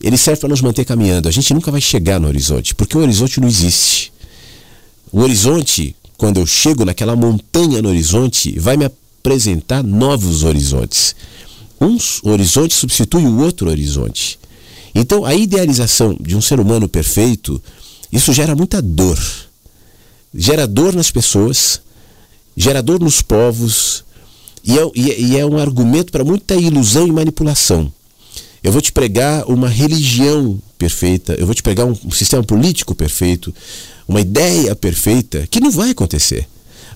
Ele 0.00 0.16
serve 0.16 0.40
para 0.40 0.48
nos 0.48 0.62
manter 0.62 0.84
caminhando. 0.84 1.28
A 1.28 1.32
gente 1.32 1.52
nunca 1.52 1.70
vai 1.70 1.80
chegar 1.80 2.18
no 2.18 2.28
horizonte, 2.28 2.74
porque 2.74 2.96
o 2.96 3.00
horizonte 3.00 3.40
não 3.40 3.48
existe. 3.48 4.12
O 5.12 5.20
horizonte, 5.20 5.94
quando 6.16 6.38
eu 6.38 6.46
chego 6.46 6.84
naquela 6.84 7.16
montanha 7.16 7.82
no 7.82 7.88
horizonte, 7.88 8.58
vai 8.58 8.76
me 8.76 8.84
apresentar 8.84 9.82
novos 9.82 10.44
horizontes. 10.44 11.14
Um 11.80 11.96
horizonte 12.30 12.74
substitui 12.74 13.24
o 13.24 13.38
outro 13.40 13.68
horizonte. 13.68 14.38
Então, 14.94 15.24
a 15.24 15.34
idealização 15.34 16.16
de 16.20 16.36
um 16.36 16.40
ser 16.40 16.60
humano 16.60 16.88
perfeito, 16.88 17.62
isso 18.12 18.32
gera 18.32 18.54
muita 18.54 18.82
dor. 18.82 19.18
Gera 20.34 20.66
dor 20.66 20.94
nas 20.94 21.10
pessoas, 21.10 21.80
gera 22.56 22.82
dor 22.82 23.00
nos 23.00 23.20
povos, 23.20 24.04
e 24.62 24.78
é, 24.78 24.90
e 24.94 25.36
é 25.38 25.44
um 25.44 25.58
argumento 25.58 26.12
para 26.12 26.24
muita 26.24 26.54
ilusão 26.54 27.06
e 27.06 27.12
manipulação. 27.12 27.92
Eu 28.62 28.72
vou 28.72 28.80
te 28.80 28.92
pregar 28.92 29.44
uma 29.46 29.68
religião 29.68 30.58
perfeita, 30.78 31.34
eu 31.38 31.46
vou 31.46 31.54
te 31.54 31.62
pregar 31.62 31.86
um, 31.86 31.96
um 32.04 32.10
sistema 32.10 32.42
político 32.42 32.94
perfeito, 32.94 33.54
uma 34.06 34.20
ideia 34.20 34.74
perfeita, 34.76 35.46
que 35.50 35.60
não 35.60 35.70
vai 35.70 35.90
acontecer. 35.90 36.46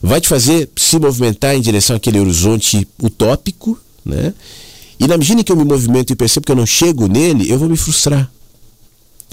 Vai 0.03 0.21
te 0.21 0.29
fazer 0.29 0.69
se 0.77 0.99
movimentar 0.99 1.55
em 1.57 1.61
direção 1.61 1.97
àquele 1.97 2.21
horizonte 2.21 2.87
utópico, 3.03 3.79
né? 4.05 4.35
E 5.01 5.07
na 5.07 5.17
medida 5.17 5.43
que 5.43 5.51
eu 5.51 5.57
me 5.57 5.65
movimento 5.65 6.13
e 6.13 6.17
percebo 6.17 6.47
que 6.47 6.53
eu 6.53 6.57
não 6.57 6.67
chego 6.67 7.09
nele, 7.09 7.51
eu 7.51 7.59
vou 7.59 7.69
me 7.69 7.77
frustrar. 7.77 8.31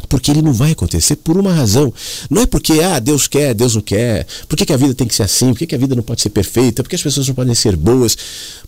Porque 0.10 0.32
ele 0.32 0.42
não 0.42 0.54
vai 0.54 0.72
acontecer 0.72 1.16
por 1.18 1.38
uma 1.38 1.54
razão. 1.54 1.94
Não 2.30 2.42
é 2.42 2.46
porque, 2.46 2.74
ah, 2.82 3.00
Deus 3.00 3.28
quer, 3.28 3.54
Deus 3.54 3.76
não 3.76 3.82
quer. 3.82 4.26
Por 4.48 4.58
que, 4.58 4.66
que 4.66 4.74
a 4.74 4.78
vida 4.78 4.94
tem 4.94 5.08
que 5.08 5.16
ser 5.16 5.24
assim? 5.24 5.48
Por 5.54 5.60
que, 5.60 5.68
que 5.68 5.76
a 5.76 5.78
vida 5.78 5.96
não 5.96 6.04
pode 6.04 6.22
ser 6.22 6.30
perfeita? 6.30 6.84
Por 6.84 6.90
que 6.90 6.96
as 6.96 7.04
pessoas 7.04 7.28
não 7.28 7.36
podem 7.36 7.56
ser 7.56 7.76
boas? 7.76 8.18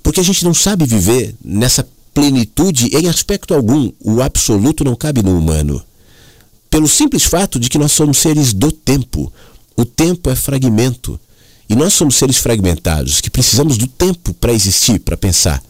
Porque 0.01 0.19
a 0.19 0.23
gente 0.23 0.43
não 0.45 0.53
sabe 0.53 0.85
viver 0.85 1.35
nessa 1.43 1.87
plenitude 2.13 2.95
em 2.95 3.07
aspecto 3.07 3.53
algum. 3.53 3.91
O 3.99 4.21
absoluto 4.21 4.83
não 4.83 4.95
cabe 4.95 5.21
no 5.21 5.37
humano. 5.37 5.81
Pelo 6.69 6.87
simples 6.87 7.23
fato 7.23 7.59
de 7.59 7.69
que 7.69 7.77
nós 7.77 7.91
somos 7.91 8.17
seres 8.17 8.53
do 8.53 8.71
tempo. 8.71 9.31
O 9.75 9.85
tempo 9.85 10.29
é 10.29 10.35
fragmento. 10.35 11.19
E 11.69 11.75
nós 11.75 11.93
somos 11.93 12.15
seres 12.15 12.37
fragmentados, 12.37 13.21
que 13.21 13.29
precisamos 13.29 13.77
do 13.77 13.87
tempo 13.87 14.33
para 14.33 14.53
existir, 14.53 14.99
para 14.99 15.17
pensar. 15.17 15.63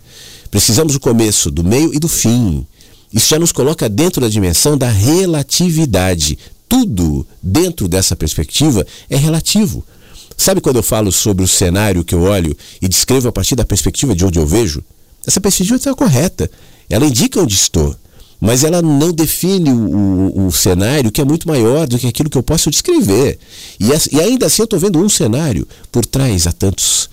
Precisamos 0.49 0.93
do 0.93 0.99
começo, 0.99 1.49
do 1.49 1.63
meio 1.63 1.93
e 1.93 1.99
do 1.99 2.07
fim. 2.07 2.65
Isso 3.13 3.29
já 3.29 3.37
nos 3.37 3.51
coloca 3.51 3.87
dentro 3.87 4.19
da 4.19 4.27
dimensão 4.27 4.77
da 4.77 4.89
relatividade. 4.89 6.37
Tudo 6.67 7.25
dentro 7.41 7.87
dessa 7.87 8.15
perspectiva 8.15 8.85
é 9.09 9.15
relativo. 9.15 9.85
Sabe 10.35 10.59
quando 10.59 10.77
eu 10.77 10.83
falo 10.83 11.11
sobre 11.11 11.45
o 11.45 11.47
cenário 11.47 12.03
que 12.03 12.15
eu 12.15 12.21
olho 12.21 12.57
e 12.81 12.87
descrevo 12.87 13.27
a 13.27 13.31
partir 13.31 13.55
da 13.55 13.63
perspectiva 13.63 14.15
de 14.15 14.25
onde 14.25 14.39
eu 14.39 14.47
vejo? 14.47 14.83
Essa 15.25 15.39
perspectiva 15.39 15.77
está 15.77 15.93
correta. 15.93 16.49
Ela 16.89 17.05
indica 17.05 17.39
onde 17.39 17.53
estou. 17.53 17.95
Mas 18.41 18.63
ela 18.63 18.81
não 18.81 19.13
define 19.13 19.69
o, 19.69 19.77
o, 20.35 20.47
o, 20.47 20.51
cenário 20.51 21.11
que 21.11 21.21
é 21.21 21.23
muito 21.23 21.47
maior 21.47 21.87
do 21.87 21.97
que 21.97 22.07
aquilo 22.07 22.29
que 22.29 22.37
eu 22.37 22.43
posso 22.43 22.69
descrever. 22.69 23.39
E, 23.79 23.85
e 24.15 24.19
ainda 24.19 24.47
assim 24.47 24.63
eu 24.63 24.65
estou 24.65 24.79
vendo 24.79 24.99
um 24.99 25.07
cenário. 25.07 25.67
Por 25.91 26.05
trás 26.05 26.45
há 26.45 26.51
tantos 26.51 27.09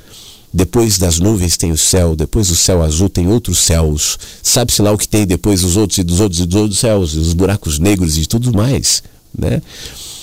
depois 0.53 0.99
das 0.99 1.21
nuvens 1.21 1.57
tem 1.57 1.71
o 1.71 1.79
céu, 1.79 2.17
depois 2.17 2.49
do 2.49 2.57
céu 2.57 2.83
azul 2.83 3.09
tem 3.09 3.29
outros 3.29 3.59
céus. 3.59 4.19
Sabe-se 4.43 4.83
lá 4.83 4.91
o 4.93 4.99
que 4.99 5.09
tem 5.09 5.27
depois 5.27 5.63
dos 5.63 5.77
outros 5.77 5.99
e 5.99 6.03
dos 6.03 6.21
outros 6.21 6.41
e 6.41 6.47
dos 6.47 6.61
outros 6.61 6.81
céus, 6.81 7.15
os 7.15 7.33
buracos 7.33 7.79
negros 7.79 8.19
e 8.19 8.27
tudo 8.27 8.53
mais, 8.53 9.03
né? 9.37 9.63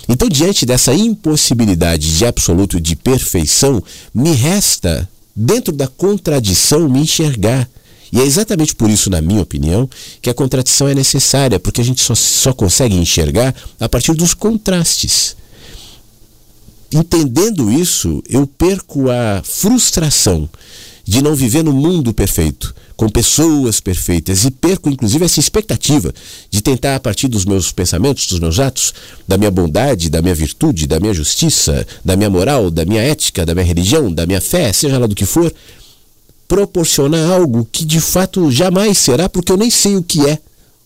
Então, 0.09 0.29
diante 0.29 0.65
dessa 0.65 0.93
impossibilidade 0.93 2.17
de 2.17 2.25
absoluto 2.25 2.79
de 2.79 2.95
perfeição, 2.95 3.83
me 4.13 4.31
resta, 4.31 5.07
dentro 5.35 5.73
da 5.73 5.87
contradição, 5.87 6.87
me 6.87 7.01
enxergar. 7.01 7.67
E 8.11 8.21
é 8.21 8.23
exatamente 8.23 8.73
por 8.73 8.89
isso, 8.89 9.09
na 9.09 9.21
minha 9.21 9.41
opinião, 9.41 9.89
que 10.21 10.29
a 10.29 10.33
contradição 10.33 10.87
é 10.87 10.95
necessária, 10.95 11.59
porque 11.59 11.81
a 11.81 11.83
gente 11.83 12.01
só, 12.01 12.15
só 12.15 12.53
consegue 12.53 12.95
enxergar 12.95 13.53
a 13.79 13.89
partir 13.89 14.13
dos 14.13 14.33
contrastes 14.33 15.35
entendendo 16.93 17.71
isso, 17.71 18.23
eu 18.29 18.47
perco 18.47 19.09
a 19.09 19.41
frustração 19.43 20.49
de 21.03 21.21
não 21.21 21.35
viver 21.35 21.63
no 21.63 21.71
mundo 21.71 22.13
perfeito, 22.13 22.75
com 22.97 23.07
pessoas 23.07 23.79
perfeitas, 23.79 24.43
e 24.43 24.51
perco 24.51 24.89
inclusive 24.89 25.23
essa 25.23 25.39
expectativa 25.39 26.13
de 26.51 26.61
tentar, 26.61 26.95
a 26.95 26.99
partir 26.99 27.29
dos 27.29 27.45
meus 27.45 27.71
pensamentos, 27.71 28.27
dos 28.27 28.39
meus 28.39 28.59
atos, 28.59 28.93
da 29.25 29.37
minha 29.37 29.51
bondade, 29.51 30.09
da 30.09 30.21
minha 30.21 30.35
virtude, 30.35 30.85
da 30.85 30.99
minha 30.99 31.13
justiça, 31.13 31.87
da 32.03 32.17
minha 32.17 32.29
moral, 32.29 32.69
da 32.69 32.83
minha 32.83 33.01
ética, 33.01 33.45
da 33.45 33.53
minha 33.53 33.65
religião, 33.65 34.11
da 34.11 34.25
minha 34.25 34.41
fé, 34.41 34.73
seja 34.73 34.97
lá 34.97 35.07
do 35.07 35.15
que 35.15 35.25
for, 35.25 35.53
proporcionar 36.47 37.29
algo 37.29 37.67
que 37.71 37.85
de 37.85 38.01
fato 38.01 38.51
jamais 38.51 38.97
será, 38.97 39.29
porque 39.29 39.51
eu 39.51 39.57
nem 39.57 39.69
sei 39.69 39.95
o 39.95 40.03
que 40.03 40.27
é. 40.27 40.39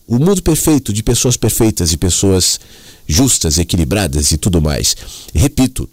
O 0.06 0.18
mundo 0.18 0.42
perfeito 0.42 0.92
de 0.92 1.02
pessoas 1.02 1.36
perfeitas 1.36 1.92
e 1.92 1.96
pessoas 1.96 2.60
justas, 3.06 3.58
equilibradas 3.58 4.32
e 4.32 4.36
tudo 4.36 4.60
mais. 4.60 4.96
Repito, 5.34 5.88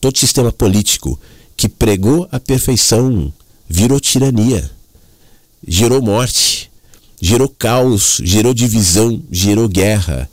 todo 0.00 0.18
sistema 0.18 0.52
político 0.52 1.18
que 1.56 1.68
pregou 1.68 2.28
a 2.30 2.38
perfeição 2.38 3.32
virou 3.68 4.00
tirania, 4.00 4.70
gerou 5.66 6.00
morte, 6.00 6.70
gerou 7.20 7.48
caos, 7.48 8.20
gerou 8.22 8.54
divisão, 8.54 9.20
gerou 9.30 9.68
guerra. 9.68 10.28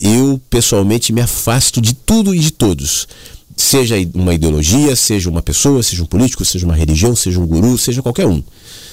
Eu, 0.00 0.40
pessoalmente, 0.48 1.12
me 1.12 1.20
afasto 1.20 1.80
de 1.80 1.92
tudo 1.92 2.34
e 2.34 2.38
de 2.38 2.50
todos. 2.50 3.06
Seja 3.56 3.96
uma 4.14 4.34
ideologia, 4.34 4.94
seja 4.94 5.28
uma 5.28 5.42
pessoa, 5.42 5.82
seja 5.82 6.02
um 6.02 6.06
político, 6.06 6.44
seja 6.44 6.64
uma 6.64 6.76
religião, 6.76 7.14
seja 7.14 7.40
um 7.40 7.46
guru, 7.46 7.76
seja 7.76 8.02
qualquer 8.02 8.26
um. 8.26 8.42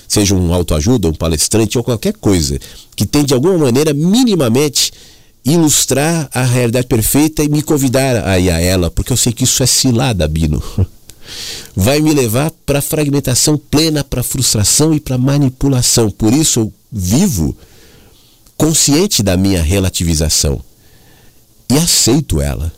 Seja 0.08 0.36
um 0.36 0.54
autoajuda, 0.54 1.08
um 1.08 1.14
palestrante 1.14 1.78
ou 1.78 1.84
qualquer 1.84 2.14
coisa 2.14 2.60
que 2.96 3.06
tem 3.06 3.24
de 3.24 3.34
alguma 3.34 3.58
maneira 3.58 3.94
minimamente 3.94 4.92
ilustrar 5.46 6.28
a 6.34 6.44
realidade 6.44 6.88
perfeita 6.88 7.44
e 7.44 7.50
me 7.50 7.62
convidar 7.62 8.28
a 8.28 8.40
ir 8.40 8.50
a 8.50 8.60
ela, 8.60 8.90
porque 8.90 9.14
eu 9.14 9.18
sei 9.18 9.32
que 9.32 9.44
isso 9.44 9.62
é 9.62 9.68
cilada, 9.68 10.28
Bino. 10.28 10.62
Vai 11.76 12.00
me 12.00 12.14
levar 12.14 12.52
para 12.66 12.82
fragmentação 12.82 13.58
plena, 13.58 14.04
para 14.04 14.24
frustração 14.24 14.94
e 14.94 15.00
para 15.00 15.18
manipulação. 15.18 16.10
Por 16.10 16.34
isso 16.34 16.60
eu 16.62 16.74
vivo 16.92 17.56
consciente 18.58 19.22
da 19.22 19.36
minha 19.36 19.62
relativização 19.62 20.62
e 21.70 21.78
aceito 21.78 22.42
ela. 22.42 22.72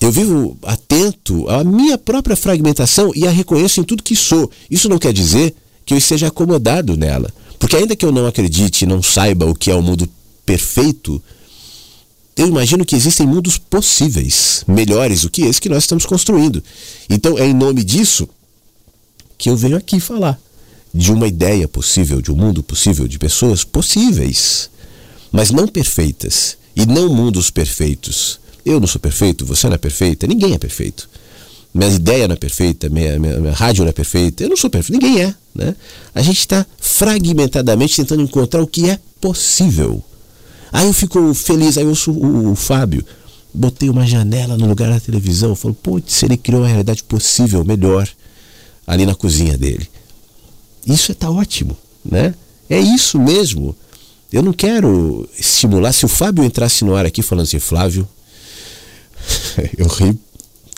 Eu 0.00 0.10
vivo 0.10 0.56
atento 0.62 1.48
à 1.48 1.62
minha 1.62 1.98
própria 1.98 2.36
fragmentação 2.36 3.12
e 3.14 3.26
a 3.26 3.30
reconheço 3.30 3.80
em 3.80 3.84
tudo 3.84 4.02
que 4.02 4.16
sou. 4.16 4.50
Isso 4.70 4.88
não 4.88 4.98
quer 4.98 5.12
dizer 5.12 5.54
que 5.84 5.92
eu 5.92 5.98
esteja 5.98 6.28
acomodado 6.28 6.96
nela. 6.96 7.30
Porque 7.58 7.76
ainda 7.76 7.94
que 7.94 8.04
eu 8.04 8.12
não 8.12 8.26
acredite 8.26 8.84
e 8.84 8.88
não 8.88 9.02
saiba 9.02 9.44
o 9.44 9.54
que 9.54 9.70
é 9.70 9.74
o 9.74 9.82
mundo 9.82 10.08
perfeito, 10.46 11.22
eu 12.40 12.48
imagino 12.48 12.86
que 12.86 12.96
existem 12.96 13.26
mundos 13.26 13.58
possíveis, 13.58 14.64
melhores 14.66 15.22
do 15.22 15.30
que 15.30 15.42
esse 15.42 15.60
que 15.60 15.68
nós 15.68 15.82
estamos 15.82 16.06
construindo. 16.06 16.64
Então 17.08 17.36
é 17.38 17.46
em 17.46 17.52
nome 17.52 17.84
disso 17.84 18.26
que 19.36 19.50
eu 19.50 19.56
venho 19.58 19.76
aqui 19.76 20.00
falar 20.00 20.40
de 20.92 21.12
uma 21.12 21.28
ideia 21.28 21.68
possível, 21.68 22.22
de 22.22 22.32
um 22.32 22.36
mundo 22.36 22.62
possível, 22.62 23.06
de 23.06 23.18
pessoas 23.18 23.62
possíveis, 23.62 24.70
mas 25.30 25.50
não 25.50 25.68
perfeitas 25.68 26.56
e 26.74 26.86
não 26.86 27.14
mundos 27.14 27.50
perfeitos. 27.50 28.40
Eu 28.64 28.80
não 28.80 28.86
sou 28.86 29.00
perfeito, 29.00 29.44
você 29.44 29.66
não 29.66 29.74
é 29.74 29.78
perfeita, 29.78 30.26
ninguém 30.26 30.54
é 30.54 30.58
perfeito. 30.58 31.10
Minha 31.74 31.90
ideia 31.90 32.26
não 32.26 32.32
é 32.32 32.38
perfeita, 32.38 32.88
minha, 32.88 33.18
minha, 33.18 33.38
minha 33.38 33.52
rádio 33.52 33.84
não 33.84 33.90
é 33.90 33.92
perfeita, 33.92 34.44
eu 34.44 34.48
não 34.48 34.56
sou 34.56 34.70
perfeito, 34.70 34.98
ninguém 34.98 35.24
é. 35.24 35.34
Né? 35.54 35.76
A 36.14 36.22
gente 36.22 36.38
está 36.38 36.64
fragmentadamente 36.80 37.96
tentando 37.96 38.22
encontrar 38.22 38.62
o 38.62 38.66
que 38.66 38.88
é 38.88 38.98
possível. 39.20 40.02
Aí 40.72 40.86
eu 40.86 40.92
fico 40.92 41.34
feliz, 41.34 41.76
aí 41.76 41.84
eu 41.84 41.94
sou 41.94 42.14
o, 42.14 42.52
o 42.52 42.56
Fábio. 42.56 43.04
Botei 43.52 43.90
uma 43.90 44.06
janela 44.06 44.56
no 44.56 44.66
lugar 44.66 44.90
da 44.90 45.00
televisão. 45.00 45.56
Falo, 45.56 45.74
putz, 45.74 46.22
ele 46.22 46.36
criou 46.36 46.62
uma 46.62 46.68
realidade 46.68 47.02
possível, 47.02 47.64
melhor, 47.64 48.08
ali 48.86 49.04
na 49.04 49.14
cozinha 49.14 49.58
dele. 49.58 49.88
Isso 50.86 51.12
está 51.12 51.30
ótimo, 51.30 51.76
né? 52.04 52.34
É 52.68 52.78
isso 52.78 53.18
mesmo. 53.18 53.74
Eu 54.32 54.42
não 54.42 54.52
quero 54.52 55.28
estimular. 55.36 55.92
Se 55.92 56.04
o 56.04 56.08
Fábio 56.08 56.44
entrasse 56.44 56.84
no 56.84 56.94
ar 56.94 57.04
aqui 57.04 57.22
falando 57.22 57.44
assim, 57.44 57.58
Flávio, 57.58 58.08
eu 59.76 59.88
ri 59.88 60.16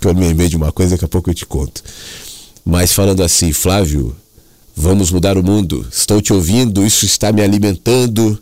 que 0.01 0.09
eu 0.09 0.14
me 0.14 0.27
lembrei 0.27 0.48
de 0.48 0.56
uma 0.56 0.73
coisa, 0.73 0.93
daqui 0.93 1.05
a 1.05 1.09
pouco 1.09 1.31
eu 1.31 1.35
te 1.35 1.47
conto. 1.47 1.82
Mas 2.64 2.93
falando 2.93 3.23
assim, 3.23 3.52
Flávio, 3.52 4.16
vamos 4.74 5.12
mudar 5.12 5.39
o 5.39 5.44
mundo. 5.44 5.86
Estou 5.93 6.20
te 6.20 6.32
ouvindo, 6.32 6.85
isso 6.85 7.05
está 7.05 7.31
me 7.31 7.40
alimentando 7.40 8.36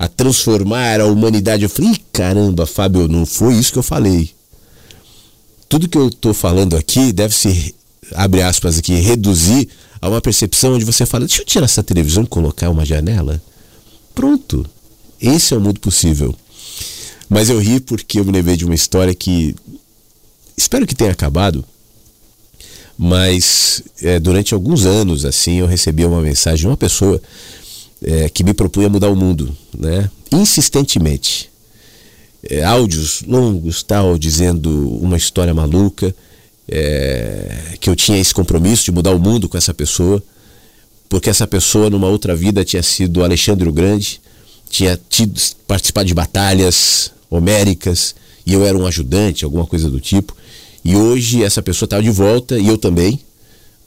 a 0.00 0.08
transformar 0.08 0.98
a 0.98 1.04
humanidade. 1.04 1.62
Eu 1.62 1.68
falei, 1.68 1.94
caramba, 2.10 2.64
Fábio, 2.64 3.06
não 3.06 3.26
foi 3.26 3.54
isso 3.56 3.70
que 3.70 3.78
eu 3.78 3.82
falei. 3.82 4.30
Tudo 5.68 5.86
que 5.86 5.98
eu 5.98 6.08
estou 6.08 6.32
falando 6.32 6.74
aqui 6.74 7.12
deve 7.12 7.34
se, 7.34 7.74
abre 8.14 8.40
aspas 8.40 8.78
aqui, 8.78 8.94
reduzir 8.94 9.68
a 10.00 10.08
uma 10.08 10.22
percepção 10.22 10.72
onde 10.72 10.86
você 10.86 11.04
fala, 11.04 11.26
deixa 11.26 11.42
eu 11.42 11.46
tirar 11.46 11.66
essa 11.66 11.82
televisão 11.82 12.22
e 12.22 12.26
colocar 12.26 12.70
uma 12.70 12.82
janela. 12.82 13.42
Pronto. 14.14 14.64
Esse 15.20 15.52
é 15.52 15.58
o 15.58 15.60
mundo 15.60 15.78
possível. 15.78 16.34
Mas 17.28 17.50
eu 17.50 17.58
ri 17.58 17.78
porque 17.78 18.20
eu 18.20 18.24
me 18.24 18.32
lembrei 18.32 18.56
de 18.56 18.64
uma 18.64 18.74
história 18.74 19.14
que 19.14 19.54
espero 20.56 20.86
que 20.86 20.94
tenha 20.94 21.12
acabado, 21.12 21.62
mas 22.96 23.82
é, 24.02 24.18
durante 24.18 24.54
alguns 24.54 24.86
anos 24.86 25.26
assim 25.26 25.56
eu 25.56 25.66
recebia 25.66 26.08
uma 26.08 26.22
mensagem 26.22 26.60
de 26.60 26.66
uma 26.66 26.76
pessoa 26.76 27.20
é, 28.02 28.28
que 28.28 28.42
me 28.42 28.54
propunha 28.54 28.88
mudar 28.88 29.08
o 29.08 29.16
mundo, 29.16 29.54
né? 29.76 30.10
Insistentemente. 30.32 31.50
É, 32.42 32.64
áudios 32.64 33.22
longos, 33.26 33.82
tal, 33.82 34.16
dizendo 34.16 34.88
uma 34.96 35.16
história 35.16 35.52
maluca, 35.52 36.14
é, 36.66 37.76
que 37.80 37.90
eu 37.90 37.96
tinha 37.96 38.18
esse 38.18 38.32
compromisso 38.32 38.84
de 38.84 38.92
mudar 38.92 39.14
o 39.14 39.18
mundo 39.18 39.48
com 39.48 39.58
essa 39.58 39.74
pessoa, 39.74 40.22
porque 41.08 41.28
essa 41.28 41.46
pessoa 41.46 41.90
numa 41.90 42.06
outra 42.06 42.34
vida 42.34 42.64
tinha 42.64 42.82
sido 42.82 43.24
Alexandre 43.24 43.68
o 43.68 43.72
Grande, 43.72 44.20
tinha 44.70 44.98
tido, 45.08 45.38
participado 45.66 46.06
de 46.06 46.14
batalhas 46.14 47.12
homéricas, 47.28 48.14
e 48.46 48.54
eu 48.54 48.64
era 48.64 48.78
um 48.78 48.86
ajudante, 48.86 49.44
alguma 49.44 49.66
coisa 49.66 49.90
do 49.90 50.00
tipo. 50.00 50.34
E 50.84 50.96
hoje 50.96 51.42
essa 51.42 51.60
pessoa 51.60 51.86
está 51.86 52.00
de 52.00 52.10
volta, 52.10 52.58
e 52.58 52.68
eu 52.68 52.78
também, 52.78 53.20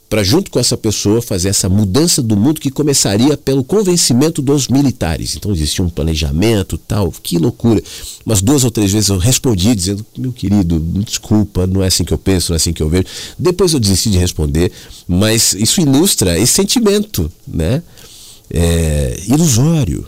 para 0.08 0.22
junto 0.22 0.50
com 0.50 0.58
essa 0.58 0.76
pessoa 0.76 1.20
fazer 1.20 1.48
essa 1.48 1.68
mudança 1.68 2.22
do 2.22 2.36
mundo 2.36 2.60
que 2.60 2.70
começaria 2.70 3.36
pelo 3.36 3.64
convencimento 3.64 4.40
dos 4.40 4.68
militares. 4.68 5.34
Então 5.34 5.52
existia 5.52 5.84
um 5.84 5.88
planejamento, 5.88 6.78
tal, 6.78 7.10
que 7.10 7.38
loucura. 7.38 7.82
Umas 8.24 8.40
duas 8.40 8.64
ou 8.64 8.70
três 8.70 8.92
vezes 8.92 9.08
eu 9.08 9.18
respondi 9.18 9.74
dizendo: 9.74 10.04
"Meu 10.16 10.32
querido, 10.32 10.78
desculpa, 11.04 11.66
não 11.66 11.82
é 11.82 11.88
assim 11.88 12.04
que 12.04 12.12
eu 12.12 12.18
penso, 12.18 12.52
não 12.52 12.54
é 12.54 12.58
assim 12.58 12.72
que 12.72 12.82
eu 12.82 12.88
vejo". 12.88 13.06
Depois 13.38 13.72
eu 13.72 13.80
desisti 13.80 14.10
de 14.10 14.18
responder, 14.18 14.70
mas 15.08 15.52
isso 15.54 15.80
ilustra 15.80 16.38
esse 16.38 16.52
sentimento, 16.52 17.30
né? 17.46 17.82
É, 18.50 19.20
ilusório. 19.26 20.06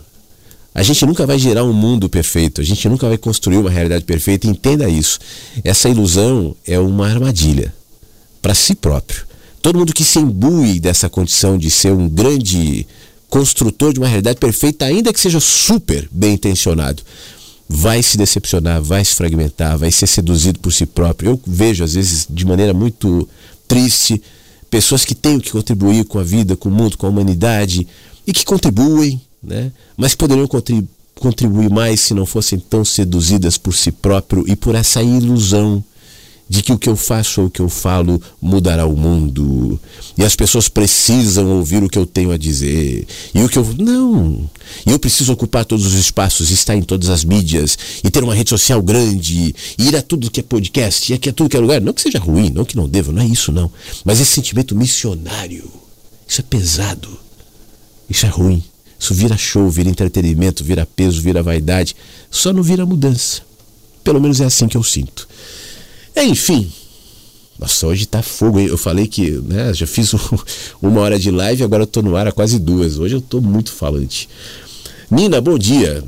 A 0.73 0.83
gente 0.83 1.03
nunca 1.07 1.25
vai 1.25 1.39
gerar 1.39 1.63
um 1.63 1.73
mundo 1.73 2.07
perfeito, 2.07 2.61
a 2.61 2.63
gente 2.63 2.87
nunca 2.87 3.07
vai 3.07 3.17
construir 3.17 3.57
uma 3.57 3.69
realidade 3.69 4.05
perfeita, 4.05 4.45
entenda 4.45 4.87
isso. 4.87 5.17
Essa 5.63 5.89
ilusão 5.89 6.55
é 6.67 6.77
uma 6.77 7.07
armadilha 7.09 7.73
para 8.43 8.53
si 8.53 8.75
próprio. 8.75 9.25
Todo 9.61 9.79
mundo 9.79 9.93
que 9.93 10.03
se 10.03 10.19
imbui 10.19 10.79
dessa 10.79 11.09
condição 11.09 11.57
de 11.57 11.69
ser 11.69 11.91
um 11.91 12.07
grande 12.07 12.87
construtor 13.29 13.93
de 13.93 13.99
uma 13.99 14.07
realidade 14.07 14.39
perfeita, 14.39 14.85
ainda 14.85 15.11
que 15.11 15.19
seja 15.19 15.39
super 15.39 16.07
bem 16.11 16.33
intencionado, 16.33 17.03
vai 17.67 18.01
se 18.01 18.17
decepcionar, 18.17 18.81
vai 18.81 19.03
se 19.03 19.15
fragmentar, 19.15 19.77
vai 19.77 19.91
ser 19.91 20.07
seduzido 20.07 20.59
por 20.59 20.71
si 20.71 20.85
próprio. 20.85 21.31
Eu 21.31 21.41
vejo, 21.45 21.83
às 21.83 21.93
vezes, 21.93 22.25
de 22.29 22.45
maneira 22.45 22.73
muito 22.73 23.27
triste, 23.67 24.21
pessoas 24.69 25.03
que 25.03 25.13
têm 25.13 25.39
que 25.39 25.51
contribuir 25.51 26.05
com 26.05 26.19
a 26.19 26.23
vida, 26.23 26.55
com 26.55 26.69
o 26.69 26.71
mundo, 26.71 26.97
com 26.97 27.05
a 27.05 27.09
humanidade 27.09 27.85
e 28.25 28.31
que 28.31 28.45
contribuem, 28.45 29.19
né? 29.43 29.71
mas 29.95 30.15
poderiam 30.15 30.47
contribuir 31.15 31.69
mais 31.69 32.01
se 32.01 32.13
não 32.13 32.25
fossem 32.25 32.59
tão 32.59 32.85
seduzidas 32.85 33.57
por 33.57 33.73
si 33.73 33.91
próprio 33.91 34.45
e 34.47 34.55
por 34.55 34.75
essa 34.75 35.01
ilusão 35.01 35.83
de 36.49 36.61
que 36.61 36.71
o 36.71 36.77
que 36.77 36.89
eu 36.89 36.95
faço 36.95 37.41
ou 37.41 37.47
o 37.47 37.49
que 37.49 37.61
eu 37.61 37.69
falo 37.69 38.21
mudará 38.41 38.85
o 38.85 38.95
mundo. 38.95 39.79
E 40.17 40.23
as 40.23 40.35
pessoas 40.35 40.69
precisam 40.69 41.47
ouvir 41.57 41.83
o 41.83 41.89
que 41.89 41.97
eu 41.97 42.05
tenho 42.05 42.31
a 42.31 42.37
dizer. 42.37 43.05
E 43.33 43.43
o 43.43 43.49
que 43.49 43.57
eu. 43.57 43.65
Não! 43.77 44.49
E 44.85 44.91
eu 44.91 44.99
preciso 44.99 45.33
ocupar 45.33 45.65
todos 45.65 45.85
os 45.85 45.93
espaços, 45.93 46.51
estar 46.51 46.75
em 46.75 46.81
todas 46.81 47.09
as 47.09 47.23
mídias, 47.23 47.77
e 48.03 48.09
ter 48.09 48.23
uma 48.23 48.35
rede 48.35 48.49
social 48.49 48.81
grande, 48.81 49.55
e 49.77 49.87
ir 49.87 49.95
a 49.95 50.01
tudo 50.01 50.29
que 50.31 50.39
é 50.39 50.43
podcast, 50.43 51.11
e 51.11 51.15
aqui 51.15 51.29
a 51.29 51.33
tudo 51.33 51.49
que 51.49 51.57
é 51.57 51.59
lugar. 51.59 51.81
Não 51.81 51.93
que 51.93 52.01
seja 52.01 52.19
ruim, 52.19 52.49
não 52.49 52.65
que 52.65 52.75
não 52.75 52.87
deva, 52.87 53.11
não 53.11 53.21
é 53.21 53.25
isso 53.25 53.51
não. 53.51 53.71
Mas 54.03 54.19
esse 54.19 54.31
sentimento 54.31 54.75
missionário, 54.75 55.71
isso 56.27 56.41
é 56.41 56.43
pesado. 56.43 57.09
Isso 58.09 58.25
é 58.25 58.29
ruim. 58.29 58.63
Isso 58.99 59.13
vira 59.13 59.37
show, 59.37 59.69
vira 59.69 59.89
entretenimento, 59.89 60.63
vira 60.63 60.85
peso, 60.85 61.21
vira 61.21 61.43
vaidade. 61.43 61.95
Só 62.31 62.51
não 62.51 62.63
vira 62.63 62.85
mudança. 62.85 63.41
Pelo 64.03 64.19
menos 64.19 64.41
é 64.41 64.45
assim 64.45 64.67
que 64.67 64.77
eu 64.77 64.83
sinto. 64.83 65.27
Enfim. 66.23 66.71
Nossa, 67.59 67.87
hoje 67.87 68.05
tá 68.05 68.21
fogo. 68.21 68.59
Eu 68.59 68.77
falei 68.77 69.07
que 69.07 69.31
né, 69.31 69.73
já 69.73 69.87
fiz 69.87 70.13
um, 70.13 70.19
uma 70.81 71.01
hora 71.01 71.17
de 71.17 71.31
live, 71.31 71.63
agora 71.63 71.83
eu 71.83 71.87
tô 71.87 72.01
no 72.01 72.15
ar 72.15 72.27
há 72.27 72.31
quase 72.31 72.59
duas. 72.59 72.99
Hoje 72.99 73.15
eu 73.15 73.21
tô 73.21 73.41
muito 73.41 73.71
falante. 73.71 74.29
Nina, 75.09 75.41
bom 75.41 75.57
dia. 75.57 76.03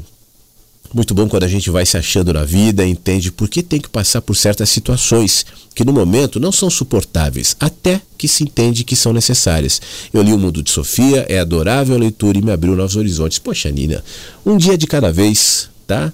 Muito 0.92 1.14
bom 1.14 1.30
quando 1.30 1.44
a 1.44 1.48
gente 1.48 1.70
vai 1.70 1.86
se 1.86 1.98
achando 1.98 2.34
na 2.34 2.44
vida, 2.44 2.84
entende 2.84 3.32
por 3.32 3.48
que 3.48 3.62
tem 3.62 3.80
que 3.80 3.90
passar 3.90 4.24
por 4.24 4.36
certas 4.36 4.70
situações 4.70 5.46
que 5.76 5.86
no 5.86 5.94
momento 5.94 6.40
não 6.40 6.52
são 6.52 6.68
suportáveis, 6.68 7.56
até 7.60 8.02
que 8.18 8.28
se 8.28 8.44
entende 8.44 8.84
que 8.84 8.96
são 8.96 9.14
necessárias. 9.14 9.80
Eu 10.12 10.24
li 10.24 10.34
O 10.34 10.38
Mundo 10.38 10.64
de 10.64 10.72
Sofia, 10.72 11.28
é 11.30 11.38
adorável 11.38 11.96
a 11.96 12.00
leitura 12.00 12.40
e 12.40 12.42
me 12.42 12.52
abriu 12.52 12.76
novos 12.76 12.96
horizontes. 12.96 13.38
Poxa, 13.38 13.70
Nina, 13.70 14.04
um 14.44 14.58
dia 14.58 14.76
de 14.76 14.88
cada 14.88 15.12
vez, 15.12 15.70
tá? 15.86 16.12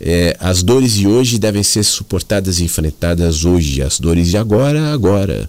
É, 0.00 0.36
as 0.40 0.62
dores 0.62 0.92
de 0.92 1.06
hoje 1.06 1.38
devem 1.38 1.62
ser 1.62 1.82
suportadas 1.84 2.58
e 2.58 2.64
enfrentadas 2.64 3.44
hoje. 3.44 3.82
As 3.82 3.98
dores 3.98 4.28
de 4.28 4.36
agora, 4.36 4.92
agora. 4.92 5.48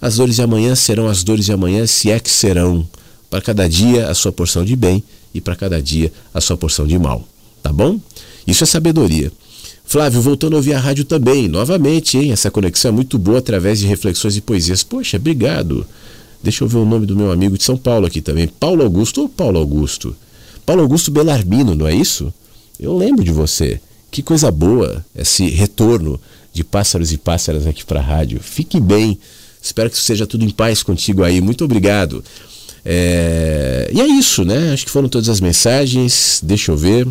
As 0.00 0.16
dores 0.16 0.36
de 0.36 0.42
amanhã 0.42 0.74
serão 0.74 1.08
as 1.08 1.22
dores 1.22 1.44
de 1.44 1.52
amanhã, 1.52 1.86
se 1.86 2.10
é 2.10 2.18
que 2.18 2.30
serão. 2.30 2.86
Para 3.30 3.40
cada 3.40 3.68
dia 3.68 4.08
a 4.08 4.14
sua 4.14 4.32
porção 4.32 4.64
de 4.64 4.74
bem 4.74 5.02
e 5.32 5.40
para 5.40 5.56
cada 5.56 5.80
dia 5.80 6.12
a 6.34 6.40
sua 6.40 6.56
porção 6.56 6.86
de 6.86 6.98
mal. 6.98 7.26
Tá 7.62 7.72
bom? 7.72 8.00
Isso 8.46 8.64
é 8.64 8.66
sabedoria. 8.66 9.30
Flávio, 9.84 10.20
voltando 10.20 10.54
a 10.54 10.56
ouvir 10.56 10.74
a 10.74 10.80
rádio 10.80 11.04
também, 11.04 11.48
novamente, 11.48 12.16
hein? 12.16 12.32
Essa 12.32 12.50
conexão 12.50 12.90
é 12.90 12.92
muito 12.92 13.18
boa 13.18 13.38
através 13.38 13.78
de 13.78 13.86
reflexões 13.86 14.36
e 14.36 14.40
poesias. 14.40 14.82
Poxa, 14.82 15.16
obrigado. 15.16 15.86
Deixa 16.42 16.64
eu 16.64 16.68
ver 16.68 16.78
o 16.78 16.84
nome 16.84 17.06
do 17.06 17.14
meu 17.14 17.30
amigo 17.30 17.56
de 17.56 17.62
São 17.62 17.76
Paulo 17.76 18.06
aqui 18.06 18.20
também. 18.20 18.48
Paulo 18.48 18.82
Augusto 18.82 19.22
ou 19.22 19.28
Paulo 19.28 19.58
Augusto? 19.58 20.16
Paulo 20.66 20.82
Augusto 20.82 21.10
Belarmino, 21.10 21.74
não 21.74 21.86
é 21.86 21.94
isso? 21.94 22.32
Eu 22.78 22.96
lembro 22.96 23.24
de 23.24 23.32
você. 23.32 23.80
Que 24.10 24.22
coisa 24.22 24.50
boa 24.50 25.04
esse 25.14 25.48
retorno 25.48 26.20
de 26.52 26.62
pássaros 26.62 27.12
e 27.12 27.18
pássaras 27.18 27.66
aqui 27.66 27.84
para 27.84 28.00
a 28.00 28.02
rádio. 28.02 28.40
Fique 28.40 28.78
bem. 28.78 29.18
Espero 29.60 29.88
que 29.88 29.98
seja 29.98 30.26
tudo 30.26 30.44
em 30.44 30.50
paz 30.50 30.82
contigo 30.82 31.22
aí. 31.22 31.40
Muito 31.40 31.64
obrigado. 31.64 32.22
É... 32.84 33.90
E 33.92 34.00
é 34.00 34.06
isso, 34.06 34.44
né? 34.44 34.72
Acho 34.72 34.84
que 34.84 34.90
foram 34.90 35.08
todas 35.08 35.28
as 35.28 35.40
mensagens. 35.40 36.40
Deixa 36.42 36.72
eu 36.72 36.76
ver. 36.76 37.08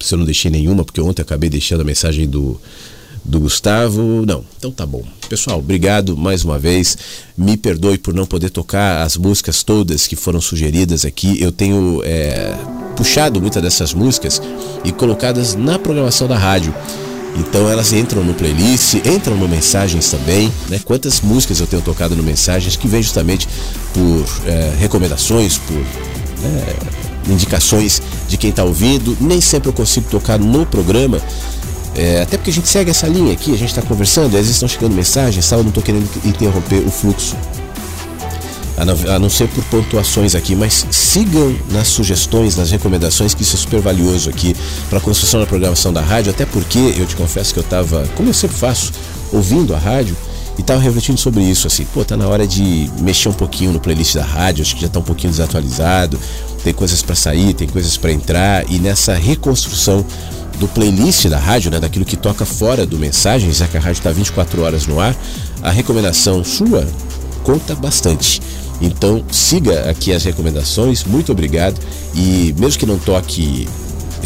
Se 0.00 0.14
eu 0.14 0.18
não 0.18 0.24
deixei 0.24 0.50
nenhuma, 0.50 0.84
porque 0.84 1.00
ontem 1.00 1.22
acabei 1.22 1.48
deixando 1.48 1.80
a 1.80 1.84
mensagem 1.84 2.28
do, 2.28 2.60
do 3.24 3.40
Gustavo. 3.40 4.24
Não, 4.26 4.44
então 4.58 4.70
tá 4.70 4.84
bom. 4.84 5.02
Pessoal, 5.28 5.58
obrigado 5.58 6.16
mais 6.16 6.44
uma 6.44 6.58
vez. 6.58 6.96
Me 7.36 7.56
perdoe 7.56 7.96
por 7.98 8.12
não 8.12 8.26
poder 8.26 8.50
tocar 8.50 9.02
as 9.02 9.16
músicas 9.16 9.62
todas 9.62 10.06
que 10.06 10.16
foram 10.16 10.40
sugeridas 10.40 11.04
aqui. 11.04 11.40
Eu 11.40 11.50
tenho 11.50 12.02
é, 12.04 12.54
puxado 12.96 13.40
muitas 13.40 13.62
dessas 13.62 13.94
músicas 13.94 14.40
e 14.84 14.92
colocadas 14.92 15.54
na 15.54 15.78
programação 15.78 16.28
da 16.28 16.36
rádio. 16.36 16.74
Então 17.36 17.68
elas 17.68 17.92
entram 17.92 18.22
no 18.22 18.32
playlist, 18.34 18.94
entram 18.94 19.36
no 19.36 19.48
mensagens 19.48 20.08
também. 20.10 20.52
Né? 20.68 20.80
Quantas 20.84 21.20
músicas 21.20 21.58
eu 21.58 21.66
tenho 21.66 21.82
tocado 21.82 22.14
no 22.14 22.22
mensagens 22.22 22.76
que 22.76 22.86
vem 22.86 23.02
justamente 23.02 23.48
por 23.92 24.24
é, 24.46 24.72
recomendações, 24.78 25.58
por 25.58 25.76
é, 25.76 27.32
indicações 27.32 28.00
de 28.28 28.36
quem 28.36 28.50
está 28.50 28.62
ouvindo. 28.62 29.16
Nem 29.20 29.40
sempre 29.40 29.68
eu 29.68 29.72
consigo 29.72 30.08
tocar 30.08 30.38
no 30.38 30.64
programa 30.64 31.20
é, 31.94 32.22
até 32.22 32.36
porque 32.36 32.50
a 32.50 32.52
gente 32.52 32.68
segue 32.68 32.90
essa 32.90 33.06
linha 33.06 33.32
aqui, 33.32 33.52
a 33.52 33.56
gente 33.56 33.70
está 33.70 33.82
conversando, 33.82 34.26
às 34.26 34.32
vezes 34.32 34.52
estão 34.52 34.68
chegando 34.68 34.94
mensagens, 34.94 35.48
tal, 35.48 35.60
eu 35.60 35.62
não 35.62 35.68
estou 35.68 35.82
querendo 35.82 36.08
interromper 36.24 36.84
o 36.86 36.90
fluxo. 36.90 37.36
A 38.76 38.84
não, 38.84 38.94
a 39.14 39.18
não, 39.20 39.30
ser 39.30 39.46
por 39.48 39.62
pontuações 39.64 40.34
aqui, 40.34 40.56
mas 40.56 40.84
sigam 40.90 41.56
nas 41.70 41.86
sugestões, 41.86 42.56
nas 42.56 42.72
recomendações, 42.72 43.32
que 43.32 43.42
isso 43.42 43.54
é 43.54 43.58
super 43.58 43.80
valioso 43.80 44.28
aqui 44.28 44.56
para 44.90 44.98
a 44.98 45.00
construção 45.00 45.38
da 45.38 45.46
programação 45.46 45.92
da 45.92 46.00
rádio, 46.00 46.32
até 46.32 46.44
porque 46.44 46.78
eu 46.96 47.06
te 47.06 47.14
confesso 47.14 47.54
que 47.54 47.60
eu 47.60 47.64
estava, 47.64 48.04
como 48.16 48.30
eu 48.30 48.34
sempre 48.34 48.56
faço, 48.56 48.92
ouvindo 49.32 49.74
a 49.76 49.78
rádio 49.78 50.16
e 50.58 50.60
estava 50.60 50.80
refletindo 50.80 51.18
sobre 51.18 51.42
isso, 51.42 51.68
assim, 51.68 51.84
pô, 51.84 52.04
tá 52.04 52.16
na 52.16 52.26
hora 52.26 52.46
de 52.46 52.90
mexer 53.00 53.28
um 53.28 53.32
pouquinho 53.32 53.72
no 53.72 53.78
playlist 53.78 54.14
da 54.14 54.24
rádio, 54.24 54.62
acho 54.62 54.74
que 54.74 54.80
já 54.80 54.88
está 54.88 54.98
um 54.98 55.04
pouquinho 55.04 55.30
desatualizado, 55.30 56.18
tem 56.64 56.72
coisas 56.72 57.00
para 57.00 57.14
sair, 57.14 57.54
tem 57.54 57.68
coisas 57.68 57.96
para 57.96 58.12
entrar, 58.12 58.68
e 58.68 58.78
nessa 58.80 59.14
reconstrução 59.14 60.04
do 60.58 60.68
playlist 60.68 61.26
da 61.26 61.38
rádio, 61.38 61.70
né, 61.70 61.80
daquilo 61.80 62.04
que 62.04 62.16
toca 62.16 62.44
fora 62.44 62.86
do 62.86 62.98
mensagem, 62.98 63.52
já 63.52 63.66
que 63.66 63.76
a 63.76 63.80
rádio 63.80 63.98
está 63.98 64.10
24 64.12 64.62
horas 64.62 64.86
no 64.86 65.00
ar, 65.00 65.16
a 65.62 65.70
recomendação 65.70 66.44
sua 66.44 66.86
conta 67.42 67.74
bastante. 67.74 68.40
Então 68.80 69.24
siga 69.30 69.88
aqui 69.88 70.12
as 70.12 70.24
recomendações, 70.24 71.04
muito 71.04 71.32
obrigado. 71.32 71.80
E 72.14 72.54
mesmo 72.58 72.78
que 72.78 72.86
não 72.86 72.98
toque 72.98 73.68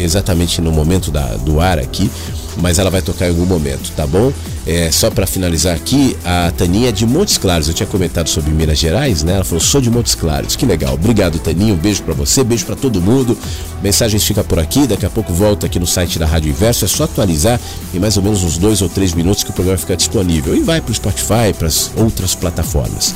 exatamente 0.01 0.61
no 0.61 0.71
momento 0.71 1.11
da, 1.11 1.35
do 1.37 1.59
ar 1.59 1.79
aqui, 1.79 2.09
mas 2.57 2.79
ela 2.79 2.89
vai 2.89 3.01
tocar 3.01 3.25
em 3.27 3.29
algum 3.29 3.45
momento, 3.45 3.91
tá 3.95 4.05
bom? 4.05 4.31
É, 4.67 4.91
só 4.91 5.09
para 5.09 5.25
finalizar 5.25 5.75
aqui, 5.75 6.15
a 6.23 6.51
Taninha 6.55 6.89
é 6.89 6.91
de 6.91 7.05
Montes 7.05 7.37
Claros, 7.37 7.67
eu 7.67 7.73
tinha 7.73 7.87
comentado 7.87 8.29
sobre 8.29 8.51
Minas 8.51 8.77
Gerais, 8.77 9.23
né? 9.23 9.33
Ela 9.33 9.43
falou: 9.43 9.59
"Sou 9.59 9.81
de 9.81 9.89
Montes 9.89 10.13
Claros". 10.13 10.55
Que 10.55 10.65
legal. 10.65 10.93
Obrigado, 10.93 11.39
Taninha. 11.39 11.73
Um 11.73 11.77
beijo 11.77 12.03
para 12.03 12.13
você, 12.13 12.43
beijo 12.43 12.65
para 12.65 12.75
todo 12.75 13.01
mundo. 13.01 13.35
Mensagens 13.81 14.23
fica 14.23 14.43
por 14.43 14.59
aqui, 14.59 14.85
daqui 14.85 15.05
a 15.05 15.09
pouco 15.09 15.33
volta 15.33 15.65
aqui 15.65 15.79
no 15.79 15.87
site 15.87 16.19
da 16.19 16.27
Rádio 16.27 16.51
Inverso, 16.51 16.85
é 16.85 16.87
só 16.87 17.05
atualizar 17.05 17.59
em 17.93 17.99
mais 17.99 18.15
ou 18.17 18.21
menos 18.21 18.43
uns 18.43 18.57
dois 18.57 18.81
ou 18.81 18.89
três 18.89 19.13
minutos 19.13 19.43
que 19.43 19.49
o 19.49 19.53
programa 19.53 19.77
fica 19.77 19.97
disponível 19.97 20.55
e 20.55 20.59
vai 20.59 20.81
para 20.81 20.91
o 20.91 20.95
Spotify, 20.95 21.53
para 21.57 21.67
as 21.67 21.89
outras 21.95 22.35
plataformas. 22.35 23.15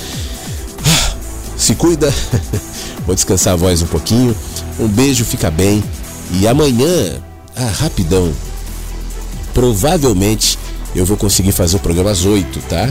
Ah, 0.86 1.16
se 1.56 1.76
cuida. 1.76 2.12
Vou 3.06 3.14
descansar 3.14 3.54
a 3.54 3.58
voz 3.58 3.82
um 3.82 3.88
pouquinho. 3.88 4.36
Um 4.80 4.88
beijo, 4.88 5.26
fica 5.26 5.52
bem. 5.52 5.84
E 6.34 6.48
amanhã, 6.48 7.22
ah, 7.56 7.72
rapidão, 7.80 8.34
provavelmente 9.54 10.58
eu 10.96 11.06
vou 11.06 11.16
conseguir 11.16 11.52
fazer 11.52 11.78
o 11.78 11.80
programa 11.80 12.12
às 12.12 12.26
8, 12.26 12.60
tá? 12.68 12.90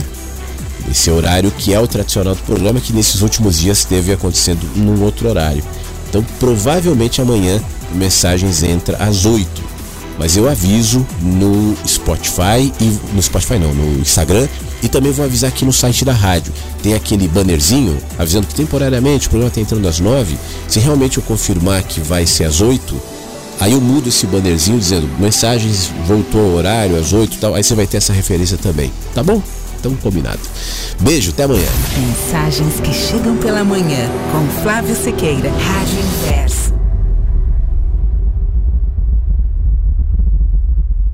Esse 0.89 1.09
horário 1.09 1.51
que 1.51 1.73
é 1.73 1.79
o 1.79 1.87
tradicional 1.87 2.35
do 2.35 2.41
programa, 2.43 2.79
que 2.79 2.93
nesses 2.93 3.21
últimos 3.21 3.59
dias 3.59 3.79
esteve 3.79 4.13
acontecendo 4.13 4.65
num 4.75 5.01
outro 5.03 5.29
horário. 5.29 5.63
Então, 6.09 6.23
provavelmente 6.39 7.21
amanhã 7.21 7.61
mensagens 7.93 8.63
entra 8.63 8.97
às 8.97 9.25
8. 9.25 9.73
Mas 10.17 10.37
eu 10.37 10.47
aviso 10.47 11.05
no 11.21 11.75
Spotify 11.87 12.71
e 12.79 12.99
no 13.13 13.21
Spotify 13.21 13.57
não, 13.57 13.73
no 13.73 13.99
Instagram 13.99 14.47
e 14.81 14.87
também 14.87 15.11
vou 15.11 15.25
avisar 15.25 15.49
aqui 15.49 15.65
no 15.65 15.73
site 15.73 16.05
da 16.05 16.13
rádio. 16.13 16.53
Tem 16.83 16.93
aquele 16.93 17.27
bannerzinho 17.27 17.97
avisando 18.17 18.45
que 18.45 18.53
temporariamente 18.53 19.27
o 19.27 19.29
programa 19.29 19.49
está 19.49 19.61
entrando 19.61 19.87
às 19.87 19.99
9. 19.99 20.37
Se 20.67 20.79
realmente 20.79 21.17
eu 21.17 21.23
confirmar 21.23 21.81
que 21.83 21.99
vai 21.99 22.27
ser 22.27 22.43
às 22.43 22.61
8, 22.61 22.95
aí 23.59 23.73
eu 23.73 23.81
mudo 23.81 24.09
esse 24.09 24.25
bannerzinho 24.25 24.79
dizendo 24.79 25.07
mensagens 25.19 25.91
voltou 26.05 26.41
ao 26.41 26.51
horário 26.57 26.97
às 26.97 27.13
8 27.13 27.35
e 27.35 27.37
tal. 27.37 27.55
Aí 27.55 27.63
você 27.63 27.75
vai 27.75 27.87
ter 27.87 27.97
essa 27.97 28.13
referência 28.13 28.57
também. 28.57 28.91
Tá 29.13 29.23
bom? 29.23 29.41
Então 29.79 29.95
combinado. 29.97 30.39
Beijo, 31.01 31.31
até 31.31 31.43
amanhã. 31.43 31.67
Mensagens 31.97 32.79
que 32.79 32.93
chegam 32.93 33.35
pela 33.37 33.63
manhã 33.63 34.09
com 34.31 34.63
Flávio 34.63 34.95
Sequeira, 34.95 35.49
Rádio 35.49 35.99
Inverso. 35.99 36.62